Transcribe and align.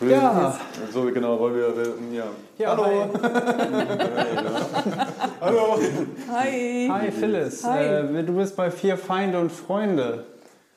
Ja. 0.00 0.58
So 0.92 1.02
genau 1.12 1.38
wollen 1.38 1.54
wir. 1.54 1.74
Ja. 2.16 2.24
ja 2.58 2.70
Hallo. 2.70 3.10
Hallo. 5.40 5.78
Hi. 6.32 6.88
Hi 6.90 7.10
Phyllis, 7.10 7.64
Hi. 7.64 7.84
Äh, 7.84 8.22
du 8.22 8.34
bist 8.34 8.56
bei 8.56 8.70
Vier 8.70 8.96
Feinde 8.96 9.38
und 9.38 9.52
Freunde. 9.52 10.24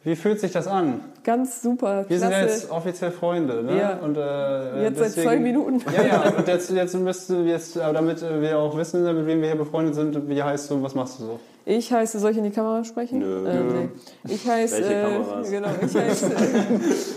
Wie 0.03 0.17
fühlt 0.17 0.41
sich 0.41 0.51
das 0.51 0.67
an? 0.67 0.99
Ganz 1.23 1.61
super. 1.61 2.03
Wir 2.09 2.19
sind 2.19 2.29
klasse. 2.29 2.45
jetzt 2.45 2.69
offiziell 2.69 3.11
Freunde, 3.11 3.63
ne? 3.63 3.79
Ja. 3.79 3.95
Und, 3.95 4.17
äh, 4.17 4.83
Jetzt 4.83 4.99
seit 4.99 5.11
zwei 5.11 5.37
Minuten. 5.37 5.81
Ja, 5.95 6.03
ja, 6.03 6.33
und 6.37 6.45
jetzt, 6.45 6.69
jetzt 6.71 6.93
müsst 6.95 7.30
du, 7.30 7.43
jetzt, 7.43 7.77
damit 7.77 8.21
wir 8.21 8.59
auch 8.59 8.75
wissen, 8.75 9.03
mit 9.03 9.25
wem 9.25 9.39
wir 9.39 9.47
hier 9.47 9.58
befreundet 9.58 9.95
sind, 9.95 10.27
wie 10.27 10.43
heißt 10.43 10.69
du 10.69 10.75
und 10.75 10.83
was 10.83 10.93
machst 10.93 11.19
du 11.19 11.23
so? 11.23 11.39
Ich 11.66 11.94
heiße, 11.94 12.19
soll 12.19 12.31
ich 12.31 12.38
in 12.38 12.44
die 12.44 12.52
Kamera 12.52 12.83
sprechen? 12.83 13.19
Nö. 13.19 13.47
Äh, 13.47 13.64
nee. 13.64 13.89
Ich 14.28 14.45
heiße. 14.47 14.75
Welche 14.81 14.94
äh, 14.94 15.02
Kameras? 15.03 15.50
Genau, 15.50 15.67
ich 15.81 15.95
heiße, 15.95 16.31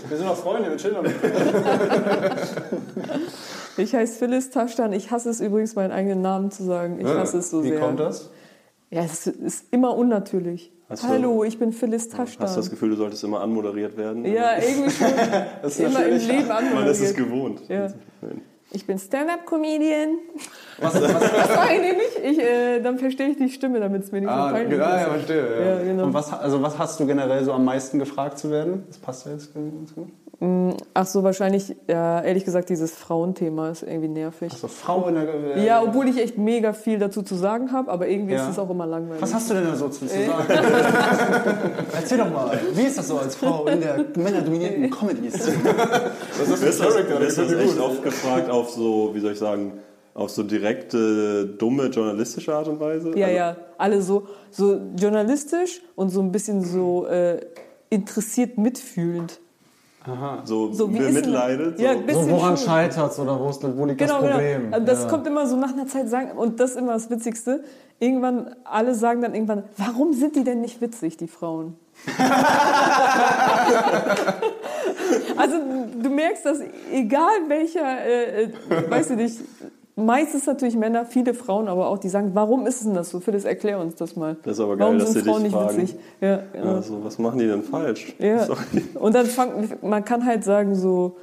Wir 0.09 0.17
sind 0.17 0.27
auch 0.27 0.37
Freunde, 0.37 0.69
wir 0.69 0.77
chillen. 0.77 1.05
ich 3.77 3.93
heiße 3.93 4.17
Phyllis 4.17 4.49
Taschtan. 4.49 4.93
Ich 4.93 5.11
hasse 5.11 5.29
es 5.29 5.41
übrigens, 5.41 5.75
meinen 5.75 5.91
eigenen 5.91 6.21
Namen 6.21 6.51
zu 6.51 6.63
sagen. 6.63 6.99
Ich 6.99 7.07
hasse 7.07 7.39
es 7.39 7.49
so 7.49 7.63
Wie 7.63 7.69
sehr. 7.69 7.79
kommt 7.79 7.99
das? 7.99 8.29
Ja, 8.89 9.01
es 9.03 9.27
ist 9.27 9.65
immer 9.71 9.95
unnatürlich. 9.97 10.71
Hast 10.89 11.03
du- 11.03 11.07
Hallo, 11.09 11.43
ich 11.43 11.59
bin 11.59 11.73
Phyllis 11.73 12.07
Taschtan. 12.07 12.47
Hast 12.47 12.55
du 12.55 12.61
das 12.61 12.69
Gefühl, 12.69 12.91
du 12.91 12.95
solltest 12.95 13.21
immer 13.25 13.41
anmoderiert 13.41 13.97
werden? 13.97 14.23
ja, 14.23 14.57
irgendwie 14.57 14.91
schon. 14.91 15.07
ist 15.63 15.79
immer 15.81 16.05
im 16.05 16.17
Leben 16.25 16.47
Man 16.47 16.87
ist 16.87 17.01
es 17.01 17.09
anmoderiert. 17.09 17.17
gewohnt. 17.17 17.61
Ja. 17.67 17.87
Nein. 18.69 18.77
Ich 18.77 18.85
bin 18.85 18.99
Stand-Up-Comedian. 18.99 20.17
Was, 20.79 20.93
was, 20.93 21.11
was 21.11 21.71
ich 21.71 21.81
nämlich? 21.81 22.07
Ich, 22.23 22.39
äh, 22.39 22.79
dann 22.81 22.99
verstehe 22.99 23.29
ich 23.29 23.37
die 23.37 23.49
Stimme, 23.49 23.79
damit 23.79 24.03
es 24.03 24.11
mir 24.11 24.19
nicht 24.21 24.29
so 24.29 24.35
Ah, 24.35 24.51
peinlich 24.51 24.77
ja, 24.77 24.95
ist. 24.97 25.01
ja, 25.07 25.09
verstehe. 25.13 25.59
Ja. 25.59 25.65
Ja, 25.77 25.83
genau. 25.83 26.03
Und 26.03 26.13
was, 26.13 26.31
also 26.31 26.61
was 26.61 26.77
hast 26.77 26.99
du 26.99 27.07
generell 27.07 27.43
so 27.43 27.51
am 27.53 27.65
meisten 27.65 27.97
gefragt 27.97 28.37
zu 28.37 28.51
werden? 28.51 28.83
Das 28.87 28.99
passt 28.99 29.25
ja 29.25 29.31
jetzt 29.31 29.55
ganz 29.55 29.95
gut. 29.95 30.09
Ach 30.93 31.07
so, 31.07 31.23
wahrscheinlich, 31.23 31.75
ja, 31.87 32.21
ehrlich 32.21 32.45
gesagt, 32.45 32.69
dieses 32.69 32.91
Frauenthema 32.91 33.69
ist 33.71 33.81
irgendwie 33.81 34.07
nervig. 34.07 34.53
So 34.53 34.67
Frau 34.67 35.07
in 35.07 35.15
der... 35.15 35.27
Äh, 35.55 35.65
Ja, 35.65 35.81
obwohl 35.81 36.07
ich 36.09 36.17
echt 36.21 36.37
mega 36.37 36.73
viel 36.73 36.99
dazu 36.99 37.23
zu 37.23 37.33
sagen 37.33 37.71
habe, 37.71 37.89
aber 37.91 38.07
irgendwie 38.07 38.33
Ja. 38.35 38.43
ist 38.43 38.51
es 38.51 38.59
auch 38.59 38.69
immer 38.69 38.85
langweilig. 38.85 39.19
Was 39.19 39.33
hast 39.33 39.49
du 39.49 39.55
denn 39.55 39.65
da 39.65 39.75
so 39.75 39.89
zu, 39.89 40.05
zu 40.05 40.09
sagen? 40.09 40.45
Erzähl 41.93 42.19
doch 42.19 42.29
mal, 42.31 42.55
wie 42.73 42.83
ist 42.83 42.99
das 42.99 43.07
so 43.07 43.17
als 43.17 43.35
Frau 43.35 43.65
in 43.65 43.79
der 43.81 44.05
männerdominierten 44.15 44.89
Comedy? 44.91 45.27
Das 45.31 45.35
ist 45.47 46.63
das, 46.63 46.79
Charakter, 46.79 47.19
das 47.19 47.29
ist 47.29 47.35
könnte 47.37 47.59
echt 47.59 47.73
gut. 47.75 47.83
oft 47.83 48.03
gefragt 48.03 48.49
auf 48.51 48.69
so, 48.69 49.09
wie 49.15 49.19
soll 49.19 49.31
ich 49.31 49.39
sagen, 49.39 49.73
auf 50.13 50.29
so 50.29 50.43
direkte, 50.43 51.45
dumme 51.47 51.87
journalistische 51.87 52.53
Art 52.53 52.67
und 52.67 52.79
Weise. 52.79 53.17
ja, 53.17 53.25
Also, 53.25 53.37
ja, 53.37 53.55
alle 53.79 54.01
so, 54.03 54.27
so 54.51 54.79
journalistisch 54.99 55.81
und 55.95 56.09
so 56.09 56.21
ein 56.21 56.31
bisschen 56.31 56.63
so 56.63 57.07
äh, 57.07 57.39
interessiert 57.89 58.57
mitfühlend. 58.59 59.39
So, 60.45 60.71
So, 60.71 60.93
wie 60.93 60.99
bemitleidet. 60.99 61.79
Ja, 61.79 61.93
so. 61.93 62.21
So, 62.21 62.29
woran 62.29 62.55
scheitert 62.57 63.11
es 63.11 63.19
oder 63.19 63.39
wo, 63.39 63.49
ist, 63.49 63.61
wo 63.77 63.85
liegt 63.85 63.99
Genau, 63.99 64.21
das 64.21 64.31
Problem? 64.31 64.71
genau. 64.71 64.79
Das 64.85 65.03
ja. 65.03 65.09
kommt 65.09 65.27
immer 65.27 65.45
so 65.47 65.55
nach 65.57 65.73
einer 65.73 65.87
Zeit 65.87 66.07
sagen, 66.09 66.31
und 66.37 66.59
das 66.59 66.71
ist 66.71 66.77
immer 66.77 66.93
das 66.93 67.09
Witzigste. 67.09 67.63
Irgendwann, 67.99 68.55
alle 68.63 68.95
sagen 68.95 69.21
dann 69.21 69.33
irgendwann, 69.33 69.63
warum 69.75 70.13
sind 70.13 70.35
die 70.35 70.43
denn 70.43 70.61
nicht 70.61 70.79
witzig, 70.81 71.17
die 71.17 71.27
Frauen? 71.27 71.75
also 75.37 75.55
du 76.01 76.09
merkst, 76.09 76.45
dass 76.45 76.59
egal 76.91 77.47
welcher, 77.47 78.05
äh, 78.05 78.43
äh, 78.43 78.49
weiß 78.89 79.09
ich 79.11 79.17
nicht, 79.17 79.39
meistens 79.97 80.45
natürlich 80.45 80.77
Männer, 80.77 81.05
viele 81.05 81.33
Frauen 81.33 81.67
aber 81.67 81.87
auch, 81.89 81.97
die 81.97 82.07
sagen, 82.09 82.31
warum 82.33 82.65
ist 82.67 82.85
denn 82.85 82.93
das 82.93 83.09
so? 83.09 83.19
Phyllis, 83.19 83.43
erklär 83.43 83.79
uns 83.79 83.95
das 83.95 84.15
mal. 84.15 84.37
Das 84.43 84.53
ist 84.53 84.59
aber 84.63 84.77
geil, 84.77 84.85
warum 84.87 84.99
dass 84.99 85.11
sind 85.13 85.25
Frauen 85.25 85.43
nicht 85.43 85.53
fragen. 85.53 85.77
witzig? 85.77 85.95
Ja, 86.21 86.39
genau. 86.53 86.65
Ja, 86.75 86.81
so, 86.81 87.03
was 87.03 87.17
machen 87.19 87.39
die 87.39 87.47
denn 87.47 87.63
falsch? 87.63 88.15
Ja. 88.19 88.43
Sorry. 88.45 88.59
Und 88.93 89.13
dann 89.15 89.25
fangt, 89.25 89.83
man 89.83 90.05
kann 90.05 90.25
halt 90.25 90.43
sagen 90.43 90.75
so, 90.75 91.17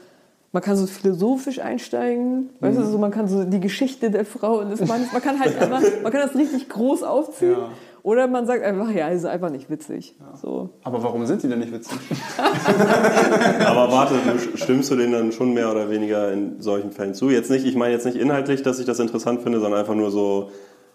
man 0.53 0.63
kann 0.63 0.77
so 0.77 0.87
philosophisch 0.87 1.59
einsteigen, 1.61 2.51
weißt 2.61 2.79
Mhm. 2.79 2.83
du, 2.83 2.89
so 2.89 2.99
man 2.99 3.11
kann 3.11 3.27
so 3.29 3.45
die 3.45 3.61
Geschichte 3.61 4.11
der 4.11 4.25
Frau 4.25 4.59
und 4.61 4.71
des 4.71 4.87
Mannes, 4.87 5.13
man 5.13 5.23
kann 5.23 5.41
halt 5.41 5.57
einfach, 5.61 5.81
man 6.03 6.13
kann 6.13 6.21
das 6.27 6.35
richtig 6.37 6.69
groß 6.69 7.03
aufziehen. 7.03 7.53
Ja. 7.53 7.69
Oder 8.05 8.27
man 8.27 8.47
sagt 8.47 8.63
einfach, 8.63 8.91
ja, 8.91 9.09
ist 9.09 9.25
einfach 9.25 9.49
nicht 9.49 9.71
witzig. 9.71 10.15
So. 10.35 10.69
Aber 10.83 11.03
warum 11.03 11.25
sind 11.25 11.43
die 11.43 11.49
denn 11.49 11.61
nicht 11.61 11.73
witzig? 11.73 11.99
Aber 13.67 13.91
warte, 13.91 14.17
du, 14.17 14.59
stimmst 14.59 14.91
du 14.91 14.97
denen 14.97 15.13
dann 15.13 15.33
schon 15.33 15.55
mehr 15.55 15.71
oder 15.71 15.89
weniger 15.89 16.31
in 16.31 16.61
solchen 16.61 16.93
Fällen 16.93 17.15
zu? 17.15 17.31
Jetzt 17.31 17.51
nicht, 17.51 17.65
ich 17.65 17.77
meine 17.77 17.95
jetzt 17.95 18.05
nicht 18.05 18.19
inhaltlich, 18.19 18.63
dass 18.63 18.79
ich 18.79 18.85
das 18.85 19.01
interessant 19.01 19.41
finde, 19.41 19.59
sondern 19.59 19.81
einfach 19.81 19.95
nur 19.95 20.11
so, 20.11 20.51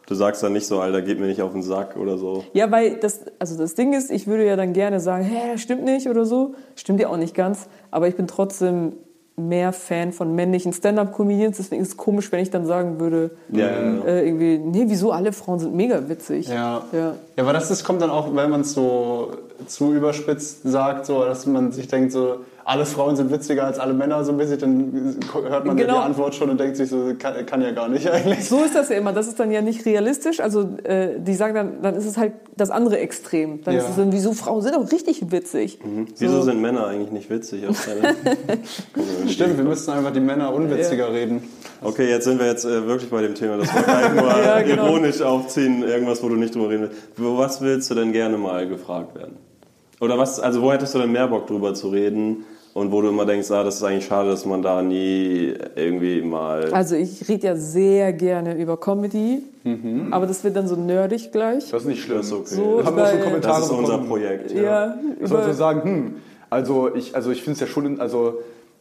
du 0.06 0.14
sagst 0.14 0.44
dann 0.44 0.53
nicht 0.53 0.68
so, 0.68 0.81
Alter, 0.81 1.02
geht 1.02 1.20
mir 1.20 1.25
nicht 1.25 1.42
auf 1.42 1.52
den 1.52 1.64
Sack 1.64 1.97
oder 1.97 2.20
so. 2.20 2.44
Ja, 2.53 2.70
weil 2.70 2.97
das, 2.97 3.22
also 3.40 3.58
das 3.58 3.74
Ding 3.74 3.94
ist, 3.94 4.12
ich 4.12 4.28
würde 4.28 4.46
ja 4.46 4.56
dann 4.56 4.74
gerne 4.74 5.00
sagen, 5.00 5.24
hä, 5.24 5.53
das 5.53 5.62
stimmt 5.62 5.86
nicht 5.86 6.08
oder 6.08 6.26
so. 6.26 6.53
Stimmt 6.76 7.00
ja 7.00 7.08
auch 7.08 7.18
nicht 7.18 7.34
ganz. 7.34 7.70
Aber 7.90 8.08
ich 8.08 8.18
bin 8.18 8.28
trotzdem 8.28 8.94
mehr 9.48 9.72
Fan 9.72 10.12
von 10.12 10.36
männlichen 10.36 10.74
Stand-Up-Comedians. 10.74 11.58
Deswegen 11.58 11.82
ist 11.82 11.90
es 11.90 11.98
komisch, 11.98 12.32
wenn 12.32 12.40
ich 12.42 12.50
dann 12.50 12.66
sagen 12.66 13.00
würde, 13.00 13.32
Ja, 13.50 13.68
ja. 13.68 14.04
äh, 14.06 14.28
irgendwie, 14.28 14.58
nee, 14.58 14.86
wieso 14.88 15.12
alle 15.12 15.32
Frauen 15.32 15.60
sind 15.60 15.74
mega 15.76 16.10
witzig. 16.10 16.48
Ja. 16.48 16.84
ja. 16.92 17.16
Ja, 17.36 17.44
aber 17.44 17.54
das 17.54 17.72
ist, 17.72 17.84
kommt 17.84 18.02
dann 18.02 18.10
auch, 18.10 18.36
wenn 18.36 18.50
man 18.50 18.62
es 18.62 18.74
so 18.74 19.32
zu 19.68 19.94
überspitzt 19.94 20.62
sagt, 20.64 21.06
so, 21.06 21.24
dass 21.24 21.46
man 21.46 21.72
sich 21.72 21.88
denkt, 21.88 22.12
so, 22.12 22.38
alle 22.69 22.85
Frauen 22.85 23.16
sind 23.16 23.31
witziger 23.31 23.63
als 23.66 23.80
alle 23.80 23.94
Männer, 23.94 24.24
so 24.24 24.31
ein 24.31 24.38
bisschen, 24.38 24.59
dann 24.59 25.16
hört 25.50 25.66
man 25.66 25.78
ja 25.78 25.85
Genau. 25.85 26.00
die 26.00 26.06
Antwort 26.06 26.35
schon 26.35 26.50
und 26.52 26.59
denkt 26.59 26.78
sich 26.78 26.88
so, 26.90 27.13
kann, 27.18 27.46
kann 27.47 27.62
ja 27.63 27.72
gar 27.72 27.90
nicht 27.90 28.07
eigentlich. 28.09 28.47
So 28.47 28.63
ist 28.63 28.75
das 28.75 28.90
ja 28.90 28.97
immer. 28.97 29.12
Das 29.12 29.28
ist 29.28 29.40
dann 29.40 29.52
ja 29.52 29.62
nicht 29.62 29.85
realistisch. 29.88 30.40
Also 30.40 30.69
äh, 30.84 31.19
die 31.19 31.34
sagen 31.34 31.56
dann, 31.56 31.81
dann 31.81 31.96
ist 31.96 32.06
es 32.06 32.18
halt 32.18 32.34
das 32.56 32.69
andere 32.69 33.00
Extrem. 33.00 33.63
Dann 33.63 33.74
Ja. 33.74 33.81
ist 33.81 33.90
es 33.90 33.96
dann, 33.96 34.12
wieso 34.12 34.34
Frauen 34.34 34.62
sind 34.62 34.75
doch 34.75 34.91
richtig 34.91 35.31
witzig. 35.31 35.79
Wieso 36.19 36.41
sind 36.44 36.62
Männer 36.62 36.85
eigentlich 36.88 37.12
nicht 37.12 37.29
witzig? 37.29 37.63
Stimmt, 39.28 39.58
wir 39.58 39.63
müssten 39.63 39.91
einfach 39.91 40.12
die 40.13 40.19
Männer 40.19 40.53
unwitziger 40.53 41.12
reden. 41.12 41.44
Okay, 41.81 42.09
jetzt 42.09 42.25
sind 42.25 42.40
wir 42.40 42.47
jetzt 42.47 42.66
äh, 42.66 42.85
wirklich 42.85 43.09
bei 43.09 43.22
dem 43.22 43.35
Thema. 43.35 43.58
Das 43.58 43.74
wollte 43.74 43.90
ich 43.90 43.96
eigentlich 43.96 44.22
nur 44.22 44.44
Ja, 44.44 44.62
genau. 44.62 44.85
ironisch 44.88 45.22
aufziehen, 45.22 45.84
irgendwas, 45.84 46.22
wo 46.22 46.29
du 46.29 46.35
nicht 46.35 46.53
drüber 46.53 46.69
reden 46.69 46.81
willst. 46.84 46.96
Wo- 47.16 47.38
Was 47.38 47.62
willst 47.62 47.90
du 47.90 47.96
denn 47.96 48.12
gerne 48.12 48.38
mal 48.38 48.68
gefragt 48.68 49.16
werden? 49.16 49.38
Oder 50.02 50.18
was, 50.18 50.40
also 50.40 50.62
wo 50.62 50.72
hättest 50.72 50.96
du 50.96 51.00
denn 51.00 51.12
mehr 51.12 51.28
Bock 51.28 51.47
drüber 51.47 51.74
zu 51.74 51.90
reden? 51.90 52.46
Und 52.79 52.94
wo 52.94 53.01
du 53.01 53.09
immer 53.09 53.25
denkst, 53.25 53.51
ah, 53.51 53.62
das 53.66 53.75
ist 53.75 53.84
eigentlich 53.84 54.06
schade, 54.06 54.29
dass 54.29 54.45
man 54.45 54.62
da 54.62 54.81
nie 54.81 55.53
irgendwie 55.75 56.22
mal... 56.22 56.72
Also 56.72 56.95
ich 56.95 57.28
rede 57.28 57.47
ja 57.47 57.56
sehr 57.57 58.13
gerne 58.13 58.56
über 58.56 58.78
Comedy, 58.79 59.44
Mhm. 59.66 60.13
aber 60.13 60.25
das 60.25 60.41
wird 60.45 60.56
dann 60.56 60.69
so 60.69 60.78
nerdig 60.78 61.34
gleich. 61.34 61.69
Das 61.69 61.81
ist 61.81 61.88
nicht 61.90 62.01
schlimm. 62.01 62.17
Das 62.19 62.28
ist 62.28 62.31
okay. 62.34 62.56
So, 62.56 62.81
haben 62.85 62.95
wir 62.95 63.03
auch 63.03 63.09
schon 63.09 63.19
Kommentare 63.22 63.59
Das 63.59 63.66
ist 63.66 63.72
unser. 63.72 63.97
Projekt. 63.97 64.51
Ja, 64.53 64.95
Dass 65.19 65.29
so 65.29 65.35
über, 65.35 65.53
sagen, 65.53 65.81
hm, 65.84 66.13
also 66.50 66.95
ich, 66.95 67.13
also 67.13 67.31
ich 67.31 67.41
finde 67.44 67.56
es 67.56 67.59
ja 67.59 67.67
schon, 67.67 68.00
also 68.00 68.35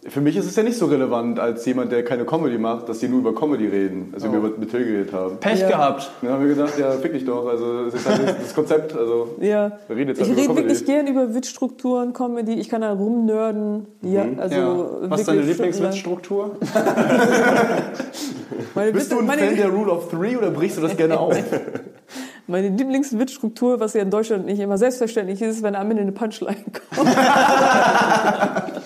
für 0.07 0.21
mich 0.21 0.37
ist 0.37 0.47
es 0.47 0.55
ja 0.55 0.63
nicht 0.63 0.79
so 0.79 0.87
relevant 0.87 1.41
als 1.41 1.67
jemand, 1.67 1.91
der 1.91 2.05
keine 2.05 2.25
Comedy 2.25 2.57
macht, 2.57 2.89
dass 2.89 3.01
die 3.01 3.09
nur 3.09 3.19
über 3.19 3.35
Comedy 3.35 3.67
reden, 3.67 4.11
also 4.15 4.29
wie 4.29 4.33
wir 4.33 4.41
mit 4.57 4.71
Till 4.71 4.85
geredet 4.85 5.13
haben. 5.13 5.39
Pech 5.39 5.61
Ja. 5.61 5.69
gehabt. 5.69 6.11
Dann 6.23 6.31
haben 6.33 6.47
wir 6.47 6.55
gedacht, 6.55 6.79
ja, 6.79 6.93
fick 6.93 7.13
dich 7.13 7.25
doch, 7.25 7.47
also 7.49 7.85
das 7.87 7.95
ist 7.95 8.09
halt 8.09 8.37
das 8.41 8.55
Konzept, 8.55 8.97
also 8.97 9.35
ja. 9.41 9.73
wir 9.89 9.97
reden 9.97 10.11
jetzt 10.11 10.21
Ich 10.21 10.29
halt 10.29 10.39
über 10.39 10.55
rede 10.57 10.69
wirklich 10.69 10.87
gern 10.87 11.07
über 11.09 11.35
Witzstrukturen, 11.35 12.13
Comedy. 12.13 12.55
Ich 12.55 12.69
kann 12.69 12.83
da 12.83 12.93
rumnörden. 12.93 13.87
Ja, 14.03 14.25
also 14.37 14.57
Mhm. 14.57 15.03
Ja. 15.03 15.11
Was 15.11 15.21
ist 15.21 15.29
deine 15.29 15.41
Lieblingswitzstruktur? 15.43 16.57
Bist 18.93 19.13
du 19.13 19.19
ein 19.19 19.27
meine, 19.27 19.43
Fan 19.43 19.57
der 19.57 19.69
Rule 19.69 19.93
of 19.93 20.09
Three 20.11 20.37
oder 20.37 20.51
brichst 20.51 20.79
du 20.79 20.83
das 20.83 20.97
gerne 20.97 21.19
auf? 21.21 21.37
Meine 22.49 22.69
Lieblingswitzstruktur, 22.69 23.79
was 23.81 23.95
ja 23.95 24.03
in 24.03 24.11
Deutschland 24.11 24.47
nicht 24.47 24.59
immer 24.59 24.79
selbstverständlich 24.79 25.41
ist, 25.43 25.63
wenn 25.63 25.75
am 25.77 25.91
Ende 25.91 26.03
eine 26.03 26.13
Punchline 26.13 26.57
kommt. 26.95 27.09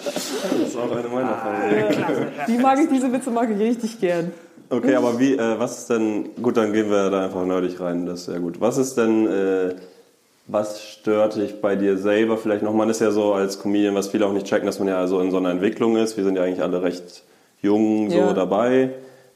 Das 0.04 0.68
ist 0.68 0.76
auch 0.76 0.90
eine 0.96 1.08
meiner 1.08 1.36
Favoriten. 1.36 2.04
Die 2.48 2.58
mag 2.58 2.78
ich, 2.80 2.88
diese 2.88 3.12
Witze 3.12 3.30
mag 3.30 3.48
ich 3.50 3.58
richtig 3.58 4.00
gern. 4.00 4.32
Okay, 4.70 4.94
aber 4.94 5.18
wie, 5.18 5.34
äh, 5.34 5.58
was 5.58 5.78
ist 5.80 5.90
denn, 5.90 6.30
gut, 6.42 6.56
dann 6.56 6.72
gehen 6.72 6.90
wir 6.90 7.10
da 7.10 7.26
einfach 7.26 7.44
nerdig 7.44 7.78
rein, 7.80 8.06
das 8.06 8.20
ist 8.20 8.26
sehr 8.26 8.40
gut. 8.40 8.60
Was 8.60 8.78
ist 8.78 8.96
denn, 8.96 9.26
äh, 9.26 9.74
was 10.46 10.82
stört 10.82 11.36
dich 11.36 11.60
bei 11.60 11.76
dir 11.76 11.98
selber 11.98 12.36
vielleicht 12.38 12.62
noch? 12.62 12.72
Man 12.74 12.88
ist 12.90 13.00
ja 13.00 13.10
so 13.10 13.34
als 13.34 13.60
Comedian, 13.60 13.94
was 13.94 14.08
viele 14.08 14.26
auch 14.26 14.32
nicht 14.32 14.46
checken, 14.46 14.66
dass 14.66 14.78
man 14.78 14.88
ja 14.88 14.98
also 14.98 15.20
in 15.20 15.30
so 15.30 15.36
einer 15.36 15.50
Entwicklung 15.50 15.96
ist. 15.96 16.16
Wir 16.16 16.24
sind 16.24 16.36
ja 16.36 16.42
eigentlich 16.42 16.62
alle 16.62 16.82
recht 16.82 17.22
jung 17.60 18.10
so 18.10 18.16
Ja. 18.16 18.32
dabei. 18.32 18.90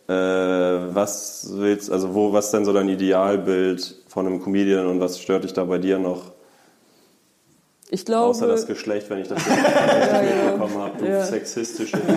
Äh, 0.09 0.13
was 0.13 1.49
willst, 1.53 1.91
also 1.93 2.15
wo, 2.15 2.33
was 2.33 2.47
ist 2.47 2.55
denn 2.55 2.65
so 2.65 2.73
dein 2.73 2.89
Idealbild 2.89 3.97
von 4.17 4.27
einem 4.27 4.41
Comedian 4.43 4.87
und 4.87 4.99
was 4.99 5.19
stört 5.21 5.45
dich 5.45 5.53
da 5.53 5.63
bei 5.65 5.77
dir 5.77 5.99
noch? 5.99 6.33
Ich 7.91 8.07
glaube, 8.07 8.31
Außer 8.31 8.47
das 8.47 8.67
Geschlecht, 8.67 9.11
wenn 9.11 9.19
ich 9.19 9.29
das 9.29 9.37
richtig 9.47 10.35
mitbekommen 10.43 10.79
habe, 10.79 10.93
du 10.99 11.05
Ja. 11.07 11.23
sexistische. 11.23 11.99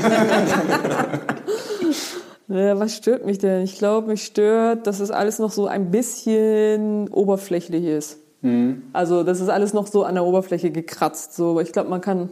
Ja, 2.52 2.80
was 2.80 2.96
stört 2.96 3.26
mich 3.28 3.38
denn? 3.38 3.62
Ich 3.64 3.78
glaube, 3.78 4.08
mich 4.08 4.24
stört, 4.24 4.88
dass 4.88 5.00
es 5.02 5.12
alles 5.12 5.38
noch 5.38 5.52
so 5.52 5.68
ein 5.68 5.92
bisschen 5.92 7.08
oberflächlich 7.10 7.84
ist. 7.86 8.18
Mhm. 8.42 8.82
Also, 8.92 9.22
das 9.22 9.40
ist 9.40 9.50
alles 9.50 9.74
noch 9.74 9.86
so 9.86 10.04
an 10.04 10.16
der 10.16 10.24
Oberfläche 10.24 10.72
gekratzt. 10.72 11.36
So, 11.36 11.60
ich 11.60 11.72
glaube, 11.72 11.90
man 11.92 12.02
kann 12.02 12.30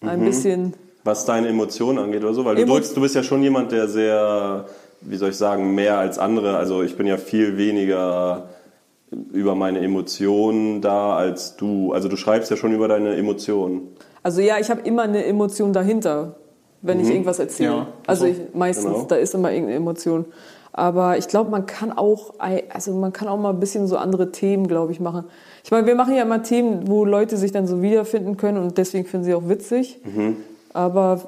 ein 0.00 0.20
Mhm. 0.20 0.24
bisschen. 0.26 0.74
was 1.02 1.24
deine 1.24 1.48
Emotionen 1.48 1.98
angeht 1.98 2.22
oder 2.22 2.34
so, 2.34 2.44
weil 2.44 2.54
du 2.54 2.62
Emo- 2.62 2.74
drückst, 2.74 2.96
du 2.96 3.00
bist 3.00 3.16
ja 3.16 3.24
schon 3.24 3.42
jemand, 3.42 3.72
der 3.72 3.88
sehr, 3.88 4.66
wie 5.00 5.16
soll 5.16 5.30
ich 5.30 5.36
sagen, 5.36 5.74
mehr 5.74 5.98
als 5.98 6.20
andere, 6.20 6.56
also 6.56 6.84
ich 6.84 6.96
bin 6.96 7.08
ja 7.08 7.16
viel 7.16 7.56
weniger 7.56 8.48
über 9.32 9.54
meine 9.54 9.80
Emotionen 9.80 10.80
da 10.80 11.16
als 11.16 11.56
du. 11.56 11.92
Also 11.92 12.08
du 12.08 12.16
schreibst 12.16 12.50
ja 12.50 12.56
schon 12.56 12.72
über 12.72 12.88
deine 12.88 13.14
Emotionen. 13.16 13.88
Also, 14.22 14.40
ja, 14.40 14.58
ich 14.60 14.70
habe 14.70 14.82
immer 14.82 15.02
eine 15.02 15.24
Emotion 15.24 15.72
dahinter, 15.72 16.36
wenn 16.80 17.00
ich 17.00 17.08
irgendwas 17.10 17.38
erzähle. 17.40 17.70
Ja, 17.70 17.86
also, 18.06 18.26
so. 18.26 18.30
ich, 18.30 18.38
meistens, 18.54 18.84
Genau. 18.92 19.04
da 19.04 19.16
ist 19.16 19.34
immer 19.34 19.50
irgendeine 19.50 19.76
Emotion. 19.78 20.26
Aber 20.74 21.18
ich 21.18 21.28
glaube, 21.28 21.50
man 21.50 21.66
kann 21.66 21.92
auch, 21.92 22.34
also 22.38 22.94
man 22.94 23.12
kann 23.12 23.28
auch 23.28 23.36
mal 23.36 23.50
ein 23.50 23.60
bisschen 23.60 23.86
so 23.86 23.96
andere 23.98 24.32
Themen, 24.32 24.68
glaube 24.68 24.92
ich, 24.92 25.00
machen. 25.00 25.24
Ich 25.64 25.70
meine, 25.70 25.86
wir 25.86 25.94
machen 25.94 26.14
ja 26.14 26.22
immer 26.22 26.42
Themen, 26.42 26.88
wo 26.88 27.04
Leute 27.04 27.36
sich 27.36 27.52
dann 27.52 27.66
so 27.66 27.82
wiederfinden 27.82 28.36
können 28.38 28.58
und 28.58 28.78
deswegen 28.78 29.06
finden 29.06 29.24
sie 29.24 29.34
auch 29.34 29.48
witzig. 29.48 30.00
Aber 30.72 31.20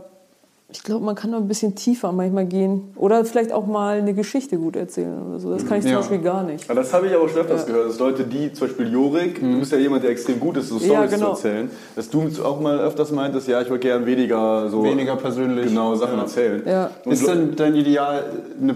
ich 0.75 0.82
glaube, 0.82 1.05
man 1.05 1.15
kann 1.15 1.31
noch 1.31 1.38
ein 1.38 1.47
bisschen 1.47 1.76
tiefer 1.76 2.11
manchmal 2.11 2.47
gehen. 2.47 2.93
Oder 2.97 3.25
vielleicht 3.25 3.53
auch 3.53 3.65
mal 3.67 3.99
eine 3.99 4.12
Geschichte 4.12 4.56
gut 4.59 4.75
erzählen 4.75 5.23
oder 5.23 5.38
so. 5.38 5.53
Das 5.53 5.65
kann 5.65 5.79
ich 5.79 5.85
zum 5.85 5.93
Ja. 5.93 5.99
Beispiel 5.99 6.19
gar 6.19 6.43
nicht. 6.43 6.69
Ja, 6.69 6.75
das 6.75 6.93
habe 6.93 7.06
ich 7.06 7.15
aber 7.15 7.29
schon 7.29 7.38
öfters 7.43 7.61
Ja. 7.62 7.67
gehört, 7.69 7.88
dass 7.91 7.99
Leute, 8.00 8.25
die 8.25 8.53
zum 8.53 8.67
Beispiel 8.67 8.93
Jorik, 8.93 9.41
du 9.41 9.61
bist 9.61 9.71
ja 9.71 9.79
jemand, 9.79 10.03
der 10.03 10.11
extrem 10.11 10.41
gut 10.41 10.56
ist, 10.56 10.69
so 10.71 10.79
Stories 10.81 10.93
Ja, 11.12 11.17
genau. 11.17 11.35
zu 11.35 11.47
erzählen, 11.49 11.71
dass 11.94 12.11
du 12.11 12.25
auch 12.44 12.61
mal 12.61 12.81
öfters 12.81 13.12
meintest, 13.12 13.47
ja, 13.47 13.61
ich 13.62 13.69
würde 13.69 13.79
gerne 13.81 14.05
weniger 14.05 14.69
so 14.69 14.82
Weniger 14.82 15.15
persönlich. 15.17 15.67
genau 15.67 15.94
Sachen 15.94 16.17
Ja. 16.17 16.23
erzählen. 16.23 16.62
Ist 17.06 17.27
denn 17.29 17.55
dein 17.55 17.77
Ideal 17.77 18.25
eine, 18.61 18.73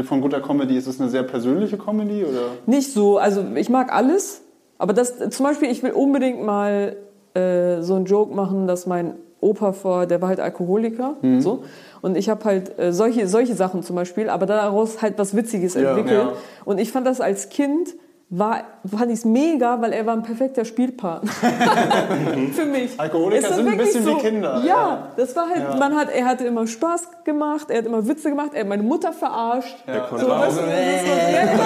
äh, 0.00 0.02
von 0.02 0.20
guter 0.20 0.40
Comedy, 0.40 0.76
ist 0.76 0.86
es 0.86 1.00
eine 1.00 1.08
sehr 1.08 1.22
persönliche 1.22 1.78
Comedy? 1.78 2.24
Oder? 2.24 2.42
Nicht 2.66 2.92
so, 2.92 3.16
also 3.18 3.42
ich 3.54 3.70
mag 3.70 3.90
alles, 3.92 4.42
aber 4.76 4.92
das 4.92 5.14
zum 5.30 5.46
Beispiel, 5.46 5.70
ich 5.70 5.82
will 5.82 5.92
unbedingt 5.92 6.42
mal 6.44 6.96
äh, 7.34 7.80
so 7.80 7.94
einen 7.94 8.04
Joke 8.04 8.34
machen, 8.34 8.66
dass 8.66 8.86
mein 8.86 9.14
Opa 9.40 9.72
vor, 9.72 10.06
der 10.06 10.20
war 10.20 10.28
halt 10.28 10.40
Alkoholiker, 10.40 11.16
Mhm. 11.22 11.40
so. 11.40 11.62
Und 12.02 12.16
ich 12.16 12.28
habe 12.28 12.44
halt 12.44 12.78
äh, 12.78 12.92
solche, 12.92 13.26
solche 13.28 13.54
Sachen 13.54 13.82
zum 13.82 13.96
Beispiel, 13.96 14.28
aber 14.28 14.46
daraus 14.46 15.00
halt 15.02 15.18
was 15.18 15.34
Witziges 15.36 15.74
Ja. 15.74 15.90
entwickelt. 15.90 16.20
Ja. 16.28 16.32
Und 16.64 16.78
ich 16.78 16.90
fand 16.92 17.06
das 17.06 17.20
als 17.20 17.48
Kind, 17.48 17.94
war, 18.30 18.62
fand 18.86 19.06
ich 19.10 19.20
es 19.20 19.24
mega, 19.24 19.80
weil 19.80 19.92
er 19.94 20.04
war 20.04 20.12
ein 20.12 20.22
perfekter 20.22 20.66
Spielpartner. 20.66 21.30
Für 22.52 22.66
mich. 22.66 22.98
Alkoholiker 23.00 23.40
Ist 23.40 23.48
das 23.48 23.56
sind 23.56 23.68
ein 23.68 23.78
bisschen 23.78 24.06
wie 24.06 24.14
Kinder, 24.16 24.58
Ja, 24.58 24.64
ja. 24.66 25.08
das 25.16 25.34
war 25.34 25.48
halt, 25.48 25.62
Ja. 25.62 25.76
man 25.76 25.96
hat, 25.96 26.10
er 26.14 26.26
hatte 26.26 26.44
immer 26.44 26.66
Spaß 26.66 27.08
gemacht, 27.24 27.70
er 27.70 27.78
hat 27.78 27.86
immer 27.86 28.06
Witze 28.06 28.28
gemacht, 28.28 28.50
er 28.52 28.60
hat 28.60 28.68
meine 28.68 28.82
Mutter 28.82 29.14
verarscht. 29.14 29.76
Er 29.86 30.00
konnte, 30.00 30.26
So, 30.26 30.32
auch, 30.32 30.40
ja, 30.56 31.44
genau. 31.44 31.62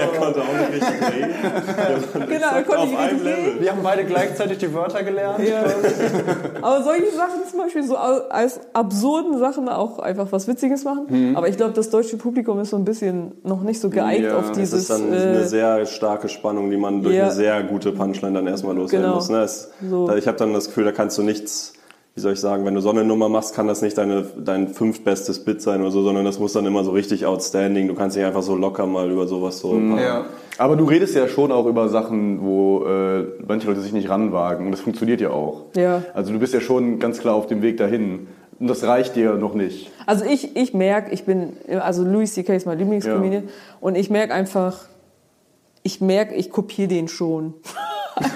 er 0.00 0.18
konnte 0.18 0.40
auch 0.40 0.70
nicht 0.70 0.82
richtig 0.82 1.14
reden. 1.14 1.34
Genau, 2.28 2.46
er 2.54 2.62
konnte 2.62 2.86
nicht 2.86 2.98
richtig 2.98 3.22
Level. 3.22 3.34
reden. 3.44 3.60
Wir 3.60 3.70
haben 3.70 3.82
beide 3.82 4.04
gleichzeitig 4.04 4.58
die 4.58 4.72
Wörter 4.72 5.02
gelernt. 5.02 5.46
Ja. 5.46 5.62
Aber 6.62 6.82
solche 6.82 7.10
Sachen 7.10 7.40
zum 7.50 7.60
Beispiel, 7.60 7.82
so 7.82 7.96
als 7.96 8.60
absurden 8.72 9.38
Sachen 9.38 9.68
auch 9.68 9.98
einfach 9.98 10.28
was 10.30 10.48
Witziges 10.48 10.84
machen. 10.84 11.06
Mhm. 11.08 11.36
Aber 11.36 11.48
ich 11.48 11.56
glaube, 11.56 11.72
das 11.74 11.90
deutsche 11.90 12.16
Publikum 12.16 12.58
ist 12.60 12.70
so 12.70 12.76
ein 12.76 12.84
bisschen 12.84 13.32
noch 13.42 13.62
nicht 13.62 13.80
so 13.80 13.90
geeignet 13.90 14.30
Ja, 14.32 14.38
auf 14.38 14.50
es 14.50 14.52
dieses. 14.58 15.01
Das 15.10 15.18
ist 15.18 15.24
dann 15.24 15.34
äh, 15.34 15.36
eine 15.38 15.48
sehr 15.48 15.86
starke 15.86 16.28
Spannung, 16.28 16.70
die 16.70 16.76
man 16.76 17.02
durch 17.02 17.14
Ja. 17.14 17.24
eine 17.24 17.32
sehr 17.32 17.62
gute 17.62 17.92
Punchline 17.92 18.34
dann 18.34 18.46
erstmal 18.46 18.74
loswerden 18.76 19.04
Genau. 19.06 19.16
muss. 19.16 19.28
Ne? 19.28 19.42
Es, 19.42 19.70
So. 19.88 20.06
da, 20.06 20.16
ich 20.16 20.26
habe 20.26 20.38
dann 20.38 20.52
das 20.54 20.66
Gefühl, 20.66 20.84
da 20.84 20.92
kannst 20.92 21.18
du 21.18 21.22
nichts, 21.22 21.72
wie 22.14 22.20
soll 22.20 22.34
ich 22.34 22.40
sagen, 22.40 22.64
wenn 22.66 22.74
du 22.74 22.80
so 22.82 22.90
eine 22.90 23.04
Nummer 23.04 23.28
machst, 23.30 23.54
kann 23.54 23.66
das 23.68 23.80
nicht 23.80 23.96
deine, 23.96 24.24
dein 24.44 24.68
fünftbestes 24.68 25.44
Bit 25.44 25.62
sein 25.62 25.80
oder 25.80 25.90
so, 25.90 26.02
sondern 26.02 26.24
das 26.26 26.38
muss 26.38 26.52
dann 26.52 26.66
immer 26.66 26.84
so 26.84 26.90
richtig 26.90 27.24
outstanding. 27.24 27.88
Du 27.88 27.94
kannst 27.94 28.16
nicht 28.16 28.26
einfach 28.26 28.42
so 28.42 28.54
locker 28.54 28.86
mal 28.86 29.10
über 29.10 29.26
sowas 29.26 29.60
so. 29.60 29.70
paar- 29.70 30.00
Ja. 30.00 30.24
Aber 30.58 30.76
du 30.76 30.84
redest 30.84 31.14
ja 31.16 31.26
schon 31.26 31.50
auch 31.50 31.64
über 31.66 31.88
Sachen, 31.88 32.42
wo 32.42 32.84
äh, 32.84 33.24
manche 33.48 33.66
Leute 33.66 33.80
sich 33.80 33.92
nicht 33.94 34.10
ranwagen. 34.10 34.66
Und 34.66 34.72
das 34.72 34.80
funktioniert 34.80 35.22
ja 35.22 35.30
auch. 35.30 35.62
Ja. 35.74 36.02
Also 36.12 36.32
du 36.34 36.38
bist 36.38 36.52
ja 36.52 36.60
schon 36.60 36.98
ganz 36.98 37.18
klar 37.18 37.34
auf 37.34 37.46
dem 37.46 37.62
Weg 37.62 37.78
dahin. 37.78 38.26
Und 38.60 38.68
das 38.68 38.84
reicht 38.84 39.16
dir 39.16 39.32
noch 39.34 39.54
nicht. 39.54 39.90
also 40.06 40.24
ich, 40.26 40.54
ich 40.54 40.72
merke, 40.74 41.10
ich 41.12 41.24
bin, 41.24 41.54
also 41.80 42.04
Louis 42.04 42.32
C.K. 42.34 42.54
ist 42.54 42.66
mein 42.66 42.78
Lieblingscomedian 42.78 43.44
und 43.80 43.96
ich 43.96 44.08
merke 44.10 44.34
einfach, 44.34 44.84
ich 45.82 46.00
merke, 46.00 46.34
ich 46.34 46.50
kopiere 46.50 46.88
den 46.88 47.08
schon. 47.08 47.54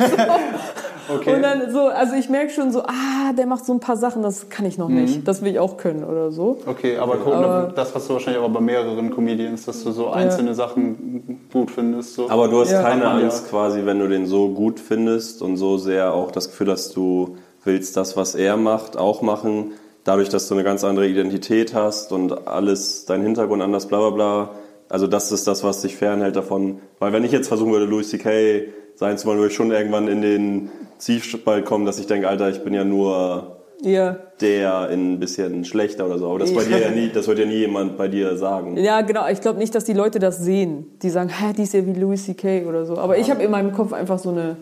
Okay. 1.08 1.37
Und 1.37 1.43
dann 1.43 1.70
so, 1.70 1.82
also 1.87 2.14
ich 2.16 2.28
merke 2.28 2.50
schon 2.50 2.72
so, 2.72 2.82
ah, 2.82 3.32
der 3.38 3.46
macht 3.46 3.64
so 3.64 3.72
ein 3.72 3.78
paar 3.78 3.96
Sachen, 3.96 4.25
das 4.25 4.48
kann 4.48 4.66
ich 4.66 4.76
noch 4.76 4.88
Mhm. 4.88 5.02
nicht. 5.02 5.28
Das 5.28 5.40
will 5.40 5.52
ich 5.52 5.58
auch 5.60 5.76
können 5.76 6.02
oder 6.02 6.32
so. 6.32 6.58
Okay, 6.66 6.96
aber, 6.98 7.19
guck, 7.19 7.32
Aber- 7.32 7.72
das 7.76 7.94
hast 7.94 8.08
du 8.08 8.14
wahrscheinlich 8.14 8.43
auch 8.43 8.48
bei 8.50 8.58
mehreren 8.60 9.14
Comedians, 9.14 9.66
dass 9.66 9.84
du 9.84 9.93
so 9.93 10.08
einzelne 10.10 10.56
Sachen 10.56 11.38
gut 11.52 11.70
findest. 11.70 12.14
So. 12.14 12.28
Aber 12.28 12.48
du 12.48 12.60
hast 12.60 12.72
Ja. 12.72 12.82
keine 12.82 13.06
Angst 13.08 13.49
quasi, 13.49 13.87
wenn 13.87 14.00
du 14.00 14.08
den 14.08 14.26
so 14.26 14.49
gut 14.49 14.81
findest 14.81 15.42
und 15.42 15.56
so 15.58 15.78
sehr 15.78 16.12
auch 16.12 16.32
das 16.32 16.49
Gefühl 16.50 16.72
hast, 16.72 16.96
du 16.96 17.37
willst 17.62 17.96
das, 17.96 18.16
was 18.16 18.34
er 18.34 18.56
macht, 18.56 18.96
auch 18.96 19.22
machen. 19.22 19.75
Dadurch, 20.02 20.28
dass 20.28 20.49
du 20.49 20.54
eine 20.54 20.64
ganz 20.64 20.82
andere 20.82 21.06
Identität 21.06 21.72
hast 21.72 22.10
und 22.10 22.49
alles, 22.49 23.04
dein 23.06 23.22
Hintergrund 23.22 23.62
anders, 23.62 23.87
bla 23.87 23.99
bla 23.99 24.10
bla. 24.10 24.49
Also 24.88 25.06
das 25.06 25.33
ist 25.33 25.47
das, 25.47 25.65
was 25.65 25.83
dich 25.83 25.97
fernhält 25.97 26.37
davon. 26.37 26.81
Weil 26.99 27.12
wenn 27.12 27.25
ich 27.25 27.33
jetzt 27.33 27.49
versuchen 27.49 27.73
würde, 27.73 27.87
Louis 27.87 28.09
C.K. 28.09 28.69
sein 28.94 29.19
zu 29.19 29.27
wollen, 29.27 29.38
würde 29.38 29.50
ich 29.50 29.56
schon 29.56 29.71
irgendwann 29.73 30.09
in 30.09 30.23
den 30.23 30.71
Zielspalt 30.99 31.65
kommen, 31.65 31.85
dass 31.87 31.99
ich 31.99 32.06
denke, 32.06 32.29
Alter, 32.29 32.49
ich 32.50 32.62
bin 32.62 32.73
ja 32.73 32.85
nur 32.85 33.56
Ja. 33.83 34.17
der 34.41 34.88
in 34.91 35.15
ein 35.15 35.19
bisschen 35.21 35.65
schlechter 35.65 36.06
oder 36.06 36.19
so. 36.19 36.29
Aber 36.31 36.38
das, 36.38 36.55
bei 36.55 36.65
dir 36.65 36.79
ja 36.79 36.91
nie, 36.91 37.11
das 37.12 37.27
wird 37.29 37.38
ja 37.41 37.44
nie 37.47 37.56
jemand 37.59 37.99
bei 37.99 38.09
dir 38.09 38.37
sagen. 38.37 38.77
Ja, 38.79 39.00
genau. 39.03 39.27
Ich 39.29 39.41
glaube 39.41 39.59
nicht, 39.59 39.75
dass 39.75 39.85
die 39.85 39.93
Leute 39.93 40.19
das 40.19 40.38
sehen. 40.38 40.87
Die 41.03 41.11
sagen, 41.11 41.29
hä, 41.31 41.53
die 41.56 41.65
ist 41.65 41.75
ja 41.75 41.85
wie 41.85 41.93
Louis 41.93 42.25
C.K. 42.25 42.65
oder 42.67 42.87
so. 42.87 42.97
Aber 42.97 43.19
ich 43.19 43.29
habe 43.31 43.43
in 43.43 43.50
meinem 43.50 43.73
Kopf 43.73 43.93
einfach 43.93 44.19
so 44.21 44.31
eine, 44.31 44.56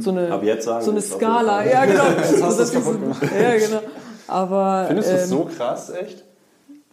so 0.00 0.10
eine, 0.10 0.30
Ab 0.30 0.44
jetzt 0.44 0.66
sagen 0.66 0.84
so 0.84 0.90
eine 0.90 1.00
es 1.00 1.10
Skala. 1.10 1.64
Ja, 1.64 1.84
genau. 1.86 2.02
hast 2.18 2.40
Das 2.40 2.56
du 2.58 2.62
ist 2.62 2.74
kaputt 2.74 3.00
gemacht. 3.00 3.22
Ja, 3.22 3.54
genau. 3.56 3.80
Aber 4.28 4.84
Findest 4.88 5.10
du 5.10 5.14
es 5.16 5.22
ähm, 5.22 5.28
so 5.28 5.48
krass, 5.56 5.90
echt? 5.90 6.24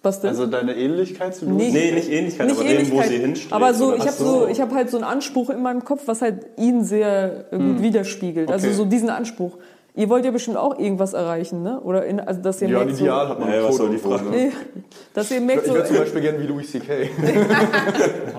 Was 0.04 0.22
denn? 0.22 0.30
Also 0.30 0.46
deine 0.46 0.76
Ähnlichkeit 0.76 1.36
zu 1.36 1.46
Nee. 1.46 1.52
Louis? 1.66 1.74
Nee, 1.74 1.92
nicht 1.92 2.10
Ähnlichkeit, 2.10 2.48
nicht 2.48 2.60
aber 2.60 2.68
dem, 2.68 2.78
wo 2.78 2.82
Ähnlichkeit. 2.82 3.08
sie 3.10 3.18
hinstrebt. 3.18 3.54
Aber 3.54 3.74
so, 3.74 3.94
ich 3.96 4.02
habe 4.02 4.12
so, 4.12 4.48
ich 4.48 4.62
habe 4.62 4.76
halt 4.76 4.90
so 4.90 4.98
einen 4.98 5.06
Anspruch 5.06 5.50
in 5.50 5.62
meinem 5.62 5.84
Kopf, 5.84 6.04
was 6.06 6.22
halt 6.22 6.46
ihn 6.58 6.84
sehr 6.84 7.46
äh, 7.52 7.58
gut 7.58 7.82
widerspiegelt. 7.82 8.50
Also 8.52 8.68
Okay. 8.68 8.76
so 8.76 8.86
diesen 8.86 9.10
Anspruch. 9.10 9.58
Ihr 9.98 10.10
wollt 10.10 10.24
ja 10.24 10.32
bestimmt 10.32 10.58
auch 10.58 10.78
irgendwas 10.78 11.14
erreichen, 11.14 11.64
ne? 11.64 11.82
Oder 11.82 12.06
in, 12.06 12.20
also 12.20 12.40
dass 12.42 12.62
ihr 12.62 12.70
Ja, 12.70 12.78
merkt, 12.84 12.92
Ideal 13.00 13.28
hat 13.30 13.40
man 13.40 13.52
Ja, 13.52 13.64
was 13.64 13.76
soll 13.78 13.90
die 13.90 13.98
Frage? 13.98 14.26
ne? 14.30 14.52
so, 14.52 14.58
dass 15.16 15.32
ihr 15.32 15.42
merkt 15.42 15.64
Ich 15.64 15.68
so, 15.70 15.74
wäre 15.74 15.86
zum 15.86 15.98
Beispiel 15.98 16.22
gern 16.22 16.40
wie 16.40 16.46
Louis 16.46 16.72
C.K. 16.72 16.94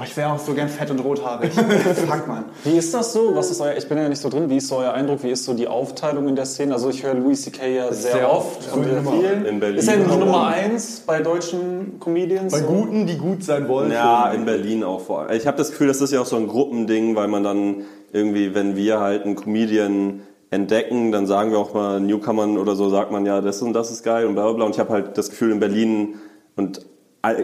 Oh, 0.00 0.03
ich 0.05 0.17
wäre 0.17 0.33
auch 0.33 0.38
so 0.38 0.55
gern 0.55 0.69
fett 0.69 0.91
und 0.93 1.00
rothaarig. 1.00 1.53
Fuck, 1.53 2.29
man. 2.29 2.45
Wie 2.62 2.77
ist 2.79 2.95
das 2.95 3.12
so? 3.12 3.35
Was 3.35 3.50
ist 3.50 3.61
euer, 3.61 3.75
ich 3.77 3.88
bin 3.88 3.99
ja 3.99 4.09
nicht 4.09 4.21
so 4.21 4.29
drin. 4.29 4.49
Wie 4.49 4.59
ist 4.59 4.69
so 4.69 4.77
euer 4.77 4.93
Eindruck? 4.93 5.25
Wie 5.25 5.31
ist 5.31 5.45
so 5.45 5.55
die 5.55 5.67
Aufteilung 5.67 6.29
in 6.29 6.37
der 6.37 6.45
Szene? 6.47 6.73
Also 6.75 6.88
ich 6.91 7.03
höre 7.03 7.15
Louis 7.15 7.43
C.K. 7.43 7.67
ja 7.67 7.93
sehr, 7.93 8.12
sehr 8.12 8.33
oft 8.33 8.59
oft. 8.69 8.77
und 8.77 8.85
sehr 8.85 9.03
vielen. 9.03 9.45
In 9.45 9.59
Berlin. 9.61 9.79
Ist 9.79 9.88
er 9.88 9.97
Aber- 10.05 10.17
Nummer 10.17 10.47
eins 10.47 11.00
bei 11.05 11.21
deutschen 11.21 11.99
Comedians? 11.99 12.53
Bei 12.53 12.61
so? 12.61 12.67
Guten, 12.67 13.07
die 13.07 13.19
gut 13.19 13.43
sein 13.43 13.67
wollen. 13.67 13.91
Ja, 13.91 14.29
schon. 14.31 14.41
in 14.41 14.47
Berlin 14.47 14.85
auch 14.85 15.00
vor 15.00 15.23
allem. 15.23 15.33
Ich 15.37 15.47
habe 15.49 15.57
das 15.57 15.71
Gefühl, 15.71 15.88
das 15.88 16.00
ist 16.00 16.12
ja 16.12 16.21
auch 16.21 16.27
so 16.27 16.37
ein 16.37 16.47
Gruppending, 16.47 17.17
weil 17.17 17.27
man 17.27 17.43
dann 17.43 17.83
irgendwie, 18.12 18.55
wenn 18.55 18.77
wir 18.77 19.00
halt 19.00 19.25
einen 19.25 19.35
Comedian 19.35 20.21
entdecken, 20.50 21.12
dann 21.12 21.26
sagen 21.26 21.50
wir 21.50 21.59
auch 21.59 21.75
mal 21.75 22.00
Newcomern 22.00 22.57
oder 22.57 22.75
so, 22.75 22.88
sagt 22.88 23.12
man 23.12 23.26
ja, 23.26 23.40
das 23.40 23.61
und 23.62 23.73
das 23.75 23.90
ist 23.90 24.02
geil 24.02 24.26
und 24.26 24.35
bla 24.35 24.45
bla 24.45 24.52
bla. 24.55 24.64
Und 24.64 24.75
ich 24.75 24.81
habe 24.81 24.90
halt 24.90 25.19
das 25.19 25.31
Gefühl, 25.31 25.52
in 25.52 25.61
Berlin 25.61 26.14
und 26.57 26.87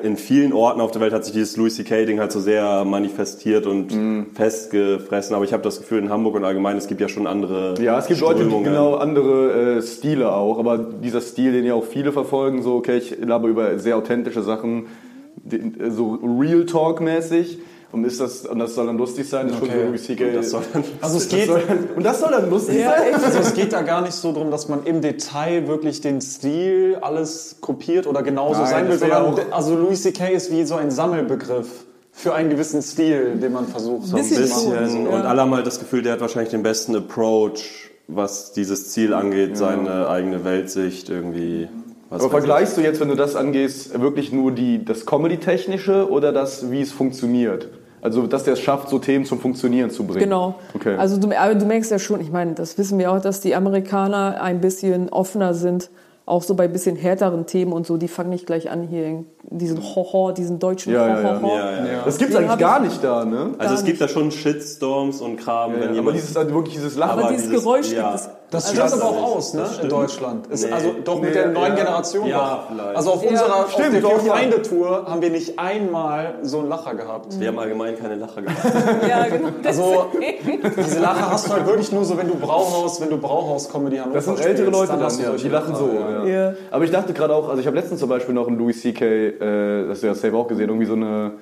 in 0.04 0.16
vielen 0.16 0.52
Orten 0.52 0.80
auf 0.80 0.92
der 0.92 1.00
Welt 1.00 1.12
hat 1.12 1.24
sich 1.24 1.34
dieses 1.34 1.56
Louis 1.56 1.74
C.K.-Ding 1.74 2.20
halt 2.20 2.30
so 2.30 2.38
sehr 2.38 2.84
manifestiert 2.84 3.66
und 3.66 3.92
festgefressen. 4.32 5.34
Aber 5.34 5.44
ich 5.44 5.52
habe 5.52 5.64
das 5.64 5.80
Gefühl, 5.80 5.98
in 5.98 6.10
Hamburg 6.10 6.36
und 6.36 6.44
allgemein, 6.44 6.76
es 6.76 6.86
gibt 6.86 7.00
ja 7.00 7.08
schon 7.08 7.26
andere 7.26 7.74
Ja, 7.82 7.98
es 7.98 8.06
gibt 8.06 8.20
Leute, 8.20 8.36
die 8.36 8.40
Strömungen. 8.42 8.64
genau 8.64 8.94
andere 8.94 9.78
äh, 9.78 9.82
Stile 9.82 10.32
auch, 10.32 10.58
aber 10.58 10.78
dieser 10.78 11.20
Stil, 11.20 11.52
den 11.52 11.64
ja 11.64 11.74
auch 11.74 11.84
viele 11.84 12.12
verfolgen, 12.12 12.62
so, 12.62 12.76
okay, 12.76 12.98
ich 12.98 13.18
laber 13.20 13.48
über 13.48 13.78
sehr 13.78 13.96
authentische 13.96 14.42
Sachen, 14.42 14.86
so 15.90 16.20
Real 16.22 16.64
Talk-mäßig. 16.64 17.58
Und 17.94 18.02
ist 18.02 18.20
das, 18.20 18.44
und 18.44 18.58
das 18.58 18.74
soll 18.74 18.86
dann 18.86 18.98
lustig 18.98 19.28
sein, 19.28 19.48
schon 19.50 19.68
Okay. 19.68 19.84
Louis 19.86 20.02
C.K. 20.02 20.32
Das 20.32 20.50
soll 20.50 20.62
dann 20.72 20.82
Also 21.00 21.16
es 21.16 21.28
Das 21.28 21.38
geht, 21.38 21.46
soll 21.46 21.62
dann, 21.64 21.78
und 21.94 22.02
das 22.04 22.18
soll 22.18 22.30
dann 22.32 22.50
lustig 22.50 22.80
ja, 22.80 22.90
sein? 22.98 23.14
also 23.24 23.38
es 23.38 23.54
geht 23.54 23.72
da 23.72 23.82
gar 23.82 24.02
nicht 24.02 24.14
so 24.14 24.32
drum, 24.32 24.50
dass 24.50 24.68
man 24.68 24.82
im 24.84 25.00
Detail 25.00 25.68
wirklich 25.68 26.00
den 26.00 26.20
Stil 26.20 26.98
alles 27.00 27.58
kopiert 27.60 28.08
oder 28.08 28.24
genauso 28.24 28.62
Nein, 28.62 28.70
sein 28.70 28.84
will, 28.88 28.98
das 28.98 29.08
sondern 29.08 29.52
also 29.52 29.76
Louis 29.76 30.02
C.K. 30.02 30.26
ist 30.32 30.50
wie 30.50 30.64
so 30.64 30.74
ein 30.74 30.90
Sammelbegriff. 30.90 31.68
Für 32.10 32.34
einen 32.34 32.50
gewissen 32.50 32.82
Stil, 32.82 33.36
den 33.36 33.52
man 33.52 33.66
versucht 33.68 34.06
So 34.08 34.16
ein 34.16 34.22
Bisschen 34.22 34.42
bisschen. 34.42 34.88
schon, 34.90 35.06
Und 35.06 35.12
ja. 35.12 35.28
alle 35.28 35.40
haben 35.42 35.54
halt 35.54 35.66
das 35.66 35.78
Gefühl, 35.78 36.02
der 36.02 36.14
hat 36.14 36.20
wahrscheinlich 36.20 36.50
den 36.50 36.64
besten 36.64 36.96
Approach, 36.96 37.90
was 38.08 38.52
dieses 38.52 38.90
Ziel 38.90 39.14
angeht, 39.14 39.56
seine 39.56 40.08
eigene 40.08 40.44
Weltsicht 40.44 41.10
irgendwie. 41.10 41.68
Was 42.10 42.22
Aber 42.22 42.30
vergleichst 42.30 42.76
du 42.76 42.80
jetzt, 42.82 42.98
wenn 43.00 43.08
du 43.08 43.14
das 43.16 43.36
angehst, 43.36 44.00
wirklich 44.00 44.32
nur 44.32 44.50
die, 44.52 44.84
das 44.84 45.06
Comedy-Technische 45.06 46.08
oder 46.10 46.32
das, 46.32 46.70
wie 46.72 46.80
es 46.82 46.90
funktioniert? 46.92 47.68
Also, 48.04 48.26
dass 48.26 48.44
der 48.44 48.52
es 48.52 48.60
schafft, 48.60 48.90
so 48.90 48.98
Themen 48.98 49.24
zum 49.24 49.40
Funktionieren 49.40 49.88
zu 49.88 50.04
bringen. 50.04 50.24
Genau. 50.24 50.56
Okay. 50.74 50.94
Also 50.96 51.18
du, 51.18 51.34
aber 51.34 51.54
du 51.54 51.64
merkst 51.64 51.90
ja 51.90 51.98
schon, 51.98 52.20
ich 52.20 52.30
meine, 52.30 52.52
das 52.52 52.76
wissen 52.76 52.98
wir 52.98 53.10
auch, 53.10 53.18
dass 53.18 53.40
die 53.40 53.54
Amerikaner 53.54 54.42
ein 54.42 54.60
bisschen 54.60 55.08
offener 55.08 55.54
sind, 55.54 55.88
auch 56.26 56.42
so 56.42 56.54
bei 56.54 56.68
bisschen 56.68 56.96
härteren 56.96 57.46
Themen 57.46 57.72
und 57.72 57.86
so. 57.86 57.96
Die 57.96 58.08
fangen 58.08 58.28
nicht 58.28 58.44
gleich 58.44 58.70
an 58.70 58.82
hier 58.82 59.24
diesen 59.50 59.80
Hoho, 59.82 60.32
diesen 60.32 60.58
deutschen 60.58 60.92
Ja, 60.92 61.06
ja, 61.08 61.20
ja. 61.20 61.40
Hoho. 61.40 61.48
Ja, 61.56 61.70
ja. 61.70 62.02
das 62.04 62.18
gibt's 62.18 62.34
Den 62.34 62.44
eigentlich 62.44 62.58
gar 62.58 62.82
ich- 62.82 62.88
nicht 62.90 63.04
da, 63.04 63.24
ne? 63.24 63.50
Also 63.58 63.74
es 63.74 63.84
gibt 63.84 64.00
da 64.00 64.08
schon 64.08 64.30
Shitstorms 64.30 65.20
und 65.20 65.36
Kram, 65.36 65.72
wenn 65.74 65.82
aber 65.84 65.92
jemand. 65.94 66.16
dieses, 66.16 66.36
also 66.36 66.52
wirklich 66.54 66.74
dieses 66.74 66.96
Lachen. 66.96 67.12
Aber, 67.12 67.22
Aber 67.24 67.30
dieses, 67.32 67.48
dieses- 67.48 67.62
Geräusch 67.64 67.92
ja. 67.92 68.02
gibt 68.10 68.14
es. 68.16 68.28
Das 68.50 68.66
Also 68.66 68.76
stimmt 68.76 68.92
das- 68.92 69.00
aber 69.00 69.10
auch 69.18 69.36
aus, 69.36 69.54
ne? 69.54 69.64
In. 69.82 69.88
Deutschland. 69.88 70.46
Ist 70.46 70.64
Nee. 70.66 70.70
also 70.72 70.90
doch 71.04 71.16
mit 71.20 71.30
Nee, 71.30 71.34
der 71.34 71.48
neuen 71.48 71.72
ja. 71.76 71.82
Generation. 71.84 72.26
Ja, 72.28 72.64
vielleicht. 72.68 72.96
Also 72.96 73.10
auf 73.12 73.24
Ja. 73.24 73.30
unserer 73.30 73.56
auf 73.56 73.72
Stimmt, 73.72 73.94
der 73.94 74.00
doch, 74.02 74.18
Vier 74.20 74.26
ja. 74.28 74.32
Feinde 74.34 74.62
Tour 74.62 75.06
haben 75.08 75.22
wir 75.22 75.30
nicht 75.30 75.58
einmal 75.58 76.34
so 76.42 76.60
einen 76.60 76.68
Lacher 76.68 76.94
gehabt. 76.94 77.40
wir 77.40 77.48
haben 77.48 77.58
allgemein 77.58 77.98
keine 77.98 78.14
Lacher 78.14 78.42
gehabt. 78.42 78.58
Ja, 79.08 79.26
genau. 79.26 79.48
Also-. 79.64 80.06
Diese 80.86 81.00
Lacher 81.00 81.30
hast 81.32 81.48
du 81.48 81.52
halt 81.52 81.66
wirklich 81.66 81.90
nur 81.90 82.04
so, 82.04 82.16
wenn 82.16 82.28
du 82.28 82.34
Brauhaus, 82.36 83.00
wenn 83.00 83.10
du 83.10 83.18
Brauhaus-Comedy 83.18 83.96
Hannover 83.96 84.14
Das 84.14 84.24
sind 84.26 84.38
ältere 84.38 84.66
spielst, 84.66 84.72
Leute 84.72 84.92
dann, 84.92 85.02
hast 85.02 85.18
du 85.18 85.24
ja, 85.24 85.30
die 85.30 85.48
lachen 85.48 85.74
so. 85.74 85.86
Lacher, 85.88 86.26
Ja. 86.28 86.44
Ja. 86.50 86.52
Aber 86.70 86.84
ich 86.84 86.90
dachte 86.92 87.12
gerade 87.12 87.34
auch, 87.34 87.48
also 87.48 87.60
ich 87.60 87.66
habe 87.66 87.76
letztens 87.76 87.98
zum 88.00 88.08
Beispiel 88.08 88.34
noch 88.34 88.46
einen 88.46 88.58
Louis 88.58 88.80
C.K., 88.80 89.33
äh, 89.40 89.82
das 89.82 89.90
hast 89.90 90.02
du 90.02 90.06
ja 90.08 90.14
safe 90.14 90.36
auch 90.36 90.48
gesehen, 90.48 90.68
irgendwie 90.68 90.86
so 90.86 90.94
eine 90.94 91.32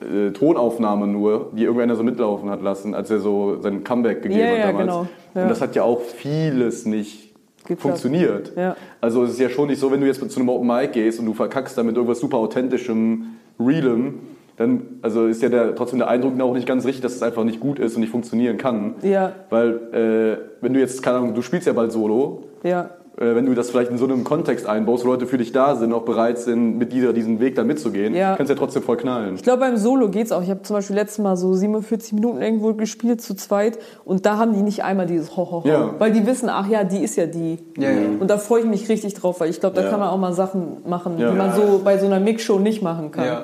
äh, 0.00 0.30
Tonaufnahme 0.32 1.06
nur, 1.06 1.50
die 1.52 1.64
irgendeiner 1.64 1.96
so 1.96 2.02
mitlaufen 2.02 2.50
hat 2.50 2.62
lassen, 2.62 2.94
als 2.94 3.10
er 3.10 3.18
so 3.20 3.60
sein 3.60 3.84
Comeback 3.84 4.22
gegeben 4.22 4.40
Ja, 4.40 4.46
hat 4.48 4.58
ja, 4.58 4.66
damals. 4.66 4.86
genau. 4.86 5.06
Ja. 5.34 5.42
Und 5.42 5.48
das 5.50 5.60
hat 5.60 5.74
ja 5.76 5.82
auch 5.82 6.00
vieles 6.00 6.86
nicht 6.86 7.34
Geklappt. 7.62 7.82
funktioniert. 7.82 8.52
Ja. 8.56 8.76
Also 9.00 9.24
es 9.24 9.32
ist 9.32 9.40
ja 9.40 9.48
schon 9.48 9.68
nicht 9.68 9.78
so, 9.78 9.90
wenn 9.92 10.00
du 10.00 10.06
jetzt 10.06 10.28
zu 10.30 10.40
einem 10.40 10.48
Open 10.48 10.66
Mic 10.66 10.92
gehst 10.92 11.20
und 11.20 11.26
du 11.26 11.34
verkackst 11.34 11.76
damit 11.78 11.96
irgendwas 11.96 12.18
super 12.20 12.38
authentischem, 12.38 13.26
realem, 13.58 14.14
dann 14.56 14.82
also 15.02 15.26
ist 15.26 15.42
ja 15.42 15.48
der, 15.48 15.74
trotzdem 15.74 15.98
der 16.00 16.08
Eindruck 16.08 16.38
auch 16.40 16.54
nicht 16.54 16.66
ganz 16.66 16.84
richtig, 16.84 17.02
dass 17.02 17.14
es 17.14 17.22
einfach 17.22 17.44
nicht 17.44 17.60
gut 17.60 17.78
ist 17.78 17.94
und 17.94 18.00
nicht 18.00 18.10
funktionieren 18.10 18.56
kann. 18.58 18.94
Ja. 19.02 19.32
Weil 19.50 19.68
äh, 19.92 20.62
wenn 20.62 20.72
du 20.74 20.80
jetzt, 20.80 21.02
keine 21.02 21.18
Ahnung, 21.18 21.34
du 21.34 21.42
spielst 21.42 21.66
ja 21.66 21.72
bald 21.72 21.92
Solo, 21.92 22.44
Ja. 22.62 22.90
Äh, 23.20 23.34
wenn 23.36 23.46
du 23.46 23.54
das 23.54 23.70
vielleicht 23.70 23.90
in 23.90 23.98
so 23.98 24.04
einem 24.06 24.24
Kontext 24.24 24.66
einbaust, 24.66 25.04
wo 25.04 25.08
Leute 25.10 25.26
für 25.26 25.38
dich 25.38 25.52
da 25.52 25.76
sind, 25.76 25.92
auch 25.92 26.02
bereit 26.02 26.38
sind, 26.38 26.78
mit 26.78 26.92
dieser, 26.92 27.12
diesen 27.12 27.38
Weg 27.38 27.54
dann 27.54 27.66
mitzugehen, 27.66 28.14
Ja. 28.14 28.34
kannst 28.34 28.50
du 28.50 28.54
ja 28.54 28.58
trotzdem 28.58 28.82
voll 28.82 28.96
knallen. 28.96 29.34
Ich 29.36 29.42
glaube, 29.42 29.60
beim 29.60 29.76
Solo 29.76 30.08
geht's 30.08 30.32
auch. 30.32 30.42
Ich 30.42 30.50
habe 30.50 30.62
zum 30.62 30.74
Beispiel 30.76 30.96
letztes 30.96 31.18
Mal 31.18 31.36
so 31.36 31.52
47 31.54 32.14
Minuten 32.14 32.40
irgendwo 32.42 32.72
gespielt 32.74 33.20
zu 33.22 33.34
zweit 33.34 33.78
und 34.04 34.26
da 34.26 34.38
haben 34.38 34.54
die 34.54 34.62
nicht 34.62 34.82
einmal 34.82 35.06
dieses 35.06 35.36
Ho, 35.36 35.50
ho, 35.50 35.62
ho. 35.64 35.68
Ja. 35.68 35.94
Weil 35.98 36.12
die 36.12 36.26
wissen, 36.26 36.48
ach 36.48 36.66
ja, 36.68 36.82
die 36.84 37.02
ist 37.04 37.16
ja 37.16 37.26
die. 37.26 37.58
Ja, 37.78 37.90
ja. 37.90 37.98
Und 38.18 38.28
da 38.30 38.38
freue 38.38 38.60
ich 38.60 38.66
mich 38.66 38.88
richtig 38.88 39.14
drauf, 39.14 39.38
weil 39.40 39.50
ich 39.50 39.60
glaube, 39.60 39.76
da 39.76 39.82
Ja. 39.82 39.90
kann 39.90 40.00
man 40.00 40.08
auch 40.08 40.18
mal 40.18 40.32
Sachen 40.32 40.78
machen, 40.86 41.18
Ja. 41.18 41.30
die 41.30 41.36
man 41.36 41.52
so 41.54 41.80
bei 41.84 41.98
so 41.98 42.06
einer 42.06 42.20
Mixshow 42.20 42.58
nicht 42.58 42.82
machen 42.82 43.10
kann. 43.12 43.24
Ja. 43.26 43.42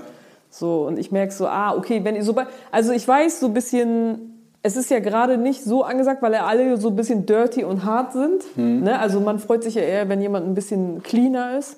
So, 0.49 0.87
und 0.87 0.99
ich 0.99 1.12
merke 1.12 1.33
so, 1.35 1.47
ah, 1.47 1.75
okay, 1.76 2.00
wenn 2.02 2.16
ihr 2.16 2.23
so 2.23 2.33
bei, 2.33 2.47
also 2.73 2.92
ich 2.92 3.06
weiß 3.06 3.40
so 3.40 3.47
ein 3.47 3.52
bisschen, 3.52 4.35
es 4.66 4.76
ist 4.76 4.90
ja 4.90 4.99
gerade 4.99 5.38
nicht 5.38 5.62
so 5.62 5.85
angesagt, 5.85 6.23
weil 6.23 6.32
ja 6.32 6.44
alle 6.44 6.76
so 6.76 6.88
ein 6.88 6.96
bisschen 6.96 7.25
dirty 7.25 7.62
und 7.64 7.85
hart 7.85 8.12
sind. 8.12 8.42
Hm. 8.56 8.82
Ne? 8.82 8.99
Also 8.99 9.20
man 9.20 9.38
freut 9.38 9.62
sich 9.62 9.76
ja 9.76 9.82
eher, 9.82 10.08
wenn 10.08 10.20
jemand 10.20 10.46
ein 10.46 10.54
bisschen 10.54 11.02
cleaner 11.02 11.56
ist. 11.58 11.76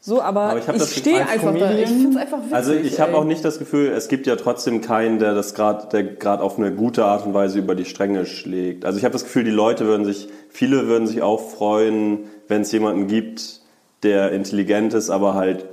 So, 0.00 0.22
aber, 0.22 0.42
Aber 0.42 0.58
ich 0.60 0.68
ich, 0.68 0.78
das 0.78 0.94
stehe 0.94 1.20
einfach 1.26 1.52
da. 1.54 1.66
Comedian- 1.66 1.78
Ich 1.82 1.88
finde 1.88 2.10
es 2.10 2.16
einfach 2.16 2.38
witzig. 2.38 2.54
Also 2.54 2.72
ich 2.72 3.00
habe 3.00 3.16
auch 3.16 3.24
nicht 3.24 3.44
das 3.44 3.58
Gefühl, 3.58 3.88
es 3.88 4.06
gibt 4.06 4.28
ja 4.28 4.36
trotzdem 4.36 4.80
keinen, 4.80 5.18
der 5.18 5.34
das 5.34 5.54
gerade, 5.54 5.88
der 5.88 6.04
gerade 6.04 6.40
auf 6.44 6.56
eine 6.56 6.70
gute 6.72 7.04
Art 7.04 7.26
und 7.26 7.34
Weise 7.34 7.58
über 7.58 7.74
die 7.74 7.84
Stränge 7.84 8.24
schlägt. 8.24 8.84
Also 8.84 8.98
ich 8.98 9.04
habe 9.04 9.12
das 9.12 9.24
Gefühl, 9.24 9.42
die 9.42 9.50
Leute 9.50 9.86
würden 9.86 10.04
sich, 10.06 10.28
viele 10.50 10.86
würden 10.86 11.08
sich 11.08 11.20
auch 11.22 11.40
freuen, 11.40 12.20
wenn 12.46 12.62
es 12.62 12.70
jemanden 12.70 13.08
gibt, 13.08 13.60
der 14.04 14.30
intelligent 14.30 14.94
ist, 14.94 15.10
aber 15.10 15.34
halt 15.34 15.66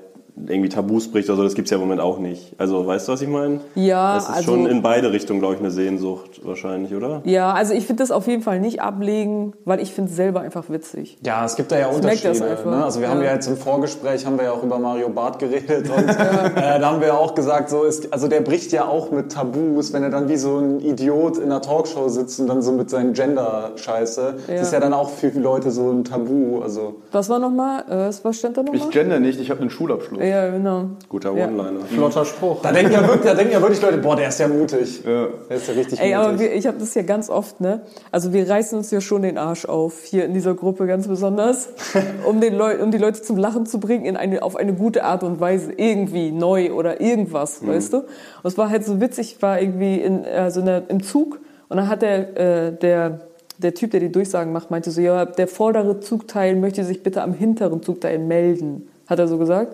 irgendwie 0.47 0.69
Tabus 0.69 1.07
bricht 1.09 1.29
oder 1.29 1.37
so. 1.37 1.43
Das 1.43 1.55
gibt's 1.55 1.71
ja 1.71 1.75
im 1.77 1.81
Moment 1.81 2.01
auch 2.01 2.19
nicht. 2.19 2.53
Also 2.57 2.85
weißt 2.85 3.07
du, 3.07 3.13
was 3.13 3.21
ich 3.21 3.27
meine? 3.29 3.61
Ja, 3.75 4.17
Es 4.17 4.23
ist 4.23 4.29
also- 4.29 4.51
schon 4.51 4.65
in 4.67 4.81
beide 4.81 5.11
Richtungen, 5.11 5.39
glaube 5.39 5.53
ich, 5.55 5.59
eine 5.61 5.71
Sehnsucht 5.71 6.41
wahrscheinlich, 6.45 6.93
oder? 6.93 7.21
Ja, 7.23 7.53
also 7.53 7.73
ich 7.73 7.85
finde 7.87 8.03
das 8.03 8.11
auf 8.11 8.27
jeden 8.27 8.41
Fall 8.41 8.59
nicht 8.59 8.81
ablegen, 8.81 9.53
weil 9.65 9.79
ich 9.79 9.93
finde 9.93 10.09
es 10.11 10.15
selber 10.17 10.41
einfach 10.41 10.69
witzig. 10.69 11.17
Ja, 11.25 11.45
es 11.45 11.55
gibt 11.55 11.71
da 11.71 11.77
ja 11.79 11.87
merkt 11.87 12.03
das 12.05 12.05
Unterschiede. 12.15 12.45
einfach. 12.49 12.65
Ne? 12.71 12.83
Also 12.83 12.99
wir 12.99 13.09
haben 13.09 13.19
Ja. 13.21 13.27
ja 13.27 13.33
jetzt 13.33 13.47
im 13.47 13.57
Vorgespräch 13.57 14.25
haben 14.25 14.37
wir 14.37 14.45
ja 14.45 14.51
auch 14.51 14.63
über 14.63 14.77
Mario 14.77 15.09
Barth 15.09 15.39
geredet 15.39 15.89
und 15.95 16.09
äh, 16.09 16.79
da 16.79 16.91
haben 16.91 16.99
wir 16.99 17.07
ja 17.07 17.17
auch 17.17 17.33
gesagt, 17.33 17.69
so 17.69 17.83
ist, 17.83 18.11
also 18.11 18.27
der 18.27 18.41
bricht 18.41 18.71
ja 18.73 18.85
auch 18.87 19.11
mit 19.11 19.31
Tabus, 19.31 19.93
wenn 19.93 20.03
er 20.03 20.09
dann 20.09 20.27
wie 20.29 20.37
so 20.37 20.57
ein 20.57 20.79
Idiot 20.81 21.37
in 21.37 21.45
einer 21.45 21.61
Talkshow 21.61 22.09
sitzt 22.09 22.39
und 22.39 22.47
dann 22.47 22.61
so 22.61 22.71
mit 22.73 22.89
seinen 22.89 23.13
Gender-Scheiße. 23.13 24.35
Ja. 24.47 24.53
Das 24.55 24.67
ist 24.67 24.73
ja 24.73 24.79
dann 24.79 24.93
auch 24.93 25.09
für 25.09 25.29
Leute 25.29 25.71
so 25.71 25.89
ein 25.91 26.03
Tabu. 26.03 26.61
Also 26.61 26.95
Was 27.11 27.29
war 27.29 27.39
nochmal? 27.39 27.83
Äh, 27.89 28.11
was 28.23 28.37
stand 28.37 28.57
da 28.57 28.61
Ich 28.61 28.71
nochmal? 28.71 28.89
gender 28.89 29.19
nicht, 29.19 29.39
ich 29.39 29.49
habe 29.49 29.61
einen 29.61 29.69
Schulabschluss. 29.69 30.21
Ja, 30.25 30.49
genau. 30.49 30.89
Guter 31.09 31.33
Ja. 31.35 31.45
One-Liner. 31.47 31.79
Flotter 31.89 32.25
Spruch. 32.25 32.61
da 32.61 32.71
denken 32.71 32.91
ja 32.93 33.01
wirklich, 33.07 33.23
da 33.31 33.33
denken 33.35 33.53
ja 33.53 33.61
wirklich 33.61 33.81
Leute, 33.81 33.97
boah, 33.99 34.15
der 34.15 34.29
ist 34.29 34.39
ja 34.39 34.47
mutig. 34.47 35.03
Ja. 35.05 35.27
Der 35.49 35.57
ist 35.57 35.67
ja 35.67 35.73
richtig 35.73 35.99
Ey, 35.99 36.13
aber 36.13 36.31
mutig. 36.31 36.39
wir, 36.51 36.55
ich 36.55 36.67
habe 36.67 36.77
das 36.79 36.93
ja 36.95 37.01
ganz 37.03 37.29
oft, 37.29 37.61
ne? 37.61 37.81
Also 38.11 38.33
wir 38.33 38.49
reißen 38.49 38.77
uns 38.77 38.91
ja 38.91 39.01
schon 39.01 39.21
den 39.21 39.37
Arsch 39.37 39.65
auf, 39.65 40.03
hier 40.03 40.25
in 40.25 40.33
dieser 40.33 40.53
Gruppe 40.55 40.87
ganz 40.87 41.07
besonders, 41.07 41.69
um, 42.25 42.41
den 42.41 42.55
Leu 42.55 42.81
um 42.81 42.91
die 42.91 42.97
Leute 42.97 43.21
zum 43.21 43.37
Lachen 43.37 43.65
zu 43.65 43.79
bringen, 43.79 44.05
in 44.05 44.17
eine, 44.17 44.41
auf 44.43 44.55
eine 44.55 44.73
gute 44.73 45.03
Art 45.03 45.23
und 45.23 45.39
Weise, 45.39 45.71
irgendwie 45.75 46.31
neu 46.31 46.71
oder 46.73 47.01
irgendwas, 47.01 47.61
Mhm. 47.61 47.67
weißt 47.69 47.93
du? 47.93 47.97
Und 47.97 48.05
es 48.43 48.57
war 48.57 48.69
halt 48.69 48.85
so 48.85 48.99
witzig, 49.01 49.35
ich 49.35 49.41
war 49.41 49.61
irgendwie 49.61 49.95
in, 50.01 50.25
also 50.25 50.59
in 50.59 50.65
der, 50.65 50.83
im 50.89 51.01
Zug 51.03 51.39
und 51.69 51.77
dann 51.77 51.87
hat 51.89 52.01
der, 52.01 52.37
äh, 52.67 52.71
der, 52.73 53.21
der 53.57 53.73
Typ, 53.73 53.91
der 53.91 54.01
die 54.01 54.11
Durchsagen 54.11 54.51
macht, 54.51 54.69
meinte 54.69 54.91
so, 54.91 54.99
ja, 55.01 55.25
der 55.25 55.47
vordere 55.47 55.99
Zugteil 56.01 56.55
möchte 56.57 56.83
sich 56.83 57.03
bitte 57.03 57.21
am 57.21 57.33
hinteren 57.33 57.81
Zugteil 57.81 58.19
melden, 58.19 58.89
hat 59.07 59.17
er 59.19 59.27
so 59.27 59.37
gesagt. 59.37 59.73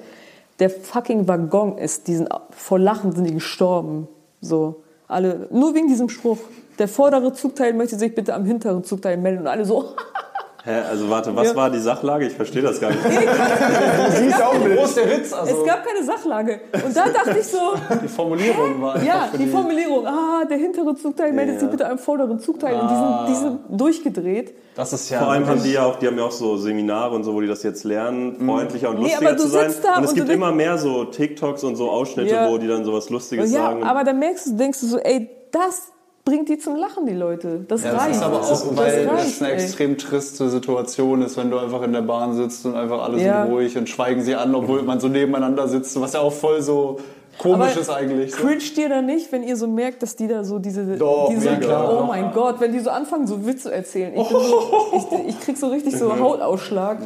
Der 0.61 0.69
fucking 0.69 1.27
Waggon 1.27 1.79
ist, 1.79 2.07
diesen, 2.07 2.29
vor 2.51 2.77
Lachen 2.77 3.11
sind 3.13 3.25
die 3.25 3.33
gestorben, 3.33 4.07
so. 4.41 4.83
Alle, 5.07 5.47
nur 5.51 5.73
wegen 5.73 5.87
diesem 5.87 6.07
Spruch. 6.07 6.37
Der 6.77 6.87
vordere 6.87 7.33
Zugteil 7.33 7.73
möchte 7.73 7.97
sich 7.97 8.13
bitte 8.13 8.35
am 8.35 8.45
hinteren 8.45 8.83
Zugteil 8.83 9.17
melden. 9.17 9.41
Und 9.41 9.47
alle 9.47 9.65
so, 9.65 9.95
Hä, 10.63 10.81
also 10.89 11.09
warte, 11.09 11.35
was 11.35 11.47
Ja. 11.49 11.55
war 11.55 11.69
die 11.71 11.79
Sachlage? 11.79 12.27
Ich 12.27 12.33
verstehe 12.33 12.61
das 12.61 12.79
gar 12.79 12.89
nicht. 12.91 12.99
siehst 14.15 14.41
auch 14.43 14.53
Wo 14.59 14.83
ist 14.83 14.95
der 14.95 15.09
Witz? 15.09 15.33
Also, 15.33 15.57
es 15.59 15.65
gab 15.65 15.83
keine 15.85 16.05
Sachlage. 16.05 16.61
Und 16.85 16.95
da 16.95 17.09
dachte 17.09 17.39
ich 17.39 17.47
so, 17.47 17.57
die 18.03 18.07
Formulierung 18.07 18.79
war 18.81 18.93
einfach 18.95 19.07
ja, 19.07 19.29
die 19.37 19.47
Formulierung, 19.47 20.05
ah, 20.05 20.45
der 20.47 20.57
hintere 20.57 20.95
Zugteil 20.95 21.33
meldet 21.33 21.59
sich 21.59 21.69
bitte 21.69 21.89
am 21.89 21.97
vorderen 21.97 22.39
Zugteil. 22.39 22.79
Und 22.79 22.89
die 22.91 22.95
sind, 22.95 23.27
die 23.29 23.35
sind 23.35 23.59
durchgedreht. 23.81 24.53
Das 24.75 24.93
ist 24.93 25.09
ja 25.09 25.19
Vor 25.19 25.29
allem 25.31 25.47
haben 25.47 25.63
die 25.63 25.73
ja 25.73 25.83
auch, 25.85 25.97
die 25.97 26.07
haben 26.07 26.17
ja 26.17 26.25
auch 26.25 26.31
so 26.31 26.57
Seminare 26.57 27.15
und 27.15 27.23
so, 27.23 27.33
wo 27.33 27.41
die 27.41 27.47
das 27.47 27.63
jetzt 27.63 27.83
lernen, 27.83 28.37
freundlicher 28.45 28.89
und 28.89 28.97
Nee, 28.99 29.03
lustiger 29.09 29.27
aber 29.29 29.35
du 29.37 29.41
zu 29.43 29.47
sein. 29.49 29.69
sitzt 29.71 29.83
da 29.83 29.97
und 29.97 30.03
es 30.03 30.09
und 30.11 30.15
gibt 30.15 30.29
du 30.29 30.33
immer 30.33 30.51
mehr 30.51 30.77
so 30.77 31.05
TikToks 31.05 31.63
und 31.63 31.75
so 31.75 31.89
Ausschnitte, 31.89 32.33
Ja. 32.35 32.49
wo 32.49 32.57
die 32.59 32.67
dann 32.67 32.85
sowas 32.85 33.09
Lustiges 33.09 33.51
Ja, 33.51 33.63
sagen. 33.63 33.83
aber 33.83 34.03
dann 34.03 34.19
merkst 34.19 34.47
du, 34.47 34.51
denkst 34.57 34.79
du 34.81 34.85
so, 34.85 34.97
ey, 34.99 35.29
das 35.51 35.91
bringt 36.23 36.49
die 36.49 36.57
zum 36.57 36.75
Lachen, 36.75 37.05
die 37.05 37.13
Leute. 37.13 37.65
Das 37.67 37.83
Ja, 37.83 37.91
reicht. 37.93 38.09
das 38.09 38.17
ist 38.17 38.23
aber 38.23 38.37
das, 38.37 38.51
auch, 38.67 38.77
weil 38.77 39.05
das 39.05 39.13
das 39.13 39.25
reicht, 39.25 39.41
eine 39.41 39.51
ey. 39.53 39.63
extrem 39.63 39.97
triste 39.97 40.49
Situation 40.49 41.21
ist, 41.21 41.37
wenn 41.37 41.49
du 41.51 41.57
einfach 41.57 41.81
in 41.83 41.93
der 41.93 42.01
Bahn 42.01 42.35
sitzt 42.35 42.65
und 42.65 42.75
einfach 42.75 43.03
alle 43.03 43.19
Ja. 43.21 43.43
sind 43.45 43.53
ruhig 43.53 43.77
und 43.77 43.89
schweigen 43.89 44.21
sie 44.21 44.35
an, 44.35 44.53
obwohl 44.55 44.83
man 44.83 44.99
so 44.99 45.07
nebeneinander 45.07 45.67
sitzt, 45.67 45.99
was 45.99 46.13
ja 46.13 46.19
auch 46.21 46.33
voll 46.33 46.61
so 46.61 46.99
komisch 47.37 47.75
ist 47.77 47.89
eigentlich. 47.89 48.35
So. 48.35 48.43
Cringe 48.43 48.61
dir 48.75 48.89
da 48.89 49.01
nicht, 49.01 49.31
wenn 49.31 49.41
ihr 49.41 49.55
so 49.57 49.67
merkt, 49.67 50.03
dass 50.03 50.15
die 50.15 50.27
da 50.27 50.43
so 50.43 50.59
diese, 50.59 50.85
Doch, 50.97 51.29
diese 51.33 51.47
ja, 51.47 51.55
klar. 51.55 52.01
oh 52.01 52.05
mein 52.05 52.31
Gott, 52.33 52.59
wenn 52.59 52.71
die 52.71 52.79
so 52.79 52.91
anfangen, 52.91 53.25
so 53.25 53.45
Witze 53.47 53.63
zu 53.63 53.73
erzählen. 53.73 54.13
Ich, 54.15 54.27
bin 54.27 54.37
so, 54.37 54.61
ich, 55.25 55.29
ich 55.29 55.39
krieg 55.39 55.57
so 55.57 55.67
richtig 55.67 55.97
so 55.97 56.19
Hautausschlag. 56.19 56.99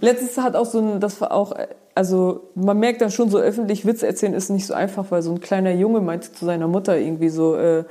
Letztens 0.00 0.38
hat 0.38 0.56
auch 0.56 0.64
so 0.66 0.78
ein, 0.78 1.00
das 1.00 1.20
war 1.20 1.32
auch, 1.32 1.52
also 1.94 2.48
man 2.54 2.78
merkt 2.78 3.02
dann 3.02 3.10
schon 3.10 3.28
so 3.28 3.38
öffentlich 3.38 3.84
Witze 3.84 4.06
erzählen 4.06 4.32
ist 4.32 4.48
nicht 4.48 4.66
so 4.66 4.72
einfach, 4.72 5.06
weil 5.10 5.20
so 5.20 5.32
ein 5.32 5.40
kleiner 5.40 5.72
Junge 5.72 6.00
meinte 6.00 6.32
zu 6.32 6.46
seiner 6.46 6.68
Mutter 6.68 6.96
irgendwie 6.98 7.28
so, 7.28 7.54
äh, 7.56 7.84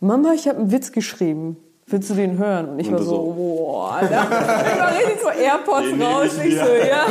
Mama, 0.00 0.32
ich 0.34 0.48
habe 0.48 0.58
einen 0.58 0.72
Witz 0.72 0.92
geschrieben. 0.92 1.56
Willst 1.86 2.08
du 2.10 2.14
den 2.14 2.38
hören? 2.38 2.70
Und 2.70 2.78
ich 2.78 2.86
Und 2.88 2.94
war 2.94 3.02
so, 3.02 3.10
so, 3.10 3.32
boah, 3.32 3.92
Alter. 3.94 4.22
Ich 4.72 4.80
war 4.80 4.92
richtig 4.96 5.20
so 5.20 5.28
AirPods 5.28 5.88
Den 5.90 6.02
raus. 6.02 6.26
ich 6.44 6.54
mir. 6.54 6.64
so, 6.64 6.70
ja. 6.72 7.04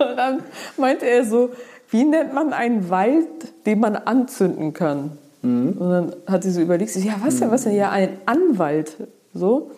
Und 0.10 0.16
dann 0.16 0.42
meinte 0.76 1.06
er 1.06 1.24
so, 1.24 1.50
wie 1.90 2.04
nennt 2.04 2.34
man 2.34 2.52
einen 2.52 2.90
Wald, 2.90 3.26
den 3.64 3.80
man 3.80 3.96
anzünden 3.96 4.72
kann? 4.72 5.12
Und 5.42 5.78
dann 5.78 6.16
hat 6.26 6.42
sie 6.42 6.50
so 6.50 6.60
überlegt, 6.60 6.90
sie 6.90 7.00
so, 7.00 7.08
ja, 7.08 7.14
was 7.22 7.38
denn, 7.38 7.52
was 7.52 7.62
denn? 7.62 7.76
Ja, 7.76 7.90
ein 7.90 8.18
Anwalt. 8.26 8.96
So. 9.32 9.70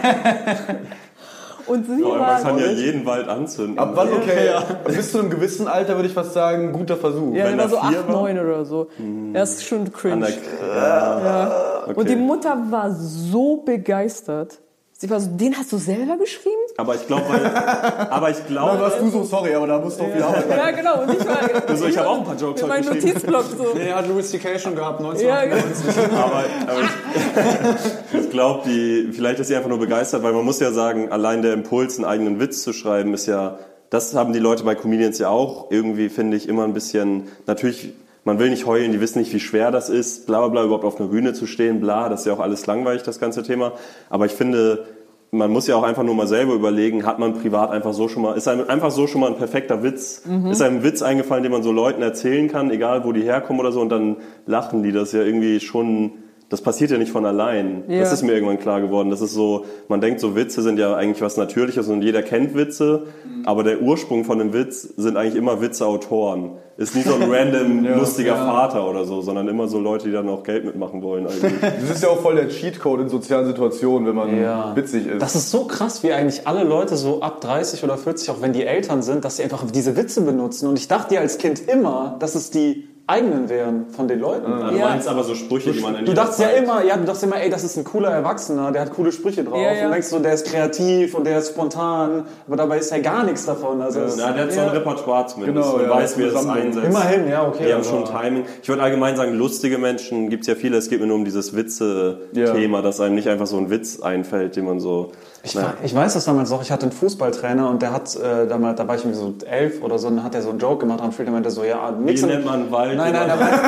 Und 1.71 1.87
sie 1.87 2.05
Aber 2.05 2.19
man 2.19 2.43
kann 2.43 2.59
ja 2.59 2.71
jeden 2.73 3.07
Wald 3.07 3.29
anzünden. 3.29 3.79
Ab 3.79 3.93
wann, 3.95 4.13
okay, 4.13 4.51
bis 4.87 5.13
zu 5.13 5.21
einem 5.21 5.31
gewissen 5.31 5.69
Alter 5.69 5.95
würde 5.95 6.09
ich 6.09 6.15
fast 6.15 6.33
sagen, 6.33 6.73
guter 6.73 6.97
Versuch. 6.97 7.33
ja, 7.35 7.45
wenn 7.45 7.59
der 7.59 7.71
war 7.71 7.85
er 7.85 7.85
so 7.85 7.89
vier 7.89 8.01
8, 8.01 8.09
war? 8.09 8.23
9 8.23 8.39
oder 8.41 8.65
so. 8.65 8.89
Das 9.33 9.51
ist 9.53 9.65
schon 9.67 9.81
An 9.83 9.93
cringe. 9.93 10.27
der, 10.27 11.21
ja, 11.25 11.83
okay. 11.87 11.95
Und 11.95 12.09
die 12.09 12.17
Mutter 12.17 12.59
war 12.71 12.93
so 12.93 13.59
begeistert. 13.59 14.59
Sie 15.03 15.09
war 15.09 15.19
so, 15.19 15.31
den 15.31 15.57
hast 15.57 15.73
du 15.73 15.79
selber 15.79 16.19
geschrieben? 16.19 16.61
Aber 16.77 16.95
ich 16.95 17.07
glaube, 17.07 17.25
weil. 17.31 17.47
aber 18.11 18.29
ich 18.29 18.47
glaube. 18.47 18.81
warst 18.81 19.01
du 19.01 19.09
so 19.09 19.25
sorry, 19.25 19.55
aber 19.55 19.67
da 19.67 19.79
musst 19.79 19.99
du 19.99 20.05
auch 20.05 20.13
viel 20.13 20.23
Arbeit 20.23 20.51
rein. 20.51 20.59
Ja, 20.59 20.71
genau. 20.73 21.03
Und 21.03 21.19
ich 21.19 21.27
war, 21.27 21.39
Also 21.67 21.87
ich 21.87 21.97
habe 21.97 22.09
auch 22.11 22.19
ein 22.19 22.25
paar 22.25 22.37
Jokes 22.37 22.63
heute 22.63 22.83
geschrieben. 22.83 23.07
Notizblock 23.07 23.45
so. 23.57 23.79
Nee, 23.79 23.93
hat 23.95 24.07
Louis 24.07 24.31
C.K. 24.31 24.59
schon 24.59 24.77
gehabt, 24.77 25.01
Ja, 25.23 25.39
1998. 25.39 26.05
genau. 26.05 26.21
Aber, 26.21 26.45
aber 26.67 26.81
ich, 26.83 28.21
ich 28.25 28.31
glaube, 28.31 28.69
die, 28.69 29.09
vielleicht 29.13 29.41
ist 29.41 29.47
sie 29.47 29.57
einfach 29.57 29.71
nur 29.71 29.79
begeistert, 29.79 30.23
weil 30.23 30.35
man 30.35 30.45
muss 30.45 30.61
ja 30.61 30.71
sagen, 30.71 31.11
allein 31.11 31.41
der 31.41 31.55
Impuls, 31.55 31.97
einen 31.97 32.05
eigenen 32.05 32.39
Witz 32.39 32.63
zu 32.63 32.75
schreiben, 32.75 33.15
ist 33.15 33.25
ja, 33.25 33.59
das 33.89 34.15
haben 34.15 34.35
die 34.35 34.39
Leute 34.39 34.65
bei 34.65 34.75
Comedians 34.75 35.19
ja 35.19 35.31
auch 35.31 35.71
irgendwie, 35.71 36.11
finde 36.11 36.37
ich, 36.37 36.47
immer 36.47 36.65
ein 36.65 36.75
bisschen, 36.75 37.29
natürlich, 37.47 37.95
man 38.25 38.39
will 38.39 38.51
nicht 38.51 38.67
heulen, 38.67 38.93
die 38.93 39.01
wissen 39.01 39.19
nicht, 39.19 39.33
wie 39.33 39.41
schwer 39.41 39.71
das 39.71 39.89
ist, 39.89 40.27
bla 40.27 40.39
bla 40.41 40.49
bla, 40.49 40.65
überhaupt 40.65 40.85
auf 40.85 41.01
einer 41.01 41.09
Bühne 41.09 41.33
zu 41.33 41.47
stehen, 41.47 41.81
bla, 41.81 42.09
das 42.09 42.21
ist 42.21 42.27
ja 42.27 42.33
auch 42.33 42.41
alles 42.41 42.67
langweilig, 42.67 43.03
das 43.03 43.19
ganze 43.19 43.43
Thema. 43.43 43.73
Aber 44.09 44.27
ich 44.27 44.33
finde, 44.33 44.85
man 45.33 45.51
muss 45.51 45.67
ja 45.67 45.77
auch 45.77 45.85
einfach 45.85 46.03
nur 46.03 46.15
mal 46.15 46.27
selber 46.27 46.55
überlegen, 46.55 47.07
hat 47.07 47.19
man 47.19 47.35
privat 47.35 47.71
einfach 47.71 47.93
so 47.95 48.09
schon 48.09 48.23
mal, 48.23 48.37
ist 48.37 48.49
einem 48.49 48.69
einfach 48.69 48.91
so 48.91 49.07
schon 49.07 49.21
mal 49.21 49.29
ein 49.29 49.37
perfekter 49.37 49.83
Witz, 49.83 50.25
ist 50.51 50.61
einem 50.61 50.79
ein 50.79 50.83
Witz 50.83 51.03
eingefallen, 51.03 51.43
den 51.45 51.53
man 51.53 51.63
so 51.63 51.71
Leuten 51.73 52.03
erzählen 52.03 52.49
kann, 52.49 52.71
egal 52.71 53.05
wo 53.05 53.13
die 53.13 53.23
herkommen 53.23 53.61
oder 53.61 53.71
so, 53.73 53.81
und 53.81 53.91
dann 53.91 54.17
lachen 54.47 54.83
die, 54.83 54.93
das 54.93 55.13
ja 55.13 55.23
irgendwie 55.23 55.61
schon, 55.61 56.13
das 56.51 56.61
passiert 56.61 56.91
ja 56.91 56.99
nicht 56.99 57.13
von 57.13 57.25
allein. 57.25 57.85
Ja. 57.89 58.01
Das 58.01 58.13
ist 58.13 58.23
mir 58.23 58.33
irgendwann 58.33 58.59
klar 58.59 58.81
geworden. 58.81 59.09
Das 59.11 59.21
ist 59.23 59.33
so, 59.33 59.65
man 59.89 60.01
denkt 60.01 60.21
so, 60.21 60.35
Witze 60.37 60.61
sind 60.63 60.79
ja 60.79 60.95
eigentlich 60.97 61.23
was 61.23 61.37
Natürliches 61.37 61.89
und 61.89 62.03
jeder 62.03 62.23
kennt 62.23 62.55
Witze, 62.57 63.05
aber 63.45 63.63
der 63.65 63.81
Ursprung 63.81 64.25
von 64.25 64.41
einem 64.41 64.53
Witz 64.53 64.83
sind 64.83 65.17
eigentlich 65.17 65.37
immer 65.37 65.63
Witzeautoren. 65.63 66.51
Ist 66.77 66.97
nie 66.97 67.03
so 67.03 67.15
ein 67.15 67.31
random 67.31 67.85
lustiger 67.99 68.35
Vater 68.37 68.89
oder 68.89 69.05
so, 69.05 69.21
sondern 69.21 69.49
immer 69.49 69.69
so 69.69 69.79
Leute, 69.79 70.07
die 70.07 70.13
dann 70.13 70.29
auch 70.29 70.43
Geld 70.43 70.65
mitmachen 70.65 71.03
wollen. 71.03 71.27
Eigentlich. 71.27 71.53
Das 71.81 71.91
ist 71.91 72.03
ja 72.03 72.09
auch 72.09 72.21
voll 72.21 72.35
der 72.35 72.49
Cheatcode 72.49 73.01
in 73.03 73.09
sozialen 73.09 73.47
Situationen, 73.47 74.09
wenn 74.09 74.15
man 74.17 74.41
Ja. 74.41 74.75
witzig 74.75 75.07
ist. 75.07 75.23
Das 75.23 75.35
ist 75.37 75.51
so 75.51 75.65
krass, 75.67 76.03
wie 76.03 76.13
eigentlich 76.13 76.47
alle 76.49 76.65
Leute 76.65 76.97
so 76.97 77.21
ab 77.21 77.41
30 77.43 77.85
oder 77.85 77.97
40, 77.97 78.31
auch 78.31 78.41
wenn 78.43 78.53
die 78.53 78.65
Eltern 78.65 79.03
sind, 79.03 79.25
dass 79.25 79.37
sie 79.37 79.45
einfach 79.45 79.63
diese 79.71 79.97
Witze 79.97 80.23
benutzen. 80.23 80.69
Und 80.69 80.79
ich 80.79 80.89
dachte 80.89 81.15
ja 81.15 81.21
als 81.21 81.39
Kind 81.39 81.69
immer, 81.69 82.17
dass 82.19 82.35
es 82.35 82.51
die 82.51 82.89
eigenen 83.11 83.49
wären 83.49 83.87
von 83.91 84.09
den 84.09 84.21
Leuten. 84.21 84.51
Du 84.51 84.77
Ja. 84.77 84.89
meinst 84.89 85.09
aber 85.09 85.23
so 85.25 85.35
Sprüche, 85.35 85.73
die 85.73 85.81
man 85.81 85.97
in 85.97 86.05
Du 86.07 86.15
dachtest 86.15 86.39
ja 86.41 86.47
Zeit- 86.49 86.63
immer, 86.63 86.83
ja, 86.85 86.97
du 86.97 87.05
dachtest 87.05 87.25
immer, 87.25 87.37
ey, 87.41 87.51
das 87.51 87.65
ist 87.65 87.77
ein 87.77 87.85
cooler 87.85 88.11
Erwachsener, 88.11 88.73
der 88.73 88.83
hat 88.83 88.93
coole 88.95 89.13
Sprüche 89.13 89.45
drauf. 89.45 89.61
Ja, 89.61 89.73
ja. 89.73 89.85
Und 89.87 89.93
denkst 89.93 90.07
so, 90.09 90.19
der 90.19 90.33
ist 90.35 90.47
kreativ 90.47 91.15
und 91.15 91.25
der 91.27 91.39
ist 91.39 91.49
spontan, 91.49 92.25
aber 92.47 92.57
dabei 92.57 92.79
ist 92.79 92.91
ja 92.91 92.99
gar 92.99 93.25
nichts 93.25 93.45
davon. 93.45 93.81
Also 93.83 94.01
es- 94.01 94.17
Ja, 94.19 94.33
der 94.33 94.45
hat 94.45 94.53
so 94.53 94.61
ein 94.61 94.69
Repertoire 94.69 95.27
zumindest 95.27 95.69
Genau, 95.73 95.83
und 95.83 95.89
ja, 95.91 95.97
weiß, 95.97 96.17
wie 96.19 96.23
er 96.23 96.29
es 96.29 96.35
Sammlung. 96.35 96.57
einsetzt. 96.57 96.87
Immerhin, 96.87 97.29
ja, 97.29 97.47
okay, 97.47 97.65
Die 97.67 97.75
haben 97.75 97.85
schon 97.85 98.05
Timing. 98.05 98.45
Ich 98.63 98.69
würde 98.69 98.83
allgemein 98.83 99.17
sagen, 99.17 99.35
lustige 99.35 99.79
Menschen 99.79 100.31
gibt's 100.31 100.47
ja 100.47 100.55
viele. 100.55 100.77
Es 100.79 100.89
geht 100.89 101.01
mir 101.01 101.07
nur 101.07 101.17
um 101.17 101.25
dieses 101.25 101.55
Witze-Thema, 101.57 102.83
dass 102.83 103.01
einem 103.01 103.15
nicht 103.15 103.29
einfach 103.29 103.47
so 103.47 103.57
ein 103.59 103.71
Witz 103.71 104.01
einfällt, 104.01 104.57
den 104.57 104.65
man 104.65 104.81
so... 104.81 105.13
Ich, 105.43 105.57
wei- 105.57 105.73
ich 105.83 105.95
weiß 105.95 106.13
das 106.15 106.27
damals 106.27 106.51
noch, 106.51 106.61
ich 106.61 106.71
hatte 106.71 106.83
einen 106.83 106.93
Fußballtrainer 106.93 107.71
und 107.71 107.81
der 107.81 107.93
hat 107.95 108.15
äh, 108.15 108.47
damals, 108.47 108.77
da 108.77 108.87
war 108.87 108.97
ich 108.97 109.05
irgendwie 109.07 109.19
so 109.19 109.35
elf 109.47 109.83
oder 109.83 109.99
so, 109.99 110.09
und 110.09 110.17
dann 110.17 110.25
hat 110.25 110.35
er 110.35 110.43
so 110.43 110.51
einen 110.51 110.59
Joke 110.59 110.81
gemacht 110.81 111.01
am 111.01 111.13
Spiel, 111.13 111.25
der 111.25 111.33
meinte 111.33 111.51
so, 111.51 111.65
ja, 111.65 111.91
nix 111.93 112.21
nennt 112.23 112.45
man 112.45 112.71
Wald? 112.71 112.97
Nein, 112.99 113.15
nein, 113.15 113.27
der 113.27 113.37
meinte, 113.37 113.59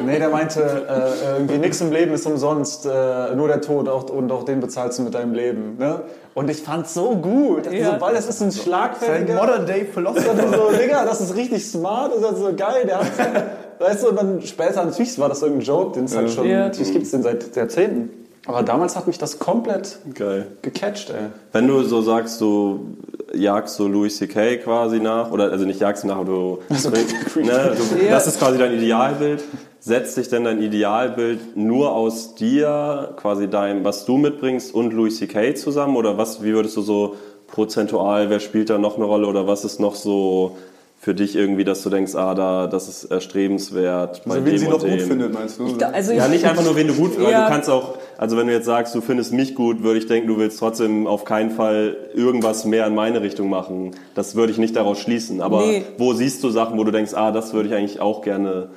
nee, 0.06 0.18
der 0.18 0.28
meinte, 0.30 0.60
äh, 0.62 1.32
irgendwie 1.36 1.58
nichts 1.58 1.82
im 1.82 1.92
Leben 1.92 2.14
ist 2.14 2.24
umsonst, 2.26 2.86
äh, 2.86 3.34
nur 3.36 3.48
der 3.48 3.60
Tod 3.60 3.90
auch, 3.90 4.04
und 4.08 4.32
auch 4.32 4.44
den 4.44 4.60
bezahlst 4.60 4.98
du 4.98 5.02
mit 5.02 5.12
deinem 5.14 5.34
Leben. 5.34 5.76
Ne? 5.78 6.00
Und 6.32 6.50
ich 6.50 6.62
fand's 6.62 6.94
so 6.94 7.14
gut, 7.16 7.70
Ja. 7.70 7.94
so, 7.96 8.00
weil 8.00 8.14
das 8.14 8.26
ist 8.26 8.40
ein 8.40 8.50
schlagfertiger... 8.50 9.34
Modern 9.34 9.66
Day 9.66 9.84
Philosopher. 9.84 10.34
so, 10.48 10.76
Digga, 10.78 11.04
das 11.04 11.20
ist 11.20 11.36
richtig 11.36 11.68
smart, 11.68 12.12
das 12.20 12.32
ist 12.32 12.38
so 12.38 12.52
geil. 12.56 12.84
Der 12.86 13.00
hat, 13.00 13.06
weißt 13.80 14.02
du, 14.02 14.08
und 14.08 14.16
dann 14.16 14.40
später, 14.42 14.82
natürlich 14.82 15.18
war 15.18 15.28
das 15.28 15.42
irgendein 15.42 15.66
Joke, 15.66 15.92
den 15.92 16.06
es 16.06 16.16
halt 16.16 16.30
schon, 16.30 16.46
Ja. 16.48 16.60
natürlich 16.60 16.92
gibt's 16.92 17.10
den 17.10 17.22
seit 17.22 17.54
Jahrzehnten. 17.54 18.23
Aber 18.46 18.62
damals 18.62 18.94
hat 18.94 19.06
mich 19.06 19.18
das 19.18 19.38
komplett 19.38 19.98
Geil. 20.14 20.46
gecatcht, 20.60 21.10
ey. 21.10 21.30
Wenn 21.52 21.66
du 21.66 21.82
so 21.82 22.02
sagst, 22.02 22.40
du 22.40 22.96
jagst 23.32 23.76
so 23.76 23.88
Louis 23.88 24.16
C.K. 24.16 24.58
quasi 24.58 25.00
nach, 25.00 25.30
oder 25.30 25.50
also 25.50 25.64
nicht 25.64 25.80
jagst 25.80 26.04
nach, 26.04 26.16
aber 26.16 26.26
du, 26.26 26.58
ne, 27.40 27.76
du 27.76 28.08
das 28.08 28.26
ist 28.26 28.38
quasi 28.38 28.58
dein 28.58 28.72
Idealbild. 28.74 29.42
Setzt 29.80 30.14
sich 30.14 30.28
denn 30.28 30.44
dein 30.44 30.62
Idealbild 30.62 31.56
nur 31.56 31.92
aus 31.92 32.34
dir, 32.34 33.14
quasi 33.16 33.48
deinem, 33.48 33.84
was 33.84 34.04
du 34.04 34.16
mitbringst 34.16 34.74
und 34.74 34.92
Louis 34.92 35.18
C.K. 35.18 35.54
zusammen? 35.54 35.96
Oder 35.96 36.18
was, 36.18 36.42
wie 36.42 36.52
würdest 36.52 36.76
du 36.76 36.82
so 36.82 37.16
prozentual, 37.46 38.30
wer 38.30 38.40
spielt 38.40 38.70
da 38.70 38.78
noch 38.78 38.96
eine 38.96 39.04
Rolle 39.04 39.26
oder 39.26 39.46
was 39.46 39.64
ist 39.64 39.80
noch 39.80 39.94
so 39.94 40.56
für 41.04 41.14
dich 41.14 41.36
irgendwie, 41.36 41.64
dass 41.64 41.82
du 41.82 41.90
denkst, 41.90 42.14
ah, 42.14 42.34
da, 42.34 42.66
das 42.66 42.88
ist 42.88 43.04
erstrebenswert 43.04 44.22
bei 44.24 44.36
Also, 44.36 44.46
wen 44.46 44.58
sie 44.58 44.68
noch 44.68 44.80
dem. 44.82 44.90
gut 44.92 45.02
findet, 45.02 45.34
meinst 45.34 45.58
du? 45.58 45.66
Ich, 45.66 45.76
da- 45.76 45.90
also 45.90 46.12
Ja, 46.12 46.24
ich, 46.24 46.30
nicht 46.32 46.44
einfach 46.46 46.64
nur, 46.64 46.74
wen 46.76 46.88
du 46.88 46.94
gut 46.94 47.10
findest, 47.12 47.30
Ja. 47.30 47.44
du 47.44 47.50
kannst 47.52 47.68
auch, 47.68 47.98
also 48.16 48.38
wenn 48.38 48.46
du 48.46 48.54
jetzt 48.54 48.64
sagst, 48.64 48.94
du 48.94 49.02
findest 49.02 49.30
mich 49.34 49.54
gut, 49.54 49.82
würde 49.82 49.98
ich 49.98 50.06
denken, 50.06 50.28
du 50.28 50.38
willst 50.38 50.58
trotzdem 50.58 51.06
auf 51.06 51.26
keinen 51.26 51.50
Fall 51.50 51.98
irgendwas 52.14 52.64
mehr 52.64 52.86
in 52.86 52.94
meine 52.94 53.20
Richtung 53.20 53.50
machen. 53.50 53.90
Das 54.14 54.34
würde 54.34 54.50
ich 54.52 54.56
nicht 54.58 54.76
daraus 54.76 54.98
schließen. 54.98 55.42
Aber 55.42 55.60
Nee. 55.66 55.84
wo 55.98 56.14
siehst 56.14 56.42
du 56.42 56.48
Sachen, 56.48 56.78
wo 56.78 56.84
du 56.84 56.90
denkst, 56.90 57.12
ah, 57.14 57.32
das 57.32 57.52
würde 57.52 57.68
ich 57.68 57.74
eigentlich 57.74 58.00
auch 58.00 58.22
gerne. 58.22 58.68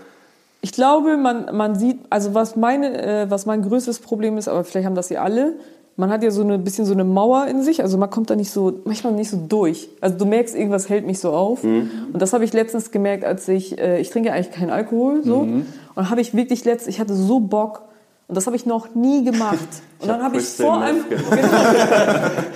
Ich 0.59 0.73
glaube, 0.73 1.15
man, 1.15 1.55
man 1.55 1.75
sieht, 1.75 1.99
also 2.09 2.33
was 2.33 2.57
meine, 2.57 3.01
äh, 3.23 3.31
was 3.31 3.45
mein 3.45 3.61
größtes 3.61 3.99
Problem 3.99 4.37
ist, 4.37 4.49
aber 4.49 4.65
vielleicht 4.65 4.85
haben 4.85 4.95
das 4.95 5.07
ja 5.09 5.21
alle, 5.23 5.53
man 5.97 6.09
hat 6.11 6.23
ja 6.23 6.31
so 6.31 6.43
ein 6.43 6.63
bisschen 6.63 6.85
so 6.85 6.93
eine 6.93 7.03
Mauer 7.03 7.47
in 7.47 7.63
sich, 7.63 7.81
also 7.81 7.97
man 7.97 8.09
kommt 8.09 8.29
da 8.29 8.35
nicht 8.35 8.51
so, 8.51 8.79
manchmal 8.85 9.13
nicht 9.13 9.29
so 9.29 9.37
durch. 9.37 9.89
Also 9.99 10.17
du 10.17 10.25
merkst, 10.25 10.55
irgendwas 10.55 10.89
hält 10.89 11.05
mich 11.05 11.19
so 11.19 11.31
auf. 11.31 11.63
Und 11.63 11.89
das 12.13 12.33
habe 12.33 12.45
ich 12.45 12.53
letztens 12.53 12.91
gemerkt, 12.91 13.25
als 13.25 13.47
ich, 13.47 13.79
äh, 13.79 13.99
ich 13.99 14.11
trinke 14.11 14.29
ja 14.29 14.35
eigentlich 14.35 14.51
keinen 14.51 14.69
Alkohol, 14.69 15.23
so. 15.23 15.39
Und 15.39 15.65
dann 15.95 16.09
habe 16.09 16.21
ich 16.21 16.35
wirklich 16.35 16.63
letztens, 16.65 16.95
ich 16.95 16.99
hatte 16.99 17.15
so 17.15 17.39
Bock, 17.39 17.81
und 18.27 18.35
das 18.35 18.45
habe 18.45 18.55
ich 18.55 18.65
noch 18.65 18.93
nie 18.93 19.23
gemacht. 19.23 19.57
Und 19.99 20.09
dann 20.09 20.17
hab 20.17 20.25
habe 20.25 20.37
ich 20.37 20.45
vor 20.45 20.79
einem, 20.79 21.05
genau, 21.09 21.27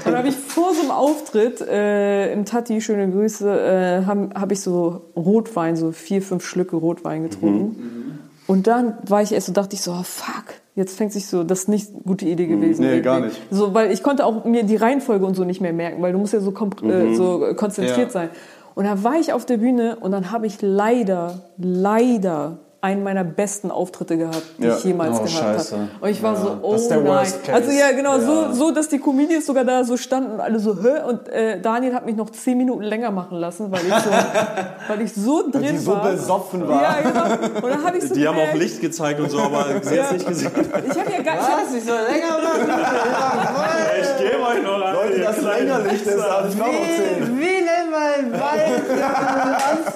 dann 0.06 0.16
habe 0.16 0.28
ich 0.28 0.36
vor 0.36 0.76
so 0.76 0.82
einem 0.82 0.92
Auftritt 0.92 1.60
äh, 1.62 2.32
im 2.34 2.46
Tati, 2.46 2.82
schöne 2.82 3.10
Grüße, 3.10 3.50
äh, 3.50 4.06
habe 4.06 4.30
hab 4.36 4.52
ich 4.52 4.62
so 4.62 5.02
Rotwein, 5.16 5.76
so 5.76 5.92
vier, 5.92 6.22
fünf 6.22 6.46
Schlücke 6.46 6.76
Rotwein 6.76 7.24
getrunken. 7.24 8.20
Und 8.46 8.68
dann 8.68 8.96
war 9.08 9.24
ich 9.24 9.32
erst 9.32 9.48
so, 9.48 9.54
dachte 9.54 9.76
ich 9.76 9.82
so, 9.82 9.92
oh, 9.92 10.04
fuck, 10.04 10.54
jetzt 10.76 10.98
fängt 10.98 11.12
sich 11.12 11.28
so, 11.28 11.44
das 11.44 11.62
ist 11.62 11.68
nicht 11.70 11.90
eine 11.90 12.02
gute 12.04 12.26
Idee 12.26 12.48
gewesen. 12.48 12.86
Nee, 12.86 13.02
gar 13.02 13.20
nicht. 13.20 13.40
So, 13.50 13.74
weil 13.74 13.92
ich 13.92 14.04
konnte 14.04 14.26
auch 14.26 14.46
mir 14.46 14.64
die 14.64 14.76
Reihenfolge 14.78 15.26
und 15.26 15.36
so 15.36 15.44
nicht 15.44 15.62
mehr 15.62 15.74
merken, 15.74 16.02
weil 16.02 16.14
du 16.14 16.18
musst 16.20 16.34
ja 16.34 16.40
so, 16.40 16.52
äh, 16.52 17.14
so 17.16 17.46
äh, 17.46 17.54
konzentriert 17.56 18.08
Ja. 18.08 18.10
sein. 18.10 18.30
Und 18.74 18.86
dann 18.86 19.04
war 19.04 19.16
ich 19.20 19.34
auf 19.34 19.46
der 19.46 19.58
Bühne 19.58 19.98
und 20.00 20.12
dann 20.12 20.32
habe 20.32 20.48
ich 20.48 20.62
leider, 20.62 21.42
leider 21.58 22.60
einen 22.84 23.04
meiner 23.04 23.24
besten 23.24 23.70
Auftritte 23.70 24.18
gehabt, 24.18 24.42
die 24.58 24.64
Ja. 24.66 24.76
ich 24.76 24.84
jemals 24.84 25.20
Oh, 25.20 25.24
gehabt 25.24 25.72
habe. 25.72 25.88
Und 26.02 26.10
ich 26.10 26.24
war 26.24 26.36
so, 26.36 26.58
oh 26.64 26.72
Das 26.74 26.82
ist 26.82 26.88
der 26.90 26.98
nein. 26.98 27.08
Worst 27.08 27.44
Case. 27.44 27.54
Also 27.56 27.72
ja, 27.72 27.92
genau, 27.92 28.14
Ja. 28.18 28.20
So, 28.22 28.52
so, 28.54 28.72
dass 28.72 28.90
die 28.90 28.98
Comedians 28.98 29.46
sogar 29.46 29.64
da 29.66 29.84
so 29.84 29.98
standen 29.98 30.32
und 30.32 30.40
alle 30.40 30.60
so, 30.60 30.76
hä? 30.82 31.04
Und 31.08 31.30
äh, 31.30 31.62
Daniel 31.62 31.94
hat 31.94 32.08
mich 32.08 32.16
noch 32.16 32.32
zehn 32.32 32.58
Minuten 32.58 32.82
länger 32.82 33.12
machen 33.12 33.38
lassen, 33.38 33.72
weil 33.72 33.82
ich 33.86 33.94
so, 33.94 34.10
weil 34.88 35.02
ich 35.02 35.14
so 35.14 35.44
drin 35.52 35.62
die 35.74 35.78
so 35.78 35.92
war. 35.92 36.10
besoffen 36.12 36.68
war. 36.68 36.82
Ja, 36.82 36.96
genau. 37.04 37.58
Und 37.62 37.70
dann 37.72 37.84
habe 37.86 37.98
ich 38.00 38.04
so 38.08 38.16
Die 38.16 38.28
haben 38.28 38.36
auch 38.36 38.40
gemerkt, 38.52 38.58
Licht 38.60 38.82
gezeigt 38.82 39.20
und 39.20 39.30
so, 39.30 39.40
aber 39.42 39.66
sie 39.84 40.02
hat 40.02 40.08
es 40.08 40.12
nicht 40.14 40.28
gesehen. 40.28 40.52
Ich 40.92 41.00
habe 41.00 41.12
ja 41.12 41.22
gar 41.22 41.36
ich 41.70 41.78
Ich 41.78 41.84
so 41.86 41.92
länger 41.94 42.38
machen. 42.42 42.70
Ich 44.02 44.18
gebe 44.18 44.42
euch 44.44 44.64
noch 44.64 44.84
an. 44.86 44.94
Leute, 44.96 45.20
das 45.20 45.42
Längerlicht 45.42 46.06
ist 46.08 46.18
da, 46.18 46.46
ich 46.48 46.56
glaube 46.56 46.72
zehn. 46.72 47.40
Wie 47.40 47.62
nennt 47.62 47.92
man 47.92 48.42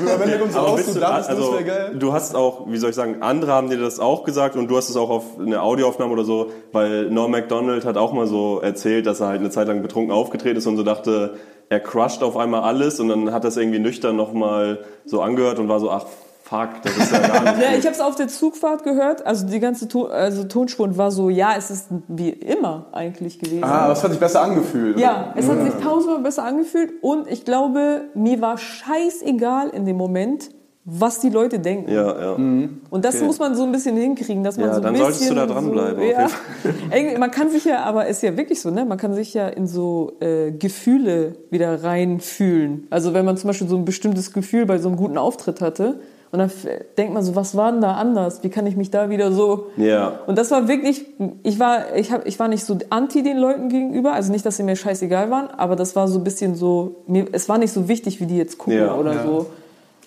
Wenn 0.20 0.32
du 0.32 0.44
uns 0.44 0.56
Aber 0.56 0.68
raus 0.68 0.86
du, 0.86 1.00
dachtest, 1.00 1.30
das 1.30 1.38
also, 1.38 1.54
wäre 1.54 1.64
geil. 1.64 1.96
du 1.98 2.14
hast 2.14 2.36
auch, 2.36 2.68
wie 2.68 2.78
soll 2.78 2.90
ich 2.90 2.96
sagen, 2.96 3.22
andere 3.22 3.52
haben 3.52 3.70
dir 3.70 3.78
das 3.78 4.00
auch 4.00 4.24
gesagt 4.24 4.56
und 4.56 4.68
du 4.68 4.78
hast 4.78 4.90
es 4.90 4.96
auch 4.96 5.10
auf 5.10 5.24
eine 5.40 5.62
Audioaufnahme 5.62 6.12
oder 6.12 6.24
so, 6.24 6.52
weil 6.72 7.10
Norm 7.10 7.32
MacDonald 7.32 7.86
hat 7.86 7.98
auch 7.98 8.14
mal 8.14 8.28
so 8.28 8.60
erzählt, 8.60 9.06
dass 9.06 9.20
er 9.20 9.28
halt 9.28 9.40
eine 9.40 9.50
Zeit 9.50 9.68
lang 9.68 9.82
betrunken 9.82 10.12
aufgetreten 10.12 10.58
ist 10.58 10.68
und 10.68 10.78
so 10.78 10.84
dachte, 10.84 11.36
er 11.70 11.80
crusht 11.80 12.24
auf 12.24 12.38
einmal 12.38 12.62
alles 12.62 13.00
und 13.00 13.10
dann 13.10 13.32
hat 13.32 13.44
das 13.44 13.58
irgendwie 13.58 13.80
nüchtern 13.80 14.16
nochmal 14.16 14.80
so 15.06 15.22
angehört 15.22 15.60
und 15.60 15.70
war 15.70 15.80
so, 15.80 15.92
ach 15.92 16.06
fuck, 16.44 16.82
das 16.84 16.98
ist 16.98 17.12
ja 17.12 17.20
gar 17.20 17.44
nicht 17.44 17.64
Ja, 17.64 17.78
ich 17.78 17.86
habe 17.86 17.96
es 17.96 18.02
auf 18.02 18.16
der 18.16 18.28
Zugfahrt 18.28 18.84
gehört. 18.84 19.26
Also 19.26 19.48
die 19.48 19.60
ganze 19.60 19.88
to 19.88 20.06
also 20.08 20.44
Tonspur 20.44 20.86
und 20.86 20.98
war 20.98 21.12
so, 21.12 21.30
ja, 21.30 21.54
es 21.58 21.72
ist 21.72 21.88
wie 22.08 22.30
immer 22.30 22.88
eigentlich 22.92 23.40
gewesen. 23.40 23.64
Ah, 23.64 23.88
das 23.88 24.04
hat 24.04 24.12
sich 24.12 24.20
besser 24.20 24.42
angefühlt. 24.42 25.00
Ja, 25.00 25.34
es 25.36 25.50
hat 25.50 25.62
sich 25.64 25.74
tausendmal 25.84 26.22
besser 26.22 26.44
angefühlt 26.44 26.92
und 27.02 27.28
ich 27.30 27.46
glaube, 27.46 28.06
mir 28.14 28.42
war 28.42 28.58
scheißegal 28.58 29.70
in 29.70 29.86
dem 29.86 29.98
Moment, 29.98 30.50
was 30.86 31.22
die 31.22 31.30
Leute 31.30 31.60
denken. 31.60 31.90
Ja, 31.90 32.20
ja. 32.20 32.34
Und 32.34 33.06
das 33.06 33.22
muss 33.22 33.40
man 33.40 33.56
so 33.56 33.64
ein 33.64 33.72
bisschen 33.72 33.96
hinkriegen, 33.96 34.44
dass 34.44 34.58
man 34.58 34.68
Ja, 34.68 34.74
so 34.74 34.80
ein 34.80 34.84
dann 34.84 34.94
bisschen 34.94 35.14
solltest 35.14 35.32
du 35.32 35.36
da 35.36 35.46
dranbleiben, 35.46 35.96
So, 35.98 36.04
auf 36.04 36.12
ja. 36.12 36.28
jeden 36.66 36.92
Irgendwie, 36.92 37.18
man 37.20 37.32
kann 37.32 37.50
sich 37.50 37.64
ja, 37.64 37.84
aber 37.84 38.08
ist 38.08 38.22
ja 38.22 38.36
wirklich 38.36 38.60
so, 38.60 38.70
ne? 38.70 38.84
Man 38.84 38.98
kann 38.98 39.14
sich 39.14 39.34
ja 39.34 39.48
in 39.48 39.66
so 39.66 40.18
äh, 40.20 40.52
Gefühle 40.52 41.38
wieder 41.50 41.86
reinfühlen. 41.86 42.88
Also 42.90 43.14
wenn 43.14 43.24
man 43.24 43.38
zum 43.38 43.48
Beispiel 43.48 43.70
so 43.70 43.78
ein 43.78 43.86
bestimmtes 43.86 44.34
Gefühl 44.34 44.66
bei 44.66 44.78
so 44.78 44.90
einem 44.90 44.98
guten 44.98 45.18
Auftritt 45.18 45.62
hatte 45.62 46.02
und 46.34 46.40
dann 46.40 46.52
denkt 46.98 47.14
man 47.14 47.24
so, 47.24 47.36
was 47.36 47.56
war 47.56 47.72
denn 47.72 47.80
da 47.80 47.94
anders? 47.94 48.44
Wie 48.44 48.50
kann 48.50 48.66
ich 48.68 48.76
mich 48.76 48.90
da 48.92 49.10
wieder 49.10 49.32
so 49.32 49.68
Ja. 49.78 50.20
und 50.28 50.38
das 50.38 50.52
war 50.52 50.68
wirklich, 50.68 51.06
ich 51.44 51.60
war, 51.60 51.96
ich 51.96 52.12
hab, 52.12 52.26
ich 52.26 52.38
war 52.40 52.48
nicht 52.50 52.66
so 52.66 52.78
anti 52.90 53.24
den 53.24 53.38
Leuten 53.38 53.70
gegenüber, 53.70 54.12
also 54.14 54.32
nicht, 54.32 54.46
dass 54.46 54.58
sie 54.58 54.64
mir 54.64 54.76
scheißegal 54.76 55.30
waren, 55.32 55.48
aber 55.52 55.76
das 55.78 55.96
war 55.96 56.08
so 56.10 56.18
ein 56.20 56.24
bisschen 56.26 56.56
so, 56.56 56.96
mir, 57.08 57.28
es 57.32 57.48
war 57.48 57.58
nicht 57.60 57.72
so 57.72 57.88
wichtig, 57.88 58.20
wie 58.20 58.26
die 58.26 58.36
jetzt 58.38 58.58
gucken 58.58 58.80
Ja. 58.80 58.96
oder 58.96 59.14
Ja. 59.14 59.24
so. 59.24 59.46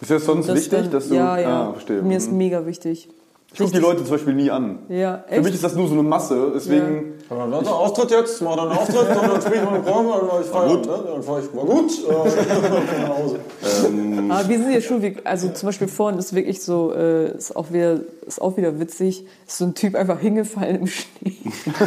Ist 0.01 0.11
das 0.11 0.25
sonst 0.27 0.49
Das 0.49 0.57
wichtig, 0.57 0.79
dann- 0.83 0.91
dass 0.91 1.09
du... 1.09 1.15
Ja, 1.15 1.39
ja. 1.39 1.69
Ah, 1.69 1.73
verstehe. 1.73 2.03
Mir 2.03 2.19
ist 2.19 2.31
mega 2.31 2.67
wichtig. 2.67 3.09
Ich 3.53 3.59
gucke 3.61 3.73
die 3.73 3.79
Leute 3.79 4.03
zum 4.03 4.11
Beispiel 4.11 4.35
nie 4.35 4.51
an. 4.51 4.81
Ja, 4.89 5.25
Für 5.29 5.37
mich 5.39 5.47
echt? 5.47 5.55
ist 5.55 5.65
das 5.65 5.75
nur 5.75 5.87
so 5.89 5.95
eine 5.95 6.03
Masse, 6.03 6.53
deswegen... 6.55 7.15
Dann 7.29 7.53
hat 7.55 7.67
er 7.67 7.75
Auftritt 7.75 8.11
jetzt, 8.13 8.41
mach 8.43 8.55
dann 8.55 8.69
einen 8.69 8.79
Auftritt 8.79 9.09
und 9.09 9.17
dann 9.33 9.41
spiele 9.43 9.57
ich 9.57 9.63
mal 9.65 9.81
Programm 9.81 10.07
und 10.07 10.29
dann 10.31 10.41
ich 10.43 10.47
feiern. 10.47 10.81
Ne? 10.81 11.05
Dann 11.13 11.23
fahr 11.25 11.41
ich, 11.41 11.57
war 11.57 11.65
gut, 11.65 11.91
äh, 12.09 13.03
nach 13.03 13.09
Hause. 13.19 13.41
Aber 14.29 14.49
wir 14.49 14.59
sind 14.59 14.73
ja 14.73 14.81
schon, 14.81 15.03
wie- 15.03 15.17
also 15.25 15.49
zum 15.49 15.67
Beispiel 15.69 15.89
vorhin 15.89 16.19
ist 16.21 16.35
wirklich 16.35 16.63
so, 16.63 16.93
äh, 16.95 17.37
ist 17.37 17.57
auch 17.57 17.73
wieder, 17.73 17.99
ist 18.27 18.41
auch 18.41 18.57
wieder 18.57 18.79
witzig, 18.79 19.25
ist 19.47 19.59
so 19.59 19.65
ein 19.65 19.75
Typ 19.75 19.97
einfach 19.97 20.21
hingefallen 20.21 20.77
im 20.83 20.87
Schnee. 20.87 21.09
ich 21.57 21.81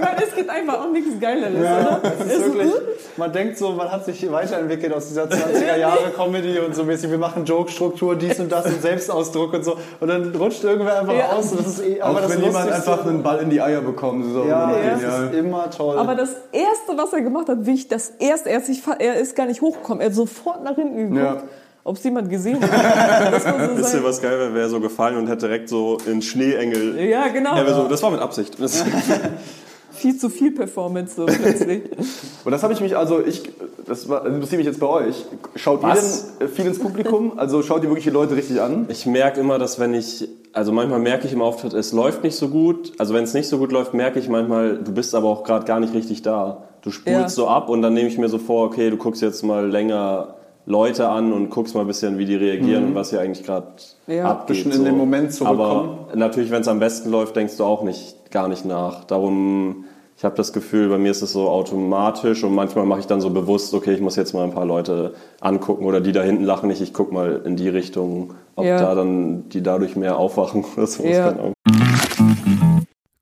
meine, 0.00 0.24
es 0.26 0.34
gibt 0.34 0.48
einfach 0.48 0.80
auch 0.80 0.90
nichts 0.90 1.20
Geileres, 1.20 1.58
oder? 1.58 2.00
Das 2.02 2.26
ist 2.26 2.44
wirklich, 2.44 2.72
man 3.18 3.32
denkt 3.32 3.58
so, 3.58 3.72
man 3.72 3.90
hat 3.90 4.04
sich 4.06 4.30
weiterentwickelt 4.32 4.92
aus 4.94 5.08
dieser 5.08 5.24
20er 5.24 5.76
Jahre 5.76 6.10
Comedy 6.16 6.58
und 6.58 6.74
so 6.74 6.84
mäßig, 6.84 7.10
wir 7.10 7.18
machen 7.18 7.44
Joke-Struktur, 7.44 8.16
dies 8.16 8.38
und 8.40 8.50
das 8.50 8.64
und 8.66 8.80
Selbstausdruck 8.82 9.52
und 9.54 9.64
so. 9.64 9.76
Und 10.00 10.08
dann 10.08 10.34
rutscht 10.34 10.62
irgendwer 10.64 11.00
einfach 11.00 11.14
Ja. 11.14 11.30
aus. 11.36 11.50
Das 11.56 11.66
ist 11.66 11.84
eh, 11.84 12.00
Auch 12.02 12.08
aber 12.10 12.20
das 12.22 12.32
wenn 12.36 12.42
jemand 12.44 12.70
einfach 12.70 13.04
einen 13.06 13.22
Ball 13.22 13.38
in 13.40 13.50
die 13.50 13.60
Eier 13.60 13.80
bekommt, 13.80 14.26
ist 14.26 14.36
auch 14.36 14.46
Ja, 14.46 14.72
das 14.72 15.02
ist 15.30 15.34
immer 15.34 15.70
toll. 15.70 15.98
Aber 15.98 16.14
das 16.14 16.30
Erste, 16.52 16.96
was 16.96 17.12
er 17.12 17.20
gemacht 17.22 17.48
hat, 17.48 17.58
wie 17.66 17.74
ich 17.74 17.88
das 17.88 18.10
erste, 18.18 18.50
er, 18.50 18.60
sich, 18.60 18.80
fa- 18.82 18.96
er 18.98 19.16
ist 19.16 19.34
gar 19.36 19.46
nicht 19.46 19.60
hochgekommen, 19.60 20.00
er 20.00 20.06
hat 20.08 20.14
sofort 20.14 20.62
nach 20.64 20.74
hinten 20.76 21.14
geguckt, 21.14 21.42
Ja. 21.42 21.48
ob 21.84 21.96
es 21.96 22.04
jemand 22.04 22.30
gesehen 22.30 22.60
hat. 22.60 22.68
So 23.42 23.76
Wisst 23.76 23.94
ihr, 23.94 24.04
was 24.04 24.20
geil 24.20 24.38
wäre? 24.38 24.54
Wäre 24.54 24.68
so 24.68 24.80
gefallen 24.80 25.16
und 25.16 25.26
hätte 25.28 25.46
direkt 25.46 25.68
so 25.68 25.98
in 26.06 26.22
Schneeengel. 26.22 26.98
ja, 27.00 27.28
genau. 27.28 27.54
Wäre 27.56 27.74
so, 27.74 27.88
das 27.88 28.02
war 28.02 28.10
mit 28.10 28.20
Absicht. 28.20 28.56
Viel 29.98 30.16
zu 30.16 30.28
viel 30.30 30.52
Performance 30.52 31.14
so 31.16 31.26
plötzlich. 31.26 31.82
Und 32.44 32.52
das 32.52 32.62
habe 32.62 32.72
ich 32.72 32.80
mich, 32.80 32.96
also 32.96 33.20
ich, 33.24 33.42
das 33.86 34.08
war- 34.08 34.24
interessiert 34.26 34.58
mich 34.58 34.66
jetzt 34.66 34.80
bei 34.80 34.86
euch. 34.86 35.24
Schaut 35.56 35.82
Was? 35.82 36.24
ihr 36.32 36.38
denn 36.40 36.48
äh, 36.48 36.50
viel 36.50 36.66
ins 36.66 36.78
Publikum? 36.78 37.38
Also 37.38 37.62
schaut 37.62 37.82
ihr 37.82 37.88
wirklich 37.88 38.04
die 38.04 38.10
Leute 38.10 38.36
richtig 38.36 38.60
an? 38.60 38.86
ich 38.88 39.06
merke 39.06 39.40
immer, 39.40 39.58
dass 39.58 39.78
wenn 39.78 39.94
ich, 39.94 40.28
also 40.52 40.72
manchmal 40.72 40.98
merke 41.00 41.26
ich 41.26 41.32
im 41.32 41.42
Auftritt, 41.42 41.72
es 41.74 41.92
läuft 41.92 42.22
nicht 42.24 42.36
so 42.36 42.48
gut. 42.48 42.92
Also 42.98 43.12
wenn 43.14 43.24
es 43.24 43.34
nicht 43.34 43.48
so 43.48 43.58
gut 43.58 43.72
läuft, 43.72 43.92
merke 43.94 44.18
ich 44.18 44.28
manchmal, 44.28 44.78
du 44.78 44.92
bist 44.92 45.14
aber 45.14 45.28
auch 45.28 45.44
gerade 45.44 45.64
gar 45.66 45.80
nicht 45.80 45.94
richtig 45.94 46.22
da. 46.22 46.64
Du 46.82 46.90
spulst 46.90 47.18
Ja. 47.18 47.28
so 47.28 47.48
ab 47.48 47.68
und 47.68 47.82
dann 47.82 47.94
nehme 47.94 48.08
ich 48.08 48.18
mir 48.18 48.28
so 48.28 48.38
vor, 48.38 48.66
okay, 48.66 48.88
du 48.90 48.96
guckst 48.96 49.20
jetzt 49.20 49.42
mal 49.42 49.68
länger 49.68 50.36
Leute 50.68 51.08
an 51.08 51.32
und 51.32 51.48
guckst 51.48 51.74
mal 51.74 51.80
ein 51.80 51.86
bisschen, 51.86 52.18
wie 52.18 52.26
die 52.26 52.34
reagieren 52.36 52.88
und 52.88 52.94
was 52.94 53.08
hier 53.10 53.20
eigentlich 53.22 53.44
gerade 53.46 53.68
Ja. 54.06 54.26
abgeht. 54.30 54.64
Bisschen 54.64 54.72
in 54.72 54.84
den 54.84 54.98
Moment 54.98 55.32
zurückkommen. 55.32 55.98
Aber 56.10 56.16
natürlich, 56.16 56.50
wenn 56.50 56.60
es 56.60 56.68
am 56.68 56.78
besten 56.78 57.10
läuft, 57.10 57.34
denkst 57.36 57.56
du 57.56 57.64
auch 57.64 57.82
nicht, 57.82 58.30
gar 58.30 58.48
nicht 58.48 58.66
nach. 58.66 59.04
Darum, 59.04 59.86
ich 60.18 60.24
habe 60.24 60.34
das 60.36 60.52
Gefühl, 60.52 60.90
bei 60.90 60.98
mir 60.98 61.10
ist 61.10 61.22
es 61.22 61.32
so 61.32 61.48
automatisch 61.48 62.44
und 62.44 62.54
manchmal 62.54 62.84
mache 62.84 63.00
ich 63.00 63.06
dann 63.06 63.22
so 63.22 63.30
bewusst, 63.30 63.72
okay, 63.72 63.94
ich 63.94 64.02
muss 64.02 64.16
jetzt 64.16 64.34
mal 64.34 64.44
ein 64.44 64.50
paar 64.52 64.66
Leute 64.66 65.14
angucken 65.40 65.86
oder 65.86 66.02
die 66.02 66.12
da 66.12 66.22
hinten 66.22 66.44
lachen 66.44 66.68
nicht, 66.68 66.82
ich 66.82 66.92
guck 66.92 67.12
mal 67.12 67.40
in 67.46 67.56
die 67.56 67.68
Richtung, 67.70 68.34
ob 68.54 68.66
Ja. 68.66 68.78
da 68.78 68.94
dann 68.94 69.48
die 69.48 69.62
dadurch 69.62 69.96
mehr 69.96 70.18
aufwachen 70.18 70.64
oder 70.76 70.86
so. 70.86 71.02
Ja. 71.02 71.34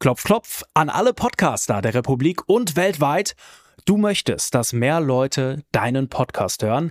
Klopf, 0.01 0.25
klopf 0.25 0.63
an 0.75 0.89
alle 0.89 1.13
Podcaster 1.15 1.81
der 1.81 1.95
Republik 1.95 2.43
und 2.49 2.75
weltweit. 2.77 3.35
Du 3.85 3.97
möchtest, 3.97 4.55
dass 4.57 4.73
mehr 4.73 5.01
Leute 5.01 5.61
deinen 5.71 6.09
Podcast 6.09 6.63
hören? 6.65 6.91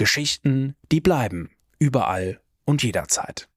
Geschichten, 0.00 0.76
die 0.90 1.02
bleiben. 1.02 1.50
Überall 1.78 2.40
und 2.64 2.82
jederzeit. 2.82 3.48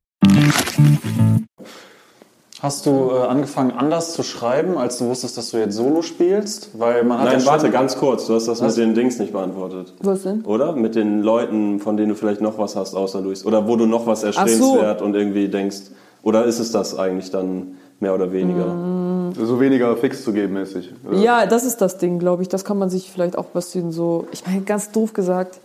Hast 2.62 2.86
du 2.86 3.12
äh, 3.12 3.27
angefangen 3.29 3.71
anders 3.71 4.12
zu 4.12 4.23
schreiben, 4.23 4.77
als 4.77 4.97
du 4.97 5.06
wusstest, 5.06 5.38
dass 5.38 5.51
du 5.51 5.58
jetzt 5.60 5.75
Solo 5.75 6.01
spielst? 6.01 6.77
Weil 6.77 7.06
man 7.06 7.19
hat 7.19 7.27
Nein, 7.27 7.39
ja 7.39 7.45
warte, 7.45 7.71
ganz 7.71 7.95
kurz, 7.95 8.27
du 8.27 8.36
hast 8.36 8.49
das 8.49 8.60
Was? 8.60 8.75
mit 8.75 8.86
den 8.86 8.93
Dings 8.93 9.19
nicht 9.19 9.32
beantwortet. 9.32 9.93
Was 10.01 10.23
denn? 10.23 10.41
Oder? 10.41 10.73
Mit 10.73 10.95
den 10.95 11.21
Leuten, 11.21 11.79
von 11.79 11.95
denen 11.95 12.10
du 12.10 12.15
vielleicht 12.15 12.41
noch 12.41 12.58
was 12.58 12.75
hast, 12.75 12.93
außer 12.93 13.21
Luis. 13.21 13.45
Oder 13.45 13.65
wo 13.65 13.77
du 13.77 13.86
noch 13.86 14.06
was 14.06 14.23
erstrebenswert 14.23 15.01
und 15.01 15.15
irgendwie 15.15 15.47
denkst, 15.47 15.91
oder 16.23 16.43
ist 16.43 16.60
es 16.60 16.73
das 16.73 16.99
eigentlich 16.99 17.32
dann 17.32 17.77
mehr 18.01 18.13
oder 18.13 18.34
weniger? 18.34 19.32
So 19.38 19.62
weniger 19.62 19.95
fix 19.95 20.25
zu 20.25 20.34
geben 20.34 20.56
mäßig. 20.56 20.91
oder? 21.08 21.17
Ja, 21.19 21.45
das 21.45 21.63
ist 21.63 21.77
das 21.77 21.99
Ding, 21.99 22.19
glaube 22.19 22.41
ich. 22.41 22.49
Das 22.49 22.65
kann 22.65 22.77
man 22.77 22.89
sich 22.89 23.10
vielleicht 23.10 23.38
auch 23.38 23.45
ein 23.45 23.53
bisschen 23.53 23.93
so. 23.93 24.27
Ich 24.34 24.45
meine, 24.45 24.63
ganz 24.63 24.91
doof 24.91 25.13
gesagt, 25.13 25.62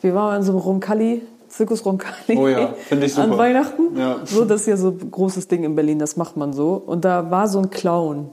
wir 0.00 0.14
waren 0.14 0.36
in 0.38 0.42
so 0.42 0.52
einem 0.52 0.60
Roncalli, 0.60 1.22
Zirkus 1.48 1.84
Roncalli. 1.84 2.36
Oh 2.38 2.48
ja, 2.48 2.74
ich 2.90 3.14
super. 3.14 3.32
An 3.32 3.38
Weihnachten. 3.38 3.96
Ja. 3.96 4.20
So, 4.24 4.44
das 4.44 4.62
ist 4.62 4.66
ja 4.68 4.76
so 4.76 4.88
ein 4.90 5.10
großes 5.10 5.48
Ding 5.48 5.64
in 5.64 5.74
Berlin, 5.74 5.98
das 5.98 6.16
macht 6.16 6.36
man 6.36 6.52
so. 6.52 6.74
Und 6.74 7.04
da 7.04 7.30
war 7.30 7.48
so 7.48 7.58
ein 7.58 7.70
Clown. 7.70 8.30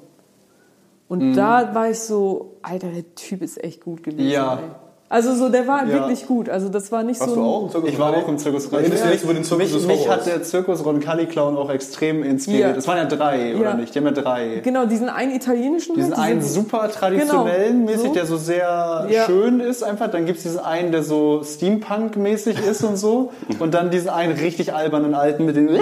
Und 1.10 1.20
Mhm. 1.32 1.36
da 1.36 1.74
war 1.74 1.90
ich 1.90 2.00
so, 2.00 2.58
Alter, 2.62 2.90
der 2.90 3.16
Typ 3.16 3.42
ist 3.42 3.64
echt 3.64 3.84
gut 3.84 4.04
gewesen. 4.04 4.30
Ja. 4.30 4.56
Ey. 4.56 4.60
Also 5.10 5.34
so, 5.36 5.48
der 5.48 5.68
war 5.68 5.86
Ja. 5.86 5.94
wirklich 5.94 6.26
gut. 6.28 6.50
Also 6.50 6.68
das 6.68 6.92
war 6.92 7.02
nicht 7.04 7.20
Warst 7.22 7.34
so 7.34 7.40
du 7.40 7.46
auch 7.48 7.64
im 7.64 7.70
Zirkus 7.72 7.90
Ich 7.90 7.98
war 7.98 8.08
Roncalli? 8.08 8.26
auch 8.26 8.30
im 8.30 8.38
Zirkus 8.38 8.72
Redest 8.74 9.04
du 9.06 9.08
nicht 9.10 9.24
über 9.24 9.34
den 9.34 9.44
Zirkus 9.46 9.72
mich, 9.74 9.88
mich 9.88 10.10
hat 10.10 10.26
der 10.26 10.44
Zirkus 10.44 10.86
Roncalli 10.86 11.28
Clown 11.28 11.56
auch 11.56 11.70
extrem 11.70 12.24
inspiriert. 12.24 12.72
Ja. 12.72 12.76
Es 12.76 12.88
waren 12.90 12.98
ja 12.98 13.06
drei, 13.06 13.52
Ja. 13.54 13.58
oder 13.58 13.74
nicht? 13.76 13.96
Die 13.96 14.00
haben 14.00 14.06
ja 14.06 14.12
drei. 14.12 14.60
Genau, 14.64 14.86
diesen 14.86 15.08
einen 15.08 15.34
italienischen. 15.34 15.96
Diesen 15.96 16.18
halt, 16.18 16.32
einen 16.32 16.40
diesen- 16.42 16.54
super 16.64 16.90
traditionellen 16.92 17.86
Genau, 17.86 17.92
mäßig, 17.92 18.08
so. 18.10 18.14
der 18.14 18.26
so 18.26 18.36
sehr 18.38 19.08
Ja. 19.10 19.26
schön 19.26 19.62
ist 19.62 19.82
einfach. 19.84 20.12
Dann 20.12 20.26
gibt 20.26 20.40
es 20.40 20.44
diesen 20.44 20.60
einen, 20.60 20.92
der 20.92 21.04
so 21.04 21.42
Steampunk-mäßig 21.44 22.60
ist 22.70 22.84
und 22.84 22.98
so. 22.98 23.32
Und 23.60 23.74
dann 23.74 23.90
diesen 23.92 24.10
einen 24.10 24.34
richtig 24.38 24.74
albernen 24.74 25.14
alten 25.16 25.46
mit 25.46 25.56
den... 25.56 25.70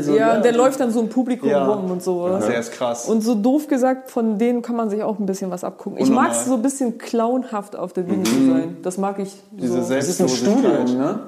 So, 0.00 0.14
Ja, 0.16 0.30
ne? 0.32 0.36
und 0.36 0.44
der 0.44 0.52
läuft 0.52 0.80
dann 0.80 0.90
so 0.90 1.00
im 1.00 1.08
Publikum 1.08 1.48
Ja. 1.48 1.64
rum 1.66 1.90
und 1.90 2.02
sowas. 2.02 2.46
Der 2.46 2.58
ist 2.58 2.72
krass. 2.72 3.06
Und 3.08 3.22
so 3.22 3.34
doof 3.34 3.68
gesagt, 3.68 4.10
von 4.10 4.38
denen 4.38 4.60
kann 4.62 4.74
man 4.76 4.90
sich 4.90 5.02
auch 5.02 5.18
ein 5.18 5.26
bisschen 5.26 5.50
was 5.50 5.62
abgucken. 5.64 5.98
Ich 6.00 6.10
mag 6.10 6.32
es 6.32 6.44
so 6.46 6.54
ein 6.54 6.62
bisschen 6.62 6.98
clownhaft 6.98 7.76
auf 7.76 7.92
der 7.92 8.02
Bühne 8.02 8.24
zu 8.24 8.32
sein. 8.32 8.63
Das 8.82 8.98
mag 8.98 9.18
ich 9.18 9.30
Diese 9.52 9.82
so. 9.82 9.94
Das 9.94 10.08
ist 10.08 10.20
ein. 10.20 10.28
Studium, 10.28 10.84
ne? 10.96 11.20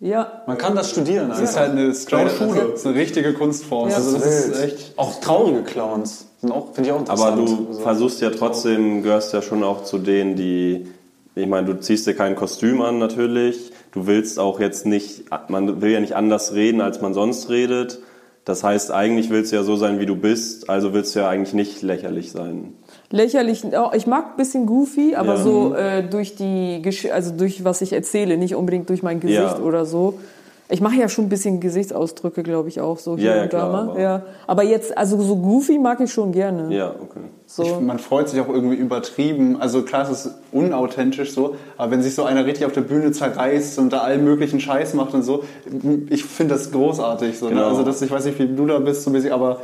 Ja, 0.00 0.42
Man 0.46 0.58
kann 0.58 0.74
das 0.74 0.90
studieren. 0.90 1.28
Das 1.30 1.40
ist 1.40 1.56
halt 1.56 1.70
eine 1.70 1.92
Clown-Schule. 1.92 2.68
Das 2.72 2.80
ist 2.80 2.86
eine 2.86 2.94
richtige 2.96 3.32
Kunstform. 3.32 3.88
Ja. 3.88 3.96
Also 3.96 4.18
das 4.18 4.26
ist 4.26 4.62
echt... 4.62 4.92
Auch 4.98 5.18
traurige 5.20 5.62
Clowns 5.62 6.26
sind 6.40 6.52
auch, 6.52 6.74
finde 6.74 6.90
ich 6.90 6.92
auch 6.94 7.00
Aber 7.08 7.28
interessant. 7.32 7.68
du 7.68 7.72
So. 7.72 7.80
versuchst 7.80 8.20
ja 8.20 8.30
trotzdem, 8.30 9.02
gehörst 9.02 9.32
ja 9.32 9.40
schon 9.40 9.64
auch 9.64 9.84
zu 9.84 9.98
denen, 9.98 10.36
die, 10.36 10.88
ich 11.34 11.46
meine, 11.46 11.66
du 11.66 11.80
ziehst 11.80 12.06
dir 12.06 12.14
kein 12.14 12.36
Kostüm 12.36 12.82
an 12.82 12.98
natürlich. 12.98 13.70
Du 13.92 14.06
willst 14.06 14.38
auch 14.38 14.60
jetzt 14.60 14.84
nicht, 14.84 15.24
man 15.48 15.80
will 15.80 15.92
ja 15.92 16.00
nicht 16.00 16.16
anders 16.16 16.52
reden, 16.52 16.82
als 16.82 17.00
man 17.00 17.14
sonst 17.14 17.48
redet. 17.48 18.00
Das 18.44 18.62
heißt, 18.62 18.90
eigentlich 18.90 19.30
willst 19.30 19.52
du 19.52 19.56
ja 19.56 19.62
so 19.62 19.76
sein, 19.76 20.00
wie 20.00 20.06
du 20.06 20.16
bist, 20.16 20.68
also 20.68 20.92
willst 20.92 21.14
du 21.14 21.20
ja 21.20 21.28
eigentlich 21.30 21.54
nicht 21.54 21.80
lächerlich 21.80 22.30
sein. 22.30 22.74
Lächerlich. 23.10 23.64
Oh, 23.64 23.90
Ich 23.94 24.06
mag 24.06 24.26
ein 24.32 24.36
bisschen 24.36 24.66
goofy, 24.66 25.14
aber 25.14 25.34
Ja. 25.34 25.42
so 25.42 25.74
äh, 25.74 26.02
durch 26.02 26.34
die, 26.36 26.80
Gesch 26.82 27.06
also 27.10 27.32
durch 27.32 27.64
was 27.64 27.80
ich 27.80 27.92
erzähle, 27.92 28.36
nicht 28.36 28.54
unbedingt 28.54 28.88
durch 28.88 29.02
mein 29.02 29.20
Gesicht 29.20 29.38
Ja. 29.40 29.58
oder 29.60 29.84
so. 29.84 30.18
Ich 30.70 30.80
mache 30.80 30.96
ja 30.96 31.10
schon 31.10 31.26
ein 31.26 31.28
bisschen 31.28 31.60
Gesichtsausdrücke, 31.60 32.42
glaube 32.42 32.70
ich 32.70 32.80
auch 32.80 32.98
so 32.98 33.16
hier 33.18 33.26
Ja, 33.30 33.36
ja, 33.36 33.42
und 33.42 33.52
da 33.52 33.58
klar, 33.58 33.70
mal. 33.72 33.90
aber- 33.90 34.00
Ja, 34.00 34.22
aber 34.46 34.62
jetzt 34.62 34.96
also 34.96 35.20
so 35.20 35.36
goofy 35.36 35.78
mag 35.78 36.00
ich 36.00 36.10
schon 36.10 36.32
gerne. 36.32 36.74
Ja, 36.74 36.88
okay. 37.02 37.20
So. 37.46 37.62
Ich, 37.64 37.80
man 37.80 37.98
freut 37.98 38.30
sich 38.30 38.40
auch 38.40 38.48
irgendwie 38.48 38.76
übertrieben. 38.76 39.60
Also 39.60 39.82
klar, 39.82 40.10
es 40.10 40.24
ist 40.24 40.34
unauthentisch 40.52 41.32
so, 41.32 41.56
aber 41.76 41.90
wenn 41.92 42.02
sich 42.02 42.14
so 42.14 42.24
einer 42.24 42.46
richtig 42.46 42.64
auf 42.64 42.72
der 42.72 42.80
Bühne 42.80 43.12
zerreißt 43.12 43.78
und 43.78 43.92
da 43.92 43.98
allen 43.98 44.24
möglichen 44.24 44.58
Scheiß 44.58 44.94
macht 44.94 45.12
und 45.12 45.22
so, 45.22 45.44
ich 46.08 46.24
finde 46.24 46.54
das 46.54 46.72
großartig. 46.72 47.38
So, 47.38 47.46
ne? 47.46 47.56
Genau. 47.56 47.68
Also 47.68 47.82
das, 47.82 48.00
ich 48.00 48.10
weiß 48.10 48.24
nicht, 48.24 48.38
wie 48.38 48.48
du 48.48 48.66
da 48.66 48.78
bist, 48.78 49.02
so 49.04 49.10
mäßig, 49.10 49.34
aber 49.34 49.60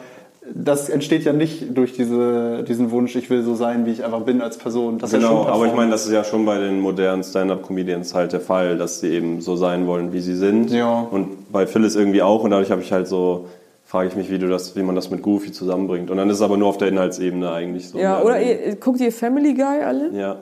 das 0.55 0.88
entsteht 0.88 1.24
ja 1.24 1.33
nicht 1.33 1.76
durch 1.76 1.92
diese, 1.92 2.64
diesen 2.64 2.90
Wunsch, 2.90 3.14
ich 3.14 3.29
will 3.29 3.42
so 3.42 3.55
sein, 3.55 3.85
wie 3.85 3.90
ich 3.90 4.05
einfach 4.05 4.22
bin 4.22 4.40
als 4.40 4.57
Person. 4.57 4.98
Das 4.98 5.12
ist 5.12 5.20
ja 5.20 5.29
Genau, 5.29 5.42
schon 5.42 5.53
aber 5.53 5.66
ich 5.66 5.74
meine, 5.74 5.90
das 5.90 6.07
ist 6.07 6.12
ja 6.12 6.24
schon 6.24 6.46
bei 6.46 6.59
den 6.59 6.81
modernen 6.81 7.22
Stand-Up-Comedians 7.22 8.14
halt 8.14 8.33
der 8.33 8.40
Fall, 8.40 8.79
dass 8.79 9.00
sie 9.00 9.11
eben 9.11 9.40
so 9.40 9.57
sein 9.57 9.87
wollen, 9.87 10.12
wie 10.12 10.20
sie 10.20 10.35
sind. 10.35 10.70
Ja. 10.70 11.07
Und 11.11 11.53
bei 11.53 11.66
Phyllis 11.66 11.94
irgendwie 11.94 12.22
auch 12.22 12.42
und 12.42 12.50
dadurch 12.50 12.70
habe 12.70 12.81
ich 12.81 12.90
halt 12.90 13.07
so, 13.07 13.46
frage 13.85 14.09
ich 14.09 14.16
mich, 14.16 14.31
wie, 14.31 14.38
du 14.38 14.48
das, 14.48 14.76
wie 14.76 14.83
man 14.83 14.94
das 14.94 15.11
mit 15.11 15.20
Goofy 15.20 15.53
zusammenbringt. 15.53 16.11
Und 16.11 16.16
dann 16.16 16.31
ist 16.31 16.37
es 16.37 16.42
aber 16.42 16.57
nur 16.57 16.68
auf 16.68 16.79
der 16.79 16.88
Inhaltsebene 16.88 17.50
eigentlich 17.50 17.88
so. 17.88 17.98
Ja, 17.98 18.22
oder 18.22 18.40
ihr, 18.40 18.76
guckt 18.76 19.00
ihr 19.00 19.12
Family 19.12 19.53
Guy 19.53 19.83
alle? 19.85 20.11
Ja. 20.12 20.37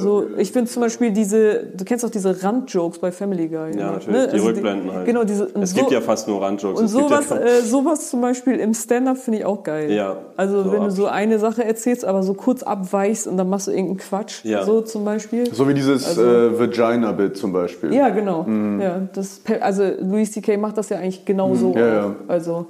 So, 0.00 0.26
ich 0.36 0.52
finde 0.52 0.70
zum 0.70 0.82
Beispiel 0.82 1.12
diese, 1.12 1.64
du 1.74 1.84
kennst 1.84 2.04
auch 2.04 2.10
diese 2.10 2.42
Randjokes 2.42 2.98
bei 2.98 3.10
Family 3.12 3.48
Guy. 3.48 3.56
Ja, 3.56 3.70
ne? 3.70 3.92
natürlich, 3.92 4.06
die 4.26 4.32
Also 4.34 4.46
Rückblenden 4.46 4.92
halt. 4.92 5.06
Genau, 5.06 5.24
diese. 5.24 5.48
Es 5.60 5.74
gibt 5.74 5.90
ja 5.90 6.00
fast 6.00 6.28
nur 6.28 6.42
Randjokes. 6.42 6.80
Und 6.80 6.88
sowas, 6.88 7.30
ja 7.30 7.36
äh, 7.38 7.60
sowas 7.62 8.10
zum 8.10 8.20
Beispiel 8.20 8.54
im 8.56 8.74
Stand-up 8.74 9.18
finde 9.18 9.40
ich 9.40 9.44
auch 9.44 9.62
geil. 9.62 9.90
Ja, 9.90 10.16
Also 10.36 10.64
so 10.64 10.72
wenn 10.72 10.82
du 10.84 10.90
so 10.90 11.06
eine 11.06 11.38
Sache 11.38 11.64
erzählst, 11.64 12.04
aber 12.04 12.22
so 12.22 12.34
kurz 12.34 12.62
abweichst 12.62 13.26
und 13.26 13.36
dann 13.36 13.48
machst 13.48 13.66
du 13.66 13.70
irgendeinen 13.70 13.98
Quatsch. 13.98 14.44
Ja. 14.44 14.64
So 14.64 14.80
zum 14.80 15.04
Beispiel. 15.04 15.52
So 15.52 15.68
wie 15.68 15.74
dieses 15.74 16.06
Also- 16.06 16.22
äh, 16.24 16.58
Vagina-Bit 16.58 17.36
zum 17.36 17.52
Beispiel. 17.52 17.92
Ja, 17.94 18.08
genau. 18.10 18.42
Mhm. 18.44 18.80
Ja, 18.80 19.00
das, 19.14 19.40
also 19.60 19.84
Louis 20.00 20.30
C.K. 20.32 20.56
macht 20.56 20.76
das 20.78 20.88
ja 20.88 20.98
eigentlich 20.98 21.24
genau 21.24 21.54
so. 21.54 21.74
Ja, 21.74 21.86
ja. 21.88 22.16
Also 22.28 22.66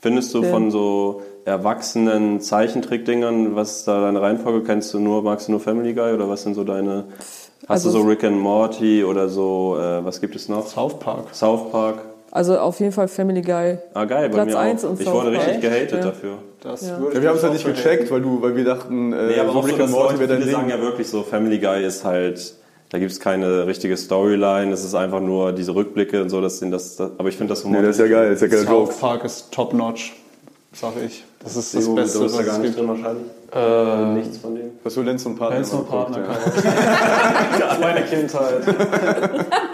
Findest 0.00 0.32
du 0.34 0.42
Ja. 0.42 0.50
von 0.50 0.70
so 0.70 1.22
erwachsenen 1.44 2.40
Zeichentrickdingern, 2.40 3.56
was 3.56 3.78
ist 3.78 3.88
da 3.88 4.00
deine 4.00 4.20
Reihenfolge? 4.20 4.62
Kennst 4.64 4.92
du 4.94 5.00
nur, 5.00 5.22
magst 5.22 5.48
du 5.48 5.52
nur 5.52 5.60
Family 5.60 5.92
Guy 5.94 6.12
oder 6.12 6.28
was 6.28 6.42
sind 6.42 6.54
so 6.54 6.64
deine. 6.64 7.04
Hast 7.66 7.84
Also- 7.86 7.92
du 7.98 8.02
so 8.02 8.08
Rick 8.08 8.22
and 8.24 8.38
Morty 8.40 9.02
oder 9.04 9.28
so, 9.28 9.76
äh, 9.78 10.04
was 10.04 10.20
gibt 10.20 10.36
es 10.36 10.48
noch? 10.48 10.66
South 10.66 10.98
Park. 11.00 11.34
South 11.34 11.70
Park. 11.72 11.96
Also 12.30 12.58
auf 12.58 12.78
jeden 12.78 12.92
Fall 12.92 13.08
Family 13.08 13.40
Guy. 13.42 13.78
Ah, 13.94 14.04
geil, 14.04 14.28
bei 14.28 14.34
Platz 14.34 14.48
mir 14.50 14.58
eins 14.58 14.84
auch. 14.84 14.90
und 14.90 15.00
Ich 15.00 15.06
South 15.06 15.14
wurde 15.24 15.32
richtig 15.32 15.60
gehatet 15.62 15.92
Ja. 15.92 15.98
dafür. 16.00 16.34
Das 16.62 16.82
Ja. 16.82 16.98
würde 16.98 17.12
Ja, 17.12 17.16
ich 17.16 17.22
wir 17.22 17.28
haben 17.30 17.36
es 17.36 17.42
halt 17.42 17.52
nicht 17.54 17.64
so 17.64 17.70
gecheckt, 17.72 18.10
weil, 18.10 18.20
du, 18.20 18.42
weil 18.42 18.54
wir 18.54 18.64
dachten, 18.64 19.12
äh, 19.12 19.26
Nee, 19.28 19.38
aber 19.40 19.52
so 19.52 19.60
so, 19.62 19.66
Rick 19.66 19.78
dass 19.78 19.86
and 19.86 19.98
Morty 19.98 20.18
wäre 20.18 20.28
dein 20.28 20.42
Ding. 20.42 20.50
sagen 20.50 20.68
ja 20.68 20.80
wirklich 20.80 21.08
so, 21.08 21.22
Family 21.22 21.58
Guy 21.58 21.84
ist 21.84 22.04
halt, 22.04 22.54
da 22.90 22.98
gibt 22.98 23.10
es 23.12 23.20
keine 23.20 23.66
richtige 23.66 23.96
Storyline, 23.96 24.72
es 24.72 24.84
ist 24.84 24.94
einfach 24.94 25.20
nur 25.20 25.52
diese 25.52 25.74
Rückblicke 25.74 26.22
und 26.22 26.30
so, 26.30 26.40
dass 26.40 26.60
den 26.60 26.70
das, 26.70 26.96
das 26.96 27.10
aber 27.18 27.28
ich 27.28 27.36
finde 27.36 27.52
das 27.52 27.64
Nee, 27.64 27.82
das 27.82 27.96
ist 27.96 28.00
ja 28.00 28.06
geil, 28.08 28.30
das 28.30 28.42
ist 28.42 28.50
ja 28.52 28.56
geil. 28.58 28.66
South 28.66 28.98
Park 28.98 29.24
ist 29.24 29.50
top 29.52 29.72
notch, 29.74 30.14
sag 30.72 30.92
ich. 31.04 31.24
Das 31.44 31.54
ist 31.56 31.74
das 31.74 31.84
Du, 31.84 31.94
Beste, 31.94 32.20
was 32.20 32.36
da 32.36 32.42
gar 32.42 32.52
es 32.54 32.58
nicht 32.58 32.76
gibt. 32.76 32.78
drin 32.78 32.88
wahrscheinlich. 32.88 33.26
Äh, 33.54 34.14
Nichts 34.18 34.38
von 34.38 34.54
dem. 34.54 34.70
Was 34.82 34.94
du 34.94 35.02
Lenz 35.02 35.24
und 35.24 35.36
Partner 35.36 35.56
Lenz 35.56 35.72
und 35.72 35.88
immer 35.88 36.06
geguckt, 36.06 36.64
Partner, 36.64 37.78
meine 37.80 38.02
Kindheit. 38.04 38.66
ja. 38.66 38.74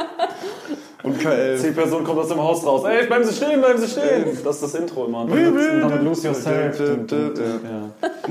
Und 1.03 1.19
KL. 1.21 1.59
Die 1.61 1.71
Person 1.73 2.03
kommt 2.03 2.19
aus 2.21 2.29
dem 2.29 2.39
Haus 2.43 2.65
raus. 2.65 2.83
Ey, 2.87 3.07
bleiben 3.07 3.25
Sie 3.25 3.35
stehen, 3.35 3.61
bleiben 3.61 3.79
Sie 3.79 3.89
stehen. 3.89 4.25
Das 4.43 4.55
ist 4.55 4.63
das 4.63 4.75
Intro 4.75 5.05
immer. 5.05 5.27
Damit, 5.27 6.03
Lose 6.03 6.27
Yourself. 6.29 6.81
Ja. 6.81 7.91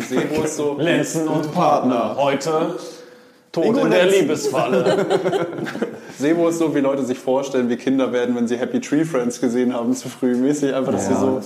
Sebo 0.09 0.41
ist 0.43 0.55
so. 0.57 0.75
Lenzen 0.79 1.27
und 1.27 1.53
Partner. 1.53 2.15
Heute 2.17 2.73
Tod 3.53 3.77
in 3.77 3.91
der 3.91 4.07
Liebesfalle. 4.07 5.05
Sebo 6.17 6.47
ist 6.47 6.59
so, 6.59 6.73
wie 6.75 6.79
Leute 6.79 7.03
sich 7.03 7.17
vorstellen, 7.19 7.69
wie 7.69 7.75
Kinder 7.75 8.11
werden, 8.13 8.35
wenn 8.35 8.47
sie 8.47 8.57
Happy 8.57 8.79
Tree 8.79 9.03
Friends 9.03 9.41
gesehen 9.41 9.73
haben, 9.73 9.93
zu 9.93 10.09
früh 10.09 10.35
mäßig. 10.35 10.73
Einfach, 10.73 10.91
dass 10.91 11.07
sie 11.07 11.15
so. 11.15 11.39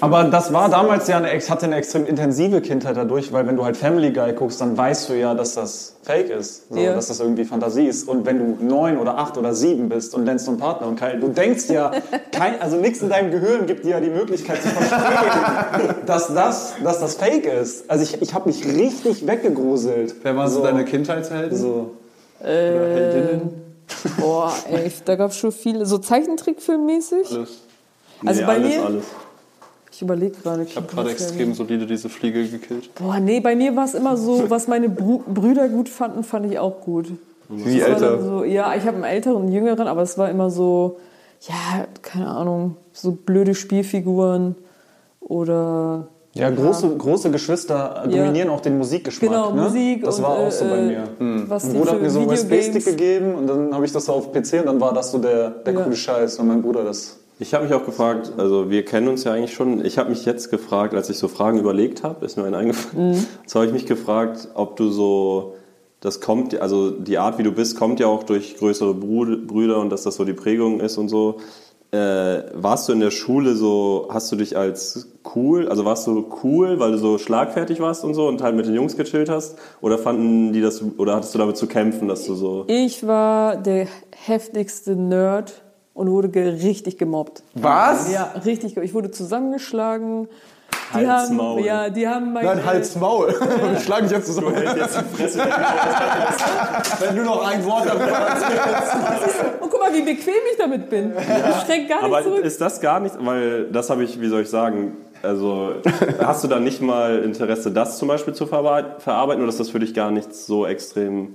Aber 0.00 0.24
das 0.24 0.52
war 0.52 0.68
damals 0.70 1.08
ja 1.08 1.18
eine, 1.18 1.28
hatte 1.28 1.66
eine 1.66 1.76
extrem 1.76 2.06
intensive 2.06 2.60
Kindheit 2.60 2.96
dadurch, 2.96 3.32
weil 3.32 3.46
wenn 3.46 3.56
du 3.56 3.64
halt 3.64 3.76
Family 3.76 4.10
Guy 4.12 4.32
guckst, 4.32 4.60
dann 4.60 4.76
weißt 4.76 5.08
du 5.10 5.14
ja, 5.14 5.34
dass 5.34 5.54
das 5.54 5.96
Fake 6.02 6.28
ist. 6.30 6.70
So, 6.70 6.78
Ja. 6.78 6.94
Dass 6.94 7.08
das 7.08 7.20
irgendwie 7.20 7.44
Fantasie 7.44 7.86
ist. 7.86 8.08
Und 8.08 8.26
wenn 8.26 8.38
du 8.58 8.64
neun 8.64 8.98
oder 8.98 9.16
acht 9.18 9.36
oder 9.38 9.54
sieben 9.54 9.88
bist 9.88 10.14
und 10.14 10.24
lernst 10.26 10.48
einen 10.48 10.58
Partner 10.58 10.86
und 10.86 10.96
kein, 10.98 11.20
du 11.20 11.28
denkst 11.28 11.68
ja, 11.70 11.92
kein, 12.32 12.60
also 12.60 12.76
nichts 12.76 13.00
in 13.02 13.08
deinem 13.10 13.30
Gehirn 13.30 13.66
gibt 13.66 13.84
dir 13.84 13.90
ja 13.92 14.00
die 14.00 14.10
Möglichkeit 14.10 14.60
zu 14.62 14.68
verstehen, 14.68 15.94
dass 16.06 16.32
das, 16.34 16.74
dass 16.82 17.00
das 17.00 17.14
Fake 17.14 17.46
ist. 17.46 17.90
Also 17.90 18.02
ich, 18.04 18.20
ich 18.22 18.34
habe 18.34 18.48
mich 18.48 18.66
richtig 18.66 19.26
weggegruselt. 19.26 20.14
Wer 20.22 20.36
waren 20.36 20.48
so 20.50 20.58
So. 20.58 20.64
deine 20.64 20.84
Kindheitshelden? 20.84 21.53
So. 21.56 21.90
Äh, 22.40 23.38
boah, 24.18 24.52
ey, 24.70 24.90
da 25.04 25.16
gab 25.16 25.30
es 25.30 25.36
schon 25.36 25.52
viele. 25.52 25.86
So 25.86 25.98
Zeichentrickfilmmäßig. 25.98 27.32
Alles. 27.32 27.60
Also 28.24 28.40
nee, 28.40 28.46
bei 28.46 28.54
alles, 28.54 28.68
mir, 28.68 28.84
alles. 28.84 29.04
ich 29.92 30.02
überlege 30.02 30.36
gerade. 30.42 30.62
Ich 30.62 30.76
habe 30.76 30.86
gerade 30.86 31.10
extrem 31.10 31.54
solide 31.54 31.86
diese 31.86 32.08
Fliege 32.08 32.46
gekillt. 32.46 32.94
Boah, 32.94 33.20
nee, 33.20 33.40
bei 33.40 33.54
mir 33.56 33.74
war 33.76 33.84
es 33.84 33.94
immer 33.94 34.16
so, 34.16 34.44
was 34.50 34.68
meine 34.68 34.88
Bru 34.88 35.22
Brüder 35.26 35.68
gut 35.68 35.88
fanden, 35.88 36.24
fand 36.24 36.50
ich 36.50 36.58
auch 36.58 36.80
gut. 36.80 37.12
Wie 37.48 37.80
älter. 37.80 38.22
So, 38.22 38.44
ja, 38.44 38.74
ich 38.74 38.84
habe 38.86 38.96
einen 38.96 39.04
älteren 39.04 39.36
und 39.36 39.42
einen 39.44 39.52
jüngeren, 39.52 39.86
aber 39.86 40.02
es 40.02 40.16
war 40.16 40.30
immer 40.30 40.50
so, 40.50 40.98
ja, 41.42 41.86
keine 42.00 42.28
Ahnung, 42.28 42.76
so 42.92 43.12
blöde 43.12 43.54
Spielfiguren 43.54 44.56
oder 45.20 46.08
Ja, 46.34 46.50
große, 46.50 46.96
große 46.96 47.30
Geschwister 47.30 48.02
dominieren 48.10 48.48
auch 48.48 48.60
den 48.60 48.76
Musikgeschmack. 48.78 49.30
Genau, 49.30 49.52
ne? 49.52 49.62
Musik 49.62 50.02
Das 50.04 50.16
und, 50.18 50.24
war 50.24 50.30
auch 50.38 50.48
äh, 50.48 50.50
so 50.50 50.64
bei 50.64 50.80
mir. 50.82 51.04
was 51.48 51.64
Mein 51.64 51.72
die 51.72 51.78
Bruder 51.78 51.92
hat 51.92 52.02
mir 52.02 52.10
so 52.10 52.20
einen 52.20 52.28
USB-Stick 52.28 52.84
gegeben 52.84 53.34
und 53.36 53.46
dann 53.46 53.72
habe 53.72 53.84
ich 53.84 53.92
das 53.92 54.08
auf 54.08 54.32
PC 54.32 54.54
und 54.60 54.66
dann 54.66 54.80
war 54.80 54.92
das 54.92 55.12
so 55.12 55.18
der, 55.18 55.50
der 55.50 55.74
Ja. 55.74 55.80
coole 55.82 55.94
Scheiß, 55.96 56.38
wenn 56.40 56.48
mein 56.48 56.62
Bruder 56.62 56.82
das. 56.82 57.18
Ich 57.38 57.54
habe 57.54 57.64
mich 57.64 57.72
auch 57.74 57.84
gefragt, 57.84 58.32
also 58.36 58.70
wir 58.70 58.84
kennen 58.84 59.08
uns 59.08 59.24
ja 59.24 59.32
eigentlich 59.32 59.54
schon. 59.54 59.84
Ich 59.84 59.96
habe 59.98 60.10
mich 60.10 60.24
jetzt 60.24 60.50
gefragt, 60.50 60.94
als 60.94 61.08
ich 61.10 61.18
so 61.18 61.28
Fragen 61.28 61.58
überlegt 61.58 62.02
habe, 62.02 62.24
ist 62.26 62.36
mir 62.36 62.44
ein 62.44 62.54
eingefallen. 62.54 63.12
Mhm. 63.12 63.26
So 63.46 63.60
habe 63.60 63.66
ich 63.66 63.72
mich 63.72 63.86
gefragt, 63.86 64.48
ob 64.54 64.76
du 64.76 64.90
so, 64.90 65.54
das 66.00 66.20
kommt, 66.20 66.60
also 66.60 66.90
die 66.90 67.18
Art, 67.18 67.38
wie 67.38 67.42
du 67.44 67.52
bist, 67.52 67.76
kommt 67.78 68.00
ja 68.00 68.06
auch 68.08 68.24
durch 68.24 68.56
größere 68.56 68.94
Brüder 68.94 69.78
und 69.78 69.90
dass 69.90 70.02
das 70.02 70.16
so 70.16 70.24
die 70.24 70.32
Prägung 70.32 70.80
ist 70.80 70.96
und 70.98 71.08
so. 71.08 71.36
Äh, 71.94 72.50
warst 72.54 72.88
du 72.88 72.92
in 72.92 72.98
der 72.98 73.12
Schule 73.12 73.54
so, 73.54 74.08
hast 74.10 74.32
du 74.32 74.36
dich 74.36 74.56
als 74.56 75.06
cool, 75.36 75.68
also 75.68 75.84
warst 75.84 76.08
du 76.08 76.26
cool, 76.42 76.80
weil 76.80 76.90
du 76.90 76.98
so 76.98 77.18
schlagfertig 77.18 77.78
warst 77.78 78.02
und 78.02 78.14
so 78.14 78.26
und 78.26 78.42
halt 78.42 78.56
mit 78.56 78.66
den 78.66 78.74
Jungs 78.74 78.96
gechillt 78.96 79.28
hast? 79.28 79.56
Oder 79.80 79.96
fanden 79.96 80.52
die 80.52 80.60
das, 80.60 80.82
oder 80.98 81.14
hattest 81.14 81.36
du 81.36 81.38
damit 81.38 81.56
zu 81.56 81.68
kämpfen, 81.68 82.08
dass 82.08 82.26
du 82.26 82.34
so. 82.34 82.64
Ich 82.66 83.06
war 83.06 83.56
der 83.56 83.86
heftigste 84.10 84.96
Nerd 84.96 85.62
und 85.92 86.10
wurde 86.10 86.30
ge 86.30 86.48
richtig 86.48 86.98
gemobbt. 86.98 87.44
Was? 87.54 88.10
Ja, 88.12 88.34
richtig. 88.44 88.76
Ich 88.76 88.92
wurde 88.92 89.12
zusammengeschlagen. 89.12 90.26
Die 90.92 91.06
Halt's 91.08 91.28
haben, 91.28 91.36
Maul. 91.36 91.64
ja, 91.64 91.90
die 91.90 92.06
haben 92.06 92.32
mein, 92.32 92.44
Nein, 92.44 92.64
Hals, 92.64 92.94
Maul. 92.96 93.28
Wir 93.72 93.80
schlagen 93.84 94.04
dich 94.06 94.16
jetzt 94.16 94.26
zusammen. 94.26 94.54
Wenn 97.00 97.16
du 97.16 97.22
noch 97.24 97.46
ein 97.46 97.64
Wort 97.64 97.86
darüber 97.86 98.18
Und 99.60 99.70
guck 99.70 99.80
mal, 99.80 99.92
wie 99.92 100.02
bequem 100.02 100.34
ich 100.52 100.58
damit 100.58 100.88
bin. 100.90 101.12
Ich 101.16 101.66
schreck 101.66 101.88
gar 101.88 101.96
nicht 102.02 102.04
Aber 102.04 102.22
zurück. 102.22 102.44
ist 102.44 102.60
das 102.60 102.80
gar 102.80 103.00
nicht, 103.00 103.14
weil 103.20 103.64
das 103.70 103.90
habe 103.90 104.04
ich, 104.04 104.20
wie 104.20 104.28
soll 104.28 104.42
ich 104.42 104.50
sagen, 104.50 104.96
also 105.22 105.74
hast 106.22 106.44
du 106.44 106.48
da 106.48 106.60
nicht 106.60 106.80
mal 106.80 107.18
Interesse, 107.20 107.70
das 107.72 107.98
zum 107.98 108.08
Beispiel 108.08 108.34
zu 108.34 108.44
verarbeit- 108.46 109.00
verarbeiten 109.00 109.42
oder 109.42 109.48
ist 109.50 109.60
das 109.60 109.70
für 109.70 109.78
dich 109.80 109.94
gar 109.94 110.10
nichts 110.10 110.46
so 110.46 110.66
extrem? 110.66 111.34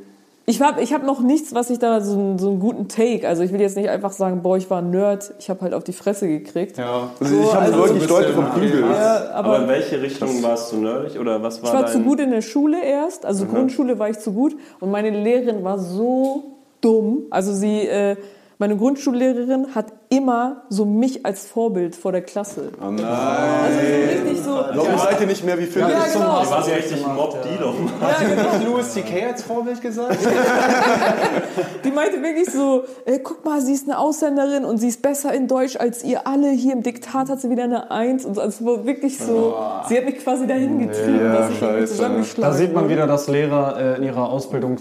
Ich 0.49 0.59
habe 0.63 0.81
ich 0.81 0.93
hab 0.93 1.03
noch 1.05 1.19
nichts, 1.21 1.53
was 1.53 1.69
ich 1.69 1.77
da 1.77 2.01
so, 2.01 2.13
einen- 2.17 2.39
so 2.39 2.49
einen 2.49 2.59
guten 2.59 2.87
Take. 2.87 3.27
Also 3.27 3.43
ich 3.43 3.53
will 3.53 3.61
jetzt 3.61 3.77
nicht 3.77 3.87
einfach 3.87 4.11
sagen, 4.11 4.41
boah, 4.41 4.57
ich 4.57 4.67
war 4.71 4.79
ein 4.81 4.89
Nerd. 4.89 5.31
Ich 5.37 5.47
habe 5.51 5.61
halt 5.61 5.75
auf 5.75 5.83
die 5.83 5.93
Fresse 5.93 6.27
gekriegt. 6.27 6.79
Ja. 6.79 7.11
Also 7.19 7.39
ich 7.39 7.53
habe 7.53 7.65
also 7.65 7.77
wirklich 7.77 8.03
so 8.07 8.15
Leute 8.17 8.33
vom 8.33 8.49
Prügel. 8.49 8.81
Ja, 8.81 9.29
Aber, 9.31 9.49
aber 9.49 9.59
in 9.61 9.67
welche 9.67 10.01
Richtung 10.01 10.41
warst 10.41 10.71
du 10.71 10.77
nerdig 10.77 11.19
oder 11.19 11.43
was 11.43 11.61
war 11.61 11.69
ich 11.69 11.73
war 11.75 11.83
dein... 11.83 11.91
zu 11.91 11.99
gut 12.01 12.19
in 12.19 12.31
der 12.31 12.41
Schule 12.41 12.83
erst. 12.83 13.27
Also 13.27 13.45
Grundschule 13.45 13.99
war 13.99 14.09
ich 14.09 14.17
zu 14.17 14.33
gut. 14.33 14.55
Und 14.79 14.89
meine 14.89 15.11
Lehrerin 15.11 15.63
war 15.63 15.77
so 15.77 16.45
dumm. 16.81 17.25
Also 17.29 17.53
sie, 17.53 17.81
äh, 17.81 18.15
meine 18.57 18.75
Grundschullehrerin 18.75 19.75
hat 19.75 19.85
immer 20.11 20.63
so 20.69 20.85
mich 20.85 21.23
als 21.23 21.45
Vorbild 21.45 21.95
vor 21.95 22.11
der 22.11 22.23
Klasse. 22.23 22.71
Oh 22.81 22.89
nein. 22.89 23.05
Also 23.05 23.79
so 23.79 24.19
richtig 24.19 24.43
so. 24.43 24.51
Warum 24.51 24.97
seid 24.97 25.21
ihr 25.21 25.27
nicht 25.27 25.45
mehr 25.45 25.59
wie 25.59 25.65
Philipp? 25.67 25.89
Ja, 25.89 26.05
genau. 26.11 26.49
war 26.49 26.63
sie 26.63 26.71
richtig 26.71 27.05
mob 27.05 27.37
die 27.43 27.59
doch 27.59 27.75
mal. 27.79 28.11
Hat 28.11 28.65
Louis 28.65 28.91
C.K. 28.91 29.27
als 29.27 29.43
Vorbild 29.43 29.79
gesagt? 29.81 30.17
Die 31.83 31.91
meinte 31.91 32.21
wirklich 32.21 32.49
so, 32.51 32.83
äh, 33.05 33.19
guck 33.19 33.45
mal, 33.45 33.61
sie 33.61 33.73
ist 33.73 33.87
eine 33.87 33.99
Ausländerin 33.99 34.65
und 34.65 34.77
sie 34.77 34.87
ist 34.87 35.01
besser 35.01 35.33
in 35.33 35.47
Deutsch 35.47 35.77
als 35.77 36.03
ihr 36.03 36.25
alle. 36.27 36.49
Hier 36.49 36.73
im 36.73 36.83
Diktat 36.83 37.29
hat 37.29 37.39
sie 37.39 37.49
wieder 37.49 37.63
eine 37.63 37.91
Eins. 37.91 38.25
Und 38.25 38.35
so. 38.35 38.41
also 38.41 38.59
es 38.59 38.65
war 38.65 38.85
wirklich 38.85 39.17
so, 39.17 39.55
sie 39.87 39.97
hat 39.97 40.05
mich 40.05 40.17
quasi 40.19 40.47
dahin 40.47 40.79
getrieben, 40.79 41.19
Ja, 41.23 41.33
dass 41.33 41.49
ich 41.51 41.61
irgendwie 41.61 41.79
scheiße. 41.81 41.93
zusammengeschlagen 41.95 42.51
Da 42.51 42.57
sieht 42.57 42.73
man 42.73 42.89
wieder, 42.89 43.07
dass 43.07 43.27
Lehrer 43.27 43.77
äh, 43.79 43.97
in 43.97 44.03
ihrer 44.03 44.29
Ausbildung 44.29 44.77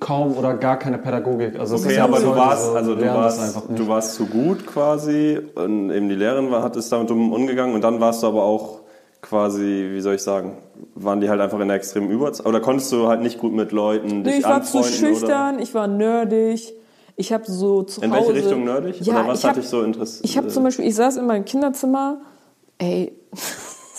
kaum 0.00 0.36
oder 0.36 0.54
gar 0.54 0.78
keine 0.78 0.98
Pädagogik. 0.98 1.58
Also 1.58 1.76
Okay, 1.76 1.96
ja 1.96 2.04
aber 2.04 2.18
du 2.20 2.34
warst, 2.34 2.66
so, 2.66 2.72
also 2.72 2.94
du 2.94 3.06
warst, 3.06 3.62
du 3.68 3.88
warst 3.88 4.14
zu 4.14 4.26
gut 4.26 4.66
quasi 4.72 5.38
und 5.54 5.90
eben 5.90 6.08
die 6.08 6.14
Lehrerin 6.14 6.50
war, 6.50 6.62
hat 6.62 6.76
es 6.76 6.88
damit 6.88 7.10
umgegangen 7.10 7.74
und 7.74 7.82
dann 7.82 8.00
warst 8.00 8.22
du 8.22 8.26
aber 8.26 8.42
auch 8.42 8.80
quasi, 9.22 9.90
wie 9.92 10.00
soll 10.00 10.14
ich 10.14 10.22
sagen, 10.22 10.58
waren 10.94 11.20
die 11.20 11.28
halt 11.28 11.40
einfach 11.40 11.60
in 11.60 11.68
der 11.68 11.76
extremen 11.76 12.10
Überzahl 12.10 12.46
oder 12.46 12.60
konntest 12.60 12.90
du 12.92 13.08
halt 13.08 13.20
nicht 13.20 13.38
gut 13.38 13.52
mit 13.52 13.72
Leuten 13.72 14.24
dich 14.24 14.34
Nee, 14.34 14.38
ich 14.40 14.44
war 14.44 14.62
zu 14.62 14.82
schüchtern, 14.82 15.58
ich 15.58 15.74
war 15.74 15.86
nerdig. 15.86 16.74
Ich 17.16 17.32
habe 17.34 17.44
so 17.46 17.82
zu 17.82 18.00
In 18.00 18.12
Hause... 18.12 18.28
welche 18.28 18.44
Richtung 18.44 18.64
nerdig? 18.64 19.00
Ja, 19.02 19.20
oder 19.20 19.28
was 19.28 19.40
ich 19.40 19.44
hat 19.44 19.56
dich 19.56 19.68
so 19.68 19.82
interessiert? 19.82 20.24
Ich 20.24 20.38
habe 20.38 20.48
zum 20.48 20.62
Beispiel, 20.62 20.86
ich 20.86 20.94
saß 20.94 21.18
in 21.18 21.26
meinem 21.26 21.44
Kinderzimmer, 21.44 22.22
ey, 22.78 23.12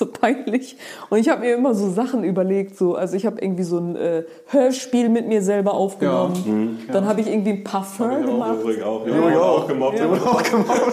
so 0.02 0.08
peinlich. 0.08 0.76
Und 1.10 1.20
ich 1.20 1.30
habe 1.30 1.42
mir 1.42 1.54
immer 1.54 1.74
so 1.76 1.90
Sachen 1.92 2.24
überlegt. 2.24 2.76
So. 2.78 2.96
Also 2.96 3.16
ich 3.16 3.26
habe 3.26 3.40
irgendwie 3.40 3.64
so 3.64 3.78
ein 3.78 3.96
äh, 3.96 4.24
Hörspiel 4.48 5.10
mit 5.10 5.28
mir 5.28 5.42
selber 5.44 5.74
aufgenommen. 5.76 6.80
Dann 6.92 7.06
habe 7.06 7.22
ich 7.22 7.28
irgendwie 7.28 7.52
ein 7.52 7.64
Parfum 7.64 8.26
gemacht. 8.26 8.58
Übrigens 8.62 8.84
auch, 8.84 9.06
ja, 9.08 9.30
ja. 9.30 9.40
auch 9.40 9.68
gemobbt. 9.68 10.00
Ja. 10.00 10.06
Auch. 10.08 10.42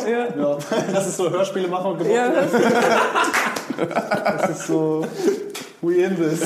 Ja. 0.06 0.58
Das 0.92 1.06
ist 1.06 1.16
so 1.16 1.30
Hörspiele 1.30 1.68
machen 1.68 1.92
und 1.92 2.06
Ja, 2.06 2.30
das, 2.30 2.50
Das 4.40 4.50
ist 4.50 4.66
so. 4.66 5.04
We 5.80 5.94
in 6.02 6.16
this. 6.16 6.42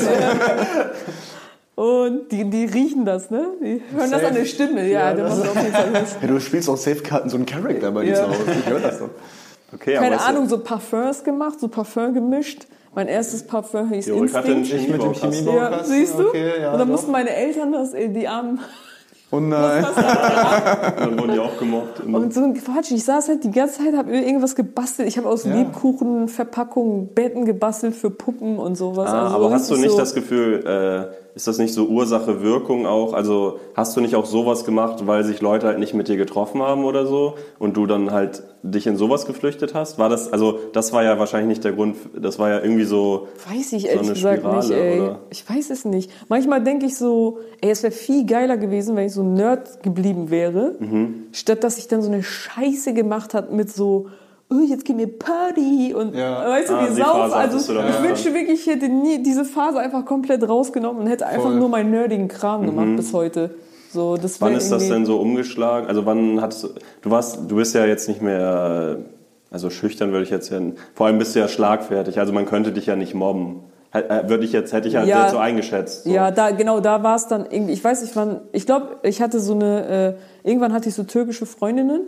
und 1.75 2.31
die, 2.31 2.45
die 2.51 2.67
riechen 2.67 3.05
das, 3.07 3.31
ne? 3.31 3.47
Die 3.63 3.83
hören 3.97 4.11
das 4.11 4.23
an 4.25 4.35
der 4.35 4.45
Stimme. 4.45 4.87
Ja, 4.87 5.15
der 5.15 5.25
macht 5.29 5.41
auf 5.49 5.57
jeden 5.57 5.73
Fall. 5.73 5.93
Ja, 6.21 6.29
du 6.29 6.39
spielst 6.41 6.69
auch 6.69 6.77
Safe-Karten 6.77 7.31
so 7.31 7.37
einen 7.37 7.47
Charakter 7.47 7.91
bei 7.91 8.03
dir 8.05 8.11
Ja. 8.13 8.17
zu 8.25 8.29
Hause. 8.29 8.39
Ich 8.61 8.69
höre 8.71 8.81
das 8.81 8.99
doch. 8.99 9.09
Okay, 9.75 9.95
keine 9.95 10.21
Ahnung, 10.21 10.49
so 10.49 10.59
Parfums 10.59 11.25
gemacht, 11.25 11.59
so 11.61 11.69
Parfum 11.69 12.13
gemischt. 12.15 12.67
Mein 12.95 13.09
erstes 13.09 13.43
Parfum 13.45 13.89
hieß 13.91 14.07
Jo, 14.07 14.23
ich 14.25 14.35
hatte 14.35 14.49
einen 14.49 14.59
Instinct. 14.59 14.83
Ich 14.85 14.89
mit 14.93 15.03
dem 15.03 15.13
Chemiebaukasten. 15.15 15.47
Chemiebau- 15.49 15.57
Ja, 15.57 15.85
siehst 15.85 16.19
du? 16.19 16.29
Okay, 16.29 16.61
ja, 16.61 16.73
und 16.73 16.79
dann 16.79 16.89
doch. 16.89 16.95
mussten 16.95 17.11
meine 17.11 17.31
Eltern 17.31 17.73
das, 17.73 17.95
äh, 17.95 18.09
die 18.09 18.29
armen 18.29 18.61
Oh 19.35 19.41
nein. 19.41 19.83
Dann 20.99 21.19
wurden 21.19 21.33
die 21.33 21.39
auch 21.39 21.57
gemobbt. 21.59 22.01
Und 22.01 22.35
so 22.35 22.43
ein 22.45 22.53
Quatsch. 22.53 22.91
Ich 22.91 23.03
saß 23.03 23.29
halt 23.29 23.43
die 23.45 23.51
ganze 23.51 23.79
Zeit, 23.83 23.97
habe 23.97 24.13
irgendwas 24.15 24.55
gebastelt. 24.55 25.09
Ich 25.09 25.17
habe 25.17 25.27
aus 25.27 25.47
Lebkuchenverpackungen 25.47 27.15
Betten 27.15 27.47
gebastelt 27.47 27.95
für 27.95 28.11
Puppen 28.11 28.59
und 28.59 28.75
sowas. 28.77 29.09
Ah, 29.09 29.25
Also 29.25 29.37
aber 29.37 29.51
hast 29.53 29.71
du 29.71 29.77
nicht 29.77 29.91
so, 29.91 29.97
das 29.97 30.15
Gefühl, 30.15 31.11
äh, 31.32 31.32
ist 31.35 31.47
das 31.49 31.59
nicht 31.59 31.73
so 31.73 31.87
Ursache, 31.87 32.43
Wirkung 32.43 32.87
auch? 32.87 33.15
Also 33.15 33.59
hast 33.75 33.97
du 33.97 34.01
nicht 34.01 34.15
auch 34.17 34.27
sowas 34.27 34.65
gemacht, 34.65 35.07
weil 35.07 35.25
sich 35.25 35.41
Leute 35.41 35.67
halt 35.67 35.79
nicht 35.79 35.95
mit 35.95 36.09
dir 36.09 36.17
getroffen 36.17 36.61
haben 36.63 36.85
oder 36.85 37.07
so 37.07 37.35
und 37.59 37.77
du 37.77 37.87
dann 37.87 38.11
halt 38.11 38.43
dich 38.63 38.87
in 38.87 38.97
sowas 38.97 39.25
geflüchtet 39.27 39.73
hast? 39.75 39.99
War 39.99 40.09
das, 40.09 40.33
also 40.33 40.59
das 40.73 40.93
war 40.93 41.03
ja 41.03 41.19
wahrscheinlich 41.19 41.49
nicht 41.49 41.65
der 41.65 41.73
Grund, 41.73 41.97
das 42.15 42.39
war 42.39 42.51
ja 42.51 42.61
irgendwie 42.61 42.85
so, 42.85 43.29
Weiß 43.49 43.73
ich 43.73 43.83
so 43.83 43.89
ehrlich 43.89 44.09
gesagt 44.15 44.45
nicht, 44.45 44.71
ey. 44.71 45.01
oder? 45.01 45.19
Ich 45.31 45.49
weiß 45.49 45.71
es 45.71 45.85
nicht. 45.85 46.11
Manchmal 46.29 46.63
denke 46.63 46.87
ich 46.87 46.97
so, 46.97 47.39
ey, 47.61 47.71
es 47.71 47.83
wäre 47.83 47.93
viel 47.93 48.27
geiler 48.27 48.57
gewesen, 48.59 48.95
wenn 48.97 49.07
ich 49.07 49.13
so 49.15 49.23
Nerd 49.23 49.83
geblieben 49.83 50.31
wäre, 50.31 50.75
Mhm. 50.79 51.25
statt 51.33 51.65
dass 51.65 51.79
ich 51.79 51.89
dann 51.89 52.03
so 52.03 52.11
eine 52.11 52.23
Scheiße 52.23 52.93
gemacht 52.93 53.33
hat 53.35 53.53
mit 53.53 53.71
so, 53.71 54.07
oh, 54.53 54.61
jetzt 54.67 54.85
gehen 54.85 54.99
wir 54.99 55.07
Party 55.19 55.95
und 55.95 56.15
Ja. 56.15 56.49
weißt 56.49 56.69
du, 56.71 56.75
Ah, 56.75 56.81
wir 56.83 56.91
die 56.91 56.97
saufen. 57.03 57.33
Also 57.33 57.59
ich 57.59 57.77
ja. 57.79 58.03
wünschte 58.03 58.35
wirklich, 58.35 58.61
ich 58.61 58.67
hätte 58.73 58.89
nie 58.89 59.23
diese 59.23 59.45
Phase 59.45 59.79
einfach 59.79 60.05
komplett 60.05 60.47
rausgenommen 60.49 61.03
und 61.03 61.09
hätte 61.09 61.27
einfach 61.27 61.45
Voll. 61.51 61.57
nur 61.57 61.69
meinen 61.69 61.91
nerdigen 61.91 62.29
Kram 62.29 62.67
gemacht 62.67 62.97
bis 62.97 63.13
heute. 63.13 63.51
So, 63.93 64.17
das 64.17 64.41
Mhm. 64.41 64.45
wann 64.47 64.55
ist 64.55 64.71
das 64.73 64.89
denn 64.89 65.05
so 65.07 65.19
umgeschlagen? 65.21 65.87
Also 65.87 66.07
wann 66.07 66.41
hattest 66.41 66.65
du, 66.65 66.69
du 67.03 67.11
warst, 67.11 67.39
du 67.49 67.57
bist 67.57 67.75
ja 67.75 67.85
jetzt 67.85 68.09
nicht 68.09 68.23
mehr, 68.23 68.97
also 69.51 69.69
schüchtern 69.71 70.13
würde 70.13 70.25
ich 70.25 70.31
jetzt 70.31 70.51
ja, 70.51 70.61
vor 70.95 71.07
allem 71.07 71.19
bist 71.19 71.35
du 71.35 71.41
ja 71.41 71.49
schlagfertig, 71.49 72.19
also 72.19 72.33
man 72.33 72.47
könnte 72.47 72.73
dich 72.73 72.87
ja 72.87 72.97
nicht 72.97 73.15
mobben. 73.15 73.65
Äh, 73.95 74.27
Würde 74.31 74.45
ich 74.47 74.53
jetzt, 74.53 74.73
hätte 74.73 74.89
ich 74.89 74.97
halt 74.97 75.07
Ja. 75.07 75.25
jetzt 75.25 75.33
so 75.33 75.37
eingeschätzt. 75.39 76.05
So. 76.05 76.11
Ja, 76.11 76.31
da 76.31 76.51
genau, 76.53 76.81
da 76.81 77.03
war 77.03 77.15
es 77.15 77.27
dann 77.27 77.45
irgendwie. 77.51 77.75
Ich 77.75 77.85
weiß 77.85 78.01
nicht, 78.01 78.17
wann. 78.17 78.41
Ich 78.53 78.65
glaube, 78.65 78.97
ich 79.03 79.21
hatte 79.21 79.39
so 79.39 79.53
eine. 79.53 80.17
Äh, 80.45 80.49
irgendwann 80.49 80.73
hatte 80.73 80.89
ich 80.89 80.95
so 80.95 81.03
türkische 81.03 81.45
Freundinnen. 81.45 82.01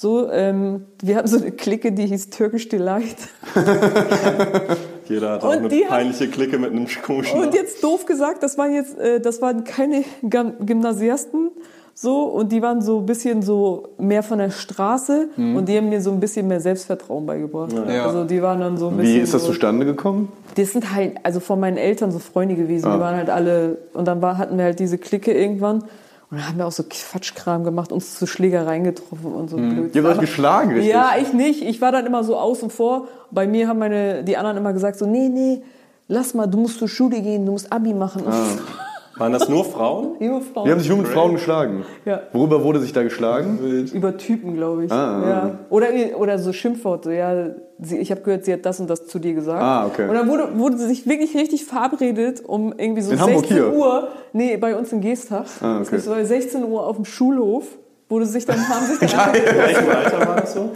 So, 0.00 0.30
ähm, 0.32 0.86
wir 1.02 1.16
hatten 1.16 1.28
so 1.28 1.36
eine 1.36 1.50
Clique, 1.52 1.92
die 1.92 2.06
hieß 2.06 2.30
Türkisch 2.30 2.70
Delight. 2.70 3.16
Jeder 5.10 5.32
hat 5.32 5.42
Und 5.42 5.48
auch 5.50 5.52
eine 5.52 5.68
die 5.68 5.82
hat- 5.84 5.90
peinliche 5.90 6.28
Clique 6.28 6.58
mit 6.58 6.70
einem 6.70 6.86
komischen 7.02 7.38
Und 7.38 7.52
jetzt 7.54 7.84
doof 7.84 8.06
gesagt, 8.06 8.42
das 8.42 8.56
waren 8.56 8.72
jetzt, 8.72 8.98
äh, 8.98 9.20
das 9.20 9.42
waren 9.42 9.62
keine 9.64 10.04
Gymnasiasten. 10.22 11.50
So, 11.92 12.22
und 12.22 12.50
die 12.50 12.62
waren 12.62 12.80
so 12.80 13.00
ein 13.00 13.04
bisschen 13.04 13.42
so 13.42 13.90
mehr 13.98 14.22
von 14.22 14.38
der 14.38 14.50
Straße 14.50 15.28
und 15.36 15.68
die 15.68 15.76
haben 15.76 15.90
mir 15.90 16.00
so 16.00 16.12
ein 16.12 16.18
bisschen 16.20 16.48
mehr 16.48 16.60
Selbstvertrauen 16.60 17.26
beigebracht. 17.26 17.74
Ja. 17.74 18.06
Also 18.06 18.24
die 18.24 18.40
waren 18.40 18.58
dann 18.60 18.78
so 18.78 18.88
ein 18.88 18.96
bisschen. 18.96 19.16
Wie 19.16 19.18
ist 19.18 19.34
das 19.34 19.42
so, 19.42 19.48
zustande 19.48 19.84
gekommen? 19.84 20.32
Das 20.54 20.72
sind 20.72 20.94
halt, 20.94 21.16
also 21.24 21.40
von 21.40 21.60
meinen 21.60 21.76
Eltern 21.76 22.10
so 22.10 22.18
Freunde 22.18 22.54
gewesen. 22.54 22.86
Ah. 22.86 22.94
Die 22.94 23.00
waren 23.00 23.16
halt 23.16 23.28
alle, 23.28 23.76
und 23.92 24.08
dann 24.08 24.22
war, 24.22 24.38
hatten 24.38 24.56
wir 24.56 24.64
halt 24.64 24.78
diese 24.78 24.96
Clique 24.96 25.30
irgendwann. 25.30 25.84
Und 26.30 26.38
dann 26.38 26.46
haben 26.46 26.58
wir 26.58 26.66
auch 26.66 26.72
so 26.72 26.84
Quatschkram 26.88 27.64
gemacht, 27.64 27.90
uns 27.90 28.16
zu 28.16 28.26
Schlägereien 28.26 28.84
getroffen 28.84 29.32
und 29.32 29.50
so 29.50 29.56
blöd. 29.56 29.94
Ihr 29.94 30.04
habt 30.04 30.14
euch 30.14 30.20
geschlagen, 30.20 30.72
richtig? 30.72 30.92
Ja, 30.92 31.14
ich 31.20 31.32
nicht. 31.32 31.62
Ich 31.62 31.80
war 31.80 31.90
dann 31.90 32.06
immer 32.06 32.22
so 32.22 32.36
außen 32.36 32.70
vor. 32.70 33.08
Bei 33.32 33.48
mir 33.48 33.66
haben 33.66 33.80
meine, 33.80 34.22
die 34.22 34.36
anderen 34.36 34.56
immer 34.56 34.72
gesagt 34.72 34.96
so, 34.96 35.06
nee, 35.06 35.28
nee, 35.28 35.62
lass 36.06 36.34
mal, 36.34 36.46
du 36.46 36.58
musst 36.58 36.78
zur 36.78 36.88
Schule 36.88 37.20
gehen, 37.20 37.46
du 37.46 37.52
musst 37.52 37.72
Abi 37.72 37.94
machen. 37.94 38.22
Ah. 38.28 38.46
Waren 39.20 39.34
das 39.34 39.50
nur 39.50 39.66
Frauen? 39.66 40.16
Junge 40.20 40.40
Frauen. 40.40 40.64
Wir 40.64 40.72
haben 40.72 40.80
sich 40.80 40.88
nur 40.88 40.96
mit 40.96 41.08
Frauen 41.08 41.34
geschlagen. 41.34 41.84
Ja. 42.06 42.22
Worüber 42.32 42.64
wurde 42.64 42.80
sich 42.80 42.94
da 42.94 43.02
geschlagen? 43.02 43.58
Über 43.92 44.16
Typen, 44.16 44.56
glaube 44.56 44.86
ich. 44.86 44.90
Ah, 44.90 45.20
ah, 45.20 45.28
ja. 45.28 45.58
Oder, 45.68 45.88
oder 46.16 46.38
so 46.38 46.54
Schimpfworte. 46.54 47.12
Ja, 47.12 47.50
sie, 47.78 47.98
ich 47.98 48.10
habe 48.10 48.22
gehört, 48.22 48.46
sie 48.46 48.54
hat 48.54 48.64
das 48.64 48.80
und 48.80 48.88
das 48.88 49.06
zu 49.06 49.18
dir 49.18 49.34
gesagt. 49.34 49.62
Ah, 49.62 49.86
okay. 49.86 50.08
Und 50.08 50.14
dann 50.14 50.26
wurde, 50.26 50.58
wurde 50.58 50.78
sie 50.78 50.86
sich 50.86 51.06
wirklich 51.06 51.36
richtig 51.36 51.66
verabredet, 51.66 52.42
um 52.46 52.72
irgendwie 52.74 53.02
so 53.02 53.12
In 53.12 53.18
16 53.18 53.34
Hamburg 53.34 53.44
hier? 53.44 53.72
Uhr. 53.74 54.08
Nee, 54.32 54.56
bei 54.56 54.74
uns 54.74 54.90
in 54.90 55.02
Geestach. 55.02 55.44
Ah, 55.60 55.80
okay. 55.80 55.96
Das 55.96 56.08
war 56.08 56.24
16 56.24 56.64
Uhr 56.64 56.86
auf 56.86 56.96
dem 56.96 57.04
Schulhof. 57.04 57.66
Wurde 58.08 58.24
sich 58.24 58.46
dann, 58.46 58.56
haben 58.68 58.86
sich 58.86 59.10
dann 59.10 59.34
In 59.34 59.44
welchem 59.44 59.88
Alter 59.90 60.26
war 60.26 60.36
das 60.40 60.54
so? 60.54 60.70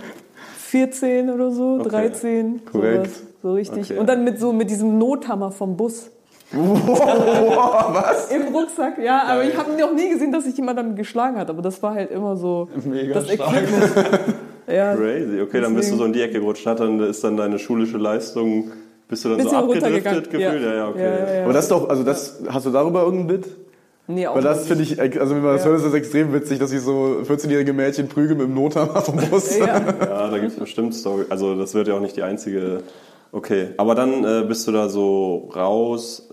14 0.58 1.30
oder 1.30 1.50
so, 1.50 1.78
13. 1.82 2.60
Korrekt. 2.66 3.06
Sowas. 3.06 3.22
So 3.42 3.52
richtig. 3.54 3.90
Okay. 3.90 3.98
Und 3.98 4.06
dann 4.06 4.22
mit 4.22 4.38
so 4.38 4.52
mit 4.52 4.68
diesem 4.68 4.98
Nothammer 4.98 5.50
vom 5.50 5.78
Bus. 5.78 6.10
Was? 6.52 8.30
Im 8.34 8.54
Rucksack, 8.54 8.98
ja, 8.98 9.22
aber 9.26 9.44
ich 9.44 9.56
habe 9.56 9.72
noch 9.72 9.92
nie 9.92 10.10
gesehen, 10.10 10.32
dass 10.32 10.44
sich 10.44 10.56
jemand 10.56 10.78
damit 10.78 10.96
geschlagen 10.96 11.36
hat, 11.38 11.50
aber 11.50 11.62
das 11.62 11.82
war 11.82 11.94
halt 11.94 12.10
immer 12.10 12.36
so 12.36 12.68
Mega 12.84 13.14
das 13.14 13.30
stark. 13.32 13.54
Equipment. 13.62 14.36
ja, 14.66 14.94
Crazy. 14.94 15.40
Okay, 15.40 15.60
dann 15.60 15.74
bist 15.74 15.90
du 15.90 15.94
Deswegen- 15.94 15.98
so 15.98 16.04
in 16.04 16.12
die 16.12 16.22
Ecke 16.22 16.40
gerutscht. 16.40 16.66
Hat 16.66 16.80
dann 16.80 17.00
ist 17.00 17.22
dann 17.24 17.36
deine 17.36 17.58
schulische 17.58 17.96
Leistung, 17.98 18.72
bist 19.08 19.24
du 19.24 19.30
dann 19.30 19.38
so 19.38 19.44
Bisschen 19.44 19.58
abgedriftet 19.58 19.84
runtergegangen. 19.94 20.22
gefühlt? 20.30 20.62
Ja, 20.62 20.74
ja, 20.74 20.88
okay. 20.88 21.02
Ja, 21.02 21.34
ja. 21.38 21.44
Aber 21.44 21.52
das 21.52 21.64
ist 21.64 21.70
doch, 21.70 21.88
also 21.88 22.02
das, 22.02 22.40
hast 22.48 22.66
du 22.66 22.70
darüber 22.70 23.02
irgendein 23.02 23.26
Bit? 23.40 23.48
Nee, 24.06 24.26
auch 24.26 24.34
Weil 24.34 24.42
das 24.42 24.68
nicht. 24.68 24.68
finde 24.98 25.08
ich, 25.08 25.20
also 25.20 25.34
wenn 25.34 25.42
man 25.42 25.54
das 25.54 25.62
Ja. 25.64 25.70
hört, 25.70 25.78
ist 25.78 25.86
das 25.86 25.94
extrem 25.94 26.30
witzig, 26.34 26.58
dass 26.58 26.68
sich 26.70 26.80
so 26.82 27.22
14-jährige 27.26 27.72
Mädchen 27.72 28.06
prügeln 28.06 28.36
mit 28.36 28.48
dem 28.48 28.54
Nothammer 28.54 29.00
vom 29.00 29.16
Bus. 29.16 29.56
Ja. 29.58 29.66
Ja, 29.66 30.28
da 30.28 30.38
gibt 30.38 30.52
es 30.52 30.58
bestimmt 30.58 30.94
Story. 30.94 31.24
Also 31.30 31.54
das 31.54 31.72
wird 31.72 31.88
ja 31.88 31.94
auch 31.94 32.00
nicht 32.00 32.14
die 32.16 32.22
einzige. 32.22 32.82
Okay, 33.34 33.70
aber 33.78 33.96
dann 33.96 34.22
äh, 34.22 34.44
bist 34.46 34.68
du 34.68 34.70
da 34.70 34.88
so 34.88 35.50
raus. 35.56 36.28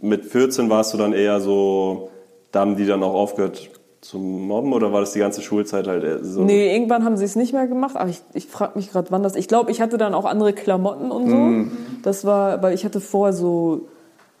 Mit 0.00 0.24
14 0.26 0.70
warst 0.70 0.94
du 0.94 0.98
dann 0.98 1.12
eher 1.12 1.40
so, 1.40 2.10
da 2.52 2.60
haben 2.60 2.76
die 2.76 2.86
dann 2.86 3.02
auch 3.02 3.14
aufgehört 3.14 3.68
zu 4.00 4.18
mobben 4.18 4.72
oder 4.72 4.92
war 4.92 5.00
das 5.00 5.12
die 5.12 5.18
ganze 5.18 5.42
Schulzeit 5.42 5.88
halt 5.88 6.04
eher 6.04 6.22
so? 6.22 6.44
Nee, 6.44 6.72
irgendwann 6.72 7.04
haben 7.04 7.16
sie 7.16 7.24
es 7.24 7.34
nicht 7.34 7.52
mehr 7.52 7.66
gemacht, 7.66 7.96
aber 7.96 8.10
ich, 8.10 8.22
ich 8.32 8.46
frage 8.46 8.78
mich 8.78 8.92
gerade, 8.92 9.10
wann 9.10 9.24
das. 9.24 9.34
Ich 9.34 9.48
glaube, 9.48 9.72
ich 9.72 9.80
hatte 9.80 9.98
dann 9.98 10.14
auch 10.14 10.24
andere 10.24 10.52
Klamotten 10.52 11.10
und 11.10 11.28
so. 11.28 11.34
Mhm. 11.34 11.72
Das 12.04 12.24
war, 12.24 12.62
weil 12.62 12.74
ich 12.74 12.84
hatte 12.84 13.00
vorher 13.00 13.32
so 13.32 13.88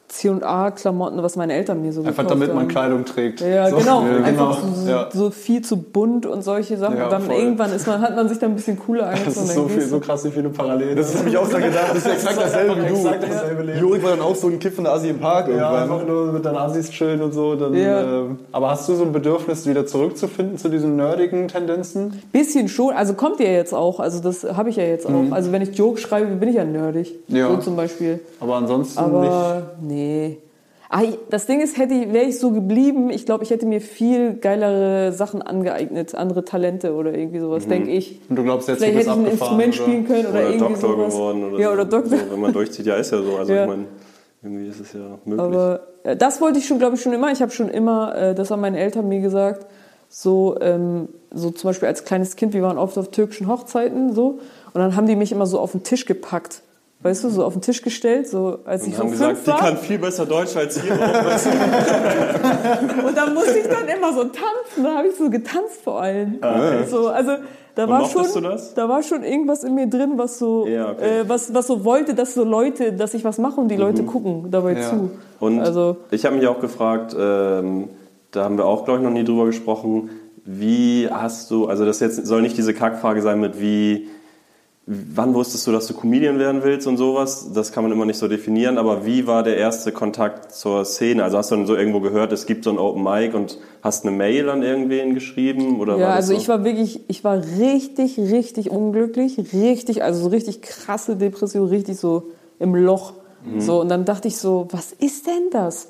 C&A-Klamotten, 0.08 1.22
was 1.22 1.36
meine 1.36 1.52
Eltern 1.54 1.82
mir 1.82 1.92
so 1.92 2.00
Einfach 2.00 2.22
gekauft 2.24 2.30
damit 2.30 2.48
man 2.48 2.58
haben. 2.64 2.68
Kleidung 2.68 3.04
trägt. 3.04 3.40
Ja, 3.40 3.68
So. 3.70 3.76
genau. 3.76 4.02
Ja, 4.02 4.16
Einfach 4.24 4.60
genau. 4.62 4.72
so, 4.74 4.88
Ja. 4.90 5.08
so 5.12 5.30
viel 5.30 5.62
zu 5.62 5.76
bunt 5.76 6.26
und 6.26 6.42
solche 6.42 6.76
Sachen. 6.76 6.96
Ja, 6.98 7.04
und 7.04 7.12
dann 7.12 7.22
voll. 7.22 7.34
irgendwann 7.36 7.72
ist 7.72 7.86
man, 7.86 8.00
hat 8.00 8.14
man 8.16 8.28
sich 8.28 8.38
dann 8.38 8.50
ein 8.52 8.56
bisschen 8.56 8.78
cooler 8.78 9.10
Das 9.10 9.18
angezogen. 9.20 9.46
ist 9.46 9.56
dann 9.56 9.62
so, 9.64 9.68
viel, 9.68 9.82
so 9.82 10.00
krass, 10.00 10.24
wie 10.24 10.30
viele 10.30 10.48
Parallelen. 10.48 10.96
Das 10.96 11.08
ist 11.08 11.16
nämlich 11.16 11.36
auch 11.36 11.46
so 11.46 11.56
gedacht, 11.56 11.90
das 11.90 11.98
ist 11.98 12.06
exakt 12.06 12.38
dasselbe 12.40 12.76
wie 12.82 12.88
du. 12.88 13.04
dasselbe 13.20 13.62
Leben. 13.62 13.80
Jorik 13.80 14.02
war 14.04 14.10
dann 14.10 14.20
auch 14.20 14.34
so 14.36 14.46
ein 14.48 14.58
kiffender 14.58 14.92
Assi 14.92 15.08
im 15.08 15.18
Park 15.18 15.48
Ja, 15.48 15.54
irgendwann. 15.54 15.82
einfach 15.82 16.06
nur 16.06 16.32
mit 16.32 16.44
deinen 16.44 16.56
Assis 16.56 16.90
chillen 16.90 17.20
und 17.22 17.32
so. 17.32 17.54
Dann, 17.56 17.74
Ja. 17.74 18.00
ähm, 18.02 18.38
aber 18.52 18.70
hast 18.70 18.88
du 18.88 18.94
so 18.94 19.04
ein 19.04 19.12
Bedürfnis, 19.12 19.66
wieder 19.66 19.86
zurückzufinden 19.86 20.58
zu 20.58 20.68
diesen 20.68 20.96
nerdigen 20.96 21.48
Tendenzen? 21.48 22.22
Bisschen 22.32 22.68
schon, 22.68 22.94
also 22.94 23.14
kommt 23.14 23.40
ja 23.40 23.46
jetzt 23.46 23.74
auch, 23.74 24.00
also 24.00 24.20
das 24.20 24.44
habe 24.44 24.70
ich 24.70 24.76
ja 24.76 24.84
jetzt 24.84 25.06
auch. 25.06 25.12
Also 25.32 25.52
wenn 25.52 25.62
ich 25.62 25.76
Joke 25.76 25.98
schreibe, 25.98 26.26
bin 26.36 26.48
ich 26.48 26.54
ja 26.56 26.64
nerdig. 26.64 27.14
Ja. 27.28 27.48
So 27.50 27.56
zum 27.58 27.76
Beispiel. 27.76 28.20
Aber 28.40 28.54
ansonsten 28.56 29.02
nicht. 29.20 29.30
Aber 29.30 29.62
nee. 29.96 30.38
Ah, 30.88 31.02
ich- 31.02 31.18
das 31.30 31.46
Ding 31.46 31.60
ist, 31.60 31.78
hätte 31.78 31.94
ich- 31.94 32.12
wäre 32.12 32.26
ich 32.26 32.38
so 32.38 32.52
geblieben, 32.52 33.10
ich 33.10 33.26
glaube, 33.26 33.42
ich 33.42 33.50
hätte 33.50 33.66
mir 33.66 33.80
viel 33.80 34.34
geilere 34.34 35.12
Sachen 35.12 35.42
angeeignet, 35.42 36.14
andere 36.14 36.44
Talente 36.44 36.94
oder 36.94 37.12
irgendwie 37.12 37.40
sowas, 37.40 37.66
denke 37.66 37.90
ich. 37.90 38.20
Und 38.28 38.36
du 38.36 38.44
glaubst 38.44 38.68
jetzt, 38.68 38.78
Vielleicht 38.84 38.94
du 38.94 39.10
hätte 39.10 39.20
ich 39.20 39.26
ein 39.26 39.32
Instrument 39.32 39.74
oder? 39.74 39.82
spielen 39.82 40.06
können 40.06 40.20
oder, 40.26 40.30
Oder 40.30 40.40
irgendwie 40.42 40.58
Doktor 40.60 40.88
sowas. 40.90 41.12
geworden 41.14 41.44
oder 41.44 41.58
ja, 41.58 41.66
so. 41.66 41.72
oder 41.72 41.84
Doktor. 41.86 42.18
So, 42.18 42.30
wenn 42.30 42.40
man 42.40 42.52
durchzieht, 42.52 42.86
ja, 42.86 42.94
ist 42.94 43.10
ja 43.10 43.20
so. 43.20 43.36
Also 43.36 43.52
Ja. 43.52 43.62
ich 43.64 43.68
meine, 43.68 43.84
irgendwie 44.44 44.68
ist 44.68 44.78
es 44.80 44.92
ja 44.92 45.18
möglich. 45.24 45.40
Aber 45.44 45.80
äh, 46.04 46.16
das 46.16 46.40
wollte 46.40 46.60
ich 46.60 46.66
schon, 46.68 46.78
glaube 46.78 46.94
ich, 46.94 47.02
schon 47.02 47.12
immer. 47.12 47.32
Ich 47.32 47.42
habe 47.42 47.50
schon 47.50 47.68
immer, 47.68 48.14
äh, 48.16 48.34
das 48.36 48.52
haben 48.52 48.60
meine 48.60 48.78
Eltern 48.78 49.08
mir 49.08 49.20
gesagt, 49.20 49.66
so, 50.08 50.56
ähm, 50.60 51.08
so 51.34 51.50
zum 51.50 51.68
Beispiel 51.70 51.88
als 51.88 52.04
kleines 52.04 52.36
Kind, 52.36 52.54
wir 52.54 52.62
waren 52.62 52.78
oft 52.78 52.96
auf 52.96 53.10
türkischen 53.10 53.48
Hochzeiten 53.48 54.14
so 54.14 54.38
und 54.72 54.80
dann 54.80 54.94
haben 54.94 55.08
die 55.08 55.16
mich 55.16 55.32
immer 55.32 55.46
so 55.46 55.58
auf 55.58 55.72
den 55.72 55.82
Tisch 55.82 56.06
gepackt. 56.06 56.62
Weißt 57.02 57.24
du, 57.24 57.28
so 57.28 57.44
auf 57.44 57.52
den 57.52 57.62
Tisch 57.62 57.82
gestellt, 57.82 58.26
so 58.28 58.58
als 58.64 58.86
ich 58.86 58.88
und 58.88 58.94
so 58.96 59.02
haben 59.02 59.08
fünf 59.10 59.20
gesagt, 59.44 59.46
die 59.46 59.50
war. 59.50 59.58
kann 59.58 59.76
viel 59.76 59.98
besser 59.98 60.26
Deutsch 60.26 60.56
als 60.56 60.76
ihr. 60.82 60.92
Und 63.06 63.16
dann 63.16 63.34
musste 63.34 63.58
ich 63.58 63.66
dann 63.68 63.86
immer 63.86 64.12
so 64.12 64.24
tanzen. 64.24 64.82
Da 64.82 64.96
habe 64.96 65.08
ich 65.08 65.14
so 65.16 65.30
getanzt 65.30 65.82
vor 65.84 66.00
allem. 66.02 66.38
So, 66.90 67.08
also 67.08 67.32
da 67.74 67.88
war 67.88 68.00
mochtest 68.00 68.32
schon, 68.32 68.42
du 68.42 68.48
das? 68.48 68.74
da 68.74 68.88
war 68.88 69.02
schon 69.02 69.22
irgendwas 69.22 69.62
in 69.62 69.74
mir 69.74 69.86
drin, 69.86 70.12
was 70.16 70.38
so, 70.38 70.66
Ja, 70.66 70.92
okay. 70.92 71.20
äh, 71.20 71.28
was, 71.28 71.52
was 71.52 71.66
so 71.66 71.84
wollte, 71.84 72.14
dass 72.14 72.32
so 72.34 72.44
Leute, 72.44 72.92
dass 72.94 73.12
ich 73.14 73.22
was 73.24 73.36
mache 73.38 73.60
und 73.60 73.68
die 73.68 73.76
Leute 73.76 74.02
gucken 74.04 74.50
dabei 74.50 74.72
Ja. 74.72 74.80
zu. 74.88 75.10
Und 75.38 75.60
also 75.60 75.98
ich 76.10 76.24
habe 76.24 76.36
mich 76.36 76.46
auch 76.46 76.60
gefragt, 76.60 77.14
ähm, 77.18 77.88
da 78.30 78.44
haben 78.44 78.56
wir 78.56 78.64
auch, 78.64 78.86
glaube 78.86 79.00
ich, 79.00 79.04
noch 79.04 79.12
nie 79.12 79.24
drüber 79.24 79.44
gesprochen, 79.44 80.08
wie 80.44 81.08
hast 81.10 81.50
du, 81.50 81.66
also 81.66 81.84
das 81.84 82.00
jetzt 82.00 82.24
soll 82.26 82.40
nicht 82.40 82.56
diese 82.56 82.72
Kackfrage 82.72 83.20
sein 83.20 83.38
mit 83.40 83.60
wie, 83.60 84.08
wann 84.86 85.34
wusstest 85.34 85.66
du, 85.66 85.72
dass 85.72 85.88
du 85.88 85.94
Comedian 85.94 86.38
werden 86.38 86.62
willst 86.62 86.86
und 86.86 86.96
sowas, 86.96 87.50
das 87.52 87.72
kann 87.72 87.82
man 87.82 87.92
immer 87.92 88.04
nicht 88.04 88.18
so 88.18 88.28
definieren, 88.28 88.78
aber 88.78 89.04
wie 89.04 89.26
war 89.26 89.42
der 89.42 89.56
erste 89.56 89.90
Kontakt 89.90 90.52
zur 90.52 90.84
Szene? 90.84 91.24
Also 91.24 91.38
hast 91.38 91.50
du 91.50 91.56
dann 91.56 91.66
so 91.66 91.74
irgendwo 91.74 91.98
gehört, 91.98 92.32
es 92.32 92.46
gibt 92.46 92.62
so 92.62 92.70
ein 92.70 92.78
Open 92.78 93.02
Mic 93.02 93.34
und 93.34 93.58
hast 93.82 94.06
eine 94.06 94.16
Mail 94.16 94.48
an 94.48 94.62
irgendwen 94.62 95.14
geschrieben? 95.14 95.80
Oder 95.80 95.98
Ja, 95.98 96.10
also 96.10 96.32
so? 96.32 96.38
ich 96.38 96.48
war 96.48 96.62
wirklich, 96.62 97.00
ich 97.08 97.24
war 97.24 97.42
richtig, 97.58 98.16
richtig 98.16 98.70
unglücklich, 98.70 99.36
richtig, 99.52 100.04
also 100.04 100.22
so 100.22 100.28
richtig 100.28 100.62
krasse 100.62 101.16
Depression, 101.16 101.66
richtig 101.66 101.98
so 101.98 102.28
im 102.60 102.76
Loch. 102.76 103.14
Mhm. 103.44 103.60
So, 103.60 103.80
und 103.80 103.88
dann 103.88 104.04
dachte 104.04 104.28
ich 104.28 104.36
so, 104.36 104.68
was 104.70 104.92
ist 104.92 105.26
denn 105.26 105.50
das? 105.50 105.88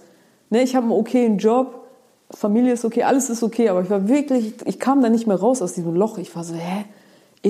Ne, 0.49 0.63
ich 0.63 0.75
habe 0.75 0.85
einen 0.85 0.93
okayen 0.93 1.37
Job, 1.37 1.83
Familie 2.31 2.73
ist 2.73 2.85
okay, 2.85 3.03
alles 3.03 3.29
ist 3.29 3.43
okay, 3.43 3.69
aber 3.69 3.83
ich 3.83 3.91
war 3.91 4.09
wirklich, 4.09 4.55
ich 4.65 4.81
kam 4.81 5.03
da 5.03 5.11
nicht 5.11 5.27
mehr 5.27 5.37
raus 5.37 5.61
aus 5.61 5.75
diesem 5.75 5.95
Loch. 5.95 6.17
Ich 6.17 6.35
war 6.35 6.45
so, 6.45 6.55
hä? 6.55 6.87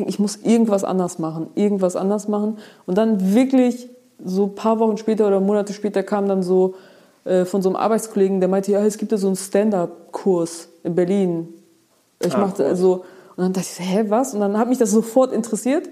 Ich 0.07 0.19
muss 0.19 0.37
irgendwas 0.37 0.85
anders 0.85 1.19
machen, 1.19 1.49
irgendwas 1.55 1.97
anders 1.97 2.29
machen. 2.29 2.59
Und 2.87 2.99
dann 2.99 3.35
wirklich 3.35 3.89
so 4.25 4.45
ein 4.45 4.55
paar 4.55 4.79
Wochen 4.79 4.97
später 4.97 5.27
oder 5.27 5.41
Monate 5.41 5.73
später 5.73 6.03
kam 6.03 6.29
dann 6.29 6.43
so 6.43 6.75
äh, 7.25 7.45
von 7.45 7.63
so 7.63 7.69
einem 7.69 7.77
Arbeitskollegen, 7.77 8.41
der 8.41 8.49
meinte, 8.49 8.73
ja, 8.73 8.85
es 8.85 8.99
gibt 8.99 9.13
da 9.13 9.17
so 9.19 9.27
einen 9.27 9.37
Stand-up-Kurs 9.37 10.69
in 10.85 10.95
Berlin. 10.95 11.49
Ich 12.21 12.35
Ah, 12.35 12.39
machte 12.39 12.63
cool. 12.63 12.69
also 12.69 12.93
und 13.37 13.43
dann 13.45 13.53
dachte 13.53 13.69
ich, 13.79 13.87
hä, 13.87 14.05
was? 14.09 14.33
Und 14.33 14.41
dann 14.41 14.57
hat 14.59 14.69
mich 14.69 14.79
das 14.79 14.91
sofort 14.91 15.33
interessiert. 15.33 15.89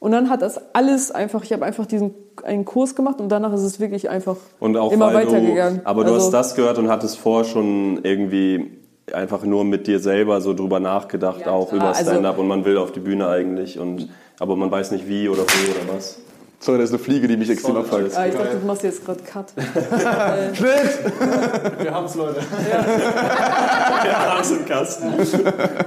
Und 0.00 0.12
dann 0.12 0.30
hat 0.30 0.42
das 0.42 0.60
alles 0.74 1.10
einfach, 1.10 1.42
ich 1.44 1.52
habe 1.52 1.64
einfach 1.64 1.86
diesen 1.86 2.14
einen 2.44 2.64
Kurs 2.64 2.94
gemacht 2.94 3.20
und 3.20 3.28
danach 3.30 3.52
ist 3.52 3.62
es 3.62 3.80
wirklich 3.80 4.08
einfach 4.10 4.36
Und 4.60 4.76
auch 4.76 4.92
immer 4.92 5.12
weitergegangen. 5.12 5.80
Aber 5.84 6.04
du 6.04 6.12
Also- 6.12 6.26
hast 6.26 6.30
das 6.32 6.54
gehört 6.54 6.78
und 6.78 6.88
hattest 6.88 7.18
vorher 7.18 7.44
schon 7.44 8.00
irgendwie 8.04 8.77
einfach 9.14 9.42
nur 9.44 9.64
mit 9.64 9.86
dir 9.86 9.98
selber 10.00 10.40
so 10.40 10.54
drüber 10.54 10.80
nachgedacht, 10.80 11.40
Ja, 11.40 11.50
auch 11.52 11.68
klar, 11.68 11.80
über 11.80 11.88
also- 11.96 12.10
Stand-up 12.10 12.38
und 12.38 12.48
man 12.48 12.64
will 12.64 12.76
auf 12.78 12.92
die 12.92 13.00
Bühne 13.00 13.28
eigentlich 13.28 13.78
und 13.78 14.08
aber 14.38 14.54
man 14.56 14.70
weiß 14.70 14.92
nicht 14.92 15.08
wie 15.08 15.28
oder 15.28 15.42
wo 15.42 15.70
oder 15.70 15.96
was. 15.96 16.20
Sorry, 16.60 16.78
das 16.78 16.90
ist 16.90 16.94
eine 16.96 17.04
Fliege, 17.04 17.28
die 17.28 17.36
mich 17.36 17.48
extrem 17.48 17.76
abfuckt. 17.76 18.16
Ah, 18.16 18.26
ich 18.26 18.34
dachte, 18.34 18.56
du 18.60 18.66
machst 18.66 18.82
jetzt 18.82 19.04
gerade 19.04 19.20
Cut. 19.22 19.46
Wir 21.78 21.94
haben's, 21.94 22.16
Leute. 22.16 22.40
Ja, 24.04 24.34
alles 24.34 24.50
im 24.50 24.66
Kasten. 24.66 25.06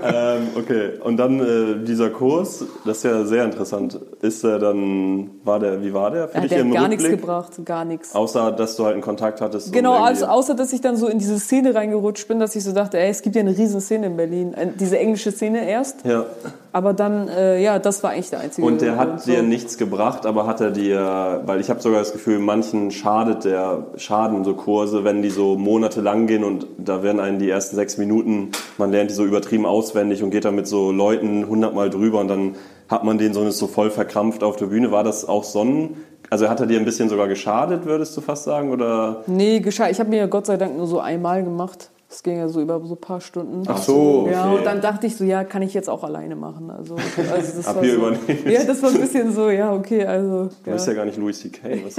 ähm, 0.03 0.47
okay, 0.57 0.91
und 1.03 1.17
dann 1.17 1.41
äh, 1.41 1.83
dieser 1.85 2.09
Kurs, 2.09 2.63
das 2.85 2.97
ist 2.97 3.03
ja 3.03 3.25
sehr 3.25 3.43
interessant. 3.43 3.99
Ist 4.21 4.45
er 4.45 4.59
dann, 4.59 5.31
war 5.43 5.59
der, 5.59 5.83
wie 5.83 5.93
war 5.93 6.09
der 6.09 6.29
für 6.29 6.35
Ja, 6.35 6.41
dich 6.41 6.49
der 6.51 6.61
im 6.61 6.69
hat 6.69 6.75
gar 6.79 6.87
nichts 6.87 7.03
gebracht, 7.03 7.51
gar 7.65 7.83
nichts. 7.83 8.15
Außer, 8.15 8.53
dass 8.53 8.77
du 8.77 8.85
halt 8.85 8.93
einen 8.93 9.03
Kontakt 9.03 9.41
hattest. 9.41 9.73
Genau, 9.73 10.01
also, 10.01 10.27
außer 10.27 10.53
dass 10.55 10.71
ich 10.71 10.79
dann 10.79 10.95
so 10.95 11.09
in 11.09 11.19
diese 11.19 11.37
Szene 11.37 11.75
reingerutscht 11.75 12.29
bin, 12.29 12.39
dass 12.39 12.55
ich 12.55 12.63
so 12.63 12.71
dachte, 12.71 12.97
ey, 12.97 13.09
es 13.09 13.21
gibt 13.21 13.35
ja 13.35 13.41
eine 13.41 13.57
riesen 13.57 13.81
Szene 13.81 14.05
in 14.07 14.15
Berlin. 14.15 14.53
Äh, 14.53 14.67
Diese 14.79 14.97
englische 14.97 15.33
Szene 15.33 15.69
erst. 15.69 16.05
Ja. 16.05 16.25
Aber 16.71 16.93
dann, 16.93 17.27
äh, 17.27 17.61
ja, 17.61 17.77
das 17.79 18.01
war 18.03 18.11
eigentlich 18.11 18.29
der 18.29 18.39
einzige. 18.39 18.65
Und 18.65 18.79
der 18.81 18.95
hat 18.95 19.23
so. 19.23 19.31
dir 19.31 19.43
nichts 19.43 19.77
gebracht, 19.77 20.25
aber 20.25 20.47
hat 20.47 20.60
er 20.61 20.71
dir, 20.71 21.41
weil 21.45 21.59
ich 21.59 21.69
habe 21.69 21.81
sogar 21.81 21.99
das 21.99 22.13
Gefühl, 22.13 22.39
manchen 22.39 22.91
schadet 22.91 23.43
der 23.43 23.87
Schaden 23.97 24.43
so 24.43 24.53
Kurse, 24.53 25.03
wenn 25.03 25.21
die 25.21 25.29
so 25.29 25.57
monatelang 25.57 26.27
gehen 26.27 26.43
und 26.43 26.67
da 26.77 27.03
werden 27.03 27.19
einen 27.19 27.39
die 27.39 27.49
ersten 27.49 27.75
sechs 27.75 27.97
Minuten, 27.97 28.51
man 28.77 28.91
lernt 28.91 29.09
die 29.09 29.15
so 29.15 29.25
übertrieben 29.25 29.65
auswendig 29.65 30.23
und 30.23 30.31
geht 30.31 30.45
da 30.45 30.51
mit 30.51 30.67
so 30.67 30.91
Leuten 30.91 31.47
hundertmal 31.47 31.89
drüber 31.89 32.19
und 32.19 32.29
dann 32.29 32.55
hat 32.87 33.03
man 33.03 33.17
den 33.17 33.33
so, 33.33 33.49
so 33.51 33.67
voll 33.67 33.89
verkrampft 33.89 34.43
auf 34.43 34.55
der 34.55 34.67
Bühne. 34.67 34.91
War 34.91 35.03
das 35.03 35.27
auch 35.27 35.43
Sonnen? 35.43 35.97
Also 36.29 36.49
hat 36.49 36.59
er 36.59 36.65
dir 36.65 36.79
ein 36.79 36.85
bisschen 36.85 37.09
sogar 37.09 37.27
geschadet, 37.27 37.85
würdest 37.85 38.15
du 38.15 38.21
fast 38.21 38.45
sagen? 38.45 38.71
Oder? 38.71 39.23
Nee, 39.27 39.59
gescheit. 39.59 39.91
Ich 39.91 39.99
habe 39.99 40.09
mir 40.09 40.27
Gott 40.27 40.45
sei 40.45 40.57
Dank 40.57 40.77
nur 40.77 40.87
so 40.87 40.99
einmal 40.99 41.43
gemacht. 41.43 41.90
Das 42.11 42.23
ging 42.23 42.37
ja 42.37 42.49
so 42.49 42.59
über 42.59 42.77
so 42.85 42.95
ein 42.95 42.99
paar 42.99 43.21
Stunden. 43.21 43.63
Ach 43.67 43.77
so, 43.77 44.27
Ja, 44.29 44.47
okay. 44.49 44.57
und 44.57 44.65
dann 44.65 44.81
dachte 44.81 45.07
ich 45.07 45.15
so, 45.15 45.23
ja, 45.23 45.45
kann 45.45 45.61
ich 45.61 45.73
jetzt 45.73 45.89
auch 45.89 46.03
alleine 46.03 46.35
machen. 46.35 46.69
Also, 46.69 46.95
also 46.95 47.57
das 47.57 47.65
Ab 47.67 47.77
war 47.77 47.83
hier 47.83 47.93
so, 47.93 47.97
übernehmen. 47.99 48.51
Ja, 48.51 48.63
das 48.65 48.83
war 48.83 48.89
ein 48.89 48.99
bisschen 48.99 49.33
so, 49.33 49.49
ja, 49.49 49.71
okay, 49.73 50.05
also. 50.05 50.49
Du 50.63 50.69
Ja. 50.69 50.73
bist 50.73 50.87
ja 50.87 50.93
gar 50.93 51.05
nicht 51.05 51.17
Louis 51.17 51.39
C.K. 51.39 51.81
Was 51.85 51.95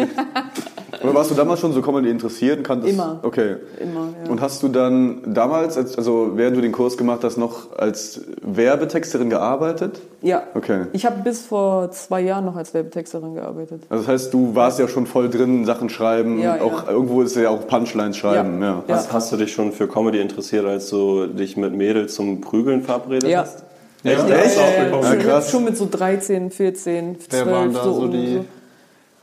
Oder 1.02 1.14
warst 1.14 1.30
du 1.30 1.34
damals 1.34 1.60
schon 1.60 1.72
so 1.72 1.80
Comedy 1.80 2.10
interessiert 2.10 2.58
und 2.58 2.62
kanntest? 2.64 2.92
Immer. 2.92 3.20
Okay. 3.22 3.56
Immer, 3.80 4.08
ja. 4.22 4.30
Und 4.30 4.42
hast 4.42 4.62
du 4.62 4.68
dann 4.68 5.22
damals, 5.32 5.78
als, 5.78 5.96
also 5.96 6.32
während 6.34 6.58
du 6.58 6.60
den 6.60 6.72
Kurs 6.72 6.98
gemacht 6.98 7.24
hast, 7.24 7.38
noch 7.38 7.72
als 7.78 8.20
Werbetexterin 8.42 9.30
gearbeitet? 9.30 10.02
ja. 10.20 10.42
Okay. 10.54 10.82
Ich 10.92 11.06
habe 11.06 11.22
bis 11.22 11.40
vor 11.40 11.90
zwei 11.90 12.20
Jahren 12.20 12.44
noch 12.44 12.54
als 12.56 12.74
Werbetexterin 12.74 13.34
gearbeitet. 13.34 13.82
Also 13.88 14.04
das 14.04 14.12
heißt, 14.12 14.34
du 14.34 14.54
warst 14.54 14.78
ja 14.78 14.86
schon 14.88 15.06
voll 15.06 15.30
drin, 15.30 15.64
Sachen 15.64 15.88
schreiben, 15.88 16.38
Ja, 16.38 16.60
auch 16.60 16.84
ja. 16.86 16.90
irgendwo 16.92 17.22
ist 17.22 17.34
ja 17.34 17.48
auch 17.48 17.66
Punchlines 17.66 18.18
schreiben, 18.18 18.60
ja. 18.62 18.84
Ja. 18.86 18.94
hast, 18.94 19.10
hast 19.12 19.32
du 19.32 19.36
dich 19.38 19.52
schon 19.52 19.72
für 19.72 19.88
Comedy 19.88 20.01
interessiert, 20.10 20.64
als 20.64 20.88
du 20.90 21.26
dich 21.26 21.56
mit 21.56 21.72
Mädels 21.74 22.14
zum 22.14 22.40
Prügeln 22.40 22.82
verabredet 22.82 23.28
Ja. 23.28 23.40
hast? 23.42 23.64
Echt? 24.04 24.18
Ja, 24.18 24.28
Ja, 24.28 24.34
echt? 24.36 24.56
Ja, 24.56 24.84
bekommen? 24.84 25.02
Ja, 25.04 25.10
schon, 25.10 25.18
krass. 25.20 25.50
schon 25.50 25.64
mit 25.64 25.76
so 25.76 25.88
13, 25.90 26.50
14, 26.50 27.20
12. 27.20 27.46
Wer 27.46 27.52
waren 27.52 27.72
da 27.72 27.84
so 27.84 27.90
um 27.92 28.10
die 28.10 28.40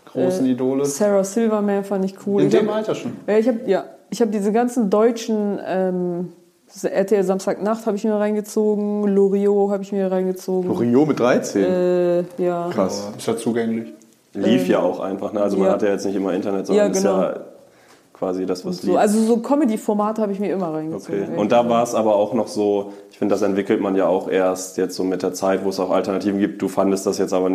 großen 0.06 0.46
Idole? 0.46 0.86
Sarah 0.86 1.24
Silverman 1.24 1.84
fand 1.84 2.06
ich 2.06 2.16
cool. 2.26 2.42
In 2.42 2.48
ich 2.48 2.54
dem 2.56 2.70
hab, 2.70 2.76
Alter 2.78 2.96
schon. 2.96 3.14
Ja, 3.28 3.38
ich 3.38 3.48
habe 3.48 3.60
ja, 3.68 3.84
ich 4.10 4.22
habe 4.22 4.32
diese 4.32 4.52
ganzen 4.52 4.90
deutschen 4.90 5.60
ähm, 5.66 6.30
RTL 6.84 7.24
Samstagnacht 7.24 7.86
habe 7.88 7.98
ich 7.98 8.04
mir 8.04 8.14
reingezogen, 8.14 9.04
Loriot 9.08 9.72
habe 9.72 9.84
ich 9.84 9.92
mir 9.92 10.12
reingezogen. 10.12 10.70
Rio 10.72 11.06
mit 11.06 11.20
13? 11.20 11.64
Äh, 11.64 12.24
ja. 12.38 12.70
Krass. 12.72 13.12
Ist 13.18 13.28
ja 13.28 13.36
zugänglich. 13.36 13.94
Lief 14.34 14.68
ja 14.68 14.80
auch 14.80 15.00
einfach, 15.00 15.34
ne? 15.34 15.42
Also 15.42 15.58
man 15.58 15.68
ja. 15.68 15.74
hat 15.74 15.82
ja 15.82 15.90
jetzt 15.90 16.06
nicht 16.06 16.16
immer 16.16 16.32
Internet, 16.34 16.68
sondern 16.68 16.86
Ja, 16.86 16.92
ist 16.92 17.02
genau. 17.02 17.22
ja 17.22 17.34
quasi 18.20 18.46
das, 18.46 18.66
was 18.66 18.82
So, 18.82 18.98
also 18.98 19.24
so 19.24 19.38
Comedy-Formate 19.38 20.22
habe 20.22 20.34
ich 20.34 20.40
mir 20.40 20.52
immer 20.52 20.74
reingezogen. 20.74 21.24
Okay. 21.24 21.38
Und 21.38 21.54
da 21.54 21.68
war 21.70 21.84
es 21.84 21.96
aber 21.96 22.16
auch 22.18 22.34
noch 22.34 22.48
so, 22.48 22.92
ich 23.12 23.18
finde, 23.18 23.34
das 23.34 23.42
entwickelt 23.42 23.80
man 23.80 23.96
ja 23.96 24.08
auch 24.08 24.30
erst 24.30 24.78
jetzt 24.78 24.96
so 24.96 25.06
mit 25.06 25.24
der 25.24 25.34
Zeit, 25.34 25.64
wo 25.64 25.70
es 25.70 25.80
auch 25.80 25.90
Alternativen 25.90 26.40
gibt. 26.40 26.62
Du 26.62 26.68
fandest 26.68 27.06
das 27.06 27.18
jetzt 27.18 27.34
aber, 27.34 27.50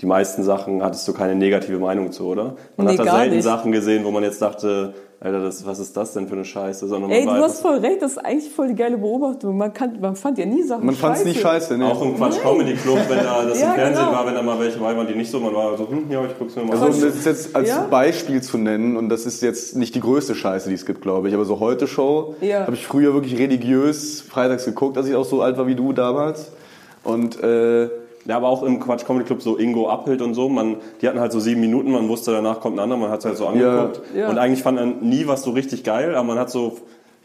die 0.00 0.06
meisten 0.06 0.42
Sachen 0.42 0.82
hattest 0.82 1.06
du 1.06 1.12
keine 1.12 1.36
negative 1.36 1.78
Meinung 1.78 2.10
zu, 2.10 2.26
oder? 2.26 2.56
Man 2.76 2.88
Nee, 2.88 2.98
hat 2.98 3.06
da 3.06 3.16
selten 3.16 3.36
nicht. 3.36 3.44
Sachen 3.44 3.70
gesehen, 3.70 4.04
wo 4.04 4.10
man 4.10 4.24
jetzt 4.24 4.42
dachte, 4.42 4.94
Alter, 5.20 5.40
das, 5.40 5.66
was 5.66 5.80
ist 5.80 5.96
das 5.96 6.12
denn 6.12 6.28
für 6.28 6.34
eine 6.34 6.44
Scheiße? 6.44 6.86
Sondern 6.86 7.10
Ey, 7.10 7.24
du 7.24 7.32
hast 7.32 7.60
voll 7.60 7.78
recht, 7.78 8.00
das 8.00 8.12
ist 8.12 8.18
eigentlich 8.18 8.52
voll 8.52 8.68
die 8.68 8.76
geile 8.76 8.96
Beobachtung. 8.98 9.56
Man, 9.56 9.72
kann, 9.72 9.98
man 10.00 10.14
fand 10.14 10.38
ja 10.38 10.46
nie 10.46 10.62
Sachen 10.62 10.86
Man 10.86 10.94
fand 10.94 11.14
es 11.16 11.22
scheiße. 11.22 11.28
nicht 11.28 11.40
scheiße, 11.40 11.76
ne? 11.76 11.86
auch 11.86 12.00
im 12.02 12.14
Quatsch 12.16 12.40
Comedy 12.40 12.74
Club, 12.74 13.00
wenn 13.08 13.18
da 13.24 13.44
das 13.44 13.60
Ja, 13.60 13.70
im 13.70 13.74
Fernsehen 13.74 14.04
genau. 14.06 14.16
war, 14.16 14.26
wenn 14.28 14.34
da 14.36 14.42
mal 14.42 14.60
welche 14.60 14.80
waren, 14.80 15.04
die 15.08 15.16
nicht 15.16 15.28
so, 15.28 15.40
man 15.40 15.52
war 15.52 15.76
so, 15.76 15.88
hm, 15.90 16.08
ja, 16.08 16.24
ich 16.24 16.38
guck's 16.38 16.54
mir 16.54 16.62
mal 16.62 16.70
Also 16.74 16.84
an. 16.86 16.92
um 16.92 17.00
das 17.00 17.24
jetzt 17.24 17.56
als 17.56 17.68
Ja? 17.68 17.86
Beispiel 17.90 18.40
zu 18.42 18.58
nennen, 18.58 18.96
und 18.96 19.08
das 19.08 19.26
ist 19.26 19.42
jetzt 19.42 19.74
nicht 19.74 19.96
die 19.96 20.00
größte 20.00 20.36
Scheiße, 20.36 20.68
die 20.68 20.76
es 20.76 20.86
gibt, 20.86 21.02
glaube 21.02 21.26
ich, 21.26 21.34
aber 21.34 21.44
so 21.44 21.58
heute 21.58 21.88
Show 21.88 22.36
Ja. 22.40 22.60
habe 22.60 22.74
ich 22.76 22.86
früher 22.86 23.12
wirklich 23.12 23.36
religiös 23.40 24.20
freitags 24.20 24.66
geguckt, 24.66 24.96
als 24.96 25.08
ich 25.08 25.16
auch 25.16 25.24
so 25.24 25.42
alt 25.42 25.58
war 25.58 25.66
wie 25.66 25.74
du 25.74 25.92
damals. 25.92 26.52
Und 27.02 27.42
äh, 27.42 27.88
Ja, 28.28 28.36
aber 28.36 28.48
auch 28.48 28.62
im 28.62 28.78
Quatsch 28.78 29.06
Comedy 29.06 29.24
Club 29.24 29.40
so 29.40 29.56
Ingo 29.56 29.88
Appelt 29.88 30.20
und 30.20 30.34
so, 30.34 30.50
man, 30.50 30.76
die 31.00 31.08
hatten 31.08 31.18
halt 31.18 31.32
so 31.32 31.40
sieben 31.40 31.62
Minuten, 31.62 31.90
man 31.90 32.10
wusste, 32.10 32.30
danach 32.30 32.60
kommt 32.60 32.76
ein 32.76 32.80
anderer, 32.80 33.00
man 33.00 33.10
hat 33.10 33.20
es 33.20 33.24
halt 33.24 33.38
so 33.38 33.46
angeguckt. 33.46 34.02
Ja. 34.14 34.28
Und 34.28 34.36
eigentlich 34.36 34.62
fand 34.62 34.78
man 34.78 35.00
nie 35.00 35.26
was 35.26 35.42
so 35.42 35.52
richtig 35.52 35.82
geil, 35.82 36.14
aber 36.14 36.24
man 36.24 36.38
hat 36.38 36.50
so, 36.50 36.76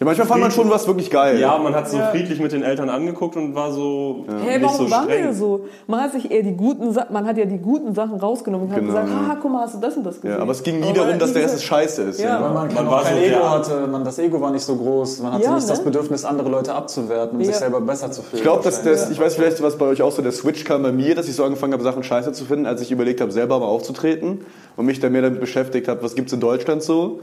ja, 0.04 0.06
manchmal 0.06 0.28
fand 0.28 0.42
man 0.42 0.52
schon 0.52 0.70
was 0.70 0.86
wirklich 0.88 1.10
geil. 1.10 1.40
ja, 1.40 1.58
man 1.58 1.74
hat 1.74 1.90
so 1.90 1.98
Ja. 1.98 2.08
friedlich 2.08 2.40
mit 2.40 2.52
den 2.52 2.64
Eltern 2.64 2.90
angeguckt 2.90 3.36
und 3.36 3.56
war 3.56 3.72
so 3.72 4.26
Hey, 4.46 4.60
nicht 4.60 4.66
warum 4.66 4.86
so 4.88 4.92
waren 4.92 5.06
streng. 5.06 5.24
wir 5.24 5.34
so? 5.34 5.66
Man 5.88 6.02
hat 6.02 6.12
sich 6.12 6.30
eher 6.32 6.44
die 6.44 6.56
guten 6.56 6.92
Sachen, 6.94 7.14
man 7.14 7.26
hat 7.26 7.38
ja 7.38 7.46
die 7.46 7.58
guten 7.58 7.96
Sachen 7.96 8.20
rausgenommen 8.20 8.68
und 8.68 8.74
hat 8.74 8.80
Genau, 8.82 8.94
gesagt, 8.94 9.10
ja. 9.10 9.28
haha, 9.28 9.38
guck 9.42 9.52
mal, 9.52 9.62
hast 9.62 9.76
du 9.76 9.80
das 9.80 9.96
und 9.98 10.04
das 10.06 10.16
gesehen? 10.22 10.36
Ja, 10.38 10.42
aber 10.42 10.52
es 10.52 10.64
ging 10.64 10.80
nie 10.80 10.86
man 10.88 10.94
darum, 10.96 11.14
hat 11.14 11.22
dass 11.22 11.34
der 11.34 11.44
Rest 11.44 11.54
gesagt- 11.56 11.68
scheiße 11.70 12.02
ist. 12.04 12.20
Ja. 12.20 12.42
Weil 12.42 12.50
man, 12.54 12.74
Man 12.74 12.88
auch 12.88 12.92
war 12.92 13.04
kein 13.04 13.16
so 13.18 13.22
Ego 13.24 13.50
hatte, 13.50 13.88
man, 13.88 14.04
das 14.04 14.20
Ego 14.20 14.42
war 14.42 14.52
nicht 14.52 14.64
so 14.66 14.76
groß, 14.76 15.22
man 15.22 15.34
hatte 15.34 15.44
Ja, 15.46 15.56
nicht 15.56 15.70
das 15.70 15.80
ne? 15.80 15.86
Bedürfnis, 15.86 16.26
andere 16.26 16.50
Leute 16.50 16.74
abzuwerten, 16.74 17.36
um 17.38 17.42
Ja. 17.42 17.48
sich 17.48 17.56
selber 17.56 17.82
besser 17.82 18.12
zu 18.12 18.22
fühlen. 18.22 18.38
Ich 18.38 18.44
glaube, 18.44 18.64
dass 18.64 18.84
das, 18.84 19.10
ich 19.10 19.20
weiß 19.20 19.36
vielleicht, 19.36 19.62
was 19.64 19.78
bei 19.78 19.86
euch 19.86 20.02
auch 20.02 20.12
so 20.12 20.22
der 20.22 20.32
Switch 20.32 20.64
kam 20.66 20.84
bei 20.84 20.92
mir, 20.92 21.16
dass 21.16 21.28
ich 21.30 21.36
so 21.36 21.44
angefangen 21.44 21.74
habe, 21.74 21.84
Sachen 21.84 22.04
scheiße 22.04 22.32
zu 22.34 22.46
finden, 22.46 22.66
als 22.66 22.82
ich 22.82 22.92
überlegt 22.92 23.22
habe, 23.22 23.32
selber 23.32 23.60
mal 23.60 23.66
aufzutreten 23.66 24.46
und 24.76 24.86
mich 24.86 25.00
dann 25.00 25.12
mehr 25.12 25.22
damit 25.22 25.40
beschäftigt 25.40 25.88
habe, 25.88 26.04
was 26.04 26.16
gibt's 26.16 26.34
in 26.34 26.40
Deutschland 26.40 26.84
so. 26.84 27.20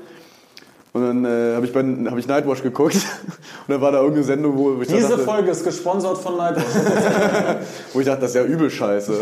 Und 0.93 1.03
dann 1.07 1.25
äh, 1.25 1.55
habe 1.55 1.65
ich, 1.67 1.73
bei- 1.73 1.85
hab 2.11 2.19
ich 2.19 2.27
Nightwatch 2.27 2.63
geguckt 2.65 2.95
und 3.69 3.73
dann 3.73 3.81
war 3.81 3.93
da 3.93 3.99
irgendeine 3.99 4.25
Sendung, 4.25 4.57
wo 4.59 4.83
ich 4.83 4.89
Diese 4.89 5.09
dachte, 5.11 5.19
Folge 5.19 5.51
ist 5.53 5.63
gesponsert 5.63 6.19
von 6.19 6.37
Nightwatch. 6.37 6.65
wo 7.93 8.01
ich 8.01 8.07
dachte, 8.07 8.23
das 8.23 8.31
ist 8.31 8.37
ja 8.37 8.45
übel 8.45 8.69
scheiße. 8.71 9.13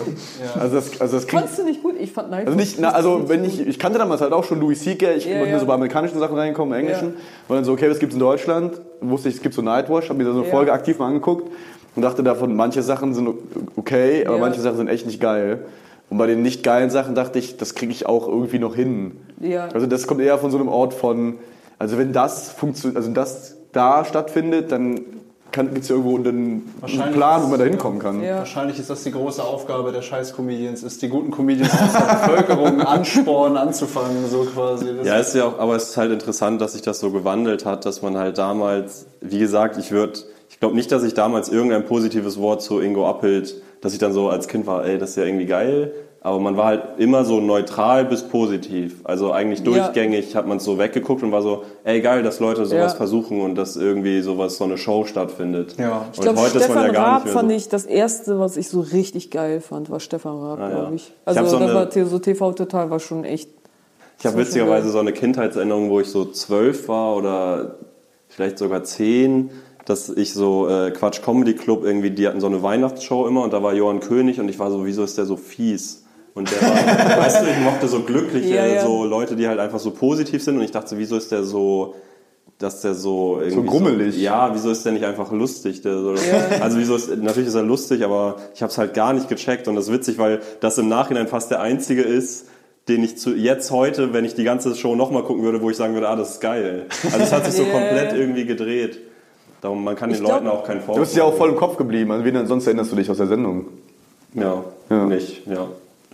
Also 0.58 0.76
das, 0.76 0.98
also 1.00 1.16
das 1.16 1.26
klingt, 1.26 1.44
Fandst 1.44 1.58
du 1.58 1.64
nicht 1.64 1.82
gut? 1.82 1.94
Ich 2.00 2.10
fand 2.12 2.30
Nightwatch 2.30 2.46
also 2.48 2.58
nicht, 2.58 2.80
na, 2.80 2.90
also 2.92 3.28
wenn 3.28 3.44
ich, 3.44 3.60
ich 3.66 3.78
kannte 3.78 3.98
damals 3.98 4.22
halt 4.22 4.32
auch 4.32 4.44
schon 4.44 4.60
Louis 4.60 4.82
C.K., 4.82 5.12
ich 5.12 5.26
Ja, 5.26 5.32
wollte 5.32 5.46
ja. 5.46 5.50
nur 5.52 5.60
so 5.60 5.66
bei 5.66 5.74
amerikanischen 5.74 6.18
Sachen 6.18 6.36
reinkommen, 6.38 6.78
englischen. 6.78 7.08
Und 7.48 7.56
dann 7.56 7.64
so, 7.64 7.72
okay, 7.72 7.90
was 7.90 7.98
gibt's 7.98 8.14
in 8.14 8.20
Deutschland? 8.20 8.80
Wusste 9.02 9.28
ich, 9.28 9.34
es 9.36 9.42
gibt 9.42 9.54
so 9.54 9.60
Nightwatch, 9.60 10.08
habe 10.08 10.18
mir 10.18 10.24
da 10.24 10.32
so 10.32 10.38
eine 10.38 10.46
Ja. 10.46 10.54
Folge 10.54 10.72
aktiv 10.72 10.98
mal 10.98 11.08
angeguckt 11.08 11.52
und 11.96 12.00
dachte 12.02 12.22
davon, 12.22 12.56
manche 12.56 12.82
Sachen 12.82 13.12
sind 13.12 13.28
okay, 13.76 14.24
aber 14.26 14.36
Ja. 14.36 14.40
manche 14.40 14.60
Sachen 14.62 14.78
sind 14.78 14.88
echt 14.88 15.04
nicht 15.04 15.20
geil. 15.20 15.66
Und 16.08 16.16
bei 16.16 16.26
den 16.26 16.40
nicht 16.40 16.62
geilen 16.62 16.88
Sachen 16.88 17.14
dachte 17.14 17.38
ich, 17.38 17.58
das 17.58 17.74
kriege 17.74 17.92
ich 17.92 18.06
auch 18.06 18.26
irgendwie 18.26 18.58
noch 18.58 18.74
hin. 18.74 19.18
Ja. 19.40 19.68
Also 19.74 19.86
das 19.86 20.06
kommt 20.06 20.22
eher 20.22 20.38
von 20.38 20.50
so 20.50 20.56
einem 20.56 20.68
Ort 20.68 20.94
von, 20.94 21.34
also 21.78 21.98
wenn 21.98 22.12
das 22.12 22.50
funktioniert, 22.50 22.96
also 22.96 23.08
wenn 23.08 23.14
das 23.14 23.56
da 23.72 24.04
stattfindet, 24.04 24.72
dann 24.72 25.00
gibt 25.52 25.78
es 25.78 25.88
ja 25.88 25.96
irgendwo 25.96 26.16
einen, 26.16 26.72
einen 26.82 27.12
Plan, 27.12 27.42
wo 27.42 27.46
man 27.48 27.58
da 27.58 27.64
hinkommen 27.64 27.98
kann. 27.98 28.22
Ja. 28.22 28.38
Wahrscheinlich 28.38 28.78
ist 28.78 28.90
das 28.90 29.02
die 29.02 29.10
große 29.10 29.42
Aufgabe 29.42 29.92
der 29.92 30.02
Scheiß-Comedians, 30.02 30.82
ist 30.82 31.02
die 31.02 31.08
guten 31.08 31.30
Comedians 31.30 31.72
aus 31.72 31.92
der 31.92 32.14
Bevölkerung 32.14 32.80
anspornen, 32.86 33.56
anzufangen, 33.56 34.28
so 34.28 34.44
quasi. 34.44 34.86
Das 34.96 35.06
Ja, 35.06 35.16
ist 35.16 35.34
ja 35.34 35.46
auch, 35.46 35.58
aber 35.58 35.74
es 35.76 35.90
ist 35.90 35.96
halt 35.96 36.12
interessant, 36.12 36.60
dass 36.60 36.74
sich 36.74 36.82
das 36.82 37.00
so 37.00 37.10
gewandelt 37.10 37.64
hat, 37.64 37.86
dass 37.86 38.02
man 38.02 38.16
halt 38.16 38.38
damals, 38.38 39.06
wie 39.20 39.38
gesagt, 39.38 39.78
ich 39.78 39.90
würde, 39.90 40.20
ich 40.50 40.60
glaube 40.60 40.76
nicht, 40.76 40.92
dass 40.92 41.02
ich 41.02 41.14
damals 41.14 41.48
irgendein 41.48 41.84
positives 41.86 42.38
Wort 42.38 42.62
zu 42.62 42.80
Ingo 42.80 43.08
Appelt, 43.08 43.60
dass 43.80 43.92
ich 43.92 43.98
dann 43.98 44.12
so 44.12 44.28
als 44.28 44.48
Kind 44.48 44.66
war, 44.66 44.84
ey, 44.84 44.98
das 44.98 45.10
ist 45.10 45.16
ja 45.16 45.24
irgendwie 45.24 45.46
geil, 45.46 45.92
aber 46.20 46.40
man 46.40 46.56
war 46.56 46.66
halt 46.66 46.82
immer 46.98 47.24
so 47.24 47.40
neutral 47.40 48.04
bis 48.04 48.22
positiv. 48.24 49.00
Also 49.04 49.32
eigentlich 49.32 49.60
Ja. 49.60 49.64
durchgängig 49.66 50.34
hat 50.34 50.46
man 50.46 50.56
es 50.58 50.64
so 50.64 50.78
weggeguckt 50.78 51.22
und 51.22 51.30
war 51.32 51.42
so, 51.42 51.62
ey, 51.84 52.00
geil, 52.00 52.22
dass 52.22 52.40
Leute 52.40 52.66
sowas 52.66 52.92
Ja. 52.92 52.96
versuchen 52.96 53.40
und 53.40 53.54
dass 53.54 53.76
irgendwie 53.76 54.20
sowas, 54.20 54.56
so 54.56 54.64
eine 54.64 54.76
Show 54.78 55.04
stattfindet. 55.04 55.76
Ja. 55.78 56.06
Ich 56.12 56.18
Und 56.18 56.24
glaube, 56.24 56.40
heute 56.40 56.58
ist 56.58 56.68
man 56.68 56.78
Stefan 56.78 56.86
ja 56.86 56.92
gar 56.92 57.06
Raab 57.22 57.28
fand 57.28 57.50
so. 57.50 57.56
ich 57.56 57.68
das 57.68 57.84
erste, 57.86 58.38
was 58.40 58.56
ich 58.56 58.68
so 58.68 58.80
richtig 58.80 59.30
geil 59.30 59.60
fand, 59.60 59.90
war 59.90 60.00
Stefan 60.00 60.38
Raab, 60.38 60.58
Ah, 60.60 60.68
glaube 60.68 60.94
ich. 60.96 61.08
Ich 61.08 61.12
Also 61.24 61.40
hab 61.40 61.46
so 61.48 61.58
das 61.58 61.70
eine- 61.70 61.74
war 62.02 62.06
so 62.06 62.18
TV 62.18 62.52
Total 62.52 62.90
war 62.90 62.98
schon 63.00 63.24
echt. 63.24 63.48
Ich 64.18 64.26
habe 64.26 64.36
witzigerweise 64.38 64.90
so 64.90 64.98
eine 64.98 65.12
Kindheitserinnerung, 65.12 65.90
wo 65.90 66.00
ich 66.00 66.08
so 66.08 66.24
zwölf 66.24 66.88
war 66.88 67.14
oder 67.16 67.76
vielleicht 68.28 68.58
sogar 68.58 68.82
zehn. 68.84 69.50
dass 69.86 70.10
ich 70.10 70.34
so 70.34 70.68
äh, 70.68 70.90
Quatsch 70.90 71.22
Comedy 71.22 71.54
Club 71.54 71.82
irgendwie, 71.82 72.10
die 72.10 72.28
hatten 72.28 72.40
so 72.40 72.46
eine 72.46 72.62
Weihnachtsshow 72.62 73.26
immer 73.26 73.42
und 73.42 73.54
da 73.54 73.62
war 73.62 73.72
Johann 73.72 74.00
König 74.00 74.38
und 74.38 74.50
ich 74.50 74.58
war 74.58 74.70
so, 74.70 74.84
wieso 74.84 75.02
ist 75.02 75.16
der 75.16 75.24
so 75.24 75.36
fies? 75.38 76.04
Und 76.38 76.50
der 76.50 76.62
war, 76.62 77.18
weißt 77.24 77.42
du, 77.42 77.46
ich 77.50 77.58
mochte 77.64 77.88
so 77.88 78.00
glückliche, 78.00 78.54
Ja, 78.54 78.66
ja. 78.66 78.82
so 78.84 79.04
Leute, 79.04 79.36
die 79.36 79.46
halt 79.48 79.58
einfach 79.58 79.78
so 79.80 79.90
positiv 79.90 80.42
sind 80.42 80.56
und 80.56 80.62
ich 80.62 80.70
dachte, 80.70 80.90
so, 80.90 80.98
wieso 80.98 81.16
ist 81.16 81.30
der 81.32 81.42
so, 81.42 81.94
dass 82.58 82.80
der 82.80 82.94
so 82.94 83.40
irgendwie 83.42 83.68
grummelig. 83.68 84.14
So, 84.14 84.20
ja, 84.20 84.50
wieso 84.54 84.70
ist 84.70 84.84
der 84.84 84.92
nicht 84.92 85.04
einfach 85.04 85.30
lustig? 85.32 85.82
Der 85.82 85.98
so, 85.98 86.14
Also 86.60 86.78
wieso 86.78 86.96
ist, 86.96 87.08
natürlich 87.16 87.48
ist 87.48 87.54
er 87.54 87.62
lustig, 87.62 88.04
aber 88.04 88.36
ich 88.54 88.62
habe 88.62 88.70
es 88.70 88.78
halt 88.78 88.94
gar 88.94 89.12
nicht 89.12 89.28
gecheckt 89.28 89.68
und 89.68 89.74
das 89.76 89.86
ist 89.88 89.92
witzig, 89.92 90.18
weil 90.18 90.40
das 90.60 90.78
im 90.78 90.88
Nachhinein 90.88 91.28
fast 91.28 91.50
der 91.50 91.60
einzige 91.60 92.02
ist, 92.02 92.46
den 92.88 93.04
ich 93.04 93.18
zu, 93.18 93.34
jetzt 93.34 93.70
heute, 93.70 94.12
wenn 94.14 94.24
ich 94.24 94.34
die 94.34 94.44
ganze 94.44 94.74
Show 94.74 94.94
nochmal 94.96 95.22
gucken 95.22 95.42
würde, 95.44 95.60
wo 95.60 95.68
ich 95.70 95.76
sagen 95.76 95.92
würde, 95.94 96.08
ah, 96.08 96.16
das 96.16 96.30
ist 96.34 96.40
geil. 96.40 96.86
Also 97.04 97.18
es 97.18 97.32
hat 97.32 97.44
sich 97.44 97.54
so 97.54 97.62
Ja, 97.66 97.70
komplett 97.70 98.12
ja. 98.12 98.18
irgendwie 98.18 98.46
gedreht. 98.46 98.98
Darum, 99.60 99.84
man 99.84 99.94
kann 99.94 100.08
den 100.10 100.14
Ich 100.14 100.20
glaub- 100.20 100.34
Leuten 100.42 100.48
auch 100.48 100.64
keinen 100.64 100.78
Du 100.78 100.84
Vorwurf 100.86 101.04
bist 101.04 101.16
ja 101.16 101.24
auch 101.24 101.34
voll 101.34 101.50
im 101.50 101.56
Kopf 101.56 101.76
geblieben. 101.76 102.10
An 102.12 102.24
wen 102.24 102.32
denn 102.34 102.46
sonst 102.46 102.66
erinnerst 102.66 102.90
du 102.92 102.96
dich 102.96 103.10
aus 103.10 103.16
der 103.18 103.26
Sendung? 103.26 103.66
Ja, 104.34 104.64
Ja. 104.88 105.04
nicht, 105.06 105.46
ja. 105.46 105.66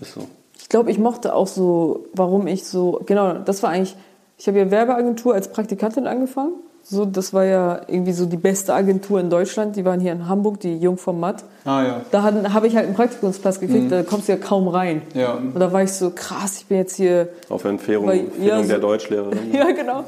Ist 0.04 0.14
so. 0.14 0.20
Ich 0.58 0.68
glaube, 0.68 0.90
ich 0.90 0.98
mochte 0.98 1.34
auch 1.34 1.46
so, 1.46 2.06
warum 2.14 2.46
ich 2.46 2.64
so, 2.64 3.00
genau, 3.06 3.34
das 3.34 3.62
war 3.62 3.70
eigentlich, 3.70 3.96
ich 4.38 4.46
habe 4.48 4.58
ja 4.58 4.70
Werbeagentur 4.70 5.34
als 5.34 5.48
Praktikantin 5.48 6.06
angefangen. 6.06 6.52
So, 6.86 7.06
das 7.06 7.32
war 7.32 7.44
ja 7.44 7.80
irgendwie 7.88 8.12
so 8.12 8.26
die 8.26 8.36
beste 8.36 8.74
Agentur 8.74 9.18
in 9.18 9.30
Deutschland. 9.30 9.74
Die 9.76 9.86
waren 9.86 10.00
hier 10.00 10.12
in 10.12 10.28
Hamburg, 10.28 10.60
die 10.60 10.76
Jung 10.76 10.98
vom 10.98 11.18
Matt. 11.18 11.42
Ah 11.64 11.82
ja. 11.82 12.00
Da 12.10 12.22
habe 12.22 12.66
ich 12.66 12.76
halt 12.76 12.86
einen 12.86 12.94
Praktikumsplatz 12.94 13.58
gekriegt, 13.58 13.90
da 13.90 14.02
kommst 14.02 14.28
du 14.28 14.32
ja 14.32 14.38
kaum 14.38 14.68
rein. 14.68 15.00
Ja. 15.14 15.32
Und 15.34 15.58
da 15.58 15.72
war 15.72 15.82
ich 15.82 15.92
so, 15.92 16.10
krass, 16.14 16.58
ich 16.58 16.66
bin 16.66 16.76
jetzt 16.76 16.96
hier, 16.96 17.28
Auf 17.48 17.64
Empfehlung, 17.64 18.10
Empfehlung 18.10 18.46
ja, 18.46 18.62
so- 18.62 18.68
der 18.68 18.78
Deutschlehrerin. 18.80 19.38
ja 19.54 19.70
genau. 19.70 20.04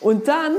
Und 0.00 0.28
dann, 0.28 0.52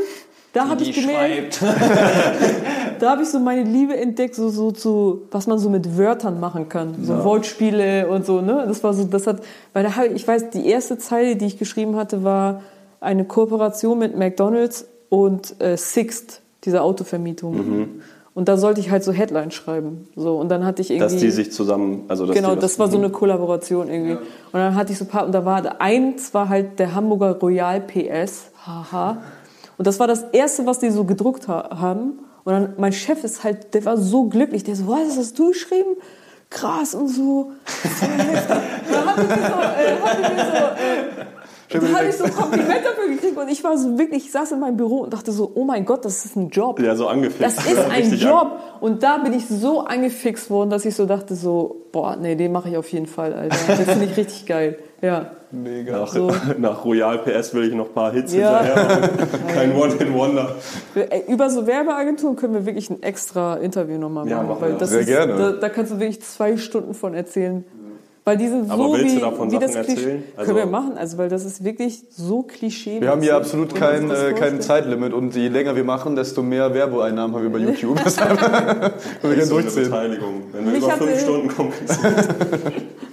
da 0.59 0.69
habe 0.69 0.83
ich 0.83 0.93
gemerkt, 0.93 1.61
da 2.99 3.11
habe 3.11 3.23
ich 3.23 3.29
so 3.29 3.39
meine 3.39 3.63
Liebe 3.63 3.95
entdeckt, 3.95 4.35
so, 4.35 4.49
so 4.49 4.71
zu, 4.71 5.21
was 5.31 5.47
man 5.47 5.57
so 5.57 5.69
mit 5.69 5.97
Wörtern 5.97 6.39
machen 6.39 6.67
kann. 6.69 6.95
So 7.03 7.23
Wortspiele 7.23 8.07
und 8.07 8.25
so, 8.25 8.41
ne? 8.41 8.65
Das 8.67 8.83
war 8.83 8.93
so, 8.93 9.05
das 9.05 9.25
hat, 9.25 9.41
weil 9.73 9.83
da 9.83 9.95
habe 9.95 10.07
ich, 10.07 10.15
ich 10.15 10.27
weiß, 10.27 10.49
die 10.49 10.67
erste 10.67 10.97
Zeile, 10.97 11.35
die 11.35 11.45
ich 11.45 11.57
geschrieben 11.57 11.95
hatte, 11.95 12.23
war 12.23 12.61
eine 12.99 13.23
Kooperation 13.25 13.97
mit 13.99 14.17
McDonalds 14.17 14.85
und 15.07 15.55
äh, 15.61 15.77
Sixt, 15.77 16.41
dieser 16.65 16.83
Autovermietung. 16.83 18.01
Und 18.35 18.47
da 18.47 18.57
sollte 18.57 18.79
ich 18.79 18.91
halt 18.91 19.03
so 19.03 19.11
Headlines 19.11 19.53
schreiben. 19.53 20.07
So, 20.15 20.37
und 20.37 20.49
dann 20.49 20.65
hatte 20.65 20.81
ich 20.81 20.91
irgendwie. 20.91 21.13
Dass 21.13 21.21
die 21.21 21.31
sich 21.31 21.51
zusammen, 21.51 22.03
also 22.07 22.25
dass 22.25 22.35
Genau, 22.35 22.55
das 22.55 22.79
war 22.79 22.89
so 22.89 22.97
eine 22.97 23.09
Kollaboration 23.09 23.89
irgendwie. 23.89 24.13
Und 24.13 24.53
dann 24.53 24.75
hatte 24.75 24.91
ich 24.91 24.97
so 24.97 25.05
ein 25.05 25.07
paar, 25.07 25.25
und 25.25 25.31
da 25.31 25.45
war 25.45 25.81
eins 25.81 26.33
war 26.33 26.47
halt 26.47 26.79
der 26.79 26.95
Hamburger 26.95 27.37
Royal 27.39 27.81
PS, 27.81 28.51
haha. 28.65 29.17
Und 29.79 29.87
das 29.87 29.97
war 29.97 30.07
das 30.07 30.23
erste, 30.33 30.65
was 30.65 30.79
die 30.79 30.89
so 30.89 31.05
gedruckt 31.05 31.47
ha 31.47 31.79
haben. 31.79 32.19
Und 32.43 32.53
dann, 32.53 32.73
mein 32.77 32.91
Chef 32.91 33.23
ist 33.23 33.45
halt, 33.45 33.73
der 33.73 33.85
war 33.85 33.95
so 33.97 34.25
glücklich, 34.25 34.65
der 34.65 34.75
so, 34.75 34.87
was, 34.89 35.17
hast 35.17 35.39
du 35.39 35.47
geschrieben? 35.47 35.95
Krass 36.49 36.93
und 36.93 37.07
so. 37.07 37.53
Voll 37.63 38.09
heftig. 38.09 38.57
Und 38.87 38.93
dann 38.93 39.05
hatte 39.05 39.21
ich 39.21 39.29
so, 39.29 39.37
äh, 39.37 40.01
hatte 40.03 40.33
mir 40.33 40.45
so, 40.45 41.77
äh, 41.77 41.79
da 41.79 41.97
habe 41.97 42.09
ich 42.09 42.17
so 42.17 42.23
ein 42.25 42.33
Kompliment 42.33 42.83
dafür 42.83 43.07
gekriegt 43.07 43.37
und 43.37 43.47
ich 43.47 43.63
war 43.63 43.77
so 43.77 43.97
wirklich, 43.97 44.25
ich 44.25 44.31
saß 44.33 44.51
in 44.51 44.59
meinem 44.59 44.75
Büro 44.75 44.97
und 44.97 45.13
dachte 45.13 45.31
so, 45.31 45.49
oh 45.55 45.63
mein 45.63 45.85
Gott, 45.85 46.03
das 46.03 46.25
ist 46.25 46.35
ein 46.35 46.49
Job. 46.49 46.81
Ja, 46.81 46.97
so 46.97 47.07
angefixt. 47.07 47.57
Das 47.57 47.65
ist 47.65 47.79
ein 47.89 48.11
Job. 48.17 48.59
Und 48.81 49.01
da 49.01 49.19
bin 49.19 49.31
ich 49.31 49.47
so 49.47 49.85
angefixt 49.85 50.49
worden, 50.49 50.71
dass 50.71 50.83
ich 50.83 50.95
so 50.95 51.05
dachte 51.05 51.35
so, 51.35 51.85
boah, 51.93 52.17
nee, 52.17 52.35
den 52.35 52.51
mache 52.51 52.67
ich 52.67 52.75
auf 52.75 52.91
jeden 52.91 53.07
Fall, 53.07 53.33
Alter. 53.33 53.55
Das 53.65 53.79
finde 53.79 54.05
ich 54.05 54.17
richtig 54.17 54.45
geil. 54.45 54.77
Ja. 55.01 55.31
Mega. 55.51 55.99
Nach, 56.01 56.07
So. 56.13 56.31
nach 56.59 56.85
Royal 56.85 57.17
PS 57.19 57.53
will 57.53 57.67
ich 57.69 57.73
noch 57.73 57.87
ein 57.87 57.93
paar 57.93 58.11
Hits 58.11 58.33
Ja. 58.33 58.61
hinterher. 58.61 58.99
machen. 58.99 59.47
Kein 59.47 59.75
One-Hit-Wonder. 59.75 60.55
Über 61.27 61.49
so 61.49 61.65
Werbeagenturen 61.65 62.35
können 62.35 62.53
wir 62.53 62.65
wirklich 62.65 62.89
ein 62.89 63.01
extra 63.01 63.55
Interview 63.57 63.97
nochmal 63.97 64.25
machen. 64.25 64.29
Ja, 64.31 64.43
machen 64.43 64.61
weil 64.61 64.73
das 64.73 64.89
Sehr 64.91 64.99
ist, 65.01 65.07
gerne. 65.07 65.35
Da, 65.35 65.51
da 65.53 65.69
kannst 65.69 65.91
du 65.91 65.99
wirklich 65.99 66.21
zwei 66.21 66.55
Stunden 66.57 66.93
von 66.93 67.13
erzählen. 67.15 67.63
Weil 68.25 68.37
die 68.37 68.47
sind 68.47 68.69
Aber 68.69 68.83
so 68.83 68.93
willst 68.93 69.15
wie, 69.15 69.19
du 69.19 69.21
davon 69.25 69.49
Sachen 69.49 69.63
erzählen? 69.75 70.23
Also- 70.37 70.53
können 70.53 70.57
wir 70.57 70.71
machen, 70.71 70.97
also 70.97 71.17
weil 71.17 71.29
das 71.29 71.45
ist 71.45 71.63
wirklich 71.63 72.03
so 72.11 72.43
Klischee. 72.43 73.01
Wir 73.01 73.09
haben 73.09 73.21
hier 73.23 73.35
absolut 73.35 73.73
kein, 73.73 74.11
äh, 74.11 74.33
kein. 74.37 74.61
Zeitlimit 74.61 75.13
und 75.13 75.35
je 75.35 75.47
länger 75.47 75.75
wir 75.75 75.83
machen, 75.83 76.15
desto 76.15 76.43
mehr 76.43 76.71
Werbeeinnahmen 76.75 77.35
haben 77.35 77.41
wir 77.43 77.49
bei 77.51 77.57
YouTube. 77.65 77.97
Deshalb 78.05 78.37
können 78.37 78.91
wir 79.23 79.29
gerne 79.31 79.45
So 79.45 79.55
eine 79.55 79.63
durchziehen. 79.63 79.83
Beteiligung. 79.85 80.33
Wenn 80.51 80.65
wir 80.65 80.71
Mich 80.73 80.83
über 80.83 80.91
fünf 80.91 81.19
Stunden 81.21 81.47
kommen, 81.47 81.73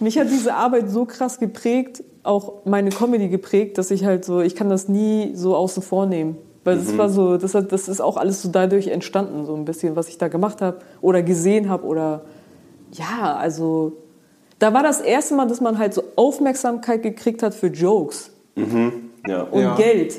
Mich 0.00 0.18
hat 0.18 0.28
diese 0.30 0.54
Arbeit 0.54 0.90
so 0.90 1.04
krass 1.04 1.38
geprägt, 1.38 2.02
auch 2.22 2.64
meine 2.64 2.90
Comedy 2.90 3.28
geprägt, 3.28 3.78
dass 3.78 3.90
ich 3.90 4.04
halt 4.04 4.24
so, 4.24 4.40
ich 4.40 4.54
kann 4.54 4.68
das 4.68 4.88
nie 4.88 5.32
so 5.34 5.54
außen 5.54 5.82
vor 5.82 6.06
nehmen. 6.06 6.36
Weil 6.64 6.78
das 6.78 6.98
war 6.98 7.08
so, 7.08 7.36
das, 7.36 7.54
hat, 7.54 7.70
das 7.70 7.86
ist 7.86 8.00
auch 8.00 8.16
alles 8.16 8.42
so 8.42 8.48
dadurch 8.48 8.88
entstanden, 8.88 9.46
so 9.46 9.54
ein 9.54 9.64
bisschen, 9.64 9.94
was 9.94 10.08
ich 10.08 10.18
da 10.18 10.26
gemacht 10.26 10.60
habe 10.60 10.78
oder 11.00 11.22
gesehen 11.22 11.68
habe 11.68 11.86
oder 11.86 12.22
ja, 12.90 13.36
also 13.36 13.92
da 14.58 14.74
war 14.74 14.82
das 14.82 15.00
erste 15.00 15.34
Mal, 15.34 15.46
dass 15.46 15.60
man 15.60 15.78
halt 15.78 15.94
so 15.94 16.02
Aufmerksamkeit 16.16 17.04
gekriegt 17.04 17.44
hat 17.44 17.54
für 17.54 17.68
Jokes 17.68 18.32
ja. 18.56 19.42
und 19.42 19.62
Ja. 19.62 19.76
Geld. 19.76 20.16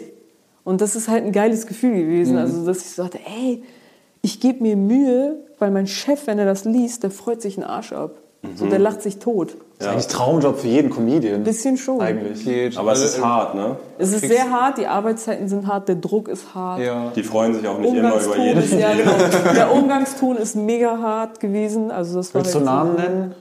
Und 0.63 0.79
das 0.79 0.95
ist 0.95 1.09
halt 1.09 1.25
ein 1.25 1.31
geiles 1.31 1.65
Gefühl 1.65 1.95
gewesen. 1.95 2.37
Also, 2.37 2.65
dass 2.65 2.77
ich 2.79 2.91
so 2.91 3.03
dachte, 3.03 3.19
ey, 3.25 3.63
ich 4.21 4.39
gebe 4.39 4.63
mir 4.63 4.75
Mühe, 4.75 5.37
weil 5.59 5.71
mein 5.71 5.87
Chef, 5.87 6.27
wenn 6.27 6.39
er 6.39 6.45
das 6.45 6.65
liest, 6.65 7.03
der 7.03 7.11
freut 7.11 7.41
sich 7.41 7.57
einen 7.57 7.65
Arsch 7.65 7.93
ab. 7.93 8.21
So, 8.55 8.67
der 8.67 8.79
lacht 8.79 9.01
sich 9.01 9.19
tot. 9.19 9.57
Das 9.79 9.87
ist 9.87 9.93
eigentlich 9.93 10.07
Traumjob 10.07 10.59
für 10.59 10.67
jeden 10.67 10.89
Comedian. 10.89 11.43
Bisschen 11.43 11.77
schon. 11.77 12.01
Eigentlich. 12.01 12.43
Geht. 12.43 12.77
Aber 12.77 12.93
es 12.93 13.01
Also, 13.01 13.17
ist 13.17 13.23
hart, 13.23 13.53
ne? 13.55 13.75
Es 13.99 14.11
ist 14.11 14.27
sehr 14.27 14.49
hart, 14.49 14.79
die 14.79 14.87
Arbeitszeiten 14.87 15.47
sind 15.47 15.67
hart, 15.67 15.87
der 15.87 15.95
Druck 15.95 16.27
ist 16.29 16.55
hart. 16.55 16.79
Ja. 16.81 17.11
Die 17.15 17.21
freuen 17.21 17.53
sich 17.53 17.67
auch 17.67 17.77
nicht 17.77 17.93
immer 17.93 18.19
über 18.19 18.37
jeden. 18.37 18.59
ist, 18.63 18.73
ja, 18.73 18.93
genau. 18.93 19.11
Der 19.55 19.71
Umgangston 19.71 20.37
ist 20.37 20.55
mega 20.55 20.97
hart 20.99 21.39
gewesen. 21.39 21.91
Also 21.91 22.17
das 22.17 22.33
war 22.33 22.41
Willst 22.41 22.55
du 22.55 22.59
so- 22.59 22.65
Namen 22.65 22.95
nennen? 22.95 23.35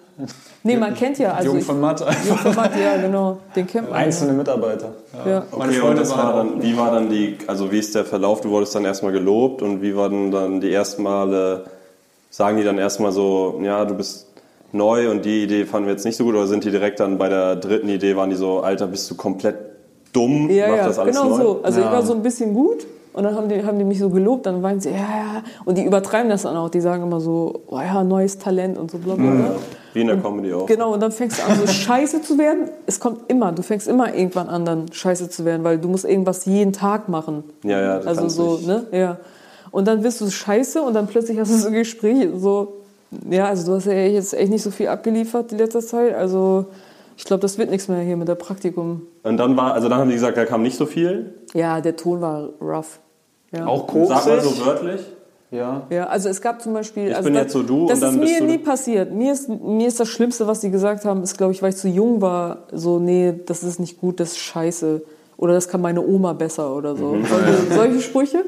Nee, 0.63 0.77
man 0.79 0.95
kennt 0.95 1.19
ja. 1.19 1.33
Also 1.33 1.53
Jung 1.53 1.61
von 1.63 1.79
Matt. 1.81 2.01
Jung 2.27 2.39
von 2.39 2.55
Matt, 2.55 2.73
ja, 2.79 2.97
genau. 3.01 3.39
Den 3.55 3.67
kennt 3.67 3.91
man. 3.91 3.99
Einzelne 3.99 4.33
Mitarbeiter. 4.33 4.93
Ja. 5.25 5.25
Meine 5.25 5.45
Okay, 5.53 5.65
und 5.65 5.73
Freunde 5.75 6.01
das 6.01 6.17
war 6.17 6.33
dann, 6.37 6.63
wie 6.63 6.77
war 6.77 6.91
dann 6.91 7.09
die, 7.11 7.37
also 7.47 7.71
wie 7.71 7.79
ist 7.79 7.95
der 7.95 8.05
Verlauf? 8.07 8.41
Du 8.41 8.49
wurdest 8.51 8.75
dann 8.75 8.85
erstmal 8.87 9.13
gelobt 9.13 9.61
und 9.63 9.81
wie 9.83 9.95
waren 9.97 10.31
dann 10.31 10.61
die 10.61 10.73
ersten 10.73 11.03
Male, 11.03 11.65
sagen 12.31 12.57
die 12.57 12.65
dann 12.65 12.79
erstmal 12.79 13.13
so, 13.13 13.59
ja, 13.63 13.85
du 13.85 13.95
bist 13.95 14.27
neu 14.73 15.11
und 15.11 15.25
die 15.25 15.45
Idee 15.45 15.65
fanden 15.65 15.87
wir 15.87 15.93
jetzt 15.95 16.05
nicht 16.05 16.17
so 16.17 16.25
gut 16.25 16.35
oder 16.35 16.47
sind 16.47 16.65
die 16.65 16.71
direkt 16.71 17.01
dann 17.01 17.19
bei 17.19 17.29
der 17.29 17.57
dritten 17.57 17.89
Idee, 17.89 18.17
waren 18.17 18.31
die 18.31 18.37
so, 18.37 18.61
Alter, 18.61 18.87
bist 18.87 19.11
du 19.11 19.15
komplett 19.15 19.57
dumm? 20.13 20.51
Ja, 20.51 20.69
Mach 20.69 20.77
ja, 20.77 20.87
das 20.87 20.99
alles 20.99 21.17
genau 21.17 21.31
neu? 21.31 21.43
so. 21.43 21.61
Also 21.63 21.81
ich 21.81 21.87
war 21.87 22.03
so 22.03 22.15
ein 22.15 22.23
bisschen 22.23 22.53
gut 22.55 22.87
und 23.13 23.25
dann 23.25 23.35
haben 23.35 23.49
die, 23.49 23.65
haben 23.65 23.79
die 23.79 23.85
mich 23.85 23.99
so 23.99 24.11
gelobt, 24.11 24.45
dann 24.47 24.63
weinen 24.63 24.81
sie, 24.81 24.91
ja, 24.91 24.97
ja. 24.97 25.43
Und 25.65 25.79
die 25.79 25.85
übertreiben 25.85 26.29
das 26.29 26.43
dann 26.43 26.57
auch. 26.57 26.69
Die 26.69 26.81
sagen 26.81 27.03
immer 27.03 27.21
so, 27.21 27.63
oh 27.69 27.79
ja, 27.81 28.05
neues 28.05 28.39
Talent 28.39 28.77
und 28.77 28.91
so 28.91 28.99
bla 28.99 29.15
bla 29.15 29.31
bla. 29.31 29.51
Wie 29.95 30.03
in 30.03 30.09
der 30.09 30.19
Comedy 30.19 30.53
auch. 30.53 30.67
Genau, 30.67 30.93
und 30.93 31.01
dann 31.01 31.13
fängst 31.13 31.39
du 31.39 31.43
an, 31.45 31.57
so 31.59 31.67
scheiße 31.73 32.21
zu 32.21 32.37
werden. 32.37 32.69
Es 32.85 33.01
kommt 33.01 33.31
immer, 33.31 33.53
du 33.53 33.63
fängst 33.63 33.89
immer 33.89 34.15
irgendwann 34.15 34.49
an, 34.51 34.67
dann 34.67 34.93
scheiße 34.93 35.31
zu 35.31 35.47
werden, 35.47 35.65
weil 35.65 35.79
du 35.79 35.89
musst 35.89 36.05
irgendwas 36.05 36.45
jeden 36.45 36.75
Tag 36.75 37.09
machen. 37.09 37.45
Ja, 37.63 37.81
ja, 37.81 37.99
du 38.01 38.09
Also 38.09 38.29
so, 38.29 38.57
nicht. 38.57 38.67
ne? 38.67 38.87
Ja. 38.93 39.17
Und 39.71 39.89
dann 39.89 40.03
wirst 40.03 40.21
du 40.21 40.31
scheiße 40.31 40.83
und 40.83 40.93
dann 40.95 41.07
plötzlich 41.07 41.39
hast 41.39 41.51
du 41.51 41.57
so 41.57 41.71
Gespräche, 41.71 42.39
so, 42.39 42.75
ja, 43.31 43.47
also 43.47 43.67
du 43.67 43.77
hast 43.77 43.87
ja 43.87 43.93
jetzt 43.93 44.35
echt 44.35 44.51
nicht 44.51 44.63
so 44.63 44.71
viel 44.71 44.89
abgeliefert 44.89 45.51
die 45.51 45.57
letzte 45.57 45.81
Zeit. 45.81 46.15
Also 46.15 46.67
ich 47.17 47.25
glaube, 47.25 47.41
das 47.41 47.57
wird 47.59 47.71
nichts 47.71 47.89
mehr 47.89 48.01
hier 48.01 48.17
mit 48.17 48.29
der 48.29 48.35
Praktikum. 48.35 49.03
Und 49.23 49.37
dann 49.39 49.57
war, 49.57 49.75
also 49.75 49.89
dann 49.89 49.99
haben 49.99 50.09
die 50.09 50.15
gesagt, 50.15 50.37
da 50.37 50.45
kam 50.45 50.63
nicht 50.63 50.77
so 50.77 50.87
viel. 50.87 51.35
Ja, 51.55 51.81
der 51.81 51.97
Ton 51.97 52.21
war 52.21 52.51
rough. 52.61 52.99
Ja. 53.53 53.67
Auch 53.67 53.87
Sag 54.07 54.27
mal 54.27 54.41
so 54.41 54.65
wörtlich. 54.67 55.01
Ja. 55.53 55.87
Ja, 55.91 56.07
also 56.09 56.29
es 56.29 56.41
gab 56.43 56.61
zum 56.61 56.73
Beispiel. 56.75 57.09
Ich 57.09 57.17
also 57.17 57.25
bin 57.27 57.35
das, 57.35 57.45
jetzt 57.45 57.53
so 57.53 57.63
du 57.63 57.83
und 57.83 57.91
Das 57.91 58.01
dann 58.01 58.15
ist 58.17 58.21
bist 58.21 58.33
mir 58.33 58.41
du- 58.41 58.47
nie 58.53 58.59
passiert. 58.59 59.13
Mir 59.13 59.33
ist, 59.33 59.49
mir 59.49 59.87
ist 59.87 60.01
das 60.01 60.09
Schlimmste, 60.09 60.47
was 60.49 60.61
sie 60.61 60.71
gesagt 60.71 61.05
haben, 61.05 61.23
ist, 61.23 61.39
glaube 61.39 61.53
ich, 61.53 61.63
weil 61.63 61.71
ich 61.71 61.77
zu 61.77 61.89
jung 61.89 62.21
war, 62.21 62.65
so, 62.73 62.99
nee, 62.99 63.33
das 63.47 63.63
ist 63.63 63.79
nicht 63.79 64.01
gut, 64.01 64.19
das 64.21 64.33
ist 64.33 64.39
scheiße. 64.39 65.03
Oder 65.37 65.55
das 65.55 65.69
kann 65.69 65.81
meine 65.81 66.05
Oma 66.05 66.33
besser 66.33 66.75
oder 66.75 66.97
so. 66.97 67.13
Mhm. 67.15 67.25
Solche, 67.27 67.55
solche 67.75 68.01
Sprüche. 68.01 68.45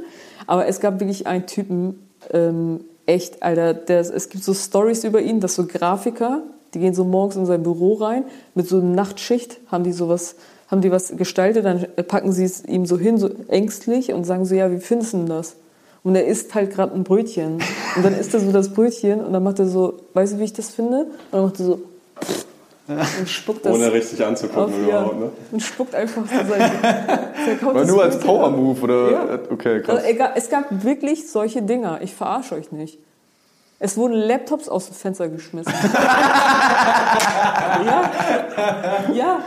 Aber 0.46 0.66
es 0.66 0.80
gab 0.80 0.98
wirklich 1.00 1.26
einen 1.26 1.46
Typen, 1.46 2.08
ähm, 2.32 2.80
echt, 3.08 3.42
Alter, 3.42 3.74
der, 3.74 4.00
es 4.00 4.28
gibt 4.28 4.44
so 4.44 4.54
Stories 4.54 5.04
über 5.04 5.20
ihn, 5.20 5.40
dass 5.40 5.54
so 5.54 5.66
Grafiker, 5.66 6.42
die 6.74 6.80
gehen 6.80 6.94
so 6.94 7.04
morgens 7.04 7.36
in 7.36 7.46
sein 7.46 7.62
Büro 7.62 7.94
rein, 7.94 8.24
mit 8.54 8.68
so 8.68 8.78
einer 8.78 8.86
Nachtschicht, 8.86 9.58
haben 9.68 9.84
die 9.84 9.92
sowas, 9.92 10.36
haben 10.68 10.82
die 10.82 10.90
was 10.90 11.16
gestaltet, 11.16 11.64
dann 11.64 11.86
packen 12.06 12.32
sie 12.32 12.44
es 12.44 12.64
ihm 12.64 12.84
so 12.84 12.98
hin, 12.98 13.16
so 13.18 13.30
ängstlich 13.48 14.12
und 14.12 14.24
sagen 14.24 14.44
so, 14.44 14.54
ja, 14.54 14.70
wie 14.70 14.78
findest 14.78 15.14
du 15.14 15.18
denn 15.18 15.26
das? 15.26 15.56
Und 16.04 16.14
er 16.14 16.26
isst 16.26 16.54
halt 16.54 16.70
gerade 16.70 16.94
ein 16.94 17.04
Brötchen. 17.04 17.58
Und 17.96 18.04
dann 18.04 18.14
isst 18.14 18.32
er 18.34 18.40
so 18.40 18.52
das 18.52 18.72
Brötchen 18.72 19.20
und 19.24 19.32
dann 19.32 19.42
macht 19.42 19.58
er 19.58 19.66
so, 19.66 19.94
weißt 20.14 20.34
du, 20.34 20.38
wie 20.38 20.44
ich 20.44 20.52
das 20.52 20.70
finde? 20.70 21.00
Und 21.00 21.32
dann 21.32 21.42
macht 21.42 21.58
er 21.58 21.66
so 21.66 21.80
und 22.88 23.28
spuckt 23.28 23.66
das 23.66 23.74
Ohne 23.74 23.92
richtig 23.92 24.22
auf, 24.22 24.28
anzugucken 24.28 24.88
ja, 24.88 25.00
überhaupt, 25.00 25.20
ne? 25.20 25.30
und 25.52 25.62
spuckt 25.62 25.94
einfach 25.94 26.22
so 26.22 26.36
sein, 26.48 26.72
War 27.74 27.84
nur 27.84 28.02
als. 28.02 28.18
Power-Move 28.18 28.80
oder? 28.80 29.10
Ja. 29.10 29.38
Okay, 29.50 29.82
krass. 29.82 29.96
Also, 29.96 30.08
egal, 30.08 30.32
es 30.36 30.48
gab 30.48 30.64
wirklich 30.70 31.30
solche 31.30 31.60
Dinger. 31.62 32.00
Ich 32.02 32.14
verarsche 32.14 32.54
euch 32.54 32.72
nicht. 32.72 32.98
Es 33.78 33.96
wurden 33.96 34.14
Laptops 34.14 34.68
aus 34.68 34.86
dem 34.86 34.94
Fenster 34.94 35.28
geschmissen. 35.28 35.72
ja. 37.86 38.10
Ja. 39.12 39.40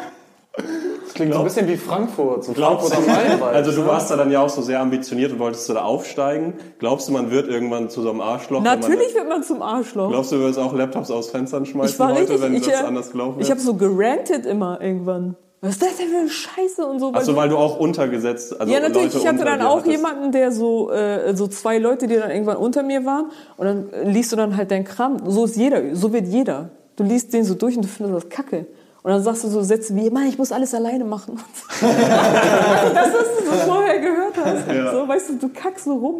Das 1.11 1.15
klingt 1.17 1.33
so 1.33 1.39
ein 1.39 1.43
bisschen 1.43 1.67
wie 1.67 1.75
Frankfurt, 1.75 2.45
so 2.45 2.53
Glaubst 2.53 2.93
Frankfurt 2.93 3.17
du, 3.17 3.33
am 3.33 3.39
Main. 3.41 3.53
also 3.53 3.71
du 3.73 3.85
warst 3.85 4.09
da 4.11 4.15
dann 4.15 4.31
ja 4.31 4.41
auch 4.41 4.47
so 4.47 4.61
sehr 4.61 4.79
ambitioniert 4.79 5.33
und 5.33 5.39
wolltest 5.39 5.67
du 5.67 5.73
da 5.73 5.81
aufsteigen. 5.81 6.53
Glaubst 6.79 7.09
du, 7.09 7.11
man 7.11 7.29
wird 7.31 7.49
irgendwann 7.49 7.89
zu 7.89 8.01
so 8.01 8.11
einem 8.11 8.21
Arschloch? 8.21 8.63
wenn 8.63 8.79
Natürlich 8.79 9.13
wird 9.13 9.27
man 9.27 9.43
zum 9.43 9.61
Arschloch. 9.61 10.03
Man, 10.03 10.11
glaubst 10.13 10.31
du, 10.31 10.37
du 10.37 10.43
würdest 10.43 10.59
auch 10.59 10.73
Laptops 10.73 11.11
aus 11.11 11.29
Fenstern 11.29 11.65
schmeißen 11.65 11.93
ich 11.93 11.99
war 11.99 12.11
heute, 12.11 12.21
richtig, 12.21 12.41
wenn 12.41 12.55
ich, 12.55 12.65
das 12.65 12.81
äh, 12.81 12.85
anders 12.85 13.11
gelaufen 13.11 13.41
ich 13.41 13.49
wäre? 13.49 13.57
habe 13.57 13.59
so 13.59 13.73
gerantet 13.73 14.45
immer 14.45 14.79
irgendwann. 14.79 15.35
Was 15.59 15.71
ist 15.71 15.81
das 15.81 15.97
denn 15.97 16.07
für 16.07 16.17
eine 16.17 16.29
Scheiße 16.29 16.85
und 16.85 16.99
so. 16.99 17.11
Achso, 17.11 17.35
weil 17.35 17.49
du 17.49 17.57
auch 17.57 17.77
untergesetzt, 17.77 18.57
also 18.57 18.71
ja, 18.71 18.79
natürlich. 18.79 19.13
Leute 19.13 19.17
ich 19.17 19.27
hatte 19.27 19.43
dann 19.43 19.61
auch 19.61 19.85
jemanden, 19.85 20.31
der 20.31 20.53
so, 20.53 20.91
äh, 20.91 21.35
so 21.35 21.47
zwei 21.47 21.77
Leute, 21.77 22.07
die 22.07 22.15
dann 22.15 22.31
irgendwann 22.31 22.55
unter 22.55 22.83
mir 22.83 23.05
waren. 23.05 23.31
Und 23.57 23.65
dann 23.65 23.89
liest 24.05 24.31
du 24.31 24.37
dann 24.37 24.55
halt 24.55 24.71
deinen 24.71 24.85
Kram. 24.85 25.17
So 25.29 25.43
ist 25.43 25.57
jeder, 25.57 25.93
so 25.93 26.13
wird 26.13 26.27
jeder. 26.27 26.69
Du 26.95 27.03
liest 27.03 27.33
den 27.33 27.43
so 27.43 27.53
durch 27.55 27.75
und 27.75 27.83
du 27.83 27.89
findest 27.89 28.23
das 28.23 28.29
kacke. 28.29 28.65
Und 29.03 29.09
dann 29.11 29.23
sagst 29.23 29.43
du 29.43 29.47
so 29.47 29.63
Sätze 29.63 29.95
wie, 29.95 30.11
Mann, 30.11 30.27
ich 30.27 30.37
muss 30.37 30.51
alles 30.51 30.75
alleine 30.75 31.03
machen. 31.05 31.39
also 31.81 31.95
das, 32.93 33.07
was 33.13 33.37
du 33.39 33.45
so 33.45 33.71
vorher 33.71 33.99
gehört 33.99 34.35
hast. 34.37 34.65
So, 34.93 35.07
weißt 35.07 35.29
du, 35.29 35.33
du 35.39 35.49
kackst 35.49 35.85
so 35.85 35.93
rum. 35.95 36.15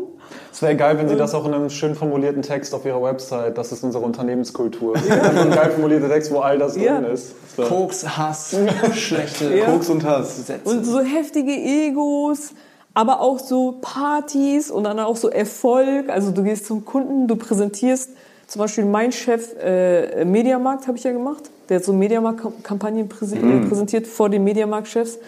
Es 0.52 0.64
wäre 0.64 0.76
geil, 0.76 0.98
wenn 0.98 1.08
Sie 1.08 1.16
das 1.16 1.36
auch 1.36 1.46
in 1.46 1.54
einem 1.54 1.70
schön 1.70 1.94
formulierten 1.94 2.42
Text 2.42 2.74
auf 2.74 2.84
Ihrer 2.86 3.02
Website, 3.04 3.56
das 3.56 3.72
ist 3.72 3.84
unsere 3.84 4.04
Unternehmenskultur. 4.04 4.96
Einfach 4.96 5.46
ein 5.46 5.52
geil 5.52 5.72
formulierter 5.72 6.10
Text, 6.10 6.32
wo 6.32 6.40
all 6.40 6.58
das 6.58 6.76
Ja. 6.76 7.00
drin 7.00 7.12
ist. 7.12 7.36
Koks, 7.56 8.18
Hass, 8.18 8.56
schlechte 8.94 9.56
Ja. 9.56 9.66
Koks 9.66 9.90
und 9.90 10.04
Hass. 10.04 10.44
Und 10.64 10.84
so 10.84 11.02
heftige 11.02 11.52
Egos, 11.52 12.54
aber 12.96 13.20
auch 13.22 13.38
so 13.38 13.76
Partys 13.82 14.72
und 14.72 14.86
dann 14.86 15.00
auch 15.00 15.18
so 15.18 15.30
Erfolg. 15.30 16.10
Also 16.10 16.32
du 16.32 16.42
gehst 16.42 16.66
zum 16.66 16.84
Kunden, 16.84 17.28
du 17.28 17.36
präsentierst 17.36 18.10
zum 18.48 18.60
Beispiel 18.60 18.86
mein 18.86 19.12
Chef 19.12 19.56
äh, 19.64 20.26
Mediamarkt 20.26 20.88
habe 20.88 20.98
ich 20.98 21.04
ja 21.04 21.12
gemacht. 21.12 21.51
Der 21.72 21.78
hat 21.78 21.86
so 21.86 21.94
Mediamarkt-Kampagnen 21.94 23.06
äh, 23.06 23.68
präsentiert 23.68 24.06
vor 24.06 24.28
den 24.30 24.44
Mediamarkt-Chefs. 24.44 25.20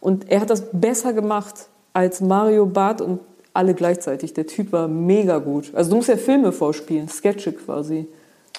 Und 0.00 0.28
er 0.32 0.40
hat 0.40 0.50
das 0.50 0.64
besser 0.72 1.12
gemacht 1.12 1.68
als 1.92 2.20
Mario 2.20 2.66
Barth 2.66 3.00
und 3.00 3.20
alle 3.54 3.72
gleichzeitig. 3.74 4.34
Der 4.34 4.48
Typ 4.48 4.72
war 4.72 4.88
mega 4.88 5.38
gut. 5.38 5.70
Also 5.74 5.90
du 5.90 5.96
musst 5.96 6.08
ja 6.08 6.16
Filme 6.16 6.50
vorspielen, 6.50 7.08
Sketche 7.08 7.52
quasi. 7.52 8.08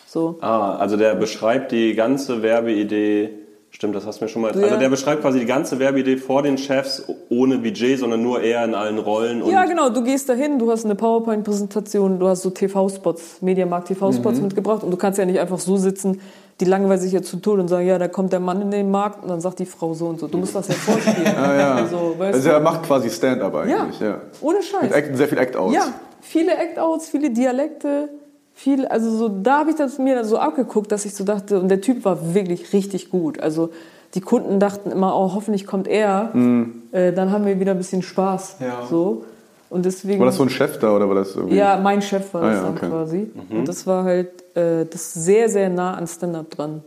So. 0.07 0.37
Ah, 0.39 0.77
also 0.77 0.95
der 0.95 1.15
beschreibt 1.15 1.73
die 1.73 1.95
ganze 1.95 2.43
Werbeidee. 2.43 3.31
Stimmt, 3.71 3.95
das 3.95 4.05
hast 4.05 4.21
du 4.21 4.25
mir 4.25 4.29
schon 4.29 4.43
mal. 4.43 4.55
Ja. 4.55 4.67
Also 4.67 4.77
der 4.77 4.87
beschreibt 4.87 5.21
quasi 5.23 5.39
die 5.39 5.45
ganze 5.45 5.79
Werbeidee 5.79 6.15
vor 6.15 6.43
den 6.43 6.57
Chefs 6.57 7.03
ohne 7.29 7.57
Budget, 7.57 7.99
sondern 7.99 8.21
nur 8.23 8.41
er 8.41 8.63
in 8.63 8.73
allen 8.73 8.99
Rollen. 8.99 9.45
Ja, 9.47 9.65
genau. 9.65 9.89
Du 9.89 10.01
gehst 10.03 10.29
dahin, 10.29 10.59
du 10.59 10.71
hast 10.71 10.85
eine 10.85 10.95
PowerPoint-Präsentation, 10.95 12.19
du 12.19 12.27
hast 12.27 12.43
so 12.43 12.51
TV-Spots, 12.51 13.41
Mediamarkt 13.41 13.89
TV-Spots 13.89 14.37
Mhm. 14.37 14.43
mitgebracht 14.43 14.83
und 14.83 14.91
du 14.91 14.97
kannst 14.97 15.19
ja 15.19 15.25
nicht 15.25 15.39
einfach 15.39 15.59
so 15.59 15.75
sitzen, 15.75 16.21
die 16.59 16.65
langweilen 16.65 16.99
sich 17.01 17.11
ja 17.11 17.21
zu 17.21 17.37
Tode 17.37 17.61
und 17.61 17.67
sagen, 17.67 17.85
ja, 17.87 17.97
da 17.97 18.07
kommt 18.07 18.31
der 18.31 18.39
Mann 18.39 18.61
in 18.61 18.71
den 18.71 18.91
Markt 18.91 19.23
und 19.23 19.29
dann 19.29 19.41
sagt 19.41 19.59
die 19.59 19.65
Frau 19.65 19.93
so 19.93 20.07
und 20.07 20.19
so. 20.19 20.27
Du 20.27 20.37
musst 20.37 20.53
das 20.55 20.67
ja 20.67 20.75
vorspielen. 20.75 21.35
Ah, 21.35 21.55
ja. 21.59 21.75
Also, 21.75 22.15
Also 22.19 22.49
er 22.49 22.59
macht 22.59 22.83
quasi 22.83 23.09
Stand-up 23.09 23.55
eigentlich. 23.55 23.99
Ja. 23.99 24.21
Ohne 24.41 24.61
Scheiß. 24.61 24.83
Mit 24.83 24.91
Act, 24.93 25.17
sehr 25.17 25.27
viel 25.27 25.37
Act-Outs. 25.39 25.73
Ja, 25.73 25.87
viele 26.21 26.55
Act-Outs, 26.55 27.09
viele 27.09 27.31
Dialekte, 27.31 28.09
viel, 28.53 28.85
also 28.85 29.09
so, 29.17 29.29
da 29.29 29.59
habe 29.59 29.71
ich 29.71 29.75
das 29.77 29.97
mir 29.97 30.15
dann 30.15 30.25
so 30.25 30.37
abgeguckt, 30.37 30.91
dass 30.91 31.05
ich 31.05 31.15
so 31.15 31.23
dachte, 31.23 31.59
und 31.59 31.69
der 31.69 31.81
Typ 31.81 32.05
war 32.05 32.33
wirklich 32.35 32.71
richtig 32.71 33.09
gut. 33.09 33.39
Also 33.39 33.71
die 34.13 34.21
Kunden 34.21 34.59
dachten 34.59 34.91
immer, 34.91 35.15
oh, 35.19 35.33
hoffentlich 35.33 35.65
kommt 35.65 35.87
er, 35.87 36.29
Mhm. 36.33 36.83
äh, 36.91 37.11
dann 37.13 37.31
haben 37.31 37.47
wir 37.47 37.59
wieder 37.59 37.71
ein 37.71 37.79
bisschen 37.79 38.03
Spaß. 38.03 38.57
Ja. 38.59 38.85
So. 38.87 39.25
Und 39.73 39.85
deswegen. 39.85 40.19
War 40.19 40.27
das 40.27 40.35
so 40.37 40.43
ein 40.43 40.49
Chef 40.49 40.77
da 40.77 40.95
oder 40.95 41.07
war 41.09 41.15
das 41.15 41.35
irgendwie? 41.35 41.55
Ja, 41.57 41.77
mein 41.81 42.01
Chef 42.01 42.33
war 42.33 42.43
Ah, 42.43 42.47
das 42.49 42.55
ja, 42.57 42.63
dann 42.63 42.77
okay. 42.77 42.87
quasi. 42.89 43.31
Und 43.49 43.67
das 43.67 43.87
war 43.87 44.03
halt 44.03 44.29
äh, 44.55 44.85
das 44.85 45.13
sehr, 45.13 45.49
sehr 45.49 45.69
nah 45.69 45.95
an 45.95 46.05
Stand-up 46.07 46.49
dran. 46.51 46.83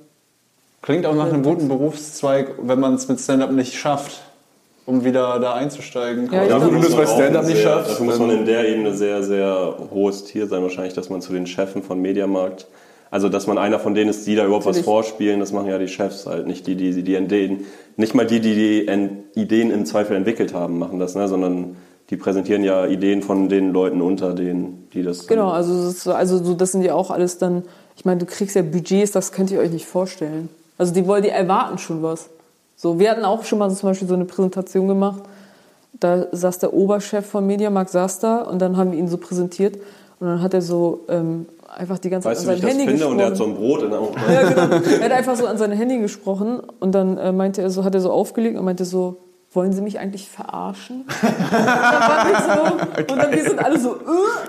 Klingt 0.82 1.05
auch 1.05 1.14
nach 1.16 1.26
einem 1.32 1.43
guten 1.43 1.66
Berufszweig, 1.68 2.55
wenn 2.62 2.78
man 2.78 2.95
es 2.95 3.09
mit 3.09 3.18
Stand-up 3.18 3.51
nicht 3.51 3.74
schafft, 3.74 4.22
um 4.87 5.05
wieder 5.05 5.41
da 5.41 5.55
einzusteigen. 5.55 6.30
Ja, 6.32 6.61
wenn 6.64 6.80
du 6.80 6.87
es 6.87 6.95
bei 6.95 7.07
Stand-up 7.07 7.45
nicht 7.45 7.57
sehr, 7.57 7.64
schaffst. 7.64 7.91
Dafür 7.93 8.07
muss 8.07 8.18
man 8.20 8.28
dann- 8.28 8.39
in 8.39 8.45
der 8.47 8.68
Ebene 8.68 8.95
sehr, 8.95 9.22
sehr 9.24 9.74
hohes 9.91 10.24
Tier 10.24 10.47
sein, 10.47 10.62
wahrscheinlich, 10.62 10.95
dass 10.95 11.11
man 11.11 11.20
zu 11.20 11.32
den 11.32 11.47
Chefen 11.47 11.82
von 11.82 12.01
Mediamarkt, 12.01 12.68
also 13.11 13.28
dass 13.28 13.49
man 13.49 13.59
einer 13.59 13.80
von 13.80 13.95
denen 13.97 14.11
ist, 14.11 14.28
die 14.28 14.37
da 14.37 14.45
überhaupt 14.45 14.64
was 14.64 14.76
Natürlich. 14.76 14.84
vorspielen, 14.84 15.41
das 15.41 15.51
machen 15.51 15.66
ja 15.66 15.78
die 15.78 15.89
Chefs 15.89 16.24
halt, 16.26 16.47
nicht 16.47 16.68
die, 16.68 16.76
die 16.76 17.03
die 17.03 17.16
Ideen, 17.16 17.64
nicht 17.97 18.14
mal 18.14 18.26
die, 18.26 18.39
die 18.39 18.55
die 18.55 18.87
En- 18.87 19.24
Ideen 19.34 19.72
im 19.72 19.87
Zweifel 19.87 20.16
entwickelt 20.16 20.55
haben, 20.55 20.78
machen 20.78 21.01
das, 21.01 21.16
ne, 21.16 21.26
sondern 21.26 21.76
die 22.11 22.16
präsentieren 22.16 22.62
ja 22.62 22.86
Ideen 22.86 23.22
von 23.22 23.48
den 23.48 23.72
Leuten 23.72 24.00
unter 24.00 24.32
denen, 24.32 24.88
die 24.92 25.02
das. 25.02 25.26
Genau, 25.26 25.50
also, 25.50 25.74
das 25.74 25.94
ist 25.94 26.09
also 26.09 26.42
so, 26.42 26.54
das 26.54 26.72
sind 26.72 26.82
ja 26.82 26.94
auch 26.94 27.11
alles 27.11 27.38
dann, 27.38 27.64
ich 27.96 28.04
meine, 28.04 28.20
du 28.20 28.26
kriegst 28.26 28.54
ja 28.54 28.62
Budgets, 28.62 29.12
das 29.12 29.32
könnt 29.32 29.50
ihr 29.50 29.59
euch 29.59 29.70
nicht 29.70 29.86
vorstellen. 29.86 30.48
Also 30.78 30.92
die 30.92 31.07
wollen, 31.07 31.22
die 31.22 31.30
erwarten 31.30 31.78
schon 31.78 32.02
was. 32.02 32.28
So, 32.76 32.98
wir 32.98 33.11
hatten 33.11 33.24
auch 33.24 33.44
schon 33.44 33.59
mal 33.59 33.70
so 33.70 33.76
zum 33.76 33.88
Beispiel 33.88 34.07
so 34.07 34.14
eine 34.14 34.26
Präsentation 34.26 34.86
gemacht. 34.86 35.22
Da 35.98 36.26
saß 36.30 36.59
der 36.59 36.74
Oberchef 36.74 37.24
von 37.24 37.46
Mediamarkt, 37.46 37.90
saß 37.90 38.18
da 38.18 38.42
und 38.42 38.61
dann 38.61 38.76
haben 38.76 38.92
wir 38.92 38.98
ihn 38.98 39.09
so 39.09 39.16
präsentiert 39.16 39.76
und 40.20 40.26
dann 40.26 40.42
hat 40.42 40.52
er 40.52 40.61
so 40.61 41.07
ähm, 41.09 41.46
einfach 41.74 41.98
die 41.98 42.11
ganze 42.11 42.28
Zeit 42.28 42.36
Weißt 42.36 42.46
du, 42.46 42.50
an 42.50 42.61
sein 42.61 42.68
Handy 42.68 42.86
finde? 42.86 43.09
Und 43.09 43.16
gesprochen. 43.16 43.18
der 43.18 43.26
hat 43.26 43.36
so 43.36 43.44
ein 43.44 43.54
Brot 43.54 43.82
in 43.82 43.90
der 43.90 44.00
Hand. 44.00 44.11
Ja, 44.28 44.48
genau. 44.48 45.00
Er 45.00 45.04
hat 45.07 45.12
einfach 45.12 45.36
so 45.36 45.46
an 45.46 45.59
sein 45.59 45.72
Handy 45.72 45.98
gesprochen 45.98 46.61
und 46.80 46.94
dann 46.94 47.16
äh, 47.16 47.32
meinte 47.32 47.62
er 47.62 47.70
so, 47.70 47.82
hat 47.82 47.94
er 47.94 48.00
so 48.02 48.11
aufgelegt 48.11 48.59
und 48.59 48.64
meinte 48.64 48.84
so, 48.84 49.16
wollen 49.57 49.72
Sie 49.72 49.80
mich 49.80 49.98
eigentlich 49.98 50.28
verarschen? 50.28 51.04
so, 51.09 53.02
und 53.12 53.18
dann 53.18 53.32
wir 53.32 53.42
sind 53.42 53.59
alle 53.59 53.78
so, 53.78 53.96
äh, 53.96 54.00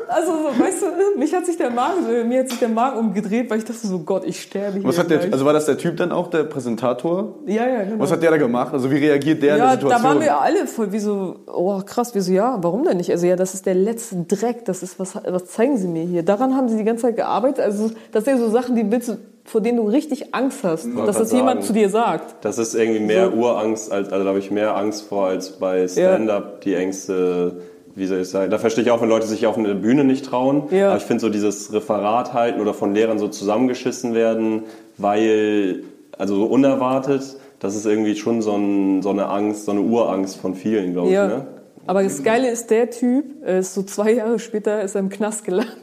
also 0.07 0.33
so, 0.33 0.63
weißt 0.63 0.83
du, 0.83 1.19
mich 1.19 1.33
hat 1.33 1.45
sich 1.45 1.57
der 1.57 1.71
Magen, 1.71 2.27
mir 2.27 2.41
hat 2.41 2.49
sich 2.49 2.59
der 2.59 2.69
Magen 2.69 2.99
umgedreht, 2.99 3.49
weil 3.49 3.59
ich 3.59 3.65
dachte 3.65 3.87
so, 3.87 3.99
Gott, 3.99 4.23
ich 4.25 4.41
sterbe 4.41 4.79
hier. 4.79 4.87
Was 4.87 4.99
hat 4.99 5.09
der, 5.09 5.19
gleich. 5.19 5.33
also 5.33 5.45
war 5.45 5.53
das 5.53 5.65
der 5.65 5.77
Typ 5.77 5.97
dann 5.97 6.11
auch, 6.11 6.29
der 6.29 6.43
Präsentator? 6.43 7.35
ja, 7.47 7.67
ja, 7.67 7.83
genau. 7.83 7.99
Was 7.99 8.11
hat 8.11 8.21
der 8.21 8.31
da 8.31 8.37
gemacht? 8.37 8.73
Also 8.73 8.91
wie 8.91 8.97
reagiert 8.97 9.41
der 9.41 9.53
in 9.53 9.59
ja, 9.59 9.65
der 9.65 9.73
Situation? 9.75 10.03
da 10.03 10.07
waren 10.07 10.21
wir 10.21 10.39
alle 10.39 10.67
voll 10.67 10.91
wie 10.91 10.99
so, 10.99 11.37
oh 11.47 11.81
krass, 11.85 12.13
wie 12.13 12.19
so, 12.19 12.31
ja, 12.31 12.57
warum 12.61 12.83
denn 12.83 12.97
nicht? 12.97 13.11
Also 13.11 13.25
ja, 13.25 13.35
das 13.35 13.53
ist 13.53 13.65
der 13.65 13.75
letzte 13.75 14.17
Dreck, 14.17 14.65
das 14.65 14.83
ist, 14.83 14.99
was, 14.99 15.15
was 15.15 15.45
zeigen 15.45 15.77
Sie 15.77 15.87
mir 15.87 16.03
hier? 16.03 16.23
Daran 16.23 16.55
haben 16.55 16.67
Sie 16.67 16.77
die 16.77 16.83
ganze 16.83 17.03
Zeit 17.03 17.15
gearbeitet. 17.15 17.63
Also 17.63 17.91
das 18.11 18.25
sind 18.25 18.37
ja 18.37 18.45
so 18.45 18.51
Sachen, 18.51 18.75
die 18.75 18.91
willst 18.91 19.09
du, 19.09 19.17
vor 19.47 19.61
denen 19.61 19.77
du 19.77 19.87
richtig 19.87 20.35
Angst 20.35 20.63
hast, 20.63 20.85
dass 20.85 20.93
grad 20.93 21.19
das 21.21 21.31
jemand 21.31 21.61
sagen. 21.61 21.67
zu 21.67 21.73
dir 21.73 21.89
sagt. 21.89 22.45
Das 22.45 22.57
ist 22.57 22.75
irgendwie 22.75 22.99
mehr 22.99 23.33
Urangst, 23.33 23.91
als, 23.91 24.09
also 24.11 24.23
da 24.23 24.29
habe 24.29 24.39
ich 24.39 24.51
mehr 24.51 24.75
Angst 24.75 25.03
vor 25.07 25.27
als 25.27 25.51
bei 25.53 25.87
Stand-up, 25.87 26.61
die 26.61 26.75
Ängste, 26.75 27.53
wie 27.95 28.05
soll 28.05 28.19
ich 28.21 28.29
sagen. 28.29 28.51
Da 28.51 28.57
verstehe 28.59 28.83
ich 28.83 28.91
auch, 28.91 29.01
wenn 29.01 29.09
Leute 29.09 29.25
sich 29.25 29.47
auf 29.47 29.57
eine 29.57 29.73
Bühne 29.73 30.03
nicht 30.03 30.25
trauen. 30.25 30.63
Ja. 30.71 30.89
Aber 30.89 30.97
ich 30.97 31.03
finde 31.03 31.21
so 31.21 31.29
dieses 31.29 31.71
Referat 31.73 32.33
halten 32.33 32.59
oder 32.59 32.73
von 32.73 32.93
Lehrern 32.93 33.19
so 33.19 33.29
zusammengeschissen 33.29 34.13
werden, 34.13 34.63
weil, 34.97 35.83
also 36.17 36.35
so 36.35 36.45
unerwartet, 36.45 37.37
das 37.59 37.75
ist 37.75 37.85
irgendwie 37.85 38.15
schon 38.15 38.41
so, 38.41 38.53
ein, 38.55 39.01
so 39.01 39.09
eine 39.09 39.27
Angst, 39.27 39.65
so 39.65 39.71
eine 39.71 39.81
Urangst 39.81 40.37
von 40.37 40.55
vielen, 40.55 40.93
glaube 40.93 41.09
Ja. 41.09 41.25
ich. 41.25 41.33
Ne? 41.33 41.47
Aber 41.87 42.03
das 42.03 42.21
Geile 42.21 42.49
ist, 42.51 42.69
der 42.69 42.89
Typ, 42.89 43.43
ist 43.45 43.73
so 43.73 43.81
zwei 43.81 44.11
Jahre 44.11 44.39
später 44.39 44.81
ist 44.81 44.95
er 44.95 44.99
im 44.99 45.07
Knast 45.09 45.45
gelandet. 45.45 45.77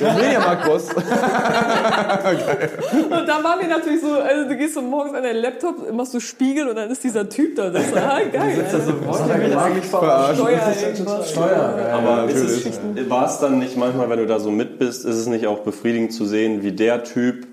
Der 0.00 0.12
Mediamarkt-Boss. 0.12 0.88
Und 0.94 1.04
da 3.26 3.42
waren 3.42 3.60
wir 3.60 3.68
natürlich 3.68 4.02
so, 4.02 4.18
also 4.18 4.48
du 4.48 4.56
gehst 4.56 4.74
so 4.74 4.82
morgens 4.82 5.14
an 5.14 5.22
deinen 5.22 5.40
Laptop, 5.40 5.90
machst 5.92 6.12
du 6.12 6.20
Spiegel 6.20 6.68
und 6.68 6.76
dann 6.76 6.90
ist 6.90 7.02
dieser 7.02 7.26
Typ 7.28 7.56
da. 7.56 7.70
Das 7.70 7.86
ist 7.86 7.96
ah, 7.96 8.20
geil. 8.32 8.66
Verarscht. 9.82 10.36
Steuer 10.40 10.74
irgendwas. 10.82 11.34
Aber 11.92 12.28
ist 12.28 12.66
es, 12.66 12.80
war 13.08 13.26
es 13.26 13.38
dann 13.38 13.58
nicht 13.58 13.76
manchmal, 13.78 14.10
wenn 14.10 14.18
du 14.18 14.26
da 14.26 14.38
so 14.38 14.50
mit 14.50 14.78
bist, 14.78 15.06
ist 15.06 15.16
es 15.16 15.26
nicht 15.26 15.46
auch 15.46 15.60
befriedigend 15.60 16.12
zu 16.12 16.26
sehen, 16.26 16.62
wie 16.62 16.72
der 16.72 17.04
Typ, 17.04 17.46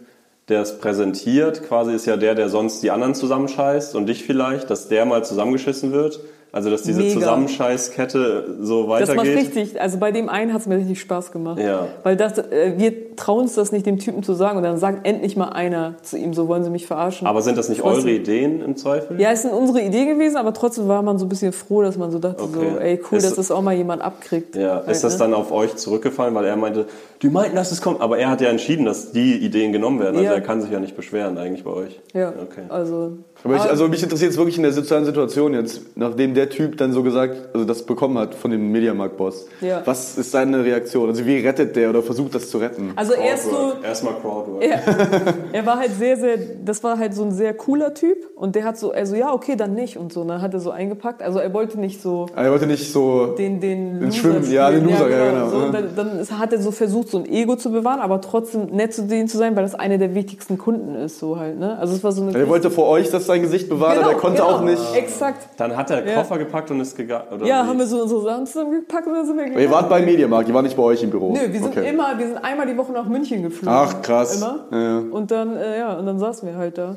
der 0.50 0.62
es 0.62 0.78
präsentiert, 0.78 1.68
quasi 1.68 1.94
ist 1.94 2.06
ja 2.06 2.18
der, 2.18 2.36
der 2.36 2.50
sonst 2.50 2.84
die 2.84 2.92
anderen 2.92 3.16
zusammenscheißt 3.16 3.96
und 3.96 4.08
dich 4.08 4.26
vielleicht, 4.26 4.70
dass 4.70 4.90
der 4.90 5.06
mal 5.06 5.24
zusammengeschissen 5.24 5.94
wird? 5.94 6.20
Also, 6.56 6.70
dass 6.70 6.84
diese 6.84 7.01
Mega. 7.01 7.14
Zusammenscheißkette 7.16 8.56
so 8.62 8.88
Das 8.88 9.10
macht 9.10 9.18
weitergeht? 9.18 9.38
richtig, 9.38 9.82
also 9.82 9.97
bei 9.97 10.12
dem 10.14 10.30
einen 10.30 10.53
hat 10.53 10.62
es 10.62 10.68
mir 10.68 10.78
richtig 10.78 11.01
Spaß 11.01 11.34
gemacht. 11.34 11.60
Ja. 11.60 11.88
Weil 12.03 12.16
das, 12.16 12.38
äh, 12.38 12.76
wir 12.78 13.16
trauen 13.18 13.41
uns 13.41 13.56
das 13.56 13.74
nicht 13.74 13.86
dem 13.86 13.99
Typen 13.99 14.24
zu 14.24 14.34
sagen 14.34 14.58
und 14.58 14.64
dann 14.64 14.78
sagt 14.78 15.06
endlich 15.06 15.36
mal 15.36 15.49
einer 15.49 15.95
zu 16.01 16.18
ihm, 16.18 16.34
so 16.34 16.47
wollen 16.47 16.64
sie 16.64 16.70
mich 16.70 16.88
verarschen. 16.88 17.28
Aber 17.28 17.41
sind 17.41 17.58
das 17.58 17.68
nicht 17.68 17.82
eure 17.84 18.10
Ideen 18.10 18.62
im 18.62 18.78
Zweifel? 18.78 19.20
Ja, 19.20 19.32
es 19.32 19.41
sind 19.41 19.51
unsere 19.53 19.82
Idee 19.82 20.06
gewesen, 20.06 20.38
aber 20.38 20.53
trotzdem 20.53 20.88
war 20.88 21.01
man 21.01 21.18
so 21.20 21.26
ein 21.26 21.30
bisschen 21.30 21.51
froh, 21.51 21.82
dass 21.82 21.97
man 21.97 22.10
so 22.12 22.20
dachte, 22.20 22.41
Okay. 22.43 22.70
so, 22.74 22.80
ey, 22.80 23.01
cool, 23.12 23.18
Ist- 23.18 23.26
dass 23.28 23.36
das 23.36 23.51
auch 23.51 23.62
mal 23.62 23.74
jemand 23.76 24.01
abkriegt. 24.01 24.56
Ja, 24.56 24.76
Halt, 24.76 24.88
ist 24.88 25.03
das 25.03 25.14
ne? 25.14 25.20
dann 25.26 25.34
auf 25.34 25.51
euch 25.51 25.76
zurückgefallen, 25.76 26.34
weil 26.36 26.45
er 26.45 26.56
meinte, 26.56 26.86
die 27.22 27.28
meinten, 27.28 27.58
dass 27.58 27.74
es 27.74 27.82
kommt, 27.82 27.99
aber 27.99 28.18
er 28.18 28.30
hat 28.30 28.39
ja 28.39 28.47
entschieden, 28.47 28.86
dass 28.86 29.12
die 29.12 29.36
Ideen 29.36 29.74
genommen 29.74 29.99
werden. 29.99 30.16
Also 30.16 30.24
Ja. 30.30 30.34
er 30.36 30.41
kann 30.41 30.62
sich 30.62 30.72
ja 30.72 30.80
nicht 30.80 30.95
beschweren 30.95 31.38
eigentlich 31.38 31.66
bei 31.66 31.72
euch. 31.72 31.99
Ja, 32.14 32.30
Okay. 32.30 32.62
also... 32.70 33.12
Aber 33.46 33.56
ich, 33.56 33.62
also 33.62 33.88
mich 33.88 34.02
interessiert 34.02 34.32
es 34.32 34.38
wirklich 34.38 34.58
in 34.58 34.64
der 34.64 34.72
sozialen 34.74 35.06
Situation 35.06 35.54
jetzt, 35.54 35.82
nachdem 35.96 36.34
der 36.34 36.50
Typ 36.50 36.78
dann 36.78 36.91
so 36.93 37.04
gesagt, 37.04 37.36
also 37.54 37.64
das 37.66 37.84
bekommen 37.84 38.18
hat 38.18 38.34
von 38.36 38.50
dem 38.52 38.72
Mediamarkt-Boss. 38.72 39.46
Ja. 39.62 39.82
Was 39.86 40.18
ist 40.18 40.32
seine 40.32 40.66
Reaktion? 40.66 41.10
Also 41.10 41.26
wie 41.28 41.38
rettet 41.38 41.76
der 41.76 41.91
oder 41.91 42.02
versucht 42.02 42.34
das 42.34 42.50
zu 42.50 42.58
retten? 42.58 42.91
Also 42.96 43.14
er 43.14 43.36
ist 43.36 43.46
so. 43.50 43.74
Erstmal 43.84 44.16
Crowdwork. 44.16 44.64
er, 44.64 44.82
er 45.54 45.66
war 45.66 45.78
halt 45.78 45.91
sehr, 45.98 46.18
sehr, 46.18 46.38
das 46.66 46.84
war 46.84 46.98
halt 46.98 47.14
so 47.14 47.24
ein 47.24 47.32
sehr 47.32 47.54
cooler 47.54 47.93
Typ 47.93 48.18
und 48.36 48.56
der 48.56 48.64
hat 48.64 48.78
so, 48.80 48.91
also 48.91 49.16
ja, 49.16 49.32
okay, 49.32 49.56
dann 49.56 49.76
nicht 49.76 49.98
und 49.98 50.12
so. 50.12 50.22
Und 50.22 50.30
dann 50.30 50.41
hat 50.41 50.54
er 50.56 50.60
so 50.60 50.72
eingepackt. 50.72 51.22
Also 51.22 51.38
er 51.38 51.54
wollte 51.54 51.80
nicht 51.80 52.02
so 52.02 52.26
Er 52.36 52.52
wollte 52.52 52.66
nicht 52.66 52.91
so. 52.91 53.36
den, 53.38 53.60
den 53.60 54.00
Den 54.00 54.12
Schwimmen, 54.12 54.52
ja, 54.52 54.72
den. 54.72 54.86
Loser, 54.86 55.08
ja, 55.10 55.30
genau. 55.32 55.50
So, 55.50 55.60
Ja. 55.66 55.72
dann, 55.72 55.89
dann 55.96 56.39
hat 56.39 56.52
er 56.52 56.60
so 56.60 56.72
versucht, 56.72 57.10
so 57.10 57.20
ein 57.20 57.26
Ego 57.28 57.56
zu 57.56 57.72
bewahren, 57.72 58.00
aber 58.00 58.22
trotzdem 58.22 58.66
nett 58.68 58.93
zu 58.93 59.04
denen 59.04 59.28
zu 59.28 59.38
sein, 59.38 59.56
weil 59.56 59.64
das 59.64 59.76
einer 59.76 60.00
der 60.00 60.16
wichtigsten 60.16 60.58
Kunden 60.58 60.96
ist, 60.96 61.20
so 61.20 61.38
halt, 61.38 61.60
ne? 61.60 61.78
Also 61.78 61.93
es 61.96 62.04
war 62.04 62.12
so 62.12 62.24
eine 62.24 62.36
Er 62.38 62.50
wollte 62.50 62.72
vor 62.72 62.88
euch, 62.88 63.12
dass 63.12 63.28
sein 63.28 63.35
Gesicht 63.42 63.70
bewahrt, 63.70 63.98
aber 63.98 64.12
er 64.12 64.18
konnte 64.18 64.42
genau, 64.42 64.56
auch 64.56 64.62
nicht. 64.62 64.82
Exakt. 64.96 65.48
Dann 65.58 65.76
hat 65.76 65.90
er 65.92 66.06
Ja. 66.06 66.16
Koffer 66.16 66.38
gepackt 66.38 66.72
und 66.72 66.80
ist 66.80 66.96
gegangen. 66.96 67.26
oder 67.34 67.46
Ja, 67.46 67.64
wie? 67.64 67.68
haben 67.70 67.80
wir 67.80 67.86
so 67.88 68.02
unsere 68.02 68.22
Sachen 68.24 68.46
zusammengepackt 68.46 69.08
und 69.08 69.14
dann 69.14 69.26
sind 69.26 69.38
wir 69.38 69.44
Ihr 69.46 69.50
gegangen. 69.52 69.72
wart 69.72 69.90
beim 69.90 70.06
Mediamarkt, 70.06 70.48
ihr 70.50 70.54
wart 70.54 70.64
nicht 70.64 70.78
bei 70.78 70.84
euch 70.84 71.02
im 71.04 71.10
Büro. 71.10 71.32
Nö, 71.34 71.40
wir 71.52 71.60
sind 71.62 71.78
Okay. 71.78 71.90
immer, 71.90 72.18
wir 72.18 72.28
sind 72.28 72.38
einmal 72.38 72.66
die 72.68 72.78
Woche 72.78 72.92
nach 72.92 73.06
München 73.08 73.44
geflogen. 73.44 73.70
Ach, 73.78 74.02
krass. 74.02 74.38
Immer. 74.38 74.66
Ja. 74.72 75.00
Und 75.12 75.32
dann, 75.32 75.56
äh, 75.58 75.80
ja, 75.80 75.94
und 75.98 76.06
dann 76.06 76.20
saßen 76.20 76.48
wir 76.48 76.56
halt 76.58 76.78
da. 76.78 76.96